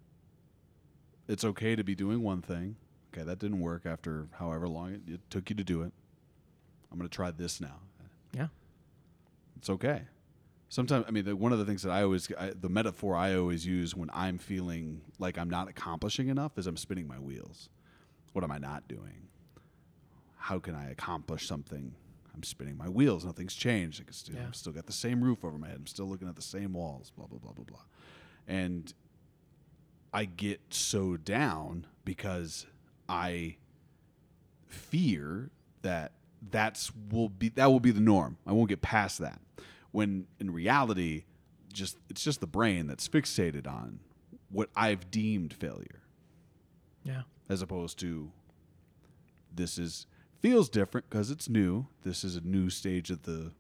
It's 1.28 1.44
okay 1.44 1.76
to 1.76 1.84
be 1.84 1.96
doing 1.96 2.22
one 2.22 2.42
thing. 2.42 2.76
Okay, 3.14 3.24
that 3.24 3.40
didn't 3.40 3.60
work 3.62 3.86
after 3.86 4.28
however 4.40 4.68
long 4.68 4.94
it, 4.94 5.02
it 5.08 5.22
took 5.30 5.50
you 5.50 5.56
to 5.56 5.64
do 5.64 5.82
it. 5.84 5.92
I'm 6.92 6.98
going 6.98 7.10
to 7.10 7.16
try 7.16 7.32
this 7.32 7.60
now. 7.62 7.80
Yeah. 8.34 8.48
It's 9.58 9.70
okay. 9.70 10.02
Sometimes, 10.68 11.06
I 11.08 11.12
mean, 11.12 11.26
the, 11.26 11.36
one 11.36 11.52
of 11.54 11.60
the 11.60 11.66
things 11.66 11.84
that 11.84 11.92
I 11.92 12.04
always, 12.04 12.30
I, 12.38 12.52
the 12.60 12.70
metaphor 12.70 13.16
I 13.16 13.36
always 13.36 13.66
use 13.66 13.96
when 13.96 14.10
I'm 14.14 14.38
feeling 14.38 15.02
like 15.20 15.38
I'm 15.38 15.50
not 15.50 15.70
accomplishing 15.70 16.28
enough 16.28 16.58
is 16.58 16.68
I'm 16.68 16.78
spinning 16.78 17.08
my 17.08 17.20
wheels. 17.20 17.70
What 18.34 18.44
am 18.44 18.52
I 18.52 18.58
not 18.58 18.88
doing? 18.88 19.28
How 20.38 20.60
can 20.60 20.76
I 20.76 20.90
accomplish 20.90 21.48
something? 21.48 21.94
I'm 22.34 22.44
spinning 22.44 22.78
my 22.78 22.90
wheels. 22.90 23.24
Nothing's 23.24 23.56
changed. 23.56 24.04
I 24.06 24.12
still, 24.12 24.36
Yeah. 24.36 24.44
I'm 24.44 24.54
still 24.54 24.74
got 24.74 24.88
the 24.88 24.92
same 24.94 25.24
roof 25.24 25.46
over 25.46 25.58
my 25.58 25.68
head. 25.68 25.78
I'm 25.78 25.88
still 25.88 26.08
looking 26.08 26.28
at 26.28 26.36
the 26.36 26.42
same 26.42 26.74
walls. 26.74 27.12
Blah 27.16 27.28
blah 27.28 27.40
blah 27.40 27.54
blah 27.54 27.64
blah. 27.64 27.80
And 28.48 28.94
I 30.14 30.26
get 30.26 30.60
so 30.70 31.16
down 31.16 31.88
because 32.04 32.66
I 33.08 33.56
fear 34.68 35.50
that 35.82 36.12
that's 36.52 36.92
will 37.10 37.30
be 37.30 37.50
that 37.50 37.68
will 37.68 37.80
be 37.80 37.92
the 37.92 38.02
norm. 38.02 38.38
I 38.46 38.52
won't 38.52 38.68
get 38.68 38.82
past 38.82 39.20
that. 39.20 39.40
When 39.96 40.28
in 40.42 40.52
reality, 40.52 41.24
just 41.72 41.98
it's 42.10 42.22
just 42.22 42.42
the 42.42 42.48
brain 42.48 42.86
that's 42.86 43.08
fixated 43.08 43.66
on 43.66 44.00
what 44.50 44.70
I've 44.76 45.10
deemed 45.10 45.54
failure 45.54 46.02
yeah. 47.06 47.22
as 47.48 47.62
opposed 47.62 47.98
to 48.00 48.32
this 49.54 49.78
is 49.78 50.06
feels 50.42 50.68
different 50.68 51.10
because 51.10 51.32
it's 51.32 51.48
new. 51.48 51.88
This 52.04 52.26
is 52.26 52.36
a 52.36 52.42
new 52.42 52.70
stage 52.70 53.10
of 53.10 53.24
the 53.24 53.54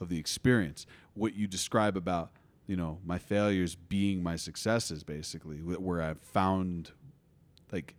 of 0.00 0.08
the 0.08 0.18
experience. 0.18 0.86
What 1.12 1.34
you 1.34 1.46
describe 1.46 1.98
about 1.98 2.30
you 2.66 2.76
know 2.76 2.98
my 3.04 3.18
failures 3.18 3.74
being 3.74 4.22
my 4.22 4.36
successes, 4.36 5.04
basically, 5.04 5.58
where 5.58 6.00
I've 6.00 6.22
found 6.22 6.92
like 7.70 7.94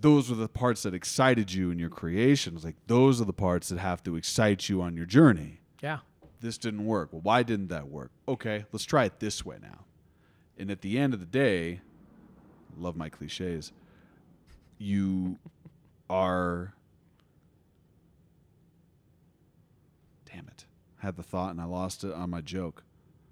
those 0.00 0.30
were 0.30 0.36
the 0.36 0.48
parts 0.48 0.82
that 0.84 0.94
excited 0.94 1.52
you 1.52 1.70
in 1.70 1.78
your 1.78 1.88
creations. 1.90 2.64
Like 2.64 2.76
those 2.86 3.20
are 3.20 3.24
the 3.24 3.32
parts 3.32 3.68
that 3.70 3.78
have 3.78 4.02
to 4.04 4.16
excite 4.16 4.68
you 4.68 4.80
on 4.82 4.96
your 4.96 5.06
journey 5.06 5.60
Yeah. 5.82 5.98
this 6.40 6.56
didn't 6.58 6.84
work. 6.84 7.12
Well, 7.12 7.22
why 7.22 7.42
didn't 7.42 7.68
that 7.68 7.88
work? 7.88 8.10
Okay, 8.28 8.64
let's 8.72 8.84
try 8.84 9.04
it 9.04 9.18
this 9.20 9.44
way 9.44 9.56
now. 9.60 9.84
And 10.56 10.70
at 10.70 10.80
the 10.82 10.98
end 10.98 11.14
of 11.14 11.20
the 11.20 11.26
day, 11.26 11.80
love 12.76 12.96
my 12.96 13.08
cliches. 13.08 13.72
You 14.78 15.38
are. 16.08 16.74
Damn 20.30 20.46
it. 20.48 20.64
I 21.02 21.06
had 21.06 21.16
the 21.16 21.22
thought 21.22 21.50
and 21.50 21.60
I 21.60 21.64
lost 21.64 22.04
it 22.04 22.12
on 22.12 22.30
my 22.30 22.40
joke. 22.40 22.84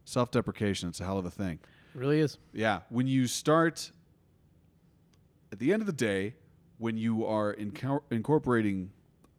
Self 0.04 0.30
deprecation, 0.30 0.88
it's 0.88 1.00
a 1.00 1.04
hell 1.04 1.18
of 1.18 1.26
a 1.26 1.30
thing. 1.30 1.58
It 1.94 1.98
really 1.98 2.20
is. 2.20 2.38
Yeah, 2.52 2.80
when 2.90 3.06
you 3.06 3.26
start 3.26 3.90
at 5.52 5.58
the 5.58 5.72
end 5.72 5.82
of 5.82 5.86
the 5.86 5.92
day, 5.92 6.34
when 6.78 6.96
you 6.96 7.24
are 7.24 7.54
inco- 7.54 8.02
incorporating 8.10 8.90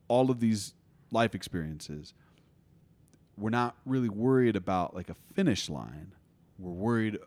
all 0.08 0.32
of 0.32 0.40
these 0.40 0.74
life 1.12 1.36
experiences, 1.36 2.14
we're 3.38 3.50
not 3.50 3.76
really 3.86 4.10
worried 4.10 4.56
about 4.56 4.96
like 4.96 5.10
a 5.10 5.16
finish 5.34 5.70
line. 5.70 6.14
We're 6.58 6.72
worried 6.72 7.20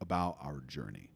about 0.00 0.38
our 0.40 0.62
journey 0.66 1.10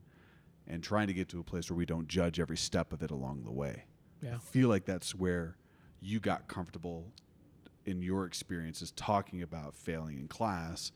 and 0.66 0.82
trying 0.82 1.06
to 1.06 1.14
get 1.14 1.28
to 1.30 1.40
a 1.40 1.44
place 1.44 1.70
where 1.70 1.76
we 1.76 1.86
don't 1.86 2.08
judge 2.08 2.38
every 2.38 2.56
step 2.56 2.92
of 2.92 3.02
it 3.02 3.10
along 3.10 3.44
the 3.44 3.52
way. 3.52 3.84
Yeah. 4.20 4.36
I 4.36 4.38
feel 4.38 4.68
like 4.68 4.84
that's 4.84 5.14
where 5.14 5.56
you 6.00 6.20
got 6.20 6.48
comfortable 6.48 7.12
in 7.84 8.02
your 8.02 8.26
experiences 8.26 8.92
talking 8.92 9.42
about 9.42 9.74
failing 9.74 10.18
in 10.18 10.28
class 10.28 10.92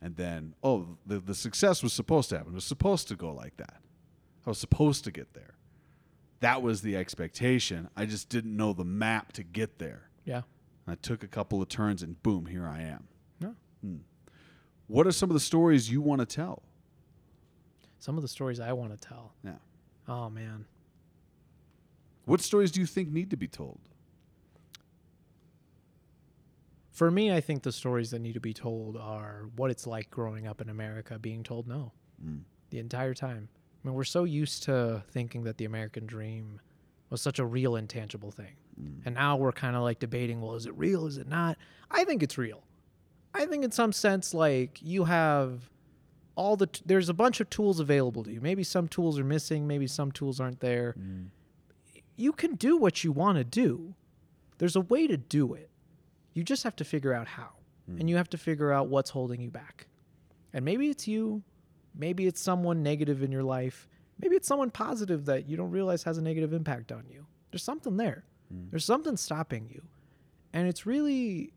and 0.00 0.16
then 0.16 0.54
oh 0.62 0.98
the, 1.06 1.18
the 1.18 1.34
success 1.34 1.82
was 1.82 1.92
supposed 1.92 2.28
to 2.28 2.36
happen 2.36 2.52
it 2.52 2.54
was 2.54 2.64
supposed 2.64 3.08
to 3.08 3.14
go 3.14 3.32
like 3.32 3.56
that 3.56 3.80
i 4.46 4.50
was 4.50 4.58
supposed 4.58 5.04
to 5.04 5.10
get 5.10 5.32
there 5.34 5.53
that 6.40 6.62
was 6.62 6.82
the 6.82 6.96
expectation 6.96 7.88
i 7.96 8.04
just 8.04 8.28
didn't 8.28 8.56
know 8.56 8.72
the 8.72 8.84
map 8.84 9.32
to 9.32 9.42
get 9.42 9.78
there 9.78 10.08
Yeah. 10.24 10.42
i 10.86 10.94
took 10.94 11.22
a 11.22 11.28
couple 11.28 11.60
of 11.62 11.68
turns 11.68 12.02
and 12.02 12.22
boom 12.22 12.46
here 12.46 12.66
i 12.66 12.80
am 12.82 13.08
No. 13.40 13.54
Hmm. 13.82 13.96
what 14.86 15.06
are 15.06 15.12
some 15.12 15.30
of 15.30 15.34
the 15.34 15.40
stories 15.40 15.90
you 15.90 16.00
want 16.00 16.20
to 16.20 16.26
tell 16.26 16.62
Some 17.98 18.16
of 18.16 18.22
the 18.22 18.28
stories 18.28 18.60
I 18.60 18.72
want 18.74 18.92
to 18.92 19.08
tell. 19.08 19.32
Yeah. 19.42 19.58
Oh 20.06 20.28
man. 20.28 20.66
what 22.26 22.40
stories 22.42 22.70
do 22.70 22.80
you 22.80 22.86
think 22.86 23.10
need 23.10 23.30
to 23.30 23.36
be 23.36 23.48
told 23.48 23.80
For 26.90 27.10
me, 27.10 27.32
I 27.32 27.40
think 27.40 27.64
the 27.64 27.72
stories 27.72 28.10
that 28.12 28.20
need 28.20 28.34
to 28.34 28.40
be 28.40 28.54
told 28.54 28.96
are 28.96 29.48
what 29.56 29.68
it's 29.70 29.84
like 29.86 30.10
growing 30.10 30.46
up 30.46 30.60
in 30.60 30.68
America 30.68 31.18
being 31.18 31.42
told 31.42 31.66
no 31.66 31.92
Mm. 32.24 32.42
the 32.70 32.78
entire 32.78 33.14
time. 33.14 33.48
I 33.84 33.88
mean, 33.88 33.94
we're 33.94 34.04
so 34.04 34.24
used 34.24 34.62
to 34.64 35.02
thinking 35.10 35.44
that 35.44 35.58
the 35.58 35.66
American 35.66 36.06
dream 36.06 36.60
was 37.10 37.20
such 37.20 37.38
a 37.38 37.44
real, 37.44 37.76
intangible 37.76 38.30
thing. 38.30 38.54
Mm. 38.80 39.02
And 39.04 39.14
now 39.14 39.36
we're 39.36 39.52
kind 39.52 39.76
of 39.76 39.82
like 39.82 39.98
debating, 39.98 40.40
well, 40.40 40.54
is 40.54 40.66
it 40.66 40.76
real? 40.76 41.06
Is 41.06 41.18
it 41.18 41.28
not? 41.28 41.58
I 41.90 42.04
think 42.04 42.22
it's 42.22 42.38
real. 42.38 42.64
I 43.34 43.46
think 43.46 43.64
in 43.64 43.70
some 43.72 43.92
sense, 43.92 44.32
like 44.32 44.80
you 44.80 45.04
have 45.04 45.68
all 46.34 46.56
the, 46.56 46.66
t- 46.66 46.82
there's 46.86 47.08
a 47.08 47.14
bunch 47.14 47.40
of 47.40 47.50
tools 47.50 47.78
available 47.78 48.24
to 48.24 48.32
you. 48.32 48.40
Maybe 48.40 48.64
some 48.64 48.88
tools 48.88 49.18
are 49.18 49.24
missing, 49.24 49.66
maybe 49.66 49.86
some 49.86 50.10
tools 50.12 50.40
aren't 50.40 50.60
there. 50.60 50.94
Mm. 50.98 51.26
You 52.16 52.32
can 52.32 52.54
do 52.54 52.76
what 52.76 53.04
you 53.04 53.12
want 53.12 53.38
to 53.38 53.44
do. 53.44 53.94
There's 54.58 54.76
a 54.76 54.80
way 54.80 55.06
to 55.06 55.16
do 55.16 55.54
it. 55.54 55.68
You 56.32 56.42
just 56.42 56.62
have 56.62 56.76
to 56.76 56.84
figure 56.84 57.12
out 57.12 57.26
how. 57.28 57.50
And 57.98 58.08
you 58.08 58.16
have 58.16 58.30
to 58.30 58.38
figure 58.38 58.72
out 58.72 58.88
what's 58.88 59.10
holding 59.10 59.42
you 59.42 59.50
back. 59.50 59.88
And 60.54 60.64
maybe 60.64 60.88
it's 60.88 61.06
you. 61.06 61.42
Maybe 61.96 62.26
it's 62.26 62.40
someone 62.40 62.82
negative 62.82 63.22
in 63.22 63.30
your 63.30 63.42
life. 63.42 63.88
Maybe 64.20 64.36
it's 64.36 64.48
someone 64.48 64.70
positive 64.70 65.24
that 65.26 65.48
you 65.48 65.56
don't 65.56 65.70
realize 65.70 66.02
has 66.04 66.18
a 66.18 66.22
negative 66.22 66.52
impact 66.52 66.92
on 66.92 67.04
you. 67.08 67.26
There's 67.50 67.62
something 67.62 67.96
there. 67.96 68.24
Mm. 68.52 68.70
There's 68.70 68.84
something 68.84 69.16
stopping 69.16 69.68
you. 69.68 69.82
And 70.52 70.68
it's 70.68 70.86
really 70.86 71.52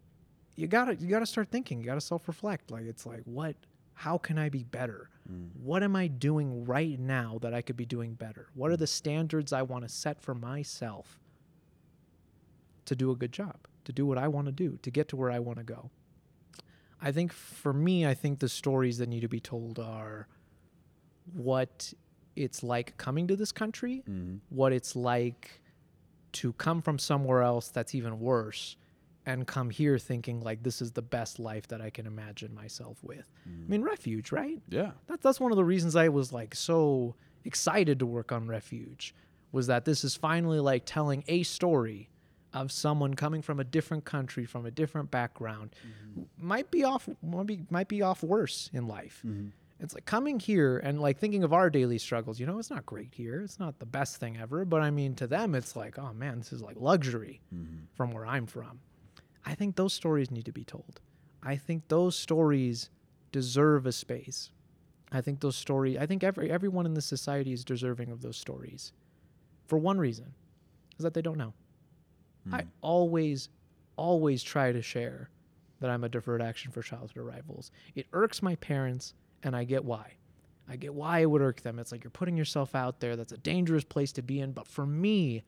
you 0.56 0.68
got 0.68 0.86
to 0.86 0.96
you 0.96 1.08
got 1.08 1.20
to 1.20 1.26
start 1.26 1.50
thinking. 1.50 1.80
You 1.80 1.86
got 1.86 1.96
to 1.96 2.02
self-reflect. 2.02 2.72
Like 2.72 2.86
it's 2.86 3.06
like 3.06 3.22
what 3.26 3.56
how 3.94 4.18
can 4.18 4.38
I 4.38 4.50
be 4.50 4.64
better? 4.64 5.10
Mm. 5.32 5.50
What 5.62 5.84
am 5.84 5.96
I 5.96 6.08
doing 6.08 6.66
right 6.66 7.00
now 7.00 7.40
that 7.42 7.54
I 7.54 7.62
could 7.62 7.78
be 7.78 7.86
doing 7.86 8.14
better? 8.14 8.48
What 8.54 8.72
are 8.72 8.78
the 8.78 8.88
standards 8.88 9.54
I 9.54 9.64
want 9.64 9.84
to 9.86 9.90
set 9.90 10.22
for 10.22 10.36
myself 10.36 11.20
to 12.86 12.96
do 12.96 13.12
a 13.12 13.16
good 13.16 13.32
job, 13.32 13.58
to 13.86 13.92
do 13.92 14.06
what 14.06 14.18
I 14.18 14.28
want 14.28 14.46
to 14.48 14.52
do, 14.52 14.78
to 14.84 14.92
get 14.92 15.08
to 15.10 15.16
where 15.16 15.32
I 15.32 15.40
want 15.40 15.58
to 15.58 15.64
go? 15.64 15.90
I 17.02 17.12
think 17.12 17.32
for 17.34 17.74
me, 17.74 18.06
I 18.06 18.14
think 18.14 18.40
the 18.40 18.50
stories 18.50 18.98
that 18.98 19.08
need 19.10 19.22
to 19.22 19.28
be 19.28 19.40
told 19.40 19.80
are 19.80 20.28
what 21.34 21.94
it's 22.36 22.64
like 22.64 22.98
coming 22.98 23.28
to 23.28 23.36
this 23.36 23.52
country, 23.52 24.04
Mhm. 24.08 24.40
what 24.50 24.72
it's 24.74 24.96
like 24.96 25.62
to 26.34 26.54
come 26.54 26.82
from 26.82 27.00
somewhere 27.00 27.42
else 27.42 27.70
that's 27.70 27.96
even 27.96 28.20
worse 28.20 28.76
and 29.26 29.46
come 29.46 29.70
here 29.70 29.98
thinking 30.00 30.40
like 30.42 30.64
this 30.64 30.82
is 30.82 30.92
the 30.94 31.02
best 31.02 31.40
life 31.40 31.68
that 31.68 31.82
I 31.82 31.90
can 31.90 32.06
imagine 32.06 32.54
myself 32.54 33.04
with. 33.04 33.30
I 33.46 33.50
mean, 33.68 33.82
refuge, 33.82 34.32
right? 34.32 34.62
yeah 34.70 34.92
That's 35.08 35.22
that's 35.24 35.40
one 35.40 35.52
of 35.52 35.58
the 35.58 35.66
reasons 35.66 35.96
I 35.96 36.10
was 36.10 36.32
like 36.32 36.56
so 36.56 37.16
excited 37.44 38.00
to 38.00 38.06
work 38.06 38.32
on 38.32 38.48
Refuge 38.48 39.14
was 39.52 39.68
that 39.68 39.86
this 39.86 40.04
is 40.04 40.16
finally 40.16 40.60
like 40.60 40.84
telling 40.86 41.24
a 41.28 41.44
story 41.44 42.10
of 42.62 42.72
someone 42.72 43.14
coming 43.14 43.42
from 43.42 43.60
a 43.60 43.64
different 43.64 44.06
country, 44.06 44.46
from 44.46 44.66
a 44.66 44.72
different 44.72 45.12
background, 45.12 45.76
mm-hmm. 45.80 46.24
might 46.38 46.72
be 46.72 46.84
off 46.84 47.08
might 47.22 47.48
be, 47.48 47.60
might 47.70 47.88
be 47.88 48.02
off 48.02 48.24
worse 48.24 48.70
in 48.74 48.88
life. 48.88 49.22
Mm-hmm. 49.26 49.48
It's 49.80 49.94
like 49.94 50.06
coming 50.06 50.40
here 50.40 50.80
and 50.80 51.00
like 51.00 51.20
thinking 51.20 51.44
of 51.44 51.54
our 51.54 51.70
daily 51.70 52.00
struggles. 52.00 52.40
You 52.40 52.48
know, 52.48 52.58
it's 52.58 52.72
not 52.72 52.86
great 52.86 53.14
here. 53.14 53.42
It's 53.42 53.60
not 53.60 53.78
the 53.80 53.86
best 53.86 54.18
thing 54.18 54.38
ever, 54.38 54.66
but 54.66 54.82
I 54.82 54.90
mean, 54.90 55.14
to 55.16 55.28
them, 55.28 55.54
it's 55.54 55.76
like, 55.76 56.00
oh 56.00 56.14
man, 56.14 56.40
this 56.40 56.52
is 56.52 56.62
like 56.62 56.78
luxury 56.80 57.42
mm-hmm. 57.54 57.86
from 57.94 58.12
where 58.12 58.26
I'm 58.26 58.48
from. 58.48 58.80
I 59.46 59.54
think 59.54 59.76
those 59.76 59.94
stories 59.94 60.32
need 60.32 60.46
to 60.46 60.52
be 60.52 60.64
told. 60.64 61.00
I 61.44 61.56
think 61.56 61.88
those 61.88 62.16
stories 62.16 62.90
deserve 63.32 63.86
a 63.86 63.92
space. 63.92 64.52
I 65.12 65.22
think 65.22 65.40
those 65.40 65.56
stories. 65.56 65.98
I 65.98 66.06
think 66.06 66.24
every 66.24 66.52
everyone 66.52 66.86
in 66.86 66.94
this 66.94 67.06
society 67.06 67.54
is 67.54 67.64
deserving 67.64 68.12
of 68.12 68.22
those 68.22 68.36
stories, 68.36 68.92
for 69.68 69.78
one 69.78 70.00
reason, 70.00 70.34
is 70.98 71.04
that 71.04 71.14
they 71.14 71.22
don't 71.22 71.38
know. 71.38 71.54
Hmm. 72.50 72.56
I 72.56 72.66
always, 72.82 73.50
always 73.96 74.44
try 74.44 74.72
to 74.72 74.82
share 74.82 75.30
that 75.80 75.90
I'm 75.90 76.04
a 76.04 76.10
deferred 76.10 76.42
action 76.42 76.72
for 76.72 76.82
childhood 76.82 77.18
arrivals. 77.18 77.72
It 77.96 78.08
irks 78.14 78.42
my 78.42 78.56
parents, 78.56 79.14
and 79.44 79.56
I 79.56 79.64
get 79.64 79.86
why. 79.86 80.14
I 80.70 80.76
get 80.76 80.94
why 80.94 81.20
it 81.20 81.30
would 81.30 81.42
irk 81.42 81.62
them. 81.62 81.80
It's 81.80 81.92
like 81.92 82.04
you're 82.04 82.12
putting 82.12 82.36
yourself 82.36 82.76
out 82.76 83.00
there. 83.00 83.16
That's 83.16 83.32
a 83.32 83.38
dangerous 83.38 83.84
place 83.84 84.12
to 84.14 84.22
be 84.22 84.40
in. 84.40 84.52
But 84.52 84.68
for 84.68 84.86
me, 84.86 85.44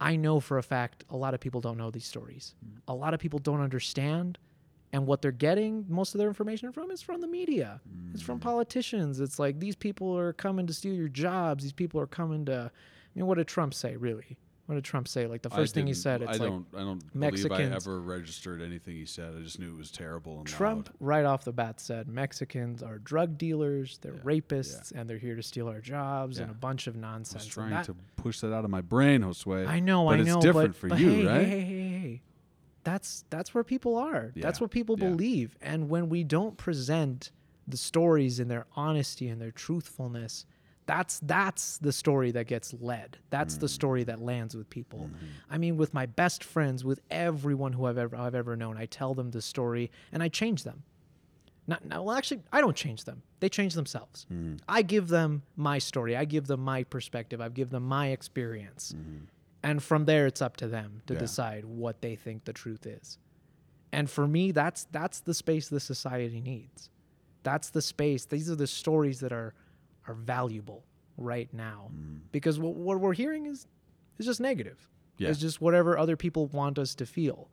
I 0.00 0.16
know 0.16 0.40
for 0.40 0.58
a 0.58 0.62
fact 0.62 1.04
a 1.10 1.16
lot 1.16 1.34
of 1.34 1.40
people 1.40 1.60
don't 1.60 1.76
know 1.76 1.90
these 1.90 2.06
stories. 2.06 2.54
Hmm. 2.64 2.78
A 2.88 2.94
lot 2.94 3.14
of 3.14 3.20
people 3.20 3.38
don't 3.38 3.60
understand. 3.60 4.38
And 4.92 5.06
what 5.06 5.20
they're 5.20 5.32
getting 5.32 5.84
most 5.88 6.14
of 6.14 6.18
their 6.18 6.28
information 6.28 6.72
from 6.72 6.90
is 6.90 7.02
from 7.02 7.20
the 7.20 7.26
media. 7.28 7.80
It's 8.14 8.22
from 8.22 8.38
hmm. 8.38 8.44
politicians. 8.44 9.20
It's 9.20 9.38
like 9.38 9.60
these 9.60 9.76
people 9.76 10.16
are 10.16 10.32
coming 10.32 10.66
to 10.66 10.74
steal 10.74 10.94
your 10.94 11.08
jobs. 11.08 11.62
These 11.62 11.72
people 11.72 12.00
are 12.00 12.06
coming 12.06 12.46
to. 12.46 12.72
I 12.72 13.18
mean, 13.18 13.26
what 13.26 13.38
did 13.38 13.46
Trump 13.46 13.74
say, 13.74 13.96
really? 13.96 14.38
What 14.68 14.74
did 14.74 14.84
Trump 14.84 15.08
say? 15.08 15.26
Like 15.26 15.40
the 15.40 15.50
I 15.50 15.56
first 15.56 15.74
thing 15.74 15.86
he 15.86 15.94
said, 15.94 16.20
it's 16.20 16.28
I 16.28 16.32
like 16.34 16.42
don't. 16.42 16.66
I 16.74 16.80
don't 16.80 16.98
believe 16.98 17.14
I 17.14 17.18
Mexicans- 17.18 17.86
ever 17.86 18.00
registered 18.02 18.60
anything 18.60 18.96
he 18.96 19.06
said. 19.06 19.34
I 19.34 19.40
just 19.40 19.58
knew 19.58 19.72
it 19.72 19.78
was 19.78 19.90
terrible 19.90 20.36
and 20.40 20.46
Trump, 20.46 20.88
loud. 20.88 20.96
right 21.00 21.24
off 21.24 21.44
the 21.44 21.52
bat, 21.54 21.80
said 21.80 22.06
Mexicans 22.06 22.82
are 22.82 22.98
drug 22.98 23.38
dealers, 23.38 23.96
they're 24.02 24.12
Yeah, 24.16 24.20
rapists, 24.20 24.92
and 24.94 25.08
they're 25.08 25.16
here 25.16 25.36
to 25.36 25.42
steal 25.42 25.68
our 25.68 25.80
jobs 25.80 26.38
and 26.38 26.50
a 26.50 26.54
bunch 26.54 26.86
of 26.86 26.96
I 26.96 27.00
nonsense. 27.00 27.44
was 27.44 27.44
And 27.46 27.52
trying 27.54 27.70
that- 27.70 27.86
to 27.86 27.96
push 28.16 28.40
that 28.40 28.52
out 28.52 28.66
of 28.66 28.70
my 28.70 28.82
brain, 28.82 29.22
Josue. 29.22 29.66
I 29.66 29.80
know, 29.80 30.04
but 30.04 30.20
I 30.20 30.22
know, 30.22 30.36
it's 30.36 30.44
different 30.44 30.72
but, 30.72 30.76
for 30.78 30.88
but 30.88 30.98
you, 31.00 31.10
hey, 31.12 31.24
right? 31.26 31.46
Hey, 31.46 31.60
hey, 31.60 31.64
hey, 31.64 31.98
hey. 31.98 32.22
That's 32.84 33.24
that's 33.30 33.54
where 33.54 33.64
people 33.64 33.96
are. 33.96 34.32
That's 34.36 34.60
what 34.60 34.70
people 34.70 34.98
yeah. 34.98 35.08
believe. 35.08 35.56
And 35.62 35.88
when 35.88 36.10
we 36.10 36.24
don't 36.24 36.58
present 36.58 37.32
the 37.66 37.78
stories 37.78 38.38
in 38.38 38.48
their 38.48 38.66
honesty 38.76 39.28
and 39.28 39.40
their 39.40 39.50
truthfulness, 39.50 40.44
that's 40.88 41.20
that's 41.20 41.78
the 41.78 41.92
story 41.92 42.30
that 42.32 42.46
gets 42.48 42.74
led. 42.80 43.18
That's 43.30 43.56
Mm. 43.56 43.60
the 43.60 43.68
story 43.68 44.04
that 44.04 44.20
lands 44.20 44.56
with 44.56 44.68
people. 44.70 45.00
Mm-hmm. 45.00 45.26
I 45.50 45.58
mean, 45.58 45.76
with 45.76 45.92
my 45.94 46.06
best 46.06 46.42
friends, 46.42 46.82
with 46.84 47.00
everyone 47.10 47.74
who 47.74 47.84
I've 47.86 47.98
ever 47.98 48.16
I've 48.16 48.34
ever 48.34 48.56
known, 48.56 48.76
I 48.76 48.86
tell 48.86 49.14
them 49.14 49.30
the 49.30 49.42
story 49.42 49.90
and 50.12 50.22
I 50.22 50.28
change 50.28 50.64
them. 50.64 50.82
Not, 51.66 51.84
no, 51.84 52.02
well, 52.02 52.16
actually, 52.16 52.40
I 52.50 52.62
don't 52.62 52.74
change 52.74 53.04
them. 53.04 53.22
They 53.40 53.50
change 53.50 53.74
themselves. 53.74 54.26
Mm-hmm. 54.32 54.56
I 54.66 54.80
give 54.80 55.08
them 55.08 55.42
my 55.54 55.78
story. 55.78 56.16
I 56.16 56.24
give 56.24 56.46
them 56.46 56.60
my 56.60 56.82
perspective. 56.84 57.42
I 57.42 57.50
give 57.50 57.68
them 57.68 57.82
my 57.82 58.08
experience. 58.08 58.94
And 59.62 59.82
from 59.82 60.06
there, 60.06 60.26
it's 60.26 60.40
up 60.40 60.56
to 60.56 60.68
them 60.68 61.02
to 61.06 61.12
Yeah. 61.12 61.20
decide 61.20 61.64
what 61.66 62.00
they 62.00 62.16
think 62.16 62.44
the 62.46 62.54
truth 62.54 62.86
is. 62.86 63.18
And 63.92 64.08
for 64.08 64.26
me, 64.26 64.52
that's 64.52 64.86
that's 64.90 65.20
the 65.20 65.34
space 65.34 65.68
the 65.68 65.80
society 65.80 66.40
needs. 66.40 66.88
That's 67.42 67.68
the 67.70 67.82
space. 67.82 68.24
These 68.24 68.48
are 68.50 68.56
the 68.56 68.66
stories 68.66 69.20
that 69.20 69.32
are 69.32 69.52
are 70.08 70.14
valuable 70.14 70.84
right 71.16 71.52
now, 71.52 71.90
mm. 71.94 72.20
because 72.32 72.58
what, 72.58 72.74
what 72.74 73.00
we're 73.00 73.12
hearing 73.12 73.46
is 73.46 73.66
is 74.18 74.26
just 74.26 74.40
negative. 74.40 74.88
Yeah. 75.18 75.28
It's 75.28 75.38
just 75.38 75.60
whatever 75.60 75.98
other 75.98 76.16
people 76.16 76.46
want 76.46 76.78
us 76.78 76.94
to 76.96 77.06
feel. 77.06 77.48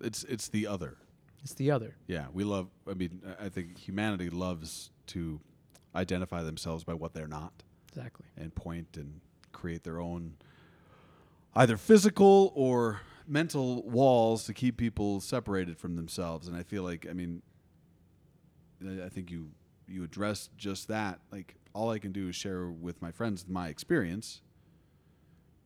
It's 0.00 0.24
it's 0.24 0.48
the 0.48 0.66
other. 0.66 0.98
It's 1.42 1.54
the 1.54 1.70
other. 1.70 1.96
Yeah, 2.06 2.26
we 2.32 2.44
love. 2.44 2.68
I 2.88 2.94
mean, 2.94 3.22
I 3.40 3.48
think 3.48 3.78
humanity 3.78 4.30
loves 4.30 4.90
to 5.08 5.40
identify 5.94 6.42
themselves 6.42 6.84
by 6.84 6.94
what 6.94 7.14
they're 7.14 7.28
not 7.28 7.52
Exactly. 7.88 8.26
and 8.36 8.52
point 8.54 8.96
and 8.96 9.20
create 9.52 9.84
their 9.84 10.00
own 10.00 10.34
either 11.54 11.76
physical 11.76 12.52
or 12.56 13.00
mental 13.26 13.82
walls 13.88 14.44
to 14.44 14.52
keep 14.52 14.76
people 14.76 15.20
separated 15.20 15.78
from 15.78 15.94
themselves. 15.94 16.48
And 16.48 16.56
I 16.56 16.62
feel 16.64 16.82
like, 16.82 17.06
I 17.08 17.12
mean, 17.12 17.42
I 19.04 19.08
think 19.08 19.30
you 19.30 19.50
you 19.88 20.04
address 20.04 20.50
just 20.56 20.88
that. 20.88 21.20
Like, 21.30 21.56
all 21.74 21.90
I 21.90 21.98
can 21.98 22.12
do 22.12 22.28
is 22.28 22.36
share 22.36 22.68
with 22.68 23.00
my 23.02 23.10
friends 23.10 23.46
my 23.48 23.68
experience, 23.68 24.40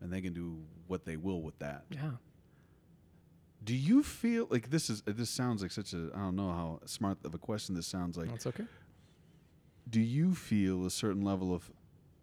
and 0.00 0.12
they 0.12 0.20
can 0.20 0.32
do 0.32 0.58
what 0.86 1.04
they 1.04 1.16
will 1.16 1.42
with 1.42 1.58
that. 1.58 1.84
Yeah. 1.90 2.12
Do 3.62 3.74
you 3.74 4.02
feel 4.02 4.46
like 4.50 4.70
this 4.70 4.88
is 4.88 5.02
this 5.02 5.30
sounds 5.30 5.62
like 5.62 5.72
such 5.72 5.92
a 5.92 6.10
I 6.14 6.18
don't 6.20 6.36
know 6.36 6.48
how 6.48 6.80
smart 6.86 7.18
of 7.24 7.34
a 7.34 7.38
question 7.38 7.74
this 7.74 7.86
sounds 7.86 8.16
like. 8.16 8.30
That's 8.30 8.46
okay. 8.46 8.64
Do 9.90 10.00
you 10.00 10.34
feel 10.34 10.86
a 10.86 10.90
certain 10.90 11.22
level 11.22 11.54
of 11.54 11.70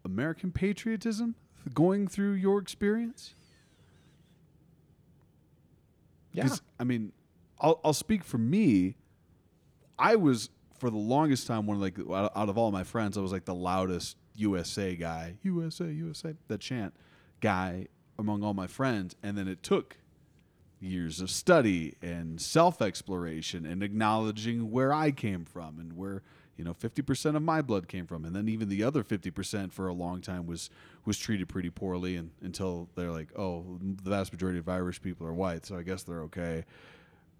American 0.04 0.50
patriotism 0.50 1.34
going 1.74 2.08
through 2.08 2.32
your 2.32 2.58
experience? 2.58 3.34
Yeah. 6.32 6.48
I 6.78 6.84
mean, 6.84 7.12
I'll 7.60 7.80
I'll 7.84 7.92
speak 7.92 8.24
for 8.24 8.38
me. 8.38 8.96
I 9.98 10.16
was 10.16 10.50
for 10.78 10.90
the 10.90 10.96
longest 10.96 11.46
time 11.46 11.66
one 11.66 11.76
of 11.76 11.82
like 11.82 11.98
out 12.36 12.48
of 12.48 12.58
all 12.58 12.70
my 12.70 12.84
friends, 12.84 13.16
I 13.18 13.20
was 13.20 13.32
like 13.32 13.44
the 13.44 13.54
loudest 13.54 14.16
USA 14.34 14.94
guy, 14.96 15.36
USA, 15.42 15.86
USA, 15.86 16.34
that 16.48 16.60
chant 16.60 16.94
guy 17.40 17.86
among 18.18 18.42
all 18.42 18.54
my 18.54 18.66
friends, 18.66 19.14
and 19.22 19.36
then 19.36 19.48
it 19.48 19.62
took 19.62 19.98
years 20.80 21.20
of 21.20 21.30
study 21.30 21.96
and 22.02 22.40
self 22.40 22.82
exploration 22.82 23.64
and 23.64 23.82
acknowledging 23.82 24.70
where 24.70 24.92
I 24.92 25.10
came 25.10 25.44
from 25.44 25.78
and 25.78 25.96
where 25.96 26.22
you 26.56 26.64
know 26.64 26.74
50% 26.74 27.36
of 27.36 27.42
my 27.42 27.62
blood 27.62 27.88
came 27.88 28.06
from. 28.06 28.24
And 28.24 28.34
then 28.34 28.48
even 28.48 28.68
the 28.68 28.82
other 28.82 29.02
50% 29.02 29.72
for 29.72 29.88
a 29.88 29.92
long 29.94 30.20
time 30.20 30.46
was 30.46 30.70
was 31.04 31.18
treated 31.18 31.48
pretty 31.48 31.70
poorly 31.70 32.16
and 32.16 32.30
until 32.42 32.88
they're 32.94 33.12
like 33.12 33.28
oh 33.36 33.78
the 33.80 34.10
vast 34.10 34.32
majority 34.32 34.58
of 34.58 34.68
Irish 34.68 35.00
people 35.00 35.26
are 35.26 35.34
white 35.34 35.66
so 35.66 35.76
I 35.76 35.82
guess 35.82 36.02
they're 36.02 36.22
okay. 36.22 36.64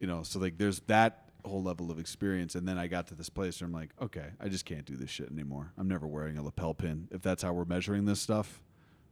You 0.00 0.06
know 0.06 0.22
so 0.22 0.38
like 0.38 0.58
there's 0.58 0.80
that 0.80 1.25
whole 1.48 1.62
level 1.62 1.90
of 1.90 1.98
experience 1.98 2.54
and 2.54 2.66
then 2.66 2.78
I 2.78 2.86
got 2.86 3.06
to 3.08 3.14
this 3.14 3.28
place 3.28 3.60
where 3.60 3.66
I'm 3.66 3.72
like 3.72 3.90
okay 4.00 4.28
I 4.40 4.48
just 4.48 4.64
can't 4.64 4.84
do 4.84 4.96
this 4.96 5.10
shit 5.10 5.30
anymore 5.30 5.72
I'm 5.78 5.88
never 5.88 6.06
wearing 6.06 6.38
a 6.38 6.42
lapel 6.42 6.74
pin 6.74 7.08
if 7.10 7.22
that's 7.22 7.42
how 7.42 7.52
we're 7.52 7.64
measuring 7.64 8.04
this 8.04 8.20
stuff 8.20 8.60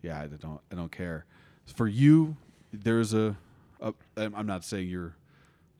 yeah 0.02 0.20
I 0.20 0.26
don't 0.26 0.60
I 0.70 0.74
don't 0.74 0.92
care 0.92 1.26
for 1.74 1.86
you 1.88 2.36
there's 2.72 3.14
a, 3.14 3.36
a 3.80 3.94
I'm 4.16 4.34
I'm 4.34 4.46
not 4.46 4.64
saying 4.64 4.88
you're 4.88 5.16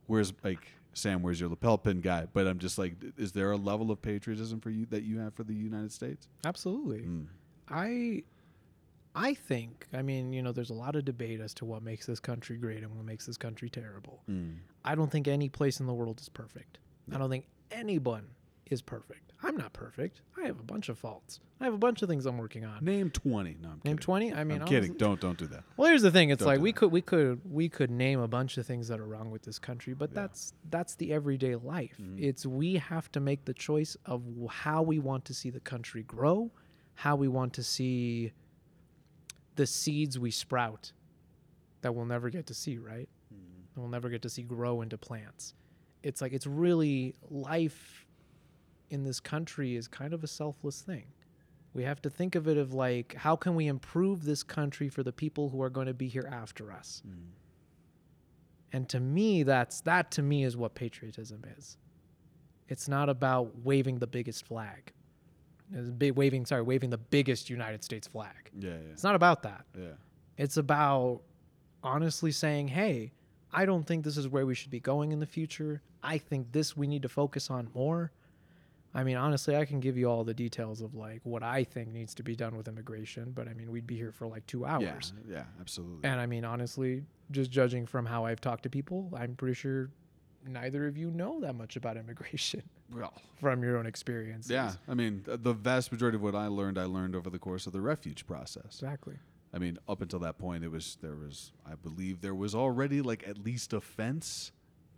where's 0.07 0.33
like 0.43 0.67
Sam 0.93 1.23
where's 1.23 1.41
your 1.41 1.49
lapel 1.49 1.79
pin 1.79 2.01
guy 2.01 2.27
but 2.33 2.47
I'm 2.47 2.59
just 2.59 2.79
like 2.79 2.95
is 3.17 3.33
there 3.33 3.51
a 3.51 3.57
level 3.57 3.91
of 3.91 4.01
patriotism 4.01 4.61
for 4.61 4.71
you 4.71 4.87
that 4.87 5.03
you 5.03 5.19
have 5.19 5.35
for 5.35 5.45
the 5.45 5.55
United 5.55 5.93
States 5.93 6.29
Absolutely. 6.45 7.01
Mm. 7.01 7.27
I 7.69 8.23
I 9.15 9.35
think, 9.35 9.87
I 9.93 10.03
mean, 10.03 10.33
you 10.33 10.43
know, 10.43 10.51
there's 10.51 10.71
a 10.71 10.75
lot 10.75 10.97
of 10.97 11.05
debate 11.05 11.41
as 11.41 11.55
to 11.55 11.65
what 11.65 11.83
makes 11.83 12.07
this 12.07 12.19
country 12.19 12.57
great 12.57 12.83
and 12.83 12.95
what 12.97 13.05
makes 13.05 13.27
this 13.27 13.37
country 13.37 13.71
terrible. 13.71 14.23
Mm. 14.29 14.57
I 14.85 14.95
don't 14.95 15.11
think 15.11 15.29
any 15.29 15.49
place 15.49 15.81
in 15.81 15.87
the 15.87 15.95
world 15.95 16.21
is 16.21 16.29
perfect. 16.29 16.79
I 17.13 17.19
don't 17.19 17.31
think 17.31 17.47
anyone 17.71 18.27
is 18.71 18.83
perfect. 18.83 19.33
I'm 19.43 19.57
not 19.57 19.73
perfect. 19.75 20.23
I 20.39 20.47
have 20.47 20.59
a 20.59 20.63
bunch 20.63 20.89
of 20.89 20.99
faults. 20.99 21.41
I 21.61 21.65
have 21.65 21.75
a 21.75 21.79
bunch 21.79 22.01
of 22.03 22.09
things 22.09 22.25
I'm 22.27 22.39
working 22.39 22.65
on. 22.65 22.83
name 22.85 23.11
20 23.11 23.59
no 23.63 23.69
I'm 23.71 23.81
Name 23.85 23.99
20? 23.99 24.33
I 24.35 24.43
mean, 24.45 24.61
I'm 24.63 24.67
kidding 24.69 24.95
don't 24.95 25.21
don't 25.21 25.39
do 25.39 25.47
that 25.49 25.65
Well, 25.77 25.89
here's 25.89 26.03
the 26.03 26.11
thing. 26.11 26.31
It's 26.31 26.41
Don't 26.41 26.49
like 26.49 26.61
we 26.61 26.73
that. 26.73 26.79
could 26.79 26.93
we 26.93 27.01
could 27.03 27.41
we 27.51 27.69
could 27.69 27.91
name 27.91 28.21
a 28.21 28.29
bunch 28.29 28.57
of 28.59 28.67
things 28.67 28.89
that 28.89 29.01
are 29.01 29.07
wrong 29.07 29.31
with 29.31 29.43
this 29.43 29.59
country, 29.59 29.93
but 29.95 30.11
Yeah. 30.11 30.23
that's 30.23 30.53
that's 30.71 30.95
the 30.97 31.13
everyday 31.13 31.57
life. 31.57 31.97
Mhm. 32.01 32.21
It's 32.23 32.45
we 32.47 32.77
have 32.77 33.11
to 33.13 33.21
make 33.21 33.45
the 33.45 33.55
choice 33.55 33.97
of 34.07 34.23
how 34.51 34.83
we 34.83 34.99
want 34.99 35.25
to 35.27 35.35
see 35.35 35.51
the 35.51 35.61
country 35.61 36.03
grow, 36.03 36.51
how 36.95 37.15
we 37.17 37.29
want 37.29 37.53
to 37.55 37.63
see 37.63 38.33
the 39.57 39.67
seeds 39.67 40.19
we 40.19 40.31
sprout 40.31 40.93
that 41.83 41.95
we'll 41.95 42.07
never 42.07 42.31
get 42.31 42.47
to 42.47 42.55
see, 42.55 42.79
right? 42.79 43.09
That 43.75 43.81
we'll 43.81 43.91
never 43.91 44.09
get 44.09 44.23
to 44.23 44.29
see 44.29 44.43
grow 44.43 44.83
into 44.83 44.97
plants. 44.99 45.55
It's 46.03 46.21
like 46.21 46.33
it's 46.33 46.47
really 46.47 47.15
life 47.31 48.07
in 48.91 49.03
this 49.05 49.21
country 49.21 49.75
is 49.77 49.89
kind 49.89 50.13
of 50.15 50.23
a 50.23 50.27
selfless 50.27 50.81
thing. 50.83 51.07
We 51.73 51.83
have 51.83 52.01
to 52.03 52.11
think 52.11 52.35
of 52.37 52.47
it 52.47 52.57
of 52.57 52.73
like 52.73 53.15
how 53.15 53.35
can 53.37 53.55
we 53.57 53.67
improve 53.67 54.25
this 54.25 54.43
country 54.43 54.89
for 54.89 55.03
the 55.03 55.13
people 55.13 55.49
who 55.49 55.61
are 55.63 55.71
going 55.71 55.87
to 55.89 55.95
be 55.95 56.07
here 56.09 56.29
after 56.31 56.71
us. 56.71 57.03
Mm. 57.07 57.13
And 58.73 58.89
to 58.91 59.01
me 59.01 59.43
that's 59.43 59.81
that 59.83 60.11
to 60.13 60.23
me 60.23 60.45
is 60.45 60.57
what 60.57 60.75
patriotism 60.75 61.43
is. 61.57 61.77
It's 62.69 62.89
not 62.89 63.09
about 63.09 63.59
waving 63.65 63.99
the 63.99 64.07
biggest 64.07 64.47
flag. 64.47 64.93
It's 65.73 65.91
big 65.91 66.15
waving 66.17 66.47
sorry, 66.47 66.63
waving 66.63 66.91
the 66.91 66.99
biggest 66.99 67.51
United 67.51 67.83
States 67.83 68.07
flag. 68.07 68.51
yeah 68.59 68.71
yeah 68.71 68.77
It's 68.93 69.03
not 69.03 69.15
about 69.17 69.43
that. 69.43 69.65
yeah 69.77 69.95
It's 70.37 70.57
about 70.59 71.23
honestly 71.83 72.31
saying, 72.33 72.69
"Hey, 72.69 73.13
I 73.55 73.65
don't 73.67 73.87
think 73.87 74.05
this 74.05 74.17
is 74.17 74.29
where 74.29 74.47
we 74.47 74.55
should 74.55 74.71
be 74.71 74.81
going 74.81 75.13
in 75.13 75.21
the 75.21 75.27
future. 75.27 75.83
I 76.03 76.19
think 76.19 76.53
this 76.53 76.77
we 76.77 76.87
need 76.87 77.03
to 77.03 77.09
focus 77.09 77.51
on 77.51 77.71
more." 77.75 78.13
I 78.97 79.03
mean, 79.03 79.17
honestly, 79.17 79.57
I 79.57 79.65
can 79.65 79.81
give 79.81 79.97
you 79.97 80.09
all 80.09 80.23
the 80.23 80.35
details 80.35 80.81
of 80.81 80.95
like 80.95 81.21
what 81.25 81.43
I 81.43 81.65
think 81.65 81.89
needs 81.89 82.15
to 82.15 82.23
be 82.23 82.37
done 82.37 82.57
with 82.57 82.69
immigration, 82.69 83.33
but 83.35 83.49
I 83.49 83.55
mean, 83.55 83.71
we'd 83.73 83.89
be 83.89 83.97
here 83.97 84.13
for 84.13 84.29
like 84.29 84.47
two 84.47 84.65
hours. 84.65 85.13
Yeah, 85.29 85.39
yeah, 85.39 85.45
absolutely. 85.61 86.09
And 86.09 86.21
I 86.21 86.27
mean, 86.27 86.45
honestly, 86.45 87.05
just 87.33 87.51
judging 87.51 87.87
from 87.87 88.07
how 88.07 88.25
I've 88.25 88.41
talked 88.41 88.63
to 88.63 88.71
people, 88.71 89.11
I'm 89.17 89.35
pretty 89.35 89.55
sure 89.55 89.91
neither 90.47 90.87
of 90.87 90.97
you 90.97 91.11
know 91.11 91.41
that 91.41 91.55
much 91.55 91.75
about 91.75 91.97
immigration 91.97 92.63
well, 92.95 93.13
from 93.41 93.65
your 93.65 93.79
own 93.79 93.87
experiences. 93.87 94.51
yeah. 94.51 94.73
I 94.87 94.95
mean, 94.95 95.25
the 95.27 95.53
vast 95.53 95.91
majority 95.91 96.17
of 96.17 96.23
what 96.23 96.37
I 96.37 96.47
learned, 96.47 96.79
I 96.79 96.85
learned 96.85 97.17
over 97.17 97.31
the 97.31 97.39
course 97.39 97.67
of 97.67 97.73
the 97.73 97.81
refuge 97.81 98.27
process. 98.27 98.67
Exactly. 98.67 99.17
I 99.55 99.59
mean, 99.59 99.79
up 99.89 100.03
until 100.03 100.19
that 100.21 100.37
point, 100.39 100.65
it 100.65 100.71
was 100.71 100.99
there 101.01 101.15
was 101.15 101.53
I 101.65 101.75
believe 101.77 102.21
there 102.21 102.35
was 102.35 102.55
already 102.55 103.01
like 103.03 103.27
at 103.29 103.39
least 103.39 103.73
a 103.73 103.81
fence. 103.81 104.53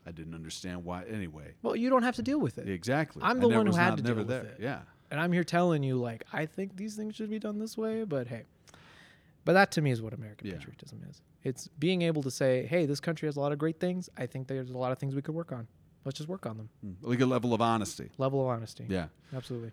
I 0.06 0.12
didn't 0.12 0.34
understand 0.34 0.84
why. 0.84 1.02
Anyway, 1.04 1.54
Well, 1.62 1.74
you 1.76 1.90
don't 1.90 2.04
have 2.04 2.14
to 2.16 2.22
deal 2.22 2.38
with 2.40 2.58
it. 2.58 2.68
exactly. 2.68 3.22
I'm 3.24 3.40
the 3.40 3.48
one 3.48 3.66
who 3.66 3.74
had 3.74 3.96
to 3.96 4.02
never 4.02 4.20
deal 4.22 4.26
with 4.26 4.28
there. 4.28 4.44
it. 4.52 4.56
Yeah. 4.60 4.80
And 5.10 5.20
I'm 5.20 5.32
here 5.32 5.42
telling 5.44 5.82
you, 5.82 5.96
like, 5.96 6.24
I 6.32 6.46
think 6.46 6.76
these 6.76 6.94
things 6.94 7.16
should 7.16 7.28
be 7.28 7.38
done 7.40 7.58
this 7.58 7.76
way, 7.76 8.04
but 8.04 8.28
hey. 8.28 8.44
But 9.44 9.52
that 9.54 9.70
to 9.72 9.80
me 9.82 9.90
is 9.90 10.00
what 10.00 10.12
American 10.12 10.46
Yeah. 10.46 10.54
patriotism 10.54 11.02
is. 11.10 11.22
It's 11.42 11.68
being 11.78 12.02
able 12.02 12.22
to 12.22 12.30
say, 12.30 12.66
hey, 12.66 12.86
this 12.86 12.98
country 13.00 13.26
has 13.26 13.36
a 13.36 13.40
lot 13.40 13.50
of 13.52 13.58
great 13.58 13.78
things. 13.80 14.08
I 14.16 14.26
think 14.26 14.46
there's 14.48 14.70
a 14.70 14.78
lot 14.78 14.90
of 14.92 14.98
things 14.98 15.14
we 15.14 15.22
could 15.22 15.34
work 15.34 15.50
on. 15.52 15.66
Let's 16.04 16.18
just 16.18 16.28
work 16.28 16.46
on 16.46 16.56
them. 16.56 16.68
Mm. 16.84 16.94
Like 17.02 17.20
a 17.20 17.26
level 17.26 17.52
of 17.52 17.60
honesty. 17.60 18.10
Level 18.16 18.40
of 18.40 18.46
honesty. 18.48 18.86
Yeah. 18.88 19.06
Absolutely. 19.34 19.72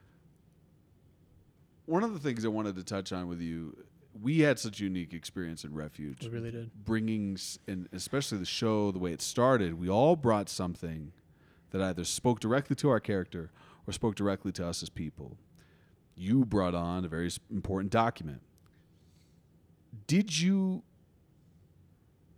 One 1.85 2.03
of 2.03 2.13
the 2.13 2.19
things 2.19 2.45
I 2.45 2.47
wanted 2.47 2.75
to 2.75 2.83
touch 2.83 3.11
on 3.11 3.27
with 3.27 3.41
you, 3.41 3.75
we 4.21 4.39
had 4.39 4.59
such 4.59 4.79
a 4.79 4.83
unique 4.83 5.13
experience 5.13 5.63
in 5.63 5.73
Refuge. 5.73 6.23
We 6.23 6.29
really 6.29 6.51
did. 6.51 6.71
Bringing, 6.85 7.37
and 7.67 7.87
especially 7.93 8.37
the 8.37 8.45
show, 8.45 8.91
the 8.91 8.99
way 8.99 9.11
it 9.11 9.21
started, 9.21 9.79
we 9.79 9.89
all 9.89 10.15
brought 10.15 10.49
something 10.49 11.11
that 11.71 11.81
either 11.81 12.03
spoke 12.03 12.39
directly 12.39 12.75
to 12.77 12.89
our 12.89 12.99
character 12.99 13.51
or 13.87 13.93
spoke 13.93 14.15
directly 14.15 14.51
to 14.53 14.67
us 14.67 14.83
as 14.83 14.89
people. 14.89 15.37
You 16.15 16.45
brought 16.45 16.75
on 16.75 17.05
a 17.05 17.07
very 17.07 17.31
important 17.51 17.91
document. 17.91 18.41
Did 20.07 20.39
you 20.39 20.83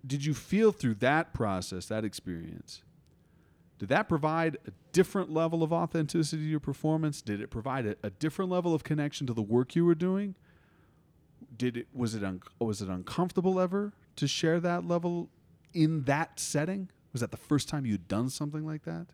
did 0.05 0.23
you 0.23 0.35
feel 0.35 0.71
through 0.71 0.93
that 0.95 1.33
process, 1.33 1.87
that 1.87 2.05
experience, 2.05 2.83
did 3.79 3.89
that 3.89 4.07
provide 4.07 4.57
a 4.67 4.71
different 4.91 5.31
level 5.31 5.63
of 5.63 5.73
authenticity 5.73 6.43
to 6.43 6.49
your 6.49 6.59
performance? 6.59 7.21
Did 7.21 7.41
it 7.41 7.49
provide 7.49 7.85
a, 7.85 7.95
a 8.03 8.09
different 8.09 8.51
level 8.51 8.73
of 8.73 8.83
connection 8.83 9.27
to 9.27 9.33
the 9.33 9.41
work 9.41 9.75
you 9.75 9.83
were 9.83 9.95
doing? 9.95 10.35
Did 11.57 11.77
it 11.77 11.87
was 11.93 12.15
it 12.15 12.23
un, 12.23 12.41
was 12.59 12.81
it 12.81 12.89
uncomfortable 12.89 13.59
ever 13.59 13.93
to 14.17 14.27
share 14.27 14.59
that 14.59 14.85
level 14.87 15.29
in 15.73 16.03
that 16.03 16.39
setting? 16.39 16.89
Was 17.13 17.21
that 17.21 17.31
the 17.31 17.37
first 17.37 17.69
time 17.69 17.85
you'd 17.85 18.07
done 18.07 18.29
something 18.29 18.65
like 18.65 18.83
that? 18.83 19.07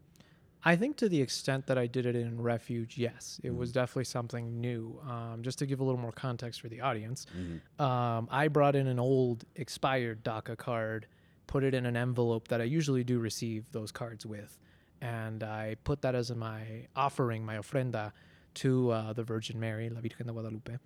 I 0.64 0.76
think 0.76 0.96
to 0.98 1.10
the 1.10 1.22
extent 1.22 1.66
that 1.68 1.78
I 1.80 1.88
did 1.88 2.06
it 2.06 2.16
in 2.16 2.40
Refuge, 2.42 2.98
yes, 2.98 3.40
it 3.44 3.48
Mm-hmm. 3.50 3.58
was 3.58 3.72
definitely 3.72 4.06
something 4.06 4.62
new. 4.62 5.00
Um, 5.08 5.42
just 5.42 5.58
to 5.60 5.66
give 5.66 5.80
a 5.80 5.84
little 5.84 6.00
more 6.00 6.12
context 6.12 6.62
for 6.62 6.70
the 6.70 6.82
audience, 6.82 7.26
um, 7.80 8.28
I 8.32 8.48
brought 8.48 8.76
in 8.76 8.86
an 8.88 9.00
old 9.00 9.44
expired 9.56 10.24
DACA 10.24 10.58
card, 10.58 11.08
put 11.48 11.64
it 11.64 11.74
in 11.74 11.86
an 11.88 11.98
envelope 11.98 12.48
that 12.50 12.62
I 12.62 12.66
usually 12.66 13.04
do 13.04 13.18
receive 13.20 13.72
those 13.72 13.92
cards 13.92 14.24
with, 14.26 14.60
and 15.02 15.44
I 15.44 15.78
put 15.84 16.04
that 16.04 16.14
as 16.14 16.32
my 16.36 16.88
offering, 16.96 17.44
my 17.44 17.56
ofrenda, 17.58 18.12
to 18.56 18.92
uh, 18.92 19.14
the 19.14 19.24
Virgin 19.24 19.60
Mary, 19.60 19.90
La 19.90 20.02
Virgen 20.02 20.28
de 20.28 20.34
Guadalupe. 20.34 20.78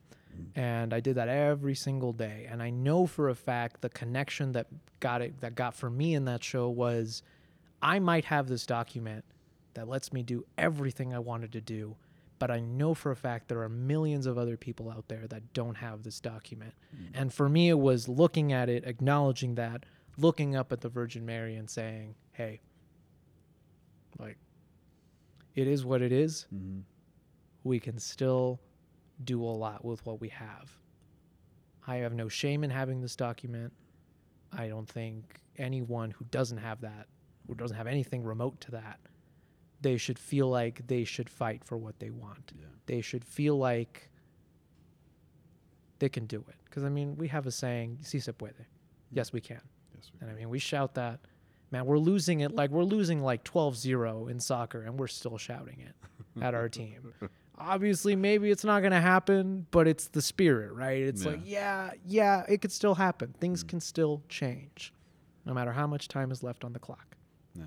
And 0.55 0.93
I 0.93 0.99
did 0.99 1.15
that 1.15 1.29
every 1.29 1.75
single 1.75 2.11
day. 2.11 2.47
And 2.49 2.61
I 2.61 2.69
know 2.69 3.05
for 3.07 3.29
a 3.29 3.35
fact 3.35 3.81
the 3.81 3.89
connection 3.89 4.51
that 4.51 4.67
got 4.99 5.21
it, 5.21 5.39
that 5.41 5.55
got 5.55 5.73
for 5.73 5.89
me 5.89 6.13
in 6.13 6.25
that 6.25 6.43
show 6.43 6.69
was 6.69 7.23
I 7.81 7.99
might 7.99 8.25
have 8.25 8.47
this 8.47 8.65
document 8.65 9.23
that 9.75 9.87
lets 9.87 10.11
me 10.11 10.23
do 10.23 10.45
everything 10.57 11.13
I 11.13 11.19
wanted 11.19 11.51
to 11.53 11.61
do. 11.61 11.95
But 12.37 12.51
I 12.51 12.59
know 12.59 12.93
for 12.93 13.11
a 13.11 13.15
fact 13.15 13.47
there 13.47 13.61
are 13.61 13.69
millions 13.69 14.25
of 14.25 14.37
other 14.37 14.57
people 14.57 14.89
out 14.89 15.07
there 15.07 15.25
that 15.27 15.53
don't 15.53 15.75
have 15.75 16.03
this 16.03 16.19
document. 16.19 16.73
And 17.13 17.33
for 17.33 17.47
me, 17.47 17.69
it 17.69 17.79
was 17.79 18.09
looking 18.09 18.51
at 18.51 18.67
it, 18.67 18.83
acknowledging 18.85 19.55
that, 19.55 19.85
looking 20.17 20.53
up 20.55 20.73
at 20.73 20.81
the 20.81 20.89
Virgin 20.89 21.25
Mary 21.25 21.55
and 21.55 21.69
saying, 21.69 22.15
hey, 22.33 22.59
like, 24.19 24.37
it 25.55 25.67
is 25.67 25.85
what 25.85 26.01
it 26.01 26.11
is. 26.11 26.45
Mm-hmm. 26.53 26.79
We 27.65 27.79
can 27.79 27.99
still 27.99 28.61
do 29.23 29.43
a 29.43 29.45
lot 29.45 29.83
with 29.83 30.05
what 30.05 30.21
we 30.21 30.29
have. 30.29 30.71
I 31.87 31.97
have 31.97 32.13
no 32.13 32.29
shame 32.29 32.63
in 32.63 32.69
having 32.69 33.01
this 33.01 33.15
document. 33.15 33.73
I 34.53 34.67
don't 34.67 34.87
think 34.87 35.41
anyone 35.57 36.11
who 36.11 36.25
doesn't 36.25 36.59
have 36.59 36.79
that, 36.81 37.07
who 37.47 37.55
doesn't 37.55 37.75
have 37.75 37.87
anything 37.87 38.23
remote 38.23 38.61
to 38.61 38.71
that, 38.71 38.99
they 39.81 39.97
should 39.97 40.17
feel 40.17 40.47
like 40.47 40.85
they 40.87 41.03
should 41.03 41.29
fight 41.29 41.63
for 41.63 41.77
what 41.77 41.99
they 41.99 42.11
want. 42.11 42.53
Yeah. 42.57 42.65
They 42.85 43.01
should 43.01 43.25
feel 43.25 43.57
like 43.57 44.09
they 45.99 46.09
can 46.09 46.25
do 46.25 46.43
it. 46.47 46.55
Because, 46.65 46.83
I 46.83 46.89
mean, 46.89 47.15
we 47.17 47.27
have 47.29 47.47
a 47.47 47.51
saying, 47.51 47.99
si 48.01 48.19
se 48.19 48.31
puede. 48.33 48.65
Yes, 49.11 49.33
we 49.33 49.41
can. 49.41 49.61
Yes, 49.95 50.11
we 50.13 50.19
And 50.21 50.29
I 50.29 50.39
mean, 50.39 50.49
we 50.49 50.59
shout 50.59 50.93
that. 50.95 51.19
Man, 51.71 51.85
we're 51.85 51.97
losing 51.97 52.41
it 52.41 52.55
like 52.55 52.69
we're 52.69 52.83
losing 52.83 53.21
like 53.21 53.43
12 53.43 53.75
0 53.75 54.27
in 54.27 54.39
soccer, 54.39 54.83
and 54.83 54.99
we're 54.99 55.07
still 55.07 55.37
shouting 55.37 55.79
it 55.79 55.95
at 56.43 56.53
our 56.53 56.69
team. 56.69 57.13
Obviously, 57.57 58.15
maybe 58.15 58.51
it's 58.51 58.63
not 58.65 58.81
going 58.81 58.91
to 58.91 58.99
happen, 59.01 59.65
but 59.71 59.87
it's 59.87 60.07
the 60.07 60.21
spirit, 60.21 60.73
right? 60.73 61.01
It's 61.01 61.23
Yeah. 61.23 61.29
like, 61.31 61.41
yeah, 61.45 61.91
yeah, 62.05 62.43
it 62.49 62.61
could 62.61 62.71
still 62.71 62.95
happen. 62.95 63.33
Things 63.39 63.63
can 63.63 63.79
still 63.79 64.21
change, 64.27 64.93
no 65.45 65.53
matter 65.53 65.71
how 65.71 65.87
much 65.87 66.07
time 66.09 66.31
is 66.31 66.43
left 66.43 66.63
on 66.65 66.73
the 66.73 66.79
clock. 66.79 67.15
Yeah. 67.57 67.63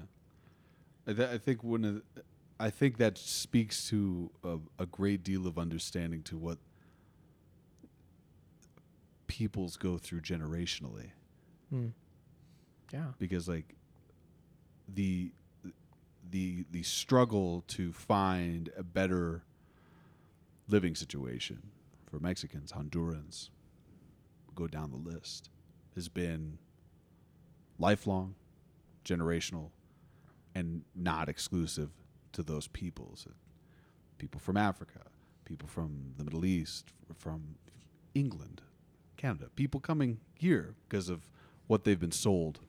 I, 1.06 1.12
th- 1.14 1.28
I 1.30 1.38
think 1.38 1.64
one 1.64 1.84
of 1.84 1.94
the, 1.94 2.22
I 2.60 2.68
think 2.70 2.98
that 2.98 3.16
speaks 3.16 3.88
to 3.88 4.30
a, 4.44 4.58
a 4.78 4.86
great 4.86 5.22
deal 5.22 5.46
of 5.46 5.58
understanding 5.58 6.22
to 6.24 6.36
what 6.36 6.58
peoples 9.26 9.76
go 9.76 9.98
through 9.98 10.20
generationally 10.20 11.10
Hmm. 11.70 11.88
Yeah. 12.92 13.08
because 13.18 13.46
like 13.48 13.74
the 14.92 15.32
the 16.30 16.64
the 16.70 16.82
struggle 16.82 17.62
to 17.68 17.92
find 17.92 18.70
a 18.76 18.82
better 18.82 19.42
living 20.68 20.94
situation 20.94 21.62
for 22.10 22.18
Mexicans, 22.18 22.72
Hondurans, 22.72 23.50
go 24.54 24.66
down 24.66 24.90
the 24.90 25.10
list, 25.10 25.50
has 25.94 26.08
been 26.08 26.58
lifelong, 27.78 28.34
generational, 29.04 29.70
and 30.54 30.82
not 30.94 31.28
exclusive 31.28 31.90
to 32.32 32.42
those 32.42 32.66
peoples. 32.68 33.26
People 34.18 34.40
from 34.40 34.56
Africa, 34.56 35.00
people 35.44 35.68
from 35.68 36.12
the 36.16 36.24
Middle 36.24 36.44
East, 36.44 36.92
from 37.16 37.56
England, 38.14 38.60
Canada, 39.16 39.46
people 39.54 39.80
coming 39.80 40.18
here 40.34 40.74
because 40.88 41.08
of 41.08 41.28
what 41.66 41.84
they've 41.84 42.00
been 42.00 42.12
sold, 42.12 42.60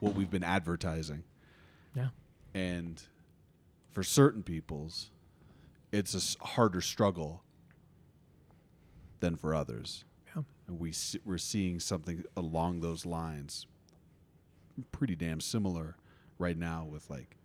what 0.00 0.14
we've 0.14 0.30
been 0.30 0.44
advertising. 0.44 1.24
Yeah. 1.94 2.08
And 2.54 3.02
for 3.90 4.02
certain 4.02 4.42
peoples, 4.42 5.10
it's 5.92 6.36
a 6.40 6.44
harder 6.44 6.80
struggle 6.80 7.42
than 9.20 9.36
for 9.36 9.54
others. 9.54 10.04
Yeah. 10.34 10.42
And 10.66 10.80
we 10.80 10.92
we're 11.24 11.38
seeing 11.38 11.78
something 11.78 12.24
along 12.36 12.80
those 12.80 13.06
lines, 13.06 13.66
pretty 14.90 15.14
damn 15.14 15.40
similar 15.40 15.96
right 16.38 16.56
now 16.56 16.86
with 16.90 17.08
like 17.10 17.36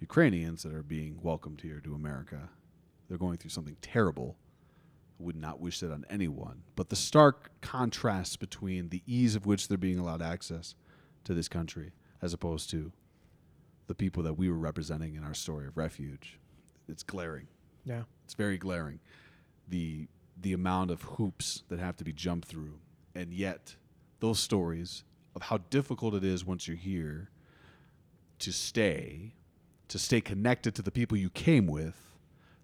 Ukrainians 0.00 0.64
that 0.64 0.74
are 0.74 0.82
being 0.82 1.18
welcomed 1.22 1.60
here 1.60 1.80
to 1.80 1.94
America. 1.94 2.50
They're 3.08 3.18
going 3.18 3.38
through 3.38 3.50
something 3.50 3.76
terrible. 3.80 4.36
I 5.20 5.22
would 5.22 5.36
not 5.36 5.60
wish 5.60 5.80
that 5.80 5.92
on 5.92 6.04
anyone. 6.10 6.62
But 6.74 6.88
the 6.88 6.96
stark 6.96 7.52
contrast 7.60 8.40
between 8.40 8.88
the 8.88 9.02
ease 9.06 9.36
of 9.36 9.46
which 9.46 9.68
they're 9.68 9.78
being 9.78 9.98
allowed 9.98 10.22
access 10.22 10.74
to 11.24 11.32
this 11.32 11.48
country 11.48 11.92
as 12.20 12.32
opposed 12.32 12.70
to 12.70 12.92
the 13.86 13.94
people 13.94 14.22
that 14.24 14.34
we 14.34 14.48
were 14.48 14.58
representing 14.58 15.14
in 15.14 15.22
our 15.22 15.34
story 15.34 15.66
of 15.66 15.76
refuge, 15.76 16.38
it's 16.88 17.02
glaring. 17.02 17.46
Yeah. 17.84 18.02
It's 18.24 18.34
very 18.34 18.58
glaring. 18.58 19.00
The 19.68 20.08
the 20.40 20.52
amount 20.52 20.90
of 20.90 21.02
hoops 21.02 21.62
that 21.68 21.78
have 21.78 21.96
to 21.96 22.04
be 22.04 22.12
jumped 22.12 22.48
through. 22.48 22.78
And 23.14 23.32
yet 23.32 23.76
those 24.20 24.40
stories 24.40 25.04
of 25.36 25.42
how 25.42 25.58
difficult 25.70 26.14
it 26.14 26.24
is 26.24 26.44
once 26.44 26.66
you're 26.66 26.76
here 26.76 27.30
to 28.40 28.52
stay, 28.52 29.34
to 29.88 29.98
stay 29.98 30.20
connected 30.20 30.74
to 30.74 30.82
the 30.82 30.90
people 30.90 31.16
you 31.16 31.30
came 31.30 31.66
with, 31.66 31.96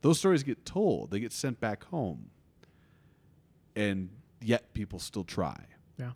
those 0.03 0.19
stories 0.19 0.43
get 0.43 0.65
told. 0.65 1.11
They 1.11 1.21
get 1.21 1.33
sent 1.33 1.61
back 1.61 1.85
home. 1.85 2.31
And 3.77 4.11
yet 4.41 4.75
people 4.75 4.99
still 4.99 5.25
try. 5.25 5.67
Yeah. 5.99 6.13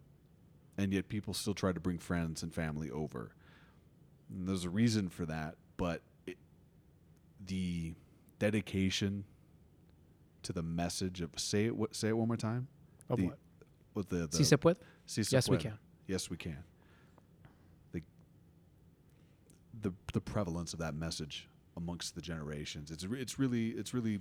And 0.76 0.92
yet 0.92 1.08
people 1.08 1.34
still 1.34 1.54
try 1.54 1.72
to 1.72 1.80
bring 1.80 1.98
friends 1.98 2.42
and 2.42 2.52
family 2.52 2.90
over. 2.90 3.30
And 4.28 4.48
there's 4.48 4.64
a 4.64 4.70
reason 4.70 5.08
for 5.08 5.24
that, 5.26 5.54
but 5.76 6.02
it, 6.26 6.36
the 7.46 7.94
dedication 8.38 9.24
to 10.42 10.52
the 10.52 10.62
message 10.62 11.20
of 11.20 11.30
say 11.36 11.66
it 11.66 11.74
say 11.92 12.08
it 12.08 12.16
one 12.16 12.28
more 12.28 12.36
time. 12.36 12.68
Of 13.08 13.18
The- 13.18 13.26
what? 13.26 13.38
With 13.94 14.08
the, 14.08 14.26
the 14.26 14.36
Si 14.36 14.44
se 14.44 14.56
puede? 14.56 14.76
Si 15.06 15.22
se 15.22 15.36
Yes, 15.36 15.48
we 15.48 15.56
can. 15.56 15.78
Yes, 16.06 16.28
we 16.28 16.36
can. 16.36 16.58
The, 17.92 18.02
the 19.80 19.92
the 20.12 20.20
prevalence 20.20 20.72
of 20.72 20.80
that 20.80 20.94
message 20.94 21.48
amongst 21.76 22.14
the 22.14 22.20
generations. 22.20 22.90
It's 22.90 23.04
re- 23.04 23.20
it's 23.20 23.38
really 23.38 23.68
it's 23.70 23.94
really 23.94 24.18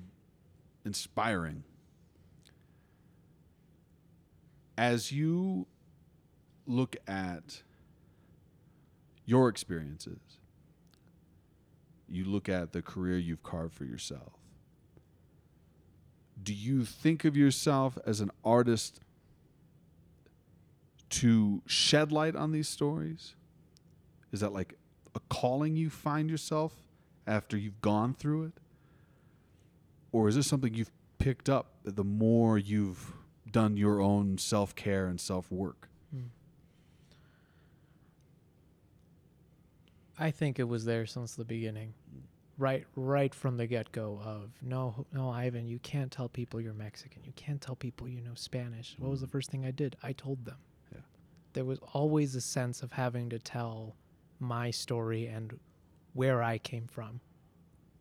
inspiring. 0.86 1.64
As 4.78 5.12
you 5.12 5.68
look 6.66 6.96
at 7.08 7.64
your 9.26 9.50
experiences, 9.50 10.20
you 12.10 12.26
look 12.26 12.50
at 12.50 12.74
the 12.74 12.82
career 12.82 13.18
you've 13.18 13.44
carved 13.44 13.74
for 13.74 13.86
yourself. 13.86 14.34
Do 16.42 16.54
you 16.54 16.84
think 16.86 17.26
of 17.26 17.38
yourself 17.38 17.98
as 18.06 18.20
an 18.20 18.32
artist 18.44 19.00
to 21.10 21.62
shed 21.66 22.12
light 22.12 22.36
on 22.36 22.52
these 22.52 22.68
stories? 22.68 23.36
Is 24.32 24.40
that 24.40 24.52
like 24.52 24.74
a 25.16 25.20
calling 25.30 25.76
you 25.76 25.90
find 25.90 26.30
yourself 26.30 26.74
after 27.28 27.56
you've 27.58 27.82
gone 27.82 28.14
through 28.14 28.46
it? 28.46 28.54
Or 30.12 30.28
is 30.28 30.36
this 30.36 30.48
something 30.48 30.74
you've 30.74 30.92
picked 31.20 31.50
up 31.50 31.76
the 31.84 32.04
more 32.04 32.58
you've 32.58 33.14
done 33.50 33.78
your 33.78 34.02
own 34.02 34.38
self 34.38 34.76
care 34.76 35.08
and 35.08 35.20
self 35.22 35.52
work? 35.52 35.90
I 40.20 40.32
think 40.32 40.60
it 40.60 40.68
was 40.68 40.86
there 40.86 41.06
since 41.06 41.36
the 41.36 41.46
beginning. 41.46 41.94
Right 42.60 42.86
right 42.96 43.34
from 43.34 43.58
the 43.58 43.66
get 43.66 43.92
go 43.92 44.22
of 44.24 44.52
no 44.62 45.08
no 45.12 45.30
Ivan, 45.30 45.68
you 45.68 45.80
can't 45.80 46.12
tell 46.12 46.30
people 46.30 46.62
you're 46.62 46.74
Mexican. 46.74 47.24
You 47.24 47.34
can't 47.36 47.60
tell 47.60 47.76
people 47.76 48.08
you 48.08 48.22
know 48.22 48.36
Spanish. 48.36 48.96
What 49.00 49.10
was 49.10 49.22
the 49.22 49.28
mm. 49.28 49.32
first 49.32 49.50
thing 49.50 49.66
I 49.66 49.72
did? 49.72 49.96
I 50.04 50.14
told 50.14 50.46
them. 50.46 50.58
Yeah. 50.92 51.02
There 51.54 51.66
was 51.66 51.80
always 51.94 52.36
a 52.36 52.42
sense 52.42 52.84
of 52.84 52.92
having 52.92 53.30
to 53.30 53.40
tell 53.40 53.96
my 54.40 54.70
story 54.70 55.26
and 55.26 55.60
where 56.14 56.44
I 56.44 56.60
came 56.60 56.86
from. 56.88 57.22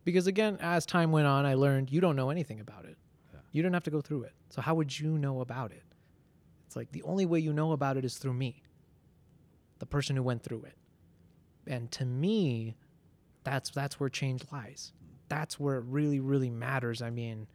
Because 0.04 0.26
again, 0.26 0.58
as 0.60 0.84
time 0.84 1.12
went 1.12 1.26
on, 1.26 1.46
I 1.46 1.54
learned 1.54 1.90
you 1.90 2.02
don't 2.02 2.16
know 2.16 2.28
anything 2.28 2.60
about 2.60 2.84
it. 2.84 2.98
Yeah. 3.32 3.40
You 3.52 3.62
don't 3.62 3.72
have 3.72 3.84
to 3.84 3.90
go 3.90 4.02
through 4.02 4.24
it. 4.24 4.32
So 4.50 4.60
how 4.60 4.74
would 4.74 4.98
you 4.98 5.16
know 5.16 5.40
about 5.40 5.72
it? 5.72 5.84
It's 6.66 6.76
like 6.76 6.92
the 6.92 7.02
only 7.04 7.24
way 7.24 7.38
you 7.38 7.52
know 7.52 7.72
about 7.72 7.96
it 7.96 8.04
is 8.04 8.18
through 8.18 8.34
me, 8.34 8.62
the 9.78 9.86
person 9.86 10.16
who 10.16 10.22
went 10.22 10.42
through 10.42 10.64
it. 10.64 10.76
And 11.66 11.90
to 11.92 12.04
me, 12.04 12.76
that's 13.44 13.70
that's 13.70 13.98
where 13.98 14.08
change 14.08 14.42
lies. 14.52 14.92
That's 15.28 15.58
where 15.58 15.76
it 15.78 15.84
really 15.88 16.20
really 16.20 16.50
matters. 16.50 17.02
I 17.02 17.10
mean, 17.10 17.46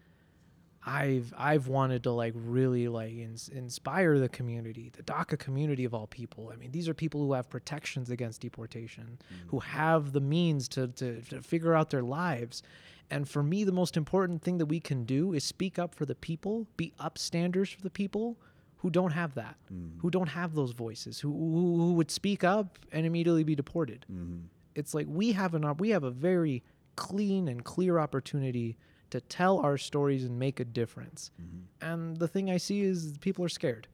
I've 0.86 1.34
I've 1.38 1.68
wanted 1.68 2.03
to 2.03 2.12
like 2.12 2.34
really 2.36 2.88
like 2.88 3.14
ins- 3.14 3.49
inspire 3.49 4.20
the 4.20 4.30
community, 4.30 4.91
the 4.95 5.03
DACA 5.03 5.38
community 5.38 5.84
of 5.86 5.93
all 5.93 6.08
people. 6.08 6.49
I 6.53 6.55
mean, 6.55 6.72
these 6.72 6.88
are 6.88 6.93
people 6.93 7.22
who 7.22 7.34
have 7.34 7.49
protections 7.49 8.10
against 8.10 8.41
deportation, 8.41 9.20
who 9.47 9.58
mm. 9.58 9.64
have 9.64 10.14
the 10.14 10.22
means 10.22 10.68
to, 10.70 10.88
to 10.88 11.22
to 11.22 11.41
figure 11.41 11.76
out 11.76 11.89
their 11.89 12.03
lives. 12.03 12.64
And 13.10 13.28
for 13.28 13.41
me, 13.41 13.64
the 13.64 13.72
most 13.72 13.95
important 13.95 14.41
thing 14.41 14.58
that 14.58 14.66
we 14.66 14.80
can 14.80 15.05
do 15.05 15.34
is 15.34 15.43
speak 15.43 15.80
up 15.80 15.95
for 15.95 16.05
the 16.05 16.16
people, 16.16 16.68
be 16.76 16.93
upstanders 16.99 17.74
for 17.74 17.82
the 17.82 17.89
people 17.89 18.38
who 18.78 18.89
don't 18.89 19.11
have 19.11 19.34
that, 19.36 19.55
mm-hmm. 19.73 19.99
who 19.99 20.09
don't 20.09 20.30
have 20.30 20.53
those 20.53 20.71
voices, 20.71 21.19
who, 21.19 21.32
who 21.32 21.78
who 21.78 21.93
would 21.93 22.11
speak 22.11 22.43
up 22.43 22.80
and 22.91 23.05
immediately 23.05 23.43
be 23.43 23.55
deported 23.55 24.05
mm-hmm. 24.11 24.38
it's 24.75 24.93
like 24.93 25.07
we 25.09 25.32
have 25.32 25.53
an 25.55 25.65
op- 25.65 25.82
we 25.82 25.89
have 25.89 26.03
a 26.03 26.11
very 26.11 26.63
clean 26.97 27.47
and 27.47 27.63
clear 27.63 27.97
opportunity 27.99 28.78
to 29.09 29.21
tell 29.21 29.59
our 29.59 29.78
stories 29.78 30.25
and 30.25 30.38
make 30.38 30.59
a 30.59 30.65
difference. 30.65 31.32
Mm-hmm. 31.41 31.89
And 31.89 32.17
the 32.17 32.28
thing 32.28 32.49
I 32.49 32.57
see 32.57 32.82
is 32.82 33.17
people 33.21 33.45
are 33.45 33.49
scared. 33.49 33.88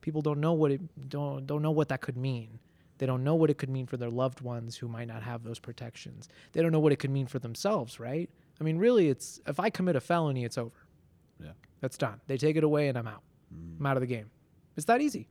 People 0.00 0.22
don't 0.22 0.40
know 0.40 0.54
what 0.54 0.72
it 0.72 1.08
don't 1.08 1.46
don't 1.46 1.62
know 1.62 1.70
what 1.70 1.88
that 1.90 2.00
could 2.00 2.16
mean. 2.16 2.58
They 2.98 3.06
don't 3.06 3.24
know 3.24 3.34
what 3.34 3.48
it 3.48 3.56
could 3.56 3.70
mean 3.70 3.86
for 3.86 3.96
their 3.96 4.10
loved 4.10 4.40
ones 4.40 4.76
who 4.76 4.88
might 4.88 5.08
not 5.08 5.22
have 5.22 5.42
those 5.42 5.58
protections. 5.58 6.28
They 6.52 6.60
don't 6.60 6.72
know 6.72 6.80
what 6.80 6.92
it 6.92 6.96
could 6.96 7.10
mean 7.10 7.26
for 7.26 7.38
themselves, 7.38 7.98
right? 7.98 8.28
I 8.60 8.64
mean, 8.64 8.76
really, 8.76 9.08
it's 9.08 9.40
if 9.46 9.60
I 9.60 9.70
commit 9.70 9.96
a 9.96 10.00
felony, 10.00 10.44
it's 10.44 10.58
over. 10.58 10.86
Yeah. 11.42 11.52
That's 11.80 11.96
done. 11.96 12.20
They 12.26 12.36
take 12.36 12.56
it 12.56 12.64
away 12.64 12.88
and 12.88 12.98
I'm 12.98 13.06
out. 13.06 13.22
I'm 13.50 13.86
out 13.86 13.96
of 13.96 14.00
the 14.00 14.06
game. 14.06 14.30
It's 14.76 14.86
that 14.86 15.00
easy. 15.00 15.28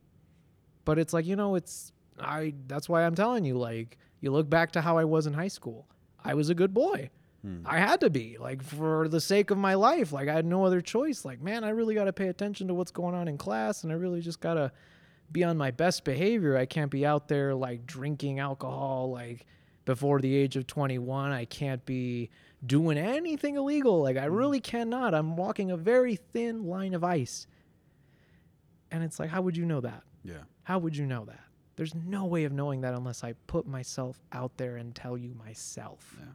But 0.84 0.98
it's 0.98 1.12
like, 1.12 1.26
you 1.26 1.36
know, 1.36 1.54
it's 1.54 1.92
I 2.18 2.54
that's 2.66 2.88
why 2.88 3.04
I'm 3.04 3.14
telling 3.14 3.44
you 3.44 3.56
like 3.56 3.98
you 4.20 4.30
look 4.30 4.48
back 4.48 4.72
to 4.72 4.80
how 4.80 4.98
I 4.98 5.04
was 5.04 5.26
in 5.26 5.32
high 5.32 5.48
school. 5.48 5.86
I 6.22 6.34
was 6.34 6.50
a 6.50 6.54
good 6.54 6.74
boy. 6.74 7.10
Hmm. 7.42 7.62
I 7.64 7.78
had 7.78 8.00
to 8.00 8.10
be 8.10 8.36
like 8.38 8.62
for 8.62 9.08
the 9.08 9.20
sake 9.20 9.50
of 9.50 9.58
my 9.58 9.74
life. 9.74 10.12
Like 10.12 10.28
I 10.28 10.34
had 10.34 10.44
no 10.44 10.64
other 10.64 10.80
choice. 10.80 11.24
Like, 11.24 11.40
man, 11.40 11.64
I 11.64 11.70
really 11.70 11.94
got 11.94 12.04
to 12.04 12.12
pay 12.12 12.28
attention 12.28 12.68
to 12.68 12.74
what's 12.74 12.90
going 12.90 13.14
on 13.14 13.28
in 13.28 13.38
class 13.38 13.82
and 13.82 13.92
I 13.92 13.96
really 13.96 14.20
just 14.20 14.40
got 14.40 14.54
to 14.54 14.72
be 15.32 15.44
on 15.44 15.56
my 15.56 15.70
best 15.70 16.04
behavior. 16.04 16.56
I 16.56 16.66
can't 16.66 16.90
be 16.90 17.06
out 17.06 17.28
there 17.28 17.54
like 17.54 17.86
drinking 17.86 18.40
alcohol 18.40 19.10
like 19.10 19.46
before 19.84 20.20
the 20.20 20.34
age 20.34 20.56
of 20.56 20.66
21. 20.66 21.32
I 21.32 21.46
can't 21.46 21.84
be 21.86 22.30
doing 22.66 22.98
anything 22.98 23.56
illegal. 23.56 24.02
Like 24.02 24.18
I 24.18 24.26
hmm. 24.26 24.34
really 24.34 24.60
cannot. 24.60 25.14
I'm 25.14 25.36
walking 25.36 25.70
a 25.70 25.76
very 25.76 26.16
thin 26.16 26.66
line 26.66 26.94
of 26.94 27.04
ice. 27.04 27.46
And 28.90 29.02
it's 29.04 29.18
like, 29.18 29.30
how 29.30 29.42
would 29.42 29.56
you 29.56 29.64
know 29.64 29.80
that? 29.80 30.02
Yeah. 30.24 30.42
How 30.64 30.78
would 30.78 30.96
you 30.96 31.06
know 31.06 31.24
that? 31.24 31.40
There's 31.76 31.94
no 31.94 32.26
way 32.26 32.44
of 32.44 32.52
knowing 32.52 32.82
that 32.82 32.94
unless 32.94 33.24
I 33.24 33.34
put 33.46 33.66
myself 33.66 34.20
out 34.32 34.56
there 34.56 34.76
and 34.76 34.94
tell 34.94 35.16
you 35.16 35.34
myself. 35.34 36.16
Yeah. 36.18 36.26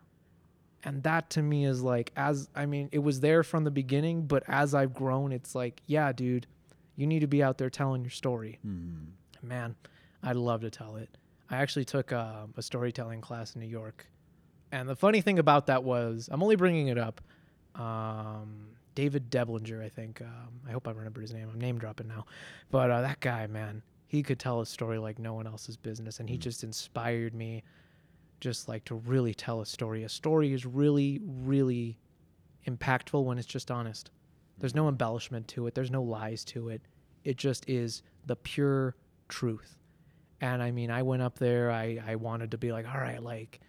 And 0.84 1.04
that 1.04 1.30
to 1.32 1.42
me 1.42 1.66
is 1.66 1.82
like, 1.82 2.12
as 2.16 2.50
I 2.56 2.66
mean, 2.66 2.90
it 2.92 3.00
was 3.00 3.20
there 3.20 3.44
from 3.44 3.64
the 3.64 3.72
beginning, 3.72 4.28
but 4.28 4.44
as 4.48 4.74
I've 4.74 4.94
grown, 4.94 5.32
it's 5.32 5.56
like, 5.56 5.82
yeah, 5.88 6.12
dude, 6.12 6.48
you 6.96 7.08
need 7.08 7.20
to 7.20 7.28
be 7.28 7.44
out 7.44 7.58
there 7.58 7.70
telling 7.70 8.04
your 8.04 8.12
story. 8.12 8.60
Mm-hmm. 8.66 9.48
Man, 9.48 9.76
I'd 10.24 10.36
love 10.36 10.62
to 10.62 10.70
tell 10.70 10.96
it. 10.96 11.10
I 11.50 11.58
actually 11.58 11.86
took 11.86 12.12
um, 12.12 12.54
a 12.58 12.62
storytelling 12.62 13.22
class 13.22 13.56
in 13.56 13.62
New 13.62 13.68
York. 13.68 14.08
And 14.72 14.90
the 14.90 14.96
funny 14.96 15.22
thing 15.22 15.40
about 15.40 15.68
that 15.68 15.84
was, 15.84 16.30
I'm 16.32 16.42
only 16.42 16.56
bringing 16.56 16.88
it 16.88 16.98
up. 16.98 17.22
Um, 17.76 18.75
David 18.96 19.30
Deblinger, 19.30 19.84
I 19.84 19.90
think. 19.90 20.22
Um, 20.22 20.62
I 20.68 20.72
hope 20.72 20.88
I 20.88 20.92
remember 20.92 21.22
his 21.22 21.34
name. 21.34 21.50
I'm 21.52 21.60
name 21.60 21.78
dropping 21.78 22.08
now. 22.08 22.26
But 22.72 22.90
uh, 22.90 23.02
that 23.02 23.20
guy, 23.20 23.46
man, 23.48 23.84
he 24.08 24.24
could 24.24 24.40
tell 24.40 24.62
a 24.62 24.66
story 24.66 24.98
like 24.98 25.20
no 25.20 25.34
one 25.34 25.48
else's 25.48 25.78
business. 25.78 26.20
And 26.20 26.30
he 26.30 26.38
just 26.38 26.64
inspired 26.64 27.36
me 27.36 27.64
just 28.40 28.68
like 28.68 28.86
to 28.86 28.96
really 28.96 29.34
tell 29.34 29.62
a 29.62 29.66
story. 29.66 30.04
A 30.04 30.10
story 30.10 30.54
is 30.54 30.66
really, 30.66 31.20
really 31.24 31.98
impactful 32.68 33.24
when 33.24 33.38
it's 33.38 33.48
just 33.48 33.72
honest. 33.72 34.12
There's 34.58 34.76
no 34.76 34.88
embellishment 34.88 35.48
to 35.50 35.68
it, 35.68 35.76
there's 35.76 35.92
no 35.92 36.04
lies 36.04 36.46
to 36.46 36.70
it. 36.70 36.82
It 37.24 37.38
just 37.38 37.70
is 37.70 38.04
the 38.26 38.36
pure 38.36 38.96
truth. 39.28 39.78
And 40.42 40.62
I 40.62 40.72
mean, 40.72 40.92
I 40.92 41.02
went 41.02 41.22
up 41.22 41.40
there, 41.40 41.72
I, 41.72 42.02
I 42.06 42.16
wanted 42.16 42.52
to 42.52 42.58
be 42.58 42.72
like, 42.72 42.88
all 42.88 43.00
right, 43.00 43.22
like, 43.22 43.60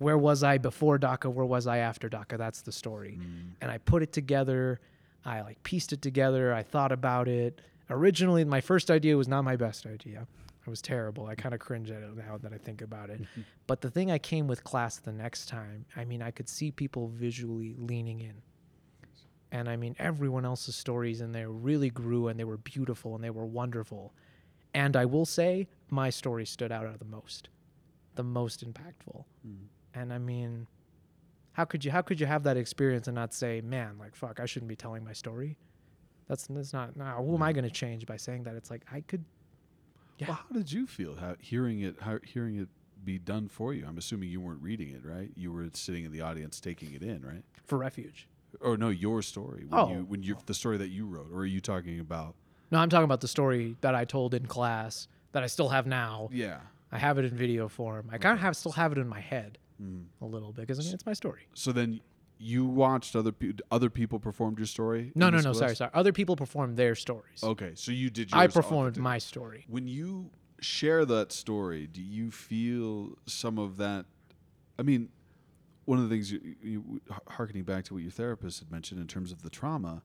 where 0.00 0.16
was 0.16 0.42
I 0.42 0.56
before 0.56 0.98
DACA? 0.98 1.30
Where 1.30 1.44
was 1.44 1.66
I 1.66 1.78
after 1.78 2.08
DACA? 2.08 2.38
That's 2.38 2.62
the 2.62 2.72
story. 2.72 3.18
Mm. 3.20 3.50
And 3.60 3.70
I 3.70 3.76
put 3.76 4.02
it 4.02 4.14
together. 4.14 4.80
I 5.26 5.42
like 5.42 5.62
pieced 5.62 5.92
it 5.92 6.00
together. 6.00 6.54
I 6.54 6.62
thought 6.62 6.90
about 6.90 7.28
it. 7.28 7.60
Originally, 7.90 8.42
my 8.46 8.62
first 8.62 8.90
idea 8.90 9.18
was 9.18 9.28
not 9.28 9.42
my 9.42 9.56
best 9.56 9.84
idea. 9.84 10.26
It 10.66 10.70
was 10.70 10.80
terrible. 10.80 11.26
I 11.26 11.34
kind 11.34 11.52
of 11.54 11.60
cringe 11.60 11.90
at 11.90 12.02
it 12.02 12.16
now 12.16 12.38
that 12.38 12.50
I 12.50 12.56
think 12.56 12.80
about 12.80 13.10
it. 13.10 13.20
but 13.66 13.82
the 13.82 13.90
thing 13.90 14.10
I 14.10 14.16
came 14.16 14.46
with 14.46 14.64
class 14.64 14.96
the 14.96 15.12
next 15.12 15.50
time, 15.50 15.84
I 15.94 16.06
mean, 16.06 16.22
I 16.22 16.30
could 16.30 16.48
see 16.48 16.70
people 16.70 17.08
visually 17.08 17.74
leaning 17.76 18.20
in. 18.20 18.40
And 19.52 19.68
I 19.68 19.76
mean, 19.76 19.94
everyone 19.98 20.46
else's 20.46 20.76
stories 20.76 21.20
in 21.20 21.32
there 21.32 21.50
really 21.50 21.90
grew 21.90 22.28
and 22.28 22.40
they 22.40 22.44
were 22.44 22.56
beautiful 22.56 23.16
and 23.16 23.22
they 23.22 23.30
were 23.30 23.44
wonderful. 23.44 24.14
And 24.72 24.96
I 24.96 25.04
will 25.04 25.26
say, 25.26 25.68
my 25.90 26.08
story 26.08 26.46
stood 26.46 26.72
out 26.72 26.86
the 26.98 27.04
most, 27.04 27.50
the 28.14 28.22
most 28.22 28.64
impactful. 28.64 29.24
Mm. 29.46 29.66
And 29.94 30.12
I 30.12 30.18
mean, 30.18 30.66
how 31.52 31.64
could 31.64 31.84
you 31.84 31.90
how 31.90 32.02
could 32.02 32.20
you 32.20 32.26
have 32.26 32.44
that 32.44 32.56
experience 32.56 33.08
and 33.08 33.14
not 33.14 33.34
say, 33.34 33.60
man, 33.60 33.96
like 33.98 34.14
fuck, 34.14 34.40
I 34.40 34.46
shouldn't 34.46 34.68
be 34.68 34.76
telling 34.76 35.04
my 35.04 35.12
story? 35.12 35.56
That's 36.28 36.46
that's 36.46 36.72
not. 36.72 36.96
No, 36.96 37.04
who 37.04 37.34
am 37.34 37.42
I 37.42 37.52
going 37.52 37.64
to 37.64 37.70
change 37.70 38.06
by 38.06 38.16
saying 38.16 38.44
that? 38.44 38.54
It's 38.54 38.70
like 38.70 38.82
I 38.92 39.00
could. 39.00 39.24
Yeah. 40.18 40.28
Well, 40.28 40.36
how 40.48 40.54
did 40.54 40.70
you 40.70 40.86
feel 40.86 41.16
how, 41.16 41.34
hearing 41.40 41.80
it? 41.80 41.96
How, 42.00 42.18
hearing 42.22 42.56
it 42.56 42.68
be 43.04 43.18
done 43.18 43.48
for 43.48 43.74
you? 43.74 43.84
I'm 43.88 43.98
assuming 43.98 44.28
you 44.28 44.40
weren't 44.40 44.62
reading 44.62 44.90
it, 44.90 45.04
right? 45.04 45.30
You 45.34 45.50
were 45.52 45.66
sitting 45.72 46.04
in 46.04 46.12
the 46.12 46.20
audience 46.20 46.60
taking 46.60 46.92
it 46.92 47.02
in, 47.02 47.24
right? 47.24 47.42
for 47.66 47.78
refuge. 47.78 48.28
Or 48.60 48.76
no, 48.76 48.88
your 48.88 49.22
story. 49.22 49.64
When 49.68 49.80
Oh. 49.80 49.88
you 49.90 50.04
when 50.04 50.22
you 50.22 50.36
the 50.46 50.54
story 50.54 50.76
that 50.78 50.88
you 50.88 51.06
wrote, 51.06 51.30
or 51.32 51.40
are 51.40 51.46
you 51.46 51.60
talking 51.60 51.98
about? 52.00 52.34
No, 52.70 52.78
I'm 52.78 52.88
talking 52.90 53.04
about 53.04 53.20
the 53.20 53.28
story 53.28 53.76
that 53.80 53.94
I 53.96 54.04
told 54.04 54.34
in 54.34 54.46
class 54.46 55.08
that 55.32 55.42
I 55.42 55.46
still 55.46 55.68
have 55.70 55.86
now. 55.86 56.28
Yeah. 56.32 56.60
I 56.92 56.98
have 56.98 57.18
it 57.18 57.24
in 57.24 57.36
video 57.36 57.68
form. 57.68 58.08
I 58.12 58.18
kind 58.18 58.34
of 58.34 58.40
have 58.40 58.56
still 58.56 58.72
have 58.72 58.92
it 58.92 58.98
in 58.98 59.08
my 59.08 59.20
head 59.20 59.58
a 60.20 60.26
little 60.26 60.52
bit 60.52 60.62
because 60.62 60.78
I 60.78 60.82
mean, 60.82 60.94
it's 60.94 61.06
my 61.06 61.12
story. 61.12 61.42
So 61.54 61.72
then 61.72 62.00
you 62.38 62.64
watched 62.64 63.14
other 63.16 63.32
pe- 63.32 63.52
other 63.70 63.90
people 63.90 64.18
performed 64.18 64.58
your 64.58 64.66
story. 64.66 65.12
No, 65.14 65.30
no, 65.30 65.40
no. 65.40 65.52
Sorry, 65.52 65.76
sorry. 65.76 65.90
Other 65.94 66.12
people 66.12 66.36
perform 66.36 66.74
their 66.74 66.94
stories. 66.94 67.42
Okay, 67.42 67.72
so 67.74 67.92
you 67.92 68.10
did. 68.10 68.30
I 68.32 68.46
performed 68.46 68.96
my 68.96 69.18
story. 69.18 69.66
When 69.68 69.86
you 69.86 70.30
share 70.60 71.04
that 71.04 71.32
story, 71.32 71.86
do 71.86 72.02
you 72.02 72.30
feel 72.30 73.16
some 73.26 73.58
of 73.58 73.76
that? 73.78 74.06
I 74.78 74.82
mean, 74.82 75.10
one 75.84 75.98
of 75.98 76.08
the 76.08 76.14
things 76.14 76.32
you, 76.32 76.40
you 76.62 77.00
harkening 77.28 77.64
back 77.64 77.84
to 77.84 77.94
what 77.94 78.02
your 78.02 78.12
therapist 78.12 78.60
had 78.60 78.70
mentioned 78.70 79.00
in 79.00 79.06
terms 79.06 79.32
of 79.32 79.42
the 79.42 79.50
trauma, 79.50 80.02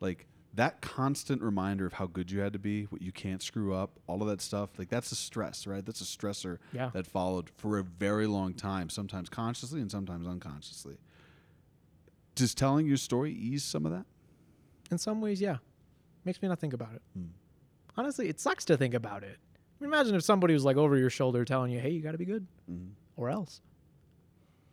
like 0.00 0.26
that 0.54 0.80
constant 0.82 1.40
reminder 1.42 1.86
of 1.86 1.94
how 1.94 2.06
good 2.06 2.30
you 2.30 2.40
had 2.40 2.52
to 2.52 2.58
be, 2.58 2.84
what 2.84 3.00
you 3.00 3.10
can't 3.12 3.42
screw 3.42 3.72
up, 3.74 3.98
all 4.06 4.20
of 4.22 4.28
that 4.28 4.40
stuff, 4.42 4.78
like 4.78 4.88
that's 4.90 5.10
a 5.12 5.16
stress, 5.16 5.66
right? 5.66 5.84
That's 5.84 6.00
a 6.00 6.04
stressor 6.04 6.58
Yeah. 6.72 6.90
that 6.92 7.06
followed 7.06 7.48
for 7.56 7.78
a 7.78 7.82
very 7.82 8.26
long 8.26 8.52
time, 8.54 8.90
sometimes 8.90 9.28
consciously 9.30 9.80
and 9.80 9.90
sometimes 9.90 10.26
unconsciously. 10.26 10.98
Does 12.34 12.54
telling 12.54 12.86
your 12.86 12.96
story 12.96 13.32
ease 13.32 13.62
some 13.64 13.86
of 13.86 13.92
that? 13.92 14.06
In 14.90 14.98
some 14.98 15.20
ways, 15.20 15.40
yeah. 15.40 15.56
Makes 16.24 16.40
me 16.42 16.48
not 16.48 16.58
think 16.58 16.72
about 16.74 16.94
it. 16.94 17.02
Hmm. 17.14 17.24
Honestly, 17.96 18.28
it 18.28 18.40
sucks 18.40 18.64
to 18.66 18.76
think 18.76 18.94
about 18.94 19.22
it. 19.22 19.38
I 19.80 19.84
mean, 19.84 19.92
imagine 19.92 20.14
if 20.14 20.22
somebody 20.22 20.54
was 20.54 20.64
like 20.64 20.76
over 20.76 20.96
your 20.96 21.10
shoulder 21.10 21.44
telling 21.44 21.72
you, 21.72 21.80
hey, 21.80 21.90
you 21.90 22.00
got 22.00 22.12
to 22.12 22.18
be 22.18 22.24
good, 22.24 22.46
Mm-hmm. 22.70 22.90
or 23.16 23.28
else. 23.30 23.60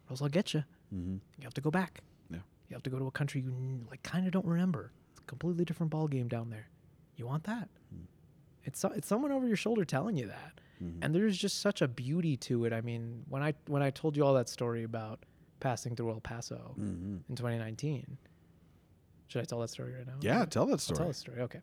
Or 0.08 0.12
else 0.14 0.22
I'll 0.22 0.30
get 0.30 0.54
you. 0.54 0.64
Mm-hmm. 0.94 1.14
You 1.38 1.44
have 1.44 1.54
to 1.56 1.62
go 1.62 1.72
back. 1.72 2.02
Yeah. 2.30 2.38
You 2.70 2.76
have 2.76 2.84
to 2.84 2.90
go 2.90 3.00
to 3.00 3.08
a 3.08 3.12
country 3.12 3.42
you 3.42 3.80
like 3.90 4.04
kind 4.04 4.26
of 4.26 4.32
don't 4.32 4.46
remember. 4.46 4.92
Completely 5.30 5.64
different 5.64 5.92
ball 5.92 6.08
game 6.08 6.28
down 6.28 6.50
there. 6.50 6.68
You 7.16 7.28
want 7.28 7.44
that? 7.44 7.70
Hmm. 7.94 8.06
It's 8.64 8.84
it's 8.84 9.08
someone 9.08 9.32
over 9.32 9.46
your 9.48 9.56
shoulder 9.56 9.86
telling 9.86 10.18
you 10.18 10.26
that, 10.28 10.60
Mhm. 10.84 10.98
and 11.04 11.14
there's 11.14 11.38
just 11.38 11.62
such 11.62 11.84
a 11.84 11.88
beauty 11.88 12.36
to 12.38 12.66
it. 12.66 12.74
I 12.74 12.82
mean, 12.82 13.26
when 13.30 13.44
I 13.44 13.54
when 13.68 13.84
I 13.84 13.92
told 13.92 14.18
you 14.18 14.26
all 14.26 14.34
that 14.34 14.50
story 14.50 14.82
about 14.84 15.24
passing 15.60 15.96
through 15.96 16.10
El 16.12 16.20
Paso 16.22 16.74
Mm-hmm. 16.80 17.18
in 17.30 17.36
2019, 17.36 18.18
should 19.28 19.42
I 19.42 19.46
tell 19.46 19.60
that 19.60 19.70
story 19.70 19.94
right 19.94 20.08
now? 20.08 20.16
Yeah, 20.22 20.46
tell 20.46 20.66
that 20.66 20.72
I'll 20.74 20.78
story. 20.80 20.98
tell 20.98 21.08
the 21.10 21.14
story. 21.14 21.42
Okay. 21.42 21.60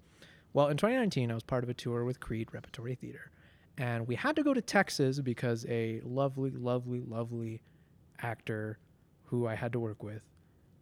Well, 0.52 0.68
in 0.68 0.76
2019, 0.76 1.30
I 1.32 1.34
was 1.34 1.42
part 1.42 1.64
of 1.64 1.68
a 1.70 1.74
tour 1.74 2.04
with 2.04 2.20
Creede 2.20 2.54
Repertory 2.54 2.94
Theater, 2.94 3.32
and 3.76 4.06
we 4.06 4.14
had 4.14 4.36
to 4.36 4.42
go 4.44 4.54
to 4.54 4.62
Texas 4.62 5.20
because 5.20 5.66
a 5.68 6.00
lovely, 6.02 6.50
lovely, 6.50 7.00
lovely 7.00 7.62
actor 8.20 8.78
who 9.24 9.46
I 9.46 9.54
had 9.56 9.72
to 9.72 9.80
work 9.80 10.02
with, 10.04 10.22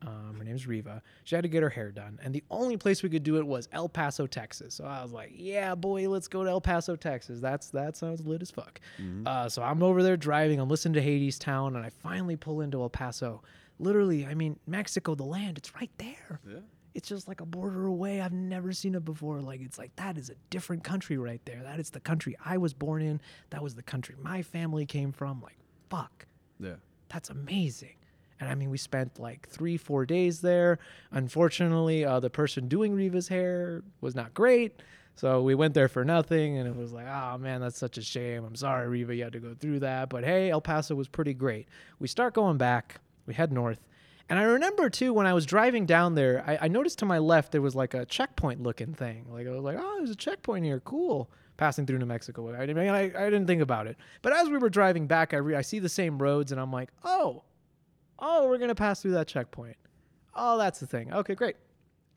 um, 0.06 0.34
her 0.38 0.44
name's 0.44 0.66
Riva. 0.66 1.02
She 1.24 1.34
had 1.34 1.42
to 1.42 1.48
get 1.48 1.62
her 1.62 1.68
hair 1.68 1.90
done, 1.90 2.18
and 2.22 2.34
the 2.34 2.44
only 2.50 2.76
place 2.76 3.02
we 3.02 3.08
could 3.08 3.22
do 3.22 3.36
it 3.38 3.46
was 3.46 3.68
El 3.72 3.88
Paso, 3.88 4.26
Texas. 4.26 4.74
So 4.74 4.84
I 4.84 5.02
was 5.02 5.12
like, 5.12 5.32
"Yeah, 5.34 5.74
boy, 5.74 6.08
let's 6.08 6.28
go 6.28 6.44
to 6.44 6.50
El 6.50 6.60
Paso, 6.60 6.96
Texas. 6.96 7.40
That's 7.40 7.70
that 7.70 7.96
sounds 7.96 8.24
lit 8.26 8.42
as 8.42 8.50
fuck." 8.50 8.80
Mhm. 9.00 9.26
Uh, 9.26 9.48
so 9.48 9.62
I'm 9.62 9.82
over 9.82 10.02
there 10.02 10.16
driving. 10.16 10.60
I'm 10.60 10.68
listening 10.68 10.94
to 10.94 11.02
Hadestown, 11.02 11.68
and 11.68 11.78
I 11.78 11.90
finally 11.90 12.36
pull 12.36 12.60
into 12.60 12.80
El 12.80 12.90
Paso. 12.90 13.42
Literally, 13.78 14.24
I 14.26 14.34
mean, 14.34 14.58
Mexico, 14.66 15.14
the 15.14 15.24
land, 15.24 15.58
it's 15.58 15.74
right 15.74 15.90
there 15.98 16.38
yeah. 16.48 16.58
it's 16.94 17.08
just 17.08 17.26
like 17.26 17.40
a 17.40 17.44
border 17.46 17.86
away. 17.86 18.20
I've 18.20 18.32
never 18.32 18.72
seen 18.72 18.94
it 18.94 19.04
before. 19.04 19.40
Like 19.40 19.60
it's 19.60 19.78
like 19.78 19.96
that 19.96 20.16
is 20.16 20.30
a 20.30 20.34
different 20.50 20.84
country 20.84 21.18
right 21.18 21.40
there. 21.44 21.60
That 21.64 21.80
is 21.80 21.90
the 21.90 21.98
country 21.98 22.36
I 22.44 22.56
was 22.56 22.72
born 22.72 23.02
in. 23.02 23.20
That 23.50 23.62
was 23.64 23.74
the 23.74 23.82
country 23.82 24.14
my 24.22 24.42
family 24.42 24.86
came 24.86 25.10
from. 25.10 25.40
Like 25.42 25.56
fuck, 25.90 26.26
Yeah. 26.60 26.76
that's 27.08 27.30
amazing. 27.30 27.96
And 28.40 28.50
I 28.50 28.54
mean, 28.54 28.70
we 28.70 28.78
spent 28.78 29.18
like 29.18 29.48
three, 29.48 29.76
four 29.76 30.04
days 30.04 30.40
there. 30.40 30.78
Unfortunately, 31.12 32.04
uh, 32.04 32.20
the 32.20 32.30
person 32.30 32.68
doing 32.68 32.94
Riva's 32.94 33.28
hair 33.28 33.82
was 34.00 34.14
not 34.14 34.34
great. 34.34 34.82
So 35.16 35.42
we 35.42 35.54
went 35.54 35.74
there 35.74 35.88
for 35.88 36.04
nothing. 36.04 36.58
And 36.58 36.68
it 36.68 36.74
was 36.76 36.92
like, 36.92 37.06
oh 37.06 37.38
man, 37.38 37.60
that's 37.60 37.78
such 37.78 37.96
a 37.98 38.02
shame. 38.02 38.44
I'm 38.44 38.56
sorry, 38.56 38.88
Riva, 38.88 39.14
you 39.14 39.22
had 39.24 39.32
to 39.32 39.38
go 39.40 39.54
through 39.58 39.80
that. 39.80 40.08
But 40.10 40.24
hey, 40.24 40.50
El 40.50 40.60
Paso 40.60 40.94
was 40.94 41.08
pretty 41.08 41.32
great. 41.34 41.68
We 42.00 42.08
start 42.08 42.34
going 42.34 42.58
back, 42.58 43.00
we 43.26 43.34
head 43.34 43.52
north. 43.52 43.80
And 44.28 44.38
I 44.38 44.42
remember 44.42 44.90
too, 44.90 45.12
when 45.12 45.26
I 45.26 45.34
was 45.34 45.46
driving 45.46 45.86
down 45.86 46.14
there, 46.14 46.42
I, 46.46 46.58
I 46.62 46.68
noticed 46.68 46.98
to 47.00 47.06
my 47.06 47.18
left 47.18 47.52
there 47.52 47.62
was 47.62 47.74
like 47.76 47.94
a 47.94 48.04
checkpoint 48.06 48.62
looking 48.62 48.94
thing. 48.94 49.26
Like 49.30 49.46
I 49.46 49.50
was 49.50 49.62
like, 49.62 49.76
oh, 49.78 49.94
there's 49.98 50.10
a 50.10 50.16
checkpoint 50.16 50.64
here. 50.64 50.80
Cool. 50.80 51.30
Passing 51.56 51.86
through 51.86 51.98
New 51.98 52.06
Mexico. 52.06 52.52
I, 52.52 52.66
didn't- 52.66 52.78
I, 52.88 53.02
I 53.04 53.30
didn't 53.30 53.46
think 53.46 53.62
about 53.62 53.86
it. 53.86 53.96
But 54.22 54.32
as 54.32 54.48
we 54.48 54.58
were 54.58 54.70
driving 54.70 55.06
back, 55.06 55.32
I, 55.34 55.36
re- 55.36 55.54
I 55.54 55.62
see 55.62 55.78
the 55.78 55.88
same 55.88 56.18
roads 56.20 56.50
and 56.52 56.60
I'm 56.60 56.72
like, 56.72 56.90
oh, 57.04 57.44
oh, 58.18 58.48
we're 58.48 58.58
going 58.58 58.68
to 58.68 58.74
pass 58.74 59.02
through 59.02 59.12
that 59.12 59.26
checkpoint. 59.28 59.76
Oh, 60.34 60.58
that's 60.58 60.80
the 60.80 60.86
thing. 60.86 61.12
Okay, 61.12 61.34
great. 61.34 61.56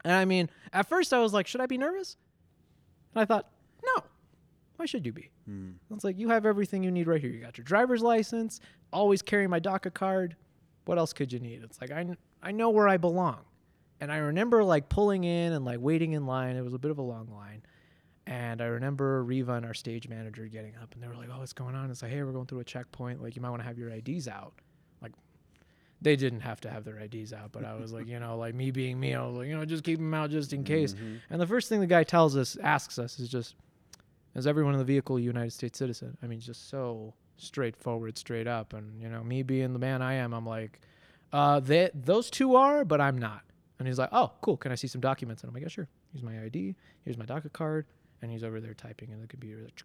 And 0.03 0.13
I 0.13 0.25
mean, 0.25 0.49
at 0.73 0.87
first 0.87 1.13
I 1.13 1.19
was 1.19 1.33
like, 1.33 1.47
should 1.47 1.61
I 1.61 1.65
be 1.65 1.77
nervous? 1.77 2.17
And 3.13 3.21
I 3.21 3.25
thought, 3.25 3.49
no. 3.83 4.03
Why 4.77 4.85
should 4.85 5.05
you 5.05 5.11
be? 5.11 5.31
Mm. 5.49 5.73
It's 5.93 6.03
like 6.03 6.19
you 6.19 6.29
have 6.29 6.45
everything 6.45 6.83
you 6.83 6.91
need 6.91 7.07
right 7.07 7.19
here. 7.19 7.31
You 7.31 7.39
got 7.41 7.57
your 7.57 7.65
driver's 7.65 8.01
license, 8.01 8.59
always 8.93 9.21
carry 9.21 9.47
my 9.47 9.59
DACA 9.59 9.93
card. 9.93 10.35
What 10.85 10.97
else 10.97 11.13
could 11.13 11.33
you 11.33 11.39
need? 11.39 11.63
It's 11.63 11.81
like 11.81 11.91
I, 11.91 12.03
kn- 12.03 12.17
I 12.41 12.51
know 12.51 12.69
where 12.69 12.87
I 12.87 12.97
belong. 12.97 13.39
And 13.99 14.11
I 14.11 14.17
remember 14.17 14.63
like 14.63 14.87
pulling 14.89 15.23
in 15.23 15.53
and 15.53 15.65
like 15.65 15.79
waiting 15.81 16.13
in 16.13 16.25
line. 16.27 16.55
It 16.55 16.61
was 16.61 16.73
a 16.75 16.79
bit 16.79 16.91
of 16.91 16.99
a 16.99 17.03
long 17.03 17.27
line. 17.33 17.63
And 18.27 18.61
I 18.61 18.65
remember 18.65 19.23
Riva 19.23 19.53
and 19.53 19.65
our 19.65 19.73
stage 19.73 20.07
manager 20.07 20.45
getting 20.47 20.75
up 20.75 20.93
and 20.93 21.01
they 21.01 21.07
were 21.07 21.15
like, 21.15 21.29
Oh, 21.33 21.39
what's 21.39 21.53
going 21.53 21.75
on? 21.75 21.89
It's 21.89 22.03
like, 22.03 22.11
hey, 22.11 22.21
we're 22.23 22.31
going 22.31 22.45
through 22.45 22.59
a 22.59 22.65
checkpoint. 22.65 23.21
Like 23.23 23.35
you 23.35 23.41
might 23.41 23.49
want 23.49 23.61
to 23.61 23.67
have 23.67 23.77
your 23.77 23.89
IDs 23.89 24.27
out. 24.27 24.53
They 26.01 26.15
didn't 26.15 26.41
have 26.41 26.61
to 26.61 26.69
have 26.69 26.83
their 26.83 26.99
IDs 26.99 27.33
out, 27.33 27.51
but 27.51 27.65
I 27.65 27.73
was 27.75 27.91
like, 27.91 28.07
you 28.07 28.19
know, 28.19 28.37
like 28.37 28.53
me 28.53 28.69
being 28.71 28.99
me, 28.99 29.15
I 29.15 29.25
was 29.25 29.35
like, 29.37 29.47
you 29.47 29.57
know, 29.57 29.65
just 29.65 29.83
keep 29.83 29.97
them 29.97 30.13
out 30.13 30.29
just 30.29 30.53
in 30.53 30.63
case. 30.63 30.93
Mhm. 30.93 31.19
And 31.31 31.41
the 31.41 31.47
first 31.47 31.69
thing 31.69 31.79
the 31.79 31.87
guy 31.87 32.03
tells 32.03 32.37
us, 32.37 32.55
asks 32.57 32.99
us, 32.99 33.19
is 33.19 33.29
just, 33.29 33.55
is 34.35 34.45
everyone 34.45 34.73
in 34.73 34.79
the 34.79 34.85
vehicle 34.85 35.17
a 35.17 35.21
United 35.21 35.53
States 35.53 35.79
citizen? 35.79 36.15
I 36.21 36.27
mean, 36.27 36.39
just 36.39 36.69
so 36.69 37.15
straightforward, 37.37 38.15
straight 38.17 38.45
up. 38.47 38.73
And 38.73 39.01
you 39.01 39.09
know, 39.09 39.23
me 39.23 39.41
being 39.41 39.73
the 39.73 39.79
man 39.79 40.01
I 40.03 40.13
am, 40.13 40.33
I'm 40.33 40.45
like, 40.45 40.79
uh, 41.33 41.59
they, 41.61 41.89
those 41.95 42.29
two 42.29 42.55
are, 42.55 42.85
but 42.85 43.01
I'm 43.01 43.17
not. 43.17 43.41
And 43.79 43.87
he's 43.87 43.97
like, 43.99 44.09
oh, 44.11 44.31
cool. 44.41 44.57
Can 44.57 44.71
I 44.71 44.75
see 44.75 44.87
some 44.87 45.01
documents? 45.01 45.41
And 45.43 45.49
I'm 45.49 45.53
like, 45.55 45.63
yeah, 45.63 45.69
sure. 45.69 45.87
Here's 46.13 46.23
my 46.23 46.43
ID. 46.43 46.75
Here's 47.05 47.17
my 47.17 47.25
DACA 47.25 47.51
card. 47.53 47.85
And 48.21 48.31
he's 48.31 48.43
over 48.43 48.59
there 48.59 48.73
typing 48.73 49.11
in 49.11 49.19
the 49.21 49.27
computer. 49.27 49.63
like, 49.63 49.83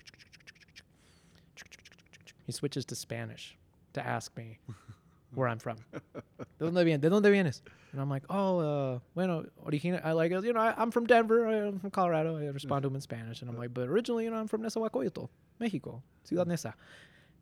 He 2.46 2.52
switches 2.52 2.84
to 2.86 2.94
Spanish 2.94 3.56
to 3.94 4.06
ask 4.06 4.34
me 4.36 4.58
where 5.34 5.48
I'm 5.48 5.58
from. 5.58 5.76
¿De 6.58 6.66
dónde 6.66 6.84
vienes? 6.84 7.00
¿De 7.00 7.10
dónde 7.10 7.30
vienes? 7.30 7.62
And 7.92 8.00
I'm 8.00 8.08
like, 8.08 8.24
oh, 8.30 8.58
uh, 8.58 8.98
bueno, 9.14 9.44
origina. 9.66 10.04
I 10.04 10.12
like, 10.12 10.30
you 10.30 10.52
know, 10.52 10.60
I, 10.60 10.74
I'm 10.76 10.90
from 10.90 11.06
Denver. 11.06 11.46
I'm 11.46 11.78
from 11.78 11.90
Colorado. 11.90 12.36
I 12.38 12.46
respond 12.46 12.82
to 12.82 12.88
him 12.88 12.94
in 12.94 13.00
Spanish. 13.00 13.42
And 13.42 13.50
I'm 13.50 13.56
like, 13.56 13.74
but 13.74 13.88
originally, 13.88 14.24
you 14.24 14.30
know, 14.30 14.36
I'm 14.36 14.48
from 14.48 14.62
Nezahualcóyotl, 14.62 15.28
Mexico, 15.58 16.02
Ciudad 16.24 16.46
Neza. 16.46 16.74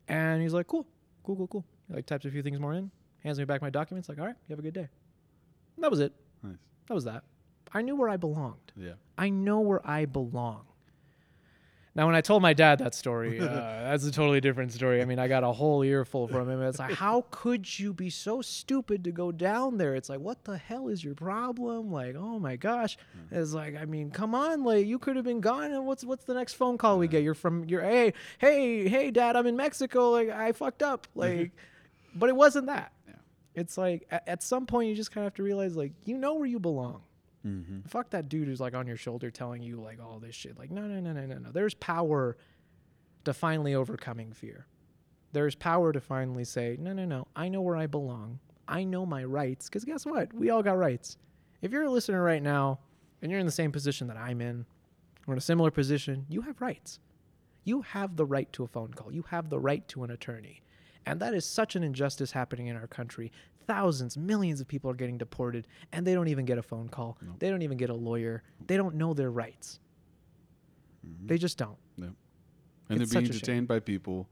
And 0.07 0.41
he's 0.41 0.53
like, 0.53 0.67
cool, 0.67 0.85
cool, 1.23 1.35
cool, 1.35 1.47
cool. 1.47 1.65
He 1.87 1.95
like 1.95 2.05
types 2.05 2.25
a 2.25 2.31
few 2.31 2.43
things 2.43 2.59
more 2.59 2.73
in, 2.73 2.91
hands 3.23 3.39
me 3.39 3.45
back 3.45 3.61
my 3.61 3.69
documents. 3.69 4.09
Like, 4.09 4.19
all 4.19 4.25
right, 4.25 4.35
you 4.47 4.53
have 4.53 4.59
a 4.59 4.63
good 4.63 4.73
day. 4.73 4.89
And 5.75 5.83
that 5.83 5.91
was 5.91 5.99
it. 5.99 6.13
Nice. 6.43 6.57
That 6.87 6.93
was 6.93 7.05
that. 7.05 7.23
I 7.73 7.81
knew 7.81 7.95
where 7.95 8.09
I 8.09 8.17
belonged. 8.17 8.73
Yeah. 8.75 8.93
I 9.17 9.29
know 9.29 9.61
where 9.61 9.85
I 9.87 10.05
belong. 10.05 10.65
Now, 11.93 12.05
when 12.05 12.15
I 12.15 12.21
told 12.21 12.41
my 12.41 12.53
dad 12.53 12.79
that 12.79 12.95
story, 12.95 13.39
uh, 13.39 13.45
that's 13.45 14.05
a 14.05 14.11
totally 14.11 14.39
different 14.39 14.71
story. 14.71 15.01
I 15.01 15.05
mean, 15.05 15.19
I 15.19 15.27
got 15.27 15.43
a 15.43 15.51
whole 15.51 15.83
earful 15.83 16.25
from 16.27 16.49
him. 16.49 16.61
It's 16.61 16.79
like, 16.79 16.93
how 16.93 17.25
could 17.31 17.79
you 17.79 17.93
be 17.93 18.09
so 18.09 18.41
stupid 18.41 19.03
to 19.03 19.11
go 19.11 19.33
down 19.33 19.77
there? 19.77 19.95
It's 19.95 20.07
like, 20.07 20.21
what 20.21 20.45
the 20.45 20.57
hell 20.57 20.87
is 20.87 21.03
your 21.03 21.15
problem? 21.15 21.91
Like, 21.91 22.15
oh 22.15 22.39
my 22.39 22.55
gosh. 22.55 22.97
It's 23.29 23.51
like, 23.53 23.75
I 23.75 23.83
mean, 23.83 24.09
come 24.09 24.33
on, 24.33 24.63
like 24.63 24.87
you 24.87 24.99
could 24.99 25.17
have 25.17 25.25
been 25.25 25.41
gone. 25.41 25.71
And 25.71 25.85
what's 25.85 26.05
what's 26.05 26.23
the 26.23 26.33
next 26.33 26.53
phone 26.53 26.77
call 26.77 26.97
we 26.97 27.09
get? 27.09 27.23
You're 27.23 27.33
from, 27.33 27.65
you're, 27.65 27.81
hey, 27.81 28.13
hey, 28.37 28.87
hey, 28.87 29.11
dad, 29.11 29.35
I'm 29.35 29.45
in 29.47 29.57
Mexico. 29.57 30.11
Like, 30.11 30.29
I 30.29 30.53
fucked 30.53 30.83
up. 30.83 31.07
Like, 31.15 31.51
but 32.15 32.29
it 32.29 32.35
wasn't 32.35 32.65
that. 32.67 32.93
Yeah. 33.07 33.13
It's 33.53 33.77
like 33.77 34.07
at, 34.09 34.27
at 34.27 34.43
some 34.43 34.65
point 34.65 34.89
you 34.89 34.95
just 34.95 35.11
kind 35.11 35.23
of 35.23 35.31
have 35.31 35.35
to 35.35 35.43
realize, 35.43 35.75
like, 35.75 35.91
you 36.05 36.17
know 36.17 36.35
where 36.35 36.47
you 36.47 36.59
belong. 36.59 37.01
Mm-hmm. 37.45 37.81
Fuck 37.87 38.11
that 38.11 38.29
dude 38.29 38.47
who's 38.47 38.59
like 38.59 38.75
on 38.75 38.87
your 38.87 38.97
shoulder 38.97 39.31
telling 39.31 39.63
you 39.63 39.81
like 39.81 39.99
all 40.01 40.19
this 40.19 40.35
shit. 40.35 40.57
Like, 40.57 40.71
no, 40.71 40.83
no, 40.83 40.99
no, 40.99 41.13
no, 41.13 41.25
no, 41.25 41.37
no. 41.37 41.51
There's 41.51 41.73
power 41.73 42.37
to 43.25 43.33
finally 43.33 43.73
overcoming 43.75 44.31
fear. 44.33 44.67
There's 45.33 45.55
power 45.55 45.93
to 45.93 46.01
finally 46.01 46.43
say, 46.43 46.77
no, 46.79 46.93
no, 46.93 47.05
no. 47.05 47.27
I 47.35 47.49
know 47.49 47.61
where 47.61 47.77
I 47.77 47.87
belong. 47.87 48.39
I 48.67 48.83
know 48.83 49.05
my 49.05 49.23
rights. 49.23 49.69
Because 49.69 49.85
guess 49.85 50.05
what? 50.05 50.33
We 50.33 50.49
all 50.49 50.63
got 50.63 50.77
rights. 50.77 51.17
If 51.61 51.71
you're 51.71 51.83
a 51.83 51.89
listener 51.89 52.21
right 52.21 52.43
now 52.43 52.79
and 53.21 53.31
you're 53.31 53.39
in 53.39 53.45
the 53.45 53.51
same 53.51 53.71
position 53.71 54.07
that 54.07 54.17
I'm 54.17 54.41
in, 54.41 54.65
or 55.27 55.33
in 55.33 55.37
a 55.37 55.41
similar 55.41 55.71
position, 55.71 56.25
you 56.29 56.41
have 56.41 56.61
rights. 56.61 56.99
You 57.63 57.83
have 57.83 58.15
the 58.15 58.25
right 58.25 58.51
to 58.53 58.63
a 58.63 58.67
phone 58.67 58.93
call. 58.93 59.11
You 59.11 59.23
have 59.29 59.49
the 59.49 59.59
right 59.59 59.87
to 59.89 60.03
an 60.03 60.11
attorney. 60.11 60.63
And 61.05 61.19
that 61.19 61.33
is 61.33 61.45
such 61.45 61.75
an 61.75 61.83
injustice 61.83 62.31
happening 62.31 62.67
in 62.67 62.75
our 62.75 62.87
country. 62.87 63.31
Thousands, 63.67 64.17
millions 64.17 64.59
of 64.61 64.67
people 64.67 64.89
are 64.91 64.95
getting 64.95 65.17
deported 65.17 65.67
and 65.91 66.05
they 66.05 66.13
don't 66.13 66.27
even 66.27 66.45
get 66.45 66.57
a 66.57 66.63
phone 66.63 66.89
call. 66.89 67.17
Nope. 67.21 67.35
They 67.39 67.49
don't 67.49 67.61
even 67.61 67.77
get 67.77 67.89
a 67.89 67.93
lawyer. 67.95 68.43
They 68.67 68.77
don't 68.77 68.95
know 68.95 69.13
their 69.13 69.31
rights. 69.31 69.79
Mhm. 71.05 71.27
They 71.27 71.37
just 71.37 71.57
don't. 71.57 71.77
And 71.97 73.01
It's 73.01 73.11
they're 73.13 73.21
being 73.21 73.31
detained 73.31 73.67
by 73.69 73.79
people 73.79 74.27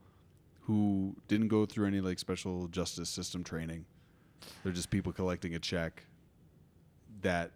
who 0.61 1.15
didn't 1.29 1.47
go 1.47 1.65
through 1.65 1.87
any 1.87 2.01
like 2.01 2.19
special 2.19 2.67
justice 2.67 3.09
system 3.09 3.41
training. 3.43 3.85
They're 4.63 4.73
just 4.73 4.89
people 4.89 5.13
collecting 5.13 5.55
a 5.55 5.59
check 5.59 6.05
that 7.21 7.51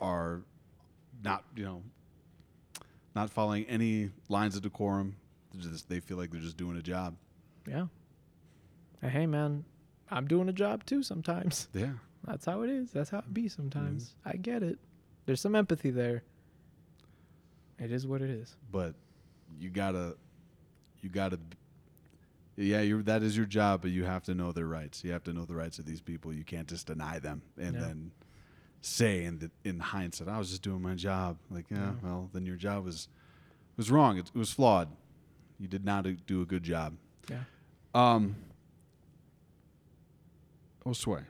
are 0.00 0.42
not, 1.22 1.44
you 1.54 1.64
know, 1.64 1.82
not 3.14 3.28
following 3.30 3.64
any 3.66 4.10
lines 4.28 4.56
of 4.56 4.62
decorum. 4.62 5.16
Just, 5.58 5.88
they 5.88 6.00
feel 6.00 6.16
like 6.16 6.30
they're 6.30 6.40
just 6.40 6.56
doing 6.56 6.76
a 6.78 6.82
job. 6.82 7.16
Yeah. 7.68 7.86
Hey, 9.02 9.26
man, 9.26 9.64
I'm 10.10 10.26
doing 10.26 10.48
a 10.48 10.52
job 10.52 10.84
too 10.86 11.02
sometimes. 11.02 11.68
Yeah. 11.74 11.92
That's 12.26 12.46
how 12.46 12.62
it 12.62 12.70
is. 12.70 12.90
That's 12.90 13.10
how 13.10 13.18
it 13.18 13.34
be 13.34 13.48
sometimes. 13.48 14.14
Mm-hmm. 14.20 14.28
I 14.30 14.32
get 14.40 14.62
it. 14.62 14.78
There's 15.26 15.42
some 15.42 15.54
empathy 15.54 15.90
there. 15.90 16.22
It 17.78 17.90
is 17.92 18.06
what 18.06 18.22
it 18.22 18.30
is. 18.30 18.56
But 18.72 18.94
you 19.60 19.68
gotta, 19.68 20.16
you 21.02 21.10
gotta, 21.10 21.38
yeah, 22.56 22.80
you 22.80 23.02
that 23.02 23.22
is 23.22 23.36
your 23.36 23.46
job, 23.46 23.82
but 23.82 23.90
you 23.90 24.04
have 24.04 24.22
to 24.24 24.34
know 24.34 24.52
their 24.52 24.66
rights. 24.66 25.04
You 25.04 25.12
have 25.12 25.24
to 25.24 25.32
know 25.32 25.44
the 25.44 25.54
rights 25.54 25.78
of 25.78 25.84
these 25.84 26.00
people. 26.00 26.32
You 26.32 26.44
can't 26.44 26.68
just 26.68 26.86
deny 26.86 27.18
them 27.18 27.42
and 27.58 27.74
Yeah. 27.74 27.80
then 27.80 28.10
say 28.80 29.24
in 29.24 29.38
the, 29.38 29.50
in 29.64 29.80
hindsight, 29.80 30.28
I 30.28 30.38
was 30.38 30.50
just 30.50 30.62
doing 30.62 30.80
my 30.82 30.94
job. 30.94 31.36
Like, 31.50 31.66
yeah, 31.70 31.78
Yeah. 31.78 31.92
well, 32.02 32.30
then 32.32 32.46
your 32.46 32.56
job 32.56 32.84
was 32.84 33.08
was 33.76 33.90
wrong. 33.90 34.16
It, 34.18 34.30
it 34.34 34.38
was 34.38 34.50
flawed. 34.52 34.88
You 35.58 35.66
did 35.68 35.84
not 35.84 36.06
do 36.26 36.42
a 36.42 36.46
good 36.46 36.62
job. 36.62 36.94
Yeah. 37.28 37.40
Um, 37.94 38.36
Josue, 40.86 41.24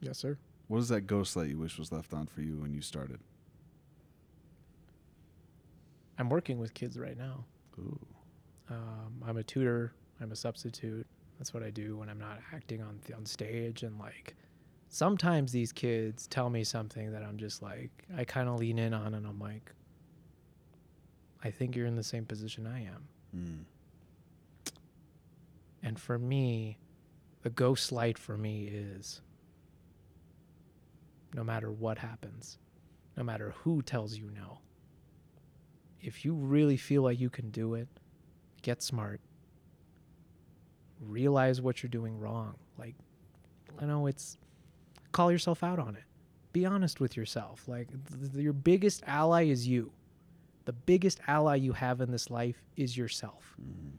Yes, 0.00 0.18
sir. 0.18 0.38
what 0.68 0.78
is 0.78 0.88
that 0.88 1.02
ghost 1.02 1.36
light 1.36 1.48
you 1.48 1.58
wish 1.58 1.78
was 1.78 1.90
left 1.92 2.12
on 2.14 2.26
for 2.26 2.40
you 2.42 2.56
when 2.56 2.72
you 2.72 2.80
started? 2.80 3.18
I'm 6.18 6.28
working 6.28 6.58
with 6.58 6.72
kids 6.74 6.98
right 6.98 7.16
now. 7.18 7.44
Ooh. 7.78 7.98
Um, 8.70 9.22
I'm 9.26 9.36
a 9.38 9.42
tutor. 9.42 9.92
I'm 10.20 10.30
a 10.30 10.36
substitute. 10.36 11.06
That's 11.38 11.52
what 11.52 11.62
I 11.62 11.70
do 11.70 11.96
when 11.96 12.08
I'm 12.08 12.20
not 12.20 12.38
acting 12.52 12.80
on 12.82 13.00
on 13.16 13.26
stage. 13.26 13.82
And 13.82 13.98
like, 13.98 14.36
sometimes 14.88 15.50
these 15.50 15.72
kids 15.72 16.28
tell 16.28 16.48
me 16.48 16.62
something 16.62 17.10
that 17.12 17.22
I'm 17.22 17.38
just 17.38 17.62
like, 17.62 17.90
I 18.16 18.24
kind 18.24 18.48
of 18.48 18.60
lean 18.60 18.78
in 18.78 18.94
on, 18.94 19.14
and 19.14 19.26
I'm 19.26 19.40
like, 19.40 19.72
I 21.42 21.50
think 21.50 21.74
you're 21.74 21.86
in 21.86 21.96
the 21.96 22.04
same 22.04 22.24
position 22.24 22.66
I 22.66 22.84
am. 22.84 23.08
Mm. 23.36 23.64
And 25.82 25.98
for 25.98 26.18
me, 26.18 26.78
the 27.42 27.50
ghost 27.50 27.92
light 27.92 28.18
for 28.18 28.36
me 28.36 28.64
is 28.66 29.20
no 31.34 31.42
matter 31.44 31.70
what 31.70 31.98
happens, 31.98 32.58
no 33.16 33.22
matter 33.22 33.54
who 33.58 33.82
tells 33.82 34.16
you 34.16 34.30
no, 34.34 34.58
if 36.00 36.24
you 36.24 36.34
really 36.34 36.76
feel 36.76 37.02
like 37.02 37.18
you 37.20 37.30
can 37.30 37.50
do 37.50 37.74
it, 37.74 37.88
get 38.62 38.82
smart. 38.82 39.20
Realize 41.00 41.60
what 41.60 41.82
you're 41.82 41.90
doing 41.90 42.18
wrong. 42.18 42.54
Like, 42.78 42.94
I 43.80 43.86
know 43.86 44.06
it's 44.06 44.36
call 45.12 45.32
yourself 45.32 45.62
out 45.62 45.78
on 45.78 45.96
it. 45.96 46.04
Be 46.52 46.66
honest 46.66 47.00
with 47.00 47.16
yourself. 47.16 47.66
Like, 47.66 47.88
th- 48.20 48.34
your 48.34 48.52
biggest 48.52 49.02
ally 49.06 49.44
is 49.46 49.66
you. 49.66 49.92
The 50.64 50.72
biggest 50.72 51.20
ally 51.26 51.56
you 51.56 51.72
have 51.72 52.00
in 52.00 52.10
this 52.10 52.30
life 52.30 52.62
is 52.76 52.96
yourself. 52.96 53.56
Mhm. 53.60 53.98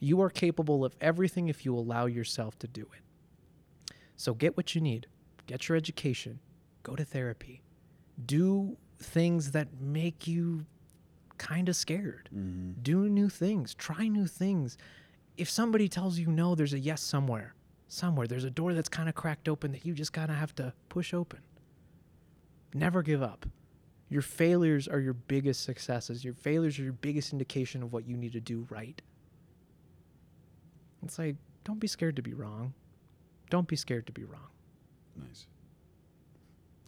You 0.00 0.20
are 0.20 0.30
capable 0.30 0.84
of 0.84 0.94
everything 1.00 1.48
if 1.48 1.64
you 1.64 1.74
allow 1.74 2.06
yourself 2.06 2.58
to 2.60 2.68
do 2.68 2.82
it. 2.94 3.94
So 4.16 4.34
get 4.34 4.56
what 4.56 4.74
you 4.74 4.80
need. 4.80 5.06
Get 5.46 5.68
your 5.68 5.76
education. 5.76 6.40
Go 6.82 6.94
to 6.96 7.04
therapy. 7.04 7.62
Do 8.24 8.76
things 8.98 9.52
that 9.52 9.80
make 9.80 10.26
you 10.26 10.66
kind 11.38 11.68
of 11.68 11.76
scared. 11.76 12.28
Mhm. 12.34 12.82
Do 12.82 13.08
new 13.08 13.28
things. 13.28 13.74
Try 13.74 14.08
new 14.08 14.26
things. 14.26 14.76
If 15.36 15.48
somebody 15.48 15.88
tells 15.88 16.18
you 16.18 16.26
no, 16.26 16.54
there's 16.54 16.72
a 16.72 16.78
yes 16.80 17.00
somewhere. 17.00 17.54
Somewhere. 17.86 18.26
There's 18.26 18.44
a 18.44 18.50
door 18.50 18.74
that's 18.74 18.88
kind 18.88 19.08
of 19.08 19.14
cracked 19.14 19.48
open 19.48 19.70
that 19.72 19.86
you 19.86 19.94
just 19.94 20.12
kind 20.12 20.30
of 20.30 20.36
have 20.36 20.54
to 20.56 20.74
push 20.88 21.14
open. 21.14 21.40
Never 22.74 23.02
give 23.02 23.22
up. 23.22 23.46
Your 24.10 24.22
failures 24.22 24.88
are 24.88 25.00
your 25.00 25.12
biggest 25.14 25.62
successes. 25.62 26.24
Your 26.24 26.34
failures 26.34 26.78
are 26.78 26.82
your 26.82 26.92
biggest 26.92 27.32
indication 27.32 27.82
of 27.82 27.92
what 27.92 28.06
you 28.06 28.16
need 28.16 28.32
to 28.32 28.40
do 28.40 28.66
right. 28.68 29.00
It's 31.08 31.18
like, 31.18 31.36
don't 31.64 31.80
be 31.80 31.86
scared 31.86 32.16
to 32.16 32.22
be 32.22 32.34
wrong. 32.34 32.74
Don't 33.48 33.66
be 33.66 33.76
scared 33.76 34.06
to 34.08 34.12
be 34.12 34.24
wrong. 34.24 34.50
Nice. 35.16 35.46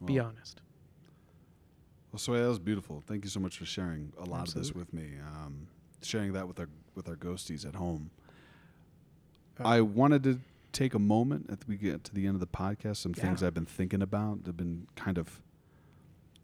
Be 0.04 0.18
honest. 0.18 0.60
Well, 2.12 2.18
so 2.18 2.34
that 2.34 2.46
was 2.46 2.58
beautiful. 2.58 3.02
Thank 3.06 3.24
you 3.24 3.30
so 3.30 3.40
much 3.40 3.56
for 3.56 3.64
sharing 3.64 4.12
a 4.18 4.26
lot 4.26 4.46
of 4.46 4.54
this 4.54 4.74
with 4.74 4.92
me. 4.92 5.12
Um, 5.26 5.68
sharing 6.02 6.34
that 6.34 6.46
with 6.46 6.60
our 6.60 6.68
with 6.94 7.08
our 7.08 7.16
ghosties 7.16 7.66
at 7.66 7.74
home. 7.74 8.10
Uh, 9.58 9.68
I 9.68 9.80
wanted 9.80 10.22
to 10.24 10.40
take 10.72 10.92
a 10.92 10.98
moment 10.98 11.46
as 11.48 11.66
we 11.66 11.76
get 11.76 12.04
to 12.04 12.14
the 12.14 12.26
end 12.26 12.34
of 12.34 12.40
the 12.40 12.46
podcast. 12.46 12.98
Some 12.98 13.14
things 13.14 13.42
I've 13.42 13.54
been 13.54 13.64
thinking 13.64 14.02
about. 14.02 14.40
I've 14.46 14.56
been 14.56 14.86
kind 14.96 15.16
of 15.16 15.40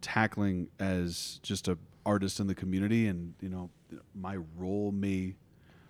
tackling 0.01 0.69
as 0.79 1.41
just 1.43 1.69
a 1.69 1.77
artist 2.07 2.41
in 2.41 2.47
the 2.47 2.55
community, 2.55 3.07
and 3.07 3.35
you 3.43 3.51
know, 3.51 3.69
my 4.15 4.39
role 4.57 4.93
may 4.93 5.35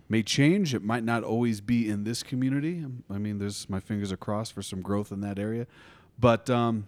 may 0.09 0.23
change. 0.23 0.73
It 0.73 0.83
might 0.83 1.03
not 1.03 1.23
always 1.23 1.61
be 1.61 1.89
in 1.89 2.03
this 2.03 2.23
community. 2.23 2.85
I 3.09 3.17
mean, 3.17 3.39
there's 3.39 3.69
my 3.69 3.79
fingers 3.79 4.11
are 4.11 4.17
crossed 4.17 4.53
for 4.53 4.61
some 4.61 4.81
growth 4.81 5.11
in 5.11 5.21
that 5.21 5.39
area, 5.39 5.67
but 6.19 6.49
um, 6.49 6.87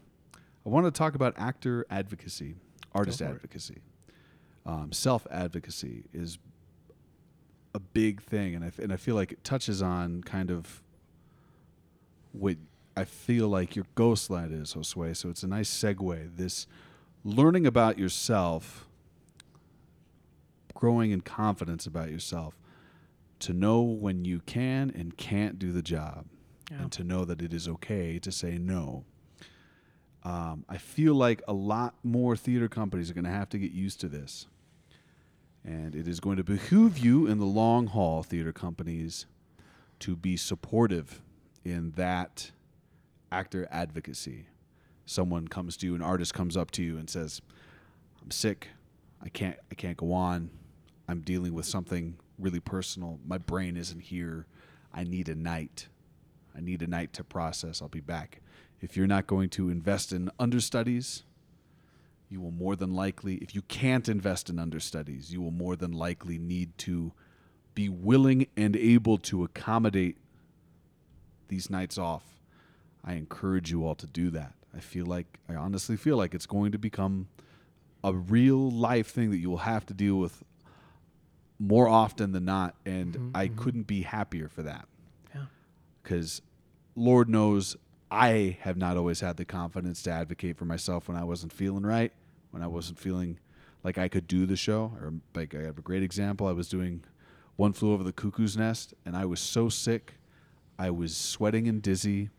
I 0.65 0.69
want 0.69 0.85
to 0.85 0.91
talk 0.91 1.15
about 1.15 1.33
actor 1.37 1.85
advocacy, 1.89 2.55
artist 2.93 3.21
advocacy, 3.21 3.79
um, 4.65 4.91
self 4.91 5.25
advocacy 5.31 6.05
is 6.13 6.37
a 7.73 7.79
big 7.79 8.21
thing, 8.21 8.55
and 8.55 8.63
I 8.63 8.71
and 8.81 8.91
I 8.93 8.97
feel 8.97 9.15
like 9.15 9.31
it 9.31 9.43
touches 9.43 9.81
on 9.81 10.23
kind 10.23 10.51
of 10.51 10.81
what 12.31 12.57
I 12.95 13.05
feel 13.05 13.47
like 13.47 13.75
your 13.75 13.85
ghost 13.95 14.29
light 14.29 14.51
is, 14.51 14.73
Josue. 14.73 15.15
So 15.15 15.29
it's 15.29 15.43
a 15.43 15.47
nice 15.47 15.69
segue. 15.69 16.35
This 16.35 16.67
learning 17.23 17.65
about 17.65 17.97
yourself, 17.97 18.87
growing 20.73 21.11
in 21.11 21.21
confidence 21.21 21.85
about 21.85 22.09
yourself, 22.11 22.58
to 23.39 23.53
know 23.53 23.81
when 23.81 24.25
you 24.25 24.39
can 24.41 24.91
and 24.95 25.15
can't 25.17 25.57
do 25.59 25.71
the 25.71 25.81
job, 25.81 26.25
Yeah. 26.71 26.83
and 26.83 26.91
to 26.93 27.03
know 27.03 27.25
that 27.25 27.41
it 27.41 27.53
is 27.53 27.67
okay 27.67 28.19
to 28.19 28.31
say 28.31 28.57
no. 28.57 29.05
Um, 30.23 30.65
I 30.67 30.77
feel 30.77 31.15
like 31.15 31.41
a 31.47 31.53
lot 31.53 31.95
more 32.03 32.35
theater 32.35 32.67
companies 32.67 33.09
are 33.09 33.13
going 33.13 33.23
to 33.25 33.29
have 33.31 33.49
to 33.49 33.57
get 33.57 33.71
used 33.71 34.01
to 34.01 34.09
this. 34.09 34.47
And 35.63 35.95
it 35.95 36.07
is 36.07 36.19
going 36.19 36.37
to 36.37 36.43
behoove 36.43 36.97
you 36.97 37.27
in 37.27 37.37
the 37.37 37.45
long 37.45 37.87
haul, 37.87 38.23
theater 38.23 38.51
companies, 38.51 39.25
to 39.99 40.15
be 40.15 40.35
supportive 40.37 41.21
in 41.63 41.91
that 41.91 42.51
actor 43.31 43.67
advocacy. 43.71 44.47
Someone 45.05 45.47
comes 45.47 45.75
to 45.77 45.85
you, 45.85 45.95
an 45.95 46.01
artist 46.01 46.33
comes 46.33 46.55
up 46.57 46.71
to 46.71 46.83
you 46.83 46.97
and 46.97 47.09
says, 47.09 47.41
"I'm 48.21 48.31
sick. 48.31 48.69
I 49.21 49.29
can't. 49.29 49.57
I 49.71 49.75
can't 49.75 49.97
go 49.97 50.13
on. 50.13 50.49
I'm 51.07 51.21
dealing 51.21 51.53
with 51.53 51.65
something 51.65 52.17
really 52.39 52.59
personal. 52.59 53.19
My 53.27 53.37
brain 53.37 53.77
isn't 53.77 53.99
here. 53.99 54.47
I 54.93 55.03
need 55.03 55.29
a 55.29 55.35
night. 55.35 55.87
I 56.55 56.61
need 56.61 56.81
a 56.81 56.87
night 56.87 57.13
to 57.13 57.23
process. 57.23 57.81
I'll 57.81 57.89
be 57.89 57.99
back." 57.99 58.41
If 58.81 58.95
you're 58.95 59.07
not 59.07 59.27
going 59.27 59.49
to 59.49 59.69
invest 59.69 60.13
in 60.13 60.31
understudies, 60.39 61.23
you 62.29 62.39
will 62.39 62.51
more 62.51 62.75
than 62.75 62.93
likely, 62.93 63.35
if 63.35 63.53
you 63.53 63.61
can't 63.63 64.07
invest 64.07 64.49
in 64.49 64.57
understudies, 64.57 65.33
you 65.33 65.41
will 65.41 65.51
more 65.51 65.75
than 65.75 65.91
likely 65.91 66.37
need 66.37 66.77
to 66.79 67.11
be 67.75 67.89
willing 67.89 68.47
and 68.55 68.75
able 68.75 69.17
to 69.17 69.43
accommodate 69.43 70.17
these 71.47 71.69
nights 71.69 71.97
off. 71.97 72.23
I 73.03 73.13
encourage 73.13 73.71
you 73.71 73.85
all 73.85 73.95
to 73.95 74.07
do 74.07 74.29
that. 74.31 74.53
I 74.73 74.79
feel 74.79 75.05
like, 75.05 75.39
I 75.49 75.55
honestly 75.55 75.97
feel 75.97 76.17
like 76.17 76.33
it's 76.35 76.45
going 76.45 76.71
to 76.71 76.77
become 76.77 77.27
a 78.03 78.13
real 78.13 78.69
life 78.69 79.07
thing 79.07 79.31
that 79.31 79.37
you 79.37 79.49
will 79.49 79.57
have 79.57 79.85
to 79.87 79.93
deal 79.93 80.15
with 80.15 80.43
more 81.59 81.87
often 81.87 82.31
than 82.31 82.45
not. 82.45 82.75
And 82.85 83.13
Mhm, 83.15 83.31
I 83.35 83.47
mhm. 83.49 83.57
couldn't 83.57 83.87
be 83.87 84.01
happier 84.03 84.47
for 84.47 84.63
that 84.63 84.87
Yeah. 85.35 85.45
because 86.01 86.41
Lord 86.95 87.29
knows 87.29 87.75
I 88.11 88.57
have 88.61 88.77
not 88.77 88.97
always 88.97 89.19
had 89.19 89.37
the 89.37 89.45
confidence 89.45 90.01
to 90.03 90.11
advocate 90.11 90.57
for 90.57 90.65
myself 90.65 91.07
when 91.07 91.15
I 91.17 91.23
wasn't 91.23 91.53
feeling 91.53 91.83
right, 91.83 92.11
when 92.51 92.63
I 92.63 92.67
wasn't 92.67 92.97
feeling 92.97 93.37
like 93.83 93.97
I 93.97 94.07
could 94.07 94.25
do 94.27 94.45
the 94.45 94.55
show. 94.55 94.93
Or 95.01 95.13
like 95.35 95.53
I 95.53 95.61
have 95.61 95.77
a 95.77 95.81
great 95.81 96.01
example. 96.01 96.47
I 96.47 96.51
was 96.53 96.69
doing 96.69 97.03
One 97.55 97.73
Flew 97.73 97.91
Over 97.93 98.03
the 98.03 98.13
Cuckoo's 98.13 98.57
Nest, 98.57 98.93
and 99.05 99.15
I 99.15 99.25
was 99.25 99.39
so 99.39 99.69
sick, 99.69 100.15
I 100.79 100.89
was 100.89 101.15
sweating 101.15 101.67
and 101.67 101.81
dizzy. 101.81 102.29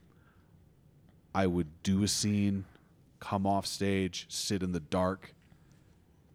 I 1.34 1.46
would 1.46 1.68
do 1.82 2.02
a 2.02 2.08
scene, 2.08 2.64
come 3.20 3.46
off 3.46 3.66
stage, 3.66 4.26
sit 4.28 4.62
in 4.62 4.72
the 4.72 4.80
dark, 4.80 5.34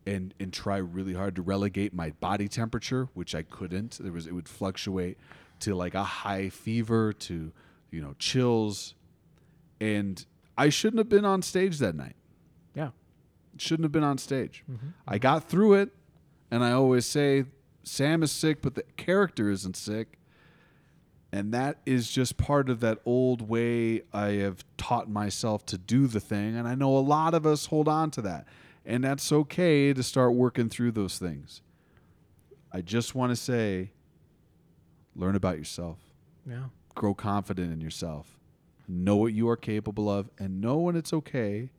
and 0.05 0.33
and 0.39 0.53
try 0.53 0.77
really 0.77 1.13
hard 1.13 1.35
to 1.35 1.41
relegate 1.41 1.93
my 1.93 2.11
body 2.19 2.47
temperature, 2.47 3.09
which 3.13 3.33
I 3.35 3.43
couldn't. 3.43 3.97
There 4.01 4.11
was 4.11 4.27
it 4.27 4.33
would 4.33 4.47
fluctuate 4.49 5.17
to 5.61 5.73
like 5.75 5.93
a 5.95 6.03
high 6.03 6.49
fever 6.49 7.13
to 7.13 7.51
you 7.91 8.01
know 8.01 8.15
chills, 8.19 8.95
and 9.79 10.25
I 10.57 10.69
shouldn't 10.69 10.99
have 10.99 11.09
been 11.09 11.25
on 11.25 11.41
stage 11.41 11.79
that 11.79 11.95
night. 11.95 12.15
Yeah. 12.75 12.89
Shouldn't 13.57 13.85
have 13.85 13.91
been 13.91 14.03
on 14.03 14.17
stage. 14.17 14.63
Mhm. 14.69 14.93
I 15.07 15.17
got 15.17 15.49
through 15.49 15.73
it, 15.75 15.93
and 16.51 16.63
I 16.63 16.71
always 16.71 17.05
say 17.05 17.45
Sam 17.83 18.23
is 18.23 18.31
sick, 18.31 18.61
but 18.61 18.75
the 18.75 18.83
character 18.97 19.49
isn't 19.49 19.75
sick. 19.75 20.19
And 21.31 21.53
that 21.53 21.79
is 21.85 22.09
just 22.11 22.37
part 22.37 22.69
of 22.69 22.79
that 22.79 22.99
old 23.05 23.41
way 23.49 24.03
I 24.13 24.27
have 24.43 24.63
taught 24.77 25.09
myself 25.09 25.65
to 25.65 25.77
do 25.77 26.07
the 26.07 26.21
thing. 26.21 26.55
And 26.55 26.65
I 26.65 26.75
know 26.75 26.95
a 26.97 26.99
lot 26.99 27.33
of 27.33 27.45
us 27.45 27.65
hold 27.65 27.89
on 27.89 28.09
to 28.11 28.21
that. 28.21 28.47
And 28.85 29.03
that's 29.03 29.31
okay 29.31 29.93
to 29.93 30.03
start 30.03 30.33
working 30.33 30.69
through 30.69 30.91
those 30.91 31.17
things. 31.17 31.61
I 32.71 32.81
just 32.81 33.15
want 33.15 33.31
to 33.31 33.35
say 33.35 33.91
learn 35.15 35.35
about 35.35 35.57
yourself, 35.57 35.97
Yeah. 36.45 36.65
grow 36.93 37.13
confident 37.13 37.71
in 37.71 37.79
yourself, 37.81 38.37
know 38.87 39.15
what 39.15 39.33
you 39.33 39.47
are 39.49 39.55
capable 39.57 40.09
of, 40.09 40.29
and 40.37 40.59
know 40.61 40.77
when 40.77 40.95
it's 40.95 41.13
okay. 41.13 41.69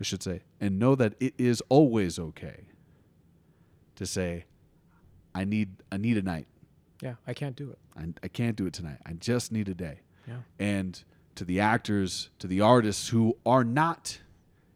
I 0.00 0.04
should 0.04 0.22
say, 0.22 0.42
and 0.60 0.78
know 0.78 0.94
that 0.94 1.14
it 1.20 1.34
is 1.38 1.60
always 1.68 2.18
okay 2.18 2.68
to 3.96 4.06
say, 4.06 4.44
I 5.34 5.44
need 5.44 5.82
I 5.92 5.96
need 5.98 6.16
a 6.16 6.22
night. 6.22 6.46
Yeah. 7.02 7.14
I 7.26 7.34
can't 7.34 7.54
do 7.54 7.70
it. 7.70 7.78
I, 7.96 8.06
I 8.22 8.28
can't 8.28 8.56
do 8.56 8.66
it 8.66 8.72
tonight. 8.72 8.98
I 9.06 9.12
just 9.12 9.52
need 9.52 9.68
a 9.68 9.74
day. 9.74 10.00
Yeah. 10.26 10.38
And 10.58 11.02
to 11.34 11.44
the 11.44 11.60
actors, 11.60 12.30
to 12.38 12.46
the 12.46 12.60
artists 12.60 13.08
who 13.08 13.36
are 13.46 13.62
not 13.62 14.20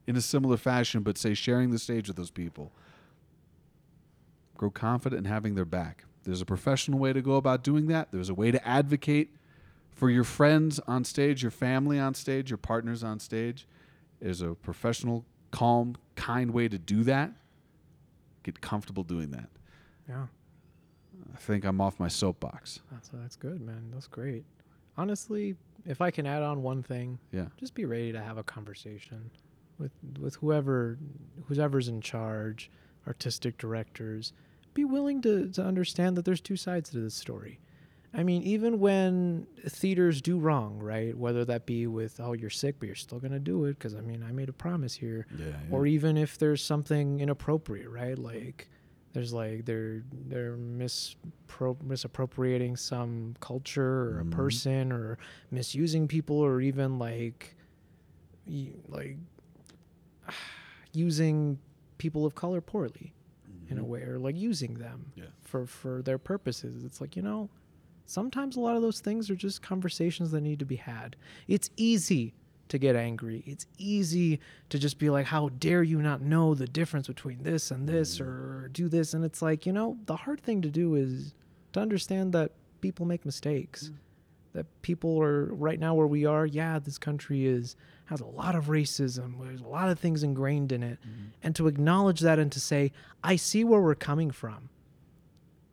in 0.06 0.16
a 0.16 0.20
similar 0.20 0.56
fashion, 0.56 1.02
but 1.02 1.16
say 1.18 1.34
sharing 1.34 1.70
the 1.70 1.78
stage 1.78 2.08
with 2.08 2.16
those 2.16 2.30
people. 2.30 2.72
Grow 4.56 4.70
confident 4.70 5.26
in 5.26 5.32
having 5.32 5.54
their 5.54 5.64
back. 5.64 6.04
There's 6.24 6.40
a 6.40 6.46
professional 6.46 6.98
way 6.98 7.12
to 7.12 7.20
go 7.22 7.34
about 7.36 7.64
doing 7.64 7.86
that. 7.88 8.08
There's 8.12 8.28
a 8.28 8.34
way 8.34 8.50
to 8.50 8.66
advocate 8.66 9.34
for 9.90 10.08
your 10.08 10.24
friends 10.24 10.78
on 10.86 11.04
stage, 11.04 11.42
your 11.42 11.50
family 11.50 11.98
on 11.98 12.14
stage, 12.14 12.50
your 12.50 12.58
partners 12.58 13.02
on 13.02 13.18
stage. 13.18 13.66
There's 14.20 14.40
a 14.40 14.54
professional, 14.54 15.24
calm, 15.50 15.96
kind 16.14 16.52
way 16.52 16.68
to 16.68 16.78
do 16.78 17.02
that. 17.04 17.32
Get 18.44 18.60
comfortable 18.60 19.02
doing 19.02 19.30
that. 19.32 19.48
Yeah. 20.08 20.26
I 21.34 21.36
think 21.38 21.64
I'm 21.64 21.80
off 21.80 21.98
my 22.00 22.08
soapbox. 22.08 22.80
That's 22.90 23.08
that's 23.12 23.36
good, 23.36 23.60
man. 23.60 23.90
That's 23.92 24.06
great. 24.06 24.44
Honestly, 24.96 25.56
if 25.86 26.00
I 26.00 26.10
can 26.10 26.26
add 26.26 26.42
on 26.42 26.62
one 26.62 26.82
thing, 26.82 27.18
Yeah. 27.32 27.46
just 27.56 27.74
be 27.74 27.84
ready 27.84 28.12
to 28.12 28.20
have 28.20 28.38
a 28.38 28.42
conversation 28.42 29.30
with 29.82 29.92
with 30.20 30.36
whoever 30.36 30.98
whoever's 31.46 31.88
in 31.88 32.00
charge, 32.00 32.70
artistic 33.06 33.58
directors. 33.58 34.32
Be 34.74 34.84
willing 34.86 35.20
to, 35.22 35.48
to 35.50 35.62
understand 35.62 36.16
that 36.16 36.24
there's 36.24 36.40
two 36.40 36.56
sides 36.56 36.88
to 36.90 36.98
this 37.00 37.14
story. 37.14 37.58
I 38.14 38.22
mean, 38.22 38.42
even 38.42 38.78
when 38.78 39.46
theaters 39.68 40.22
do 40.22 40.38
wrong, 40.38 40.78
right? 40.78 41.16
Whether 41.16 41.44
that 41.46 41.66
be 41.66 41.86
with 41.86 42.20
oh 42.20 42.32
you're 42.32 42.50
sick 42.50 42.76
but 42.78 42.86
you're 42.86 42.94
still 42.94 43.18
gonna 43.18 43.38
do 43.40 43.64
it 43.66 43.74
because 43.78 43.94
I 43.94 44.00
mean 44.00 44.22
I 44.26 44.32
made 44.32 44.48
a 44.48 44.52
promise 44.54 44.94
here, 44.94 45.26
Yeah. 45.38 45.52
or 45.70 45.86
even 45.86 46.16
if 46.16 46.38
there's 46.38 46.62
something 46.64 47.20
inappropriate, 47.20 47.88
right? 47.90 48.18
Like 48.18 48.68
there's 49.14 49.32
like 49.32 49.64
they're 49.66 50.02
they're 50.28 50.56
mispro- 50.56 51.82
misappropriating 51.82 52.76
some 52.76 53.34
culture 53.40 54.10
or 54.14 54.20
a 54.20 54.24
Mhm. 54.24 54.30
person 54.30 54.92
or 54.92 55.18
misusing 55.50 56.06
people 56.08 56.36
or 56.36 56.60
even 56.62 56.98
like 56.98 57.56
like 58.88 59.16
using 60.92 61.58
people 61.98 62.26
of 62.26 62.34
color 62.34 62.60
poorly 62.60 63.14
in 63.68 63.78
a 63.78 63.84
way 63.84 64.02
or 64.02 64.18
like 64.18 64.36
using 64.36 64.74
them 64.74 65.06
Mm-hmm. 65.12 65.20
Yeah. 65.20 65.26
for 65.42 65.66
for 65.66 66.02
their 66.02 66.18
purposes 66.18 66.84
it's 66.84 67.00
like 67.00 67.16
you 67.16 67.22
know 67.22 67.48
sometimes 68.06 68.56
a 68.56 68.60
lot 68.60 68.76
of 68.76 68.82
those 68.82 69.00
things 69.00 69.30
are 69.30 69.36
just 69.36 69.62
conversations 69.62 70.30
that 70.32 70.40
need 70.42 70.58
to 70.58 70.64
be 70.66 70.76
had 70.76 71.16
it's 71.48 71.70
easy 71.76 72.34
to 72.68 72.76
get 72.78 72.96
angry 72.96 73.42
it's 73.46 73.66
easy 73.78 74.40
to 74.68 74.78
just 74.78 74.98
be 74.98 75.08
like 75.10 75.26
how 75.26 75.48
dare 75.58 75.82
you 75.82 76.02
not 76.02 76.20
know 76.20 76.54
the 76.54 76.66
difference 76.66 77.06
between 77.06 77.42
this 77.44 77.70
and 77.70 77.88
this 77.88 78.18
Mm-hmm. 78.18 78.28
or 78.30 78.68
do 78.68 78.88
this 78.88 79.14
and 79.14 79.24
it's 79.24 79.40
like 79.40 79.64
you 79.64 79.72
know 79.72 79.96
the 80.06 80.16
hard 80.16 80.40
thing 80.40 80.60
to 80.62 80.68
do 80.68 80.94
is 80.96 81.34
to 81.72 81.80
understand 81.80 82.32
that 82.34 82.50
people 82.80 83.06
make 83.06 83.24
mistakes 83.24 83.90
Mm. 83.90 83.94
That 84.54 84.66
people 84.82 85.20
are 85.22 85.46
right 85.54 85.80
now 85.80 85.94
where 85.94 86.06
we 86.06 86.24
are 86.26 86.44
yeah 86.46 86.78
this 86.78 86.98
country 86.98 87.46
is 87.46 87.74
has 88.06 88.20
a 88.20 88.26
lot 88.26 88.54
of 88.54 88.66
racism 88.66 89.42
there's 89.44 89.60
a 89.62 89.66
lot 89.66 89.88
of 89.88 89.98
things 89.98 90.22
ingrained 90.22 90.72
in 90.72 90.82
it. 90.82 90.98
Mm-hmm. 91.00 91.28
and 91.42 91.56
to 91.56 91.66
acknowledge 91.68 92.20
that 92.20 92.38
and 92.38 92.52
to 92.52 92.60
say 92.60 92.92
i 93.24 93.36
see 93.36 93.64
where 93.64 93.80
we're 93.80 93.94
coming 93.94 94.30
from. 94.30 94.68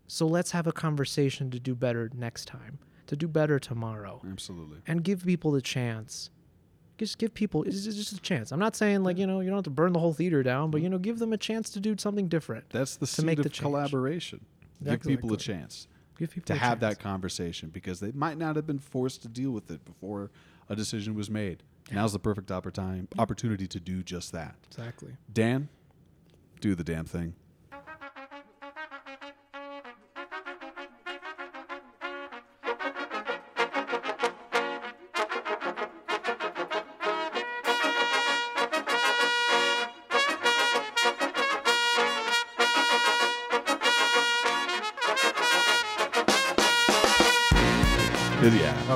So 0.07 0.25
let's 0.25 0.51
have 0.51 0.65
a 0.65 0.71
conversation 0.71 1.51
to 1.51 1.59
do 1.59 1.75
better 1.75 2.09
next 2.15 2.45
time 2.45 2.79
to 3.07 3.15
do 3.15 3.27
better 3.27 3.59
tomorrow. 3.59 4.21
Absolutely. 4.29 4.77
and 4.87 5.03
give 5.03 5.25
people 5.25 5.51
the 5.51 5.61
chance. 5.61 6.29
Just 6.97 7.17
give 7.17 7.33
people 7.33 7.63
it's 7.63 7.83
just 7.85 8.13
a 8.13 8.19
chance. 8.19 8.51
I'm 8.51 8.59
not 8.59 8.75
saying 8.75 9.03
like 9.03 9.17
you 9.17 9.27
know 9.27 9.39
you 9.41 9.49
don't 9.49 9.57
have 9.57 9.63
to 9.65 9.69
burn 9.69 9.93
the 9.93 9.99
whole 9.99 10.13
theater 10.13 10.41
down 10.43 10.71
but 10.71 10.81
you 10.81 10.89
know 10.89 10.97
give 10.97 11.19
them 11.19 11.31
a 11.33 11.37
chance 11.37 11.69
to 11.71 11.79
do 11.79 11.95
something 11.97 12.27
different 12.27 12.69
That's 12.71 12.95
the 12.95 13.05
to 13.05 13.11
seed 13.11 13.25
make 13.25 13.37
of 13.39 13.43
the 13.43 13.49
change. 13.49 13.61
collaboration. 13.61 14.45
Give 14.83 15.01
people 15.01 15.33
a 15.33 15.37
chance 15.37 15.87
give 16.19 16.31
people 16.31 16.53
to 16.53 16.59
have 16.59 16.79
that 16.81 16.99
conversation 16.99 17.69
because 17.69 17.99
they 17.99 18.11
might 18.11 18.37
not 18.37 18.55
have 18.55 18.67
been 18.67 18.79
forced 18.79 19.21
to 19.23 19.27
deal 19.27 19.51
with 19.51 19.71
it 19.71 19.83
before 19.85 20.29
a 20.67 20.75
decision 20.75 21.15
was 21.15 21.29
made. 21.29 21.63
Now's 21.91 22.13
the 22.13 22.19
perfect 22.19 22.49
oppor- 22.49 22.71
time, 22.71 23.07
opportunity 23.17 23.65
to 23.67 23.79
do 23.79 24.03
just 24.03 24.31
that. 24.33 24.55
exactly 24.67 25.13
Dan, 25.33 25.69
do 26.61 26.75
the 26.75 26.83
damn 26.83 27.05
thing. 27.05 27.33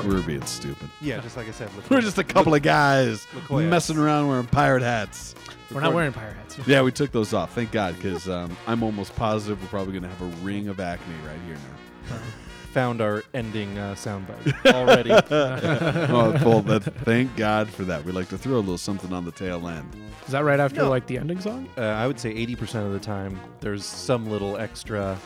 Yeah, 0.04 0.10
we're 0.14 0.22
being 0.22 0.42
stupid. 0.46 0.88
Yeah, 1.00 1.20
just 1.20 1.36
like 1.36 1.48
I 1.48 1.52
said. 1.52 1.70
We're 1.90 2.00
just 2.00 2.18
a 2.18 2.24
couple 2.24 2.54
of 2.54 2.62
guys 2.62 3.26
LaCoya. 3.34 3.68
messing 3.68 3.96
around 3.98 4.28
wearing 4.28 4.46
pirate 4.46 4.82
hats. 4.82 5.34
we're 5.70 5.80
not 5.80 5.92
wearing 5.94 6.12
pirate 6.12 6.36
hats 6.36 6.58
Yeah, 6.66 6.82
we 6.82 6.92
took 6.92 7.10
those 7.12 7.32
off. 7.32 7.54
Thank 7.54 7.72
God, 7.72 7.96
because 7.96 8.28
um, 8.28 8.56
I'm 8.66 8.82
almost 8.82 9.14
positive 9.16 9.60
we're 9.62 9.68
probably 9.68 9.92
going 9.92 10.02
to 10.04 10.08
have 10.08 10.22
a 10.22 10.44
ring 10.44 10.68
of 10.68 10.80
acne 10.80 11.14
right 11.26 11.38
here 11.46 11.56
now. 12.10 12.16
found 12.72 13.00
our 13.00 13.22
ending 13.34 13.78
uh, 13.78 13.94
soundbite 13.94 14.66
already. 14.74 15.12
oh, 15.12 16.32
well, 16.44 16.60
that, 16.60 16.82
thank 17.04 17.34
God 17.36 17.68
for 17.70 17.84
that. 17.84 18.04
We 18.04 18.10
like 18.12 18.28
to 18.30 18.38
throw 18.38 18.54
a 18.54 18.58
little 18.58 18.76
something 18.78 19.12
on 19.12 19.24
the 19.24 19.30
tail 19.30 19.68
end. 19.68 19.94
is 20.26 20.32
that 20.32 20.42
right 20.42 20.58
after 20.58 20.80
No. 20.80 20.90
like 20.90 21.06
the 21.06 21.16
ending 21.18 21.40
song 21.40 21.68
uh, 21.78 21.82
I 21.82 22.06
would 22.08 22.18
say 22.18 22.34
80% 22.34 22.84
of 22.86 22.92
the 22.92 22.98
time, 22.98 23.38
there's 23.60 23.84
some 23.84 24.26
little 24.28 24.56
extra 24.56 25.16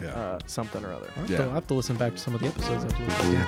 yeah. 0.00 0.08
Uh, 0.08 0.38
something 0.46 0.84
or 0.84 0.92
other. 0.92 1.10
I 1.16 1.20
yeah. 1.26 1.38
to, 1.38 1.50
I 1.50 1.54
have 1.54 1.66
to 1.68 1.74
listen 1.74 1.96
back 1.96 2.12
to 2.12 2.18
some 2.18 2.34
of 2.34 2.40
the 2.40 2.48
episodes. 2.48 2.84
Yeah. 3.32 3.46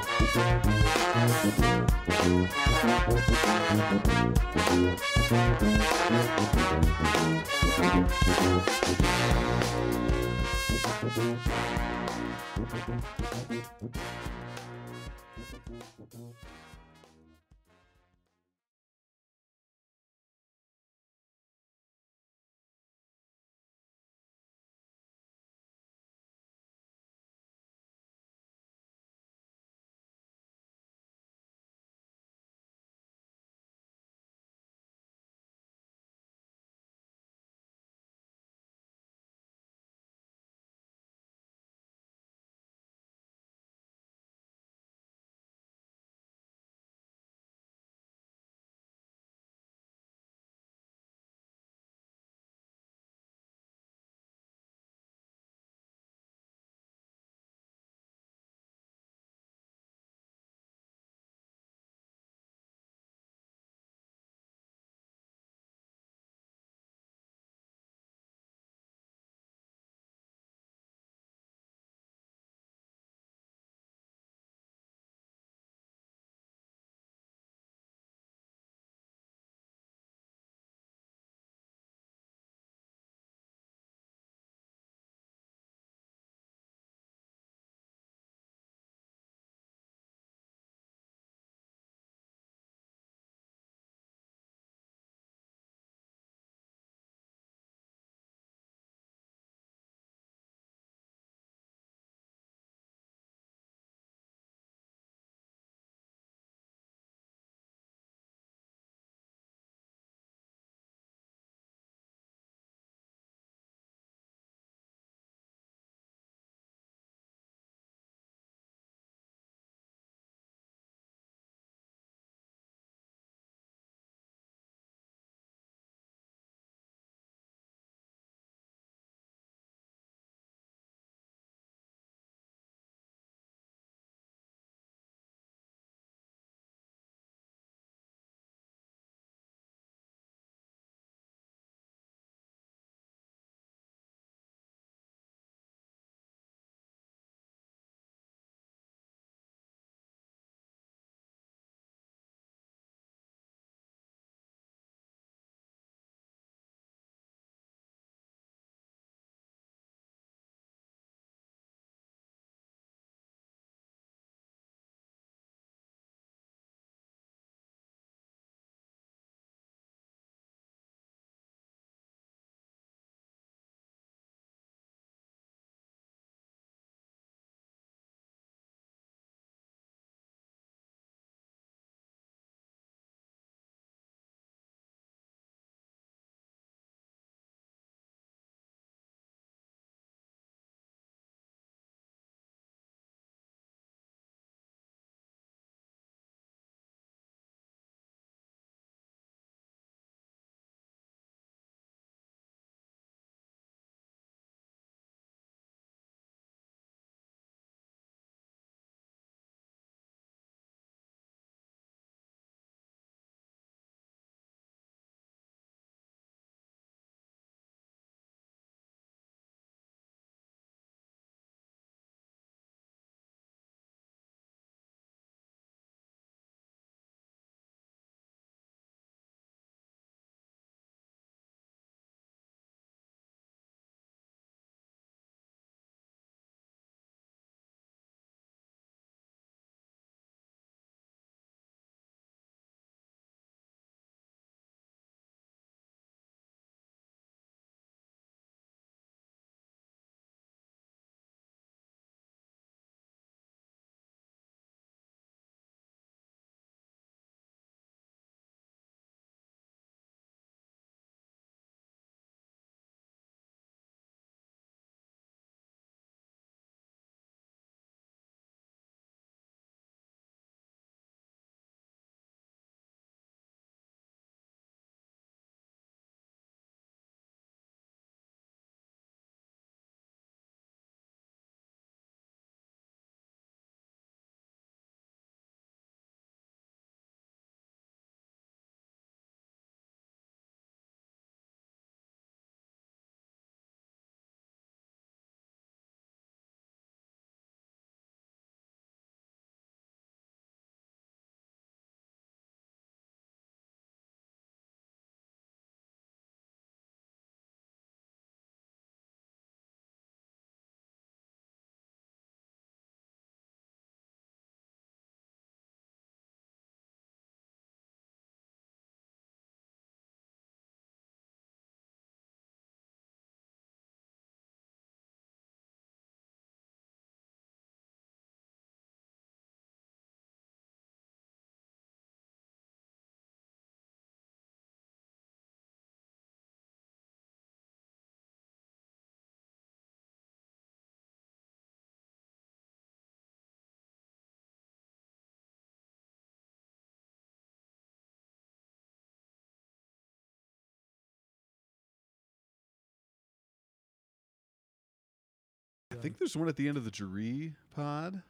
I 355.99 356.03
think 356.03 356.19
there's 356.19 356.37
one 356.37 356.49
at 356.49 356.57
the 356.57 356.69
end 356.69 356.77
of 356.77 356.85
the 356.85 356.91
Jaree 356.91 357.55
pod. 357.75 358.23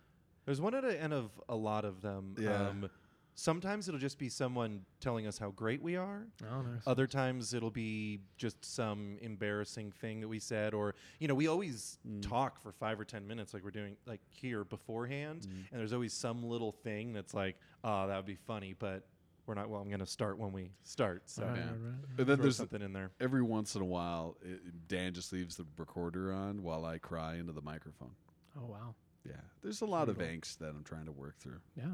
There's 0.47 0.61
one 0.61 0.75
at 0.75 0.83
the 0.83 1.01
end 1.01 1.13
of 1.13 1.31
a 1.49 1.55
lot 1.55 1.85
of 1.85 2.01
them. 2.01 2.35
Yeah. 2.39 2.69
Um, 2.69 2.91
sometimes 3.35 3.87
it'll 3.87 4.01
just 4.01 4.19
be 4.19 4.29
someone 4.29 4.81
telling 5.01 5.27
us 5.27 5.39
how 5.39 5.51
great 5.51 5.81
we 5.81 5.97
are. 5.97 6.27
Oh, 6.51 6.63
nice. 6.63 6.83
Other 6.87 7.07
times 7.07 7.55
it'll 7.55 7.71
be 7.71 8.19
just 8.37 8.65
some 8.65 9.17
embarrassing 9.21 9.93
thing 9.93 10.21
that 10.21 10.29
we 10.29 10.41
said, 10.41 10.75
or 10.75 10.95
you 11.21 11.29
know, 11.29 11.35
we 11.35 11.47
always 11.47 11.99
mm. 12.07 12.21
talk 12.27 12.61
for 12.61 12.73
five 12.73 12.99
or 12.99 13.05
ten 13.05 13.29
minutes, 13.29 13.55
like 13.55 13.63
we're 13.63 13.71
doing 13.71 13.97
like 14.07 14.21
here 14.29 14.65
beforehand, 14.65 15.43
mm. 15.43 15.71
and 15.71 15.81
there's 15.81 15.93
always 15.93 16.13
some 16.13 16.43
little 16.43 16.73
thing 16.73 17.13
that's 17.13 17.33
like, 17.33 17.57
oh, 17.85 18.09
that 18.09 18.17
would 18.17 18.27
be 18.27 18.35
funny, 18.35 18.75
but 18.77 19.05
we're 19.49 19.55
not. 19.55 19.69
Well, 19.71 19.81
I'm 19.81 19.89
going 19.89 19.99
to 20.01 20.07
start 20.07 20.39
when 20.39 20.53
we 20.53 20.71
start, 20.85 21.23
so 21.27 21.43
Right, 21.45 21.57
Yeah. 21.57 21.63
right, 21.63 21.71
right. 21.71 21.95
And 22.19 22.27
then 22.27 22.27
throw 22.27 22.37
there's 22.37 22.57
something 22.57 22.83
in 22.83 22.93
there. 22.93 23.11
every 23.21 23.43
once 23.43 23.75
in 23.75 23.83
a 23.83 23.87
while, 23.87 24.37
it, 24.43 24.61
Dan 24.89 25.15
just 25.15 25.33
leaves 25.33 25.57
the 25.57 25.65
recorder 25.79 26.33
on 26.33 26.63
while 26.63 26.85
I 26.85 26.99
cry 26.99 27.35
into 27.37 27.53
the 27.53 27.63
microphone. 27.63 28.13
Oh 28.61 28.67
wow. 28.67 28.95
Yeah, 29.27 29.33
there's 29.63 29.81
a 29.81 29.87
lot 29.87 30.09
of 30.09 30.19
angst 30.19 30.59
that 30.59 30.69
I'm 30.71 30.85
trying 30.85 31.07
to 31.07 31.13
work 31.13 31.37
through. 31.39 31.59
Yeah. 31.77 31.85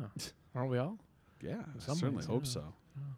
Aren't 0.54 0.70
we 0.70 0.78
all? 0.78 0.98
Yeah, 1.42 1.56
I 1.74 1.78
Some 1.78 1.96
certainly 1.96 2.16
ways, 2.18 2.26
hope 2.26 2.44
yeah. 2.44 2.50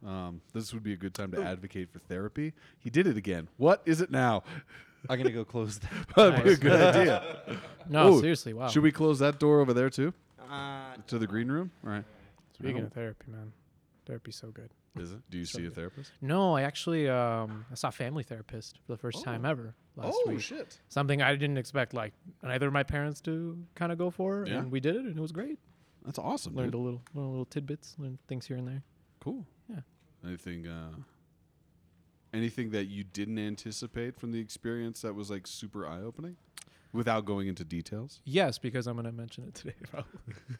so. 0.02 0.08
Um, 0.08 0.40
this 0.54 0.72
would 0.72 0.82
be 0.82 0.92
a 0.94 0.96
good 0.96 1.12
time 1.14 1.30
to 1.32 1.42
advocate 1.42 1.90
for 1.90 1.98
therapy. 1.98 2.54
He 2.78 2.88
did 2.90 3.06
it 3.06 3.16
again. 3.16 3.48
What 3.58 3.82
is 3.84 4.00
it 4.00 4.10
now? 4.10 4.42
I'm 5.10 5.16
going 5.18 5.26
to 5.28 5.32
go 5.32 5.44
close 5.44 5.78
that. 5.78 5.90
That'd 6.16 6.44
be 6.44 6.52
a 6.52 6.56
good 6.56 6.96
idea. 6.96 7.40
No, 7.88 8.08
Oh, 8.08 8.20
seriously. 8.20 8.52
Wow. 8.52 8.66
Should 8.68 8.82
we 8.82 8.90
close 8.90 9.20
that 9.20 9.38
door 9.38 9.60
over 9.60 9.72
there 9.72 9.90
too? 9.90 10.12
Uh, 10.50 10.94
To 11.06 11.18
the 11.20 11.26
green 11.28 11.48
room? 11.48 11.70
All 11.84 11.90
right. 11.90 12.04
Speaking 12.54 12.78
No. 12.78 12.86
of 12.86 12.92
therapy, 12.94 13.26
man, 13.30 13.52
therapy's 14.06 14.36
so 14.36 14.50
good. 14.50 14.70
Is 14.98 15.12
it? 15.12 15.20
Do 15.30 15.36
you 15.38 15.44
see 15.44 15.66
a 15.66 15.70
therapist? 15.70 16.12
No, 16.22 16.56
I 16.56 16.62
actually 16.62 17.08
um, 17.08 17.66
I 17.70 17.74
saw 17.74 17.88
a 17.88 17.92
family 17.92 18.22
therapist 18.22 18.78
for 18.86 18.92
the 18.92 18.98
first 18.98 19.22
time 19.22 19.44
Oh. 19.44 19.50
ever 19.50 19.74
last 19.96 20.16
oh 20.24 20.30
week. 20.30 20.40
shit! 20.40 20.80
Something 20.88 21.20
I 21.20 21.32
didn't 21.36 21.58
expect, 21.58 21.92
like 21.92 22.14
either 22.42 22.66
of 22.68 22.72
my 22.72 22.82
parents 22.82 23.20
to 23.22 23.58
kind 23.74 23.92
of 23.92 23.98
go 23.98 24.10
for, 24.10 24.46
Yeah. 24.46 24.58
and 24.60 24.70
we 24.72 24.80
did 24.80 24.96
it, 24.96 25.04
and 25.04 25.16
it 25.16 25.20
was 25.20 25.32
great. 25.32 25.58
That's 26.04 26.18
awesome. 26.18 26.54
Learned 26.54 26.72
dude. 26.72 26.80
a 26.80 26.84
little, 26.84 27.02
little, 27.14 27.30
little 27.30 27.44
tidbits, 27.46 27.96
learned 27.98 28.18
things 28.28 28.46
here 28.46 28.56
and 28.56 28.66
there. 28.68 28.82
Cool. 29.20 29.44
Yeah. 29.68 29.80
Anything? 30.24 30.66
Uh, 30.66 30.92
anything 32.32 32.70
that 32.70 32.86
you 32.86 33.04
didn't 33.04 33.38
anticipate 33.38 34.18
from 34.18 34.32
the 34.32 34.38
experience 34.40 35.02
that 35.02 35.14
was 35.14 35.30
like 35.30 35.46
super 35.46 35.86
eye 35.86 36.00
opening, 36.00 36.36
without 36.96 37.24
going 37.24 37.48
into 37.48 37.64
details? 37.64 38.20
Yes, 38.24 38.58
because 38.58 38.86
I'm 38.86 38.94
going 38.94 39.06
to 39.06 39.12
mention 39.12 39.44
it 39.44 39.54
today, 39.54 39.74
probably. 39.90 40.10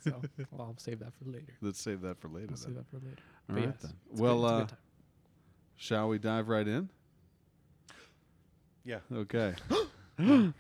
so 0.01 0.23
well, 0.51 0.69
I'll 0.69 0.75
save 0.79 1.01
that 1.01 1.13
for 1.15 1.31
later. 1.31 1.55
Let's 1.61 1.81
save 1.81 2.01
that 2.03 2.21
for 2.21 2.29
later. 2.29 2.49
I'll 2.51 2.57
save 2.57 2.75
that 2.75 2.89
for 2.91 2.97
later. 2.97 3.17
All 3.49 3.55
But 3.55 3.57
right 3.57 3.65
yes, 3.67 3.83
then. 3.83 3.93
Well, 4.13 4.41
good, 4.43 4.73
uh. 4.73 4.77
Shall 5.77 6.09
we 6.09 6.19
dive 6.19 6.49
right 6.49 6.67
in? 6.67 6.89
yeah. 8.85 8.99
Okay. 9.13 9.55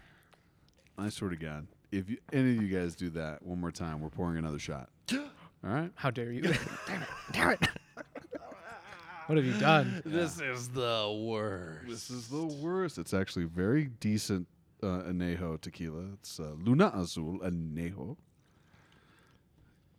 I 0.98 1.08
swear 1.10 1.30
to 1.30 1.36
God, 1.36 1.66
if 1.92 2.08
you, 2.10 2.18
any 2.32 2.56
of 2.56 2.62
you 2.62 2.68
guys 2.68 2.94
do 2.96 3.10
that 3.10 3.42
one 3.42 3.60
more 3.60 3.70
time, 3.70 4.00
we're 4.00 4.10
pouring 4.10 4.38
another 4.38 4.58
shot. 4.58 4.88
All 5.12 5.20
right. 5.62 5.90
How 5.94 6.10
dare 6.10 6.32
you? 6.32 6.42
damn 6.86 7.02
it! 7.02 7.08
Damn 7.32 7.50
it! 7.50 7.60
what 9.26 9.36
have 9.36 9.44
you 9.44 9.58
done? 9.58 10.02
This 10.04 10.40
is 10.40 10.68
the 10.68 11.22
worst. 11.26 11.88
This 11.88 12.10
is 12.10 12.28
the 12.28 12.44
worst. 12.44 12.98
It's 12.98 13.14
actually 13.14 13.44
very 13.44 13.86
decent 14.00 14.46
uh, 14.82 15.02
anejo 15.02 15.60
tequila. 15.60 16.04
It's 16.14 16.38
uh, 16.40 16.52
Luna 16.58 16.92
Azul 16.94 17.38
anejo. 17.40 18.16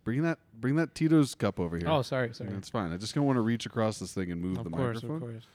Bring 0.04 0.22
that, 0.22 0.38
bring 0.58 0.76
that 0.76 0.94
Tito's 0.94 1.34
cup 1.34 1.60
over 1.60 1.76
here. 1.76 1.88
Oh, 1.88 2.00
sorry, 2.02 2.32
sorry. 2.32 2.50
That's 2.50 2.70
fine. 2.70 2.92
I 2.92 2.96
just 2.96 3.14
don't 3.14 3.26
want 3.26 3.36
to 3.36 3.42
reach 3.42 3.66
across 3.66 3.98
this 3.98 4.12
thing 4.12 4.30
and 4.32 4.40
move 4.40 4.56
Of 4.56 4.64
the 4.64 4.70
course, 4.70 5.02
microphone. 5.02 5.16
of 5.16 5.22
course. 5.22 5.46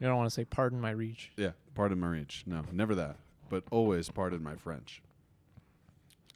You 0.00 0.06
don't 0.06 0.16
want 0.16 0.28
to 0.28 0.34
say 0.34 0.44
"pardon 0.44 0.80
my 0.80 0.90
reach." 0.90 1.30
Yeah, 1.36 1.50
pardon 1.74 2.00
my 2.00 2.08
reach. 2.08 2.44
No, 2.46 2.62
never 2.72 2.94
that. 2.96 3.16
But 3.48 3.64
always 3.70 4.08
pardon 4.10 4.42
my 4.42 4.56
French. 4.56 5.02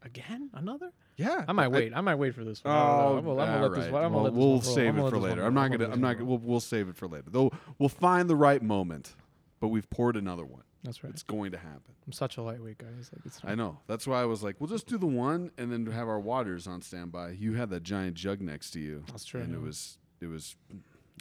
Again, 0.05 0.51
another? 0.55 0.91
Yeah, 1.17 1.45
I 1.47 1.53
might 1.53 1.69
wait. 1.69 1.93
I, 1.95 2.01
might 2.01 2.17
wait 2.17 2.35
for 2.35 2.43
this 2.43 2.65
one. 2.65 2.75
Oh, 2.75 2.79
I 2.79 2.81
don't 2.81 2.99
know. 2.99 3.17
I'm 3.19 3.25
gonna, 3.25 3.43
I'm 3.43 3.47
gonna 3.47 3.55
all 3.55 3.71
let 3.71 3.81
this 3.81 3.93
one. 3.93 4.05
I'm 4.05 4.13
well, 4.13 4.23
gonna 4.23 4.25
let 4.25 4.33
this 4.33 4.39
we'll 4.39 4.53
one 4.53 4.63
save 4.63 4.99
it 4.99 5.11
for 5.11 5.19
later. 5.19 5.45
I'm 5.45 5.55
not 5.55 5.71
gonna. 5.71 5.91
I'm 5.91 6.01
not. 6.01 6.21
We'll, 6.23 6.39
we'll 6.39 6.61
save 6.61 6.89
it 6.89 6.97
for 6.97 7.07
later. 7.07 7.27
Though 7.29 7.53
we'll 7.79 7.89
find 7.89 8.29
the 8.29 8.37
right 8.37 8.63
moment. 8.63 9.15
But 9.61 9.69
we've 9.69 9.89
poured 9.91 10.17
another 10.17 10.45
one. 10.45 10.65
That's 10.85 11.05
right. 11.05 11.13
It's 11.13 11.23
going 11.23 11.53
to 11.53 11.59
happen. 11.59 11.95
I'm 12.07 12.13
such 12.13 12.37
a 12.37 12.43
lightweight, 12.43 12.79
guys. 12.79 13.11
Like 13.15 13.25
it's. 13.25 13.41
I 13.45 13.55
know. 13.55 13.79
That's 13.87 14.07
why 14.07 14.21
I 14.21 14.25
was 14.25 14.43
like, 14.43 14.57
we'll 14.59 14.69
just 14.69 14.87
do 14.87 14.99
the 14.99 15.07
one 15.07 15.53
and 15.57 15.71
then 15.71 15.87
have 15.87 16.09
our 16.09 16.19
waters 16.19 16.67
on 16.67 16.83
standby. 16.83 17.37
You 17.39 17.55
had 17.55 17.71
that 17.71 17.85
giant 17.85 18.15
jug 18.15 18.41
next 18.41 18.73
to 18.73 18.81
you. 18.81 19.05
That's 19.07 19.25
true, 19.25 19.41
And 19.41 19.55
it 19.55 19.61
was. 19.61 19.99
It 20.21 20.27
was. 20.27 20.57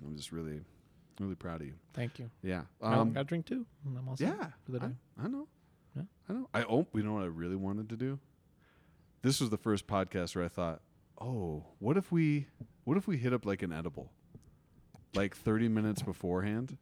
I'm 0.04 0.16
just 0.16 0.32
really, 0.32 0.62
really 1.20 1.36
proud 1.36 1.62
of 1.62 1.68
you. 1.68 1.74
Thank 1.94 2.18
you. 2.18 2.32
Yeah. 2.42 2.64
Um, 2.82 3.14
got 3.14 3.22
a 3.22 3.24
drink 3.24 3.46
too. 3.46 3.66
I'm 3.86 4.08
all 4.08 4.16
yeah. 4.18 4.48
for 4.66 4.72
the 4.72 4.80
day. 4.80 4.96
I, 5.20 5.26
I 5.26 5.28
know. 5.28 5.48
Yeah. 5.96 6.04
I 6.28 6.34
know. 6.34 6.50
I 6.54 6.64
oh, 6.64 6.88
you 6.94 7.04
know 7.04 7.14
what 7.14 7.24
I 7.24 7.28
really 7.28 7.56
wanted 7.56 7.90
to 7.90 7.96
do? 7.96 8.20
This 9.22 9.40
was 9.40 9.52
the 9.52 9.58
first 9.58 9.86
podcast 9.86 10.36
where 10.36 10.44
I 10.44 10.48
thought, 10.48 10.82
oh, 11.20 11.66
what 11.78 11.98
if 11.98 12.12
we 12.12 12.48
what 12.84 12.98
if 12.98 13.08
we 13.08 13.18
hit 13.18 13.32
up 13.32 13.46
like 13.46 13.62
an 13.62 13.72
edible? 13.72 14.12
Like 15.14 15.36
30 15.36 15.68
minutes 15.68 16.02
beforehand 16.02 16.78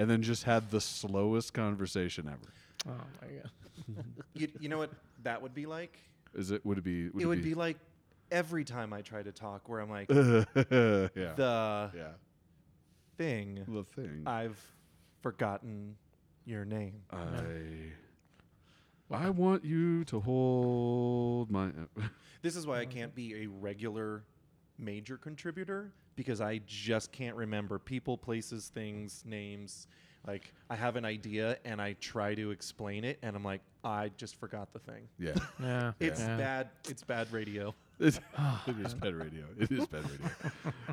and 0.00 0.10
then 0.10 0.22
just 0.22 0.44
had 0.44 0.70
the 0.70 0.80
slowest 0.80 1.52
conversation 1.52 2.26
ever. 2.26 2.52
Oh 2.88 3.04
my 3.20 3.28
god. 3.28 3.50
You, 4.34 4.46
you 4.60 4.68
know 4.68 4.78
what 4.78 4.90
that 5.24 5.42
would 5.42 5.54
be 5.54 5.66
like? 5.66 5.98
Is 6.34 6.52
it 6.52 6.64
would 6.64 6.78
it 6.78 6.84
be 6.84 7.06
it 7.06 7.26
would 7.26 7.42
be 7.42 7.54
like 7.54 7.76
every 8.30 8.64
time 8.64 8.92
I 8.92 9.02
try 9.02 9.22
to 9.22 9.32
talk, 9.32 9.68
where 9.68 9.80
I'm 9.80 9.90
like, 9.90 10.08
yeah. 10.10 10.44
the 10.54 11.90
yeah. 11.94 12.12
thing 13.18 13.64
The 13.66 13.82
thing. 13.82 14.22
I've 14.26 14.60
forgotten 15.22 15.96
your 16.44 16.64
name. 16.64 17.02
I 17.10 17.90
I 19.10 19.30
want 19.30 19.64
you 19.64 20.04
to 20.04 20.20
hold 20.20 21.50
my 21.50 21.70
This 22.42 22.54
is 22.54 22.66
why 22.66 22.78
I 22.78 22.84
can't 22.96 23.14
be 23.14 23.42
a 23.42 23.46
regular 23.48 24.22
major 24.78 25.16
contributor 25.16 25.92
because 26.16 26.40
I 26.40 26.60
just 26.66 27.12
can't 27.12 27.36
remember 27.36 27.78
people, 27.78 28.16
places, 28.18 28.70
things, 28.74 29.22
names. 29.26 29.86
Like 30.26 30.52
I 30.68 30.76
have 30.76 30.96
an 30.96 31.04
idea 31.04 31.58
and 31.64 31.80
I 31.80 31.94
try 31.94 32.34
to 32.34 32.50
explain 32.50 33.04
it 33.04 33.18
and 33.22 33.34
I'm 33.34 33.44
like, 33.44 33.62
I 33.82 34.10
just 34.18 34.36
forgot 34.36 34.72
the 34.72 34.78
thing. 34.78 35.08
Yeah. 35.18 35.34
Yeah. 35.62 35.92
It's 36.00 36.20
yeah. 36.20 36.36
bad. 36.36 36.68
It's 36.88 37.02
bad 37.02 37.32
radio. 37.32 37.74
It's, 37.98 38.18
it 38.66 38.78
is 38.84 38.94
bad 38.94 39.14
radio. 39.14 39.44
It 39.58 39.70
is 39.72 39.86
bad 39.86 40.04
radio. 40.10 40.28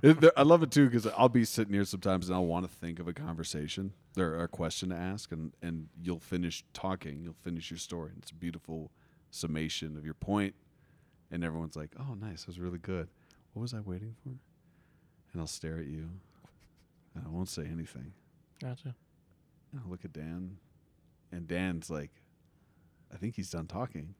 It- 0.01 0.21
there- 0.21 0.39
I 0.39 0.43
love 0.43 0.63
it 0.63 0.71
too 0.71 0.85
because 0.85 1.05
I'll 1.07 1.27
be 1.29 1.43
sitting 1.43 1.73
here 1.73 1.83
sometimes 1.83 2.29
and 2.29 2.35
I'll 2.35 2.45
want 2.45 2.69
to 2.69 2.73
think 2.73 2.99
of 2.99 3.07
a 3.09 3.13
conversation 3.13 3.91
or 4.17 4.41
a 4.43 4.47
question 4.47 4.89
to 4.89 4.95
ask, 4.95 5.31
and 5.31 5.51
and 5.61 5.87
you'll 6.01 6.19
finish 6.19 6.63
talking, 6.73 7.21
you'll 7.23 7.33
finish 7.43 7.69
your 7.69 7.77
story, 7.77 8.11
and 8.13 8.19
it's 8.21 8.31
a 8.31 8.35
beautiful 8.35 8.91
summation 9.31 9.95
of 9.97 10.05
your 10.05 10.13
point, 10.15 10.55
and 11.31 11.43
everyone's 11.43 11.75
like, 11.75 11.91
"Oh, 11.99 12.13
nice, 12.15 12.41
that 12.41 12.47
was 12.47 12.59
really 12.59 12.79
good." 12.79 13.07
What 13.53 13.61
was 13.61 13.73
I 13.73 13.79
waiting 13.81 14.15
for? 14.23 14.31
And 15.37 15.43
I'll 15.43 15.45
stare 15.47 15.77
at 15.77 15.85
you, 15.85 16.09
and 17.13 17.23
I 17.23 17.29
won't 17.29 17.47
say 17.47 17.61
anything. 17.71 18.11
Gotcha. 18.59 18.95
And 19.71 19.79
I'll 19.83 19.91
look 19.91 20.03
at 20.03 20.11
Dan, 20.11 20.57
and 21.31 21.47
Dan's 21.47 21.91
like, 21.91 22.09
I 23.13 23.17
think 23.17 23.35
he's 23.35 23.51
done 23.51 23.67
talking. 23.67 24.15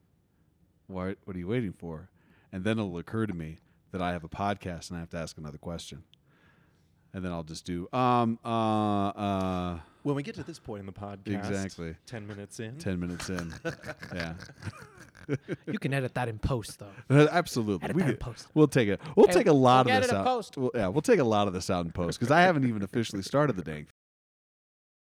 What, 0.86 1.18
what 1.26 1.36
are 1.36 1.40
you 1.40 1.48
waiting 1.48 1.74
for? 1.74 2.10
And 2.54 2.64
then 2.64 2.78
it'll 2.78 3.00
occur 3.00 3.26
to 3.26 3.34
me 3.34 3.58
that 3.94 4.00
I 4.00 4.12
have 4.12 4.26
a 4.26 4.30
podcast 4.30 4.92
and 4.92 4.98
I 4.98 5.00
have 5.00 5.10
to 5.10 5.18
ask 5.18 5.40
another 5.40 5.58
question. 5.58 6.04
And 7.16 7.26
then 7.26 7.32
I'll 7.32 7.42
just 7.42 7.66
do, 7.66 7.90
um, 7.92 8.38
uh, 8.46 9.08
uh, 9.08 9.80
When 10.04 10.16
we 10.16 10.22
get 10.22 10.36
to 10.36 10.44
this 10.44 10.60
point 10.60 10.82
in 10.82 10.86
the 10.86 10.92
podcast, 10.92 11.50
Exactly. 11.50 11.96
10 12.06 12.28
minutes 12.28 12.60
in, 12.60 12.78
10 12.78 13.00
minutes 13.00 13.30
in. 13.30 13.52
yeah. 14.14 14.36
You 15.68 15.80
can 15.80 15.94
edit 15.94 16.14
that 16.16 16.28
in 16.30 16.40
post 16.40 16.80
though. 16.80 16.88
Uh, 17.10 17.28
absolutely. 17.32 17.84
Edit 17.86 17.96
We 17.96 18.02
that 18.04 18.10
in 18.12 18.18
post. 18.18 18.48
We'll 18.54 18.68
take 18.68 18.90
it. 18.90 19.02
We'll 19.16 19.28
Hey, 19.28 19.34
take 19.34 19.48
a 19.48 19.54
lot 19.54 19.86
we'll 19.86 19.96
of 19.98 20.02
this 20.04 20.14
out. 20.14 20.26
post. 20.26 20.58
Well, 20.58 20.72
yeah, 20.74 20.88
we'll 20.88 21.02
take 21.02 21.20
a 21.20 21.24
lot 21.24 21.48
of 21.48 21.54
this 21.54 21.70
out 21.70 21.86
in 21.86 21.92
post 21.92 22.20
because 22.20 22.32
I 22.32 22.42
haven't 22.42 22.66
even 22.68 22.82
officially 22.84 23.22
started 23.22 23.56
the 23.56 23.64
dang 23.64 23.88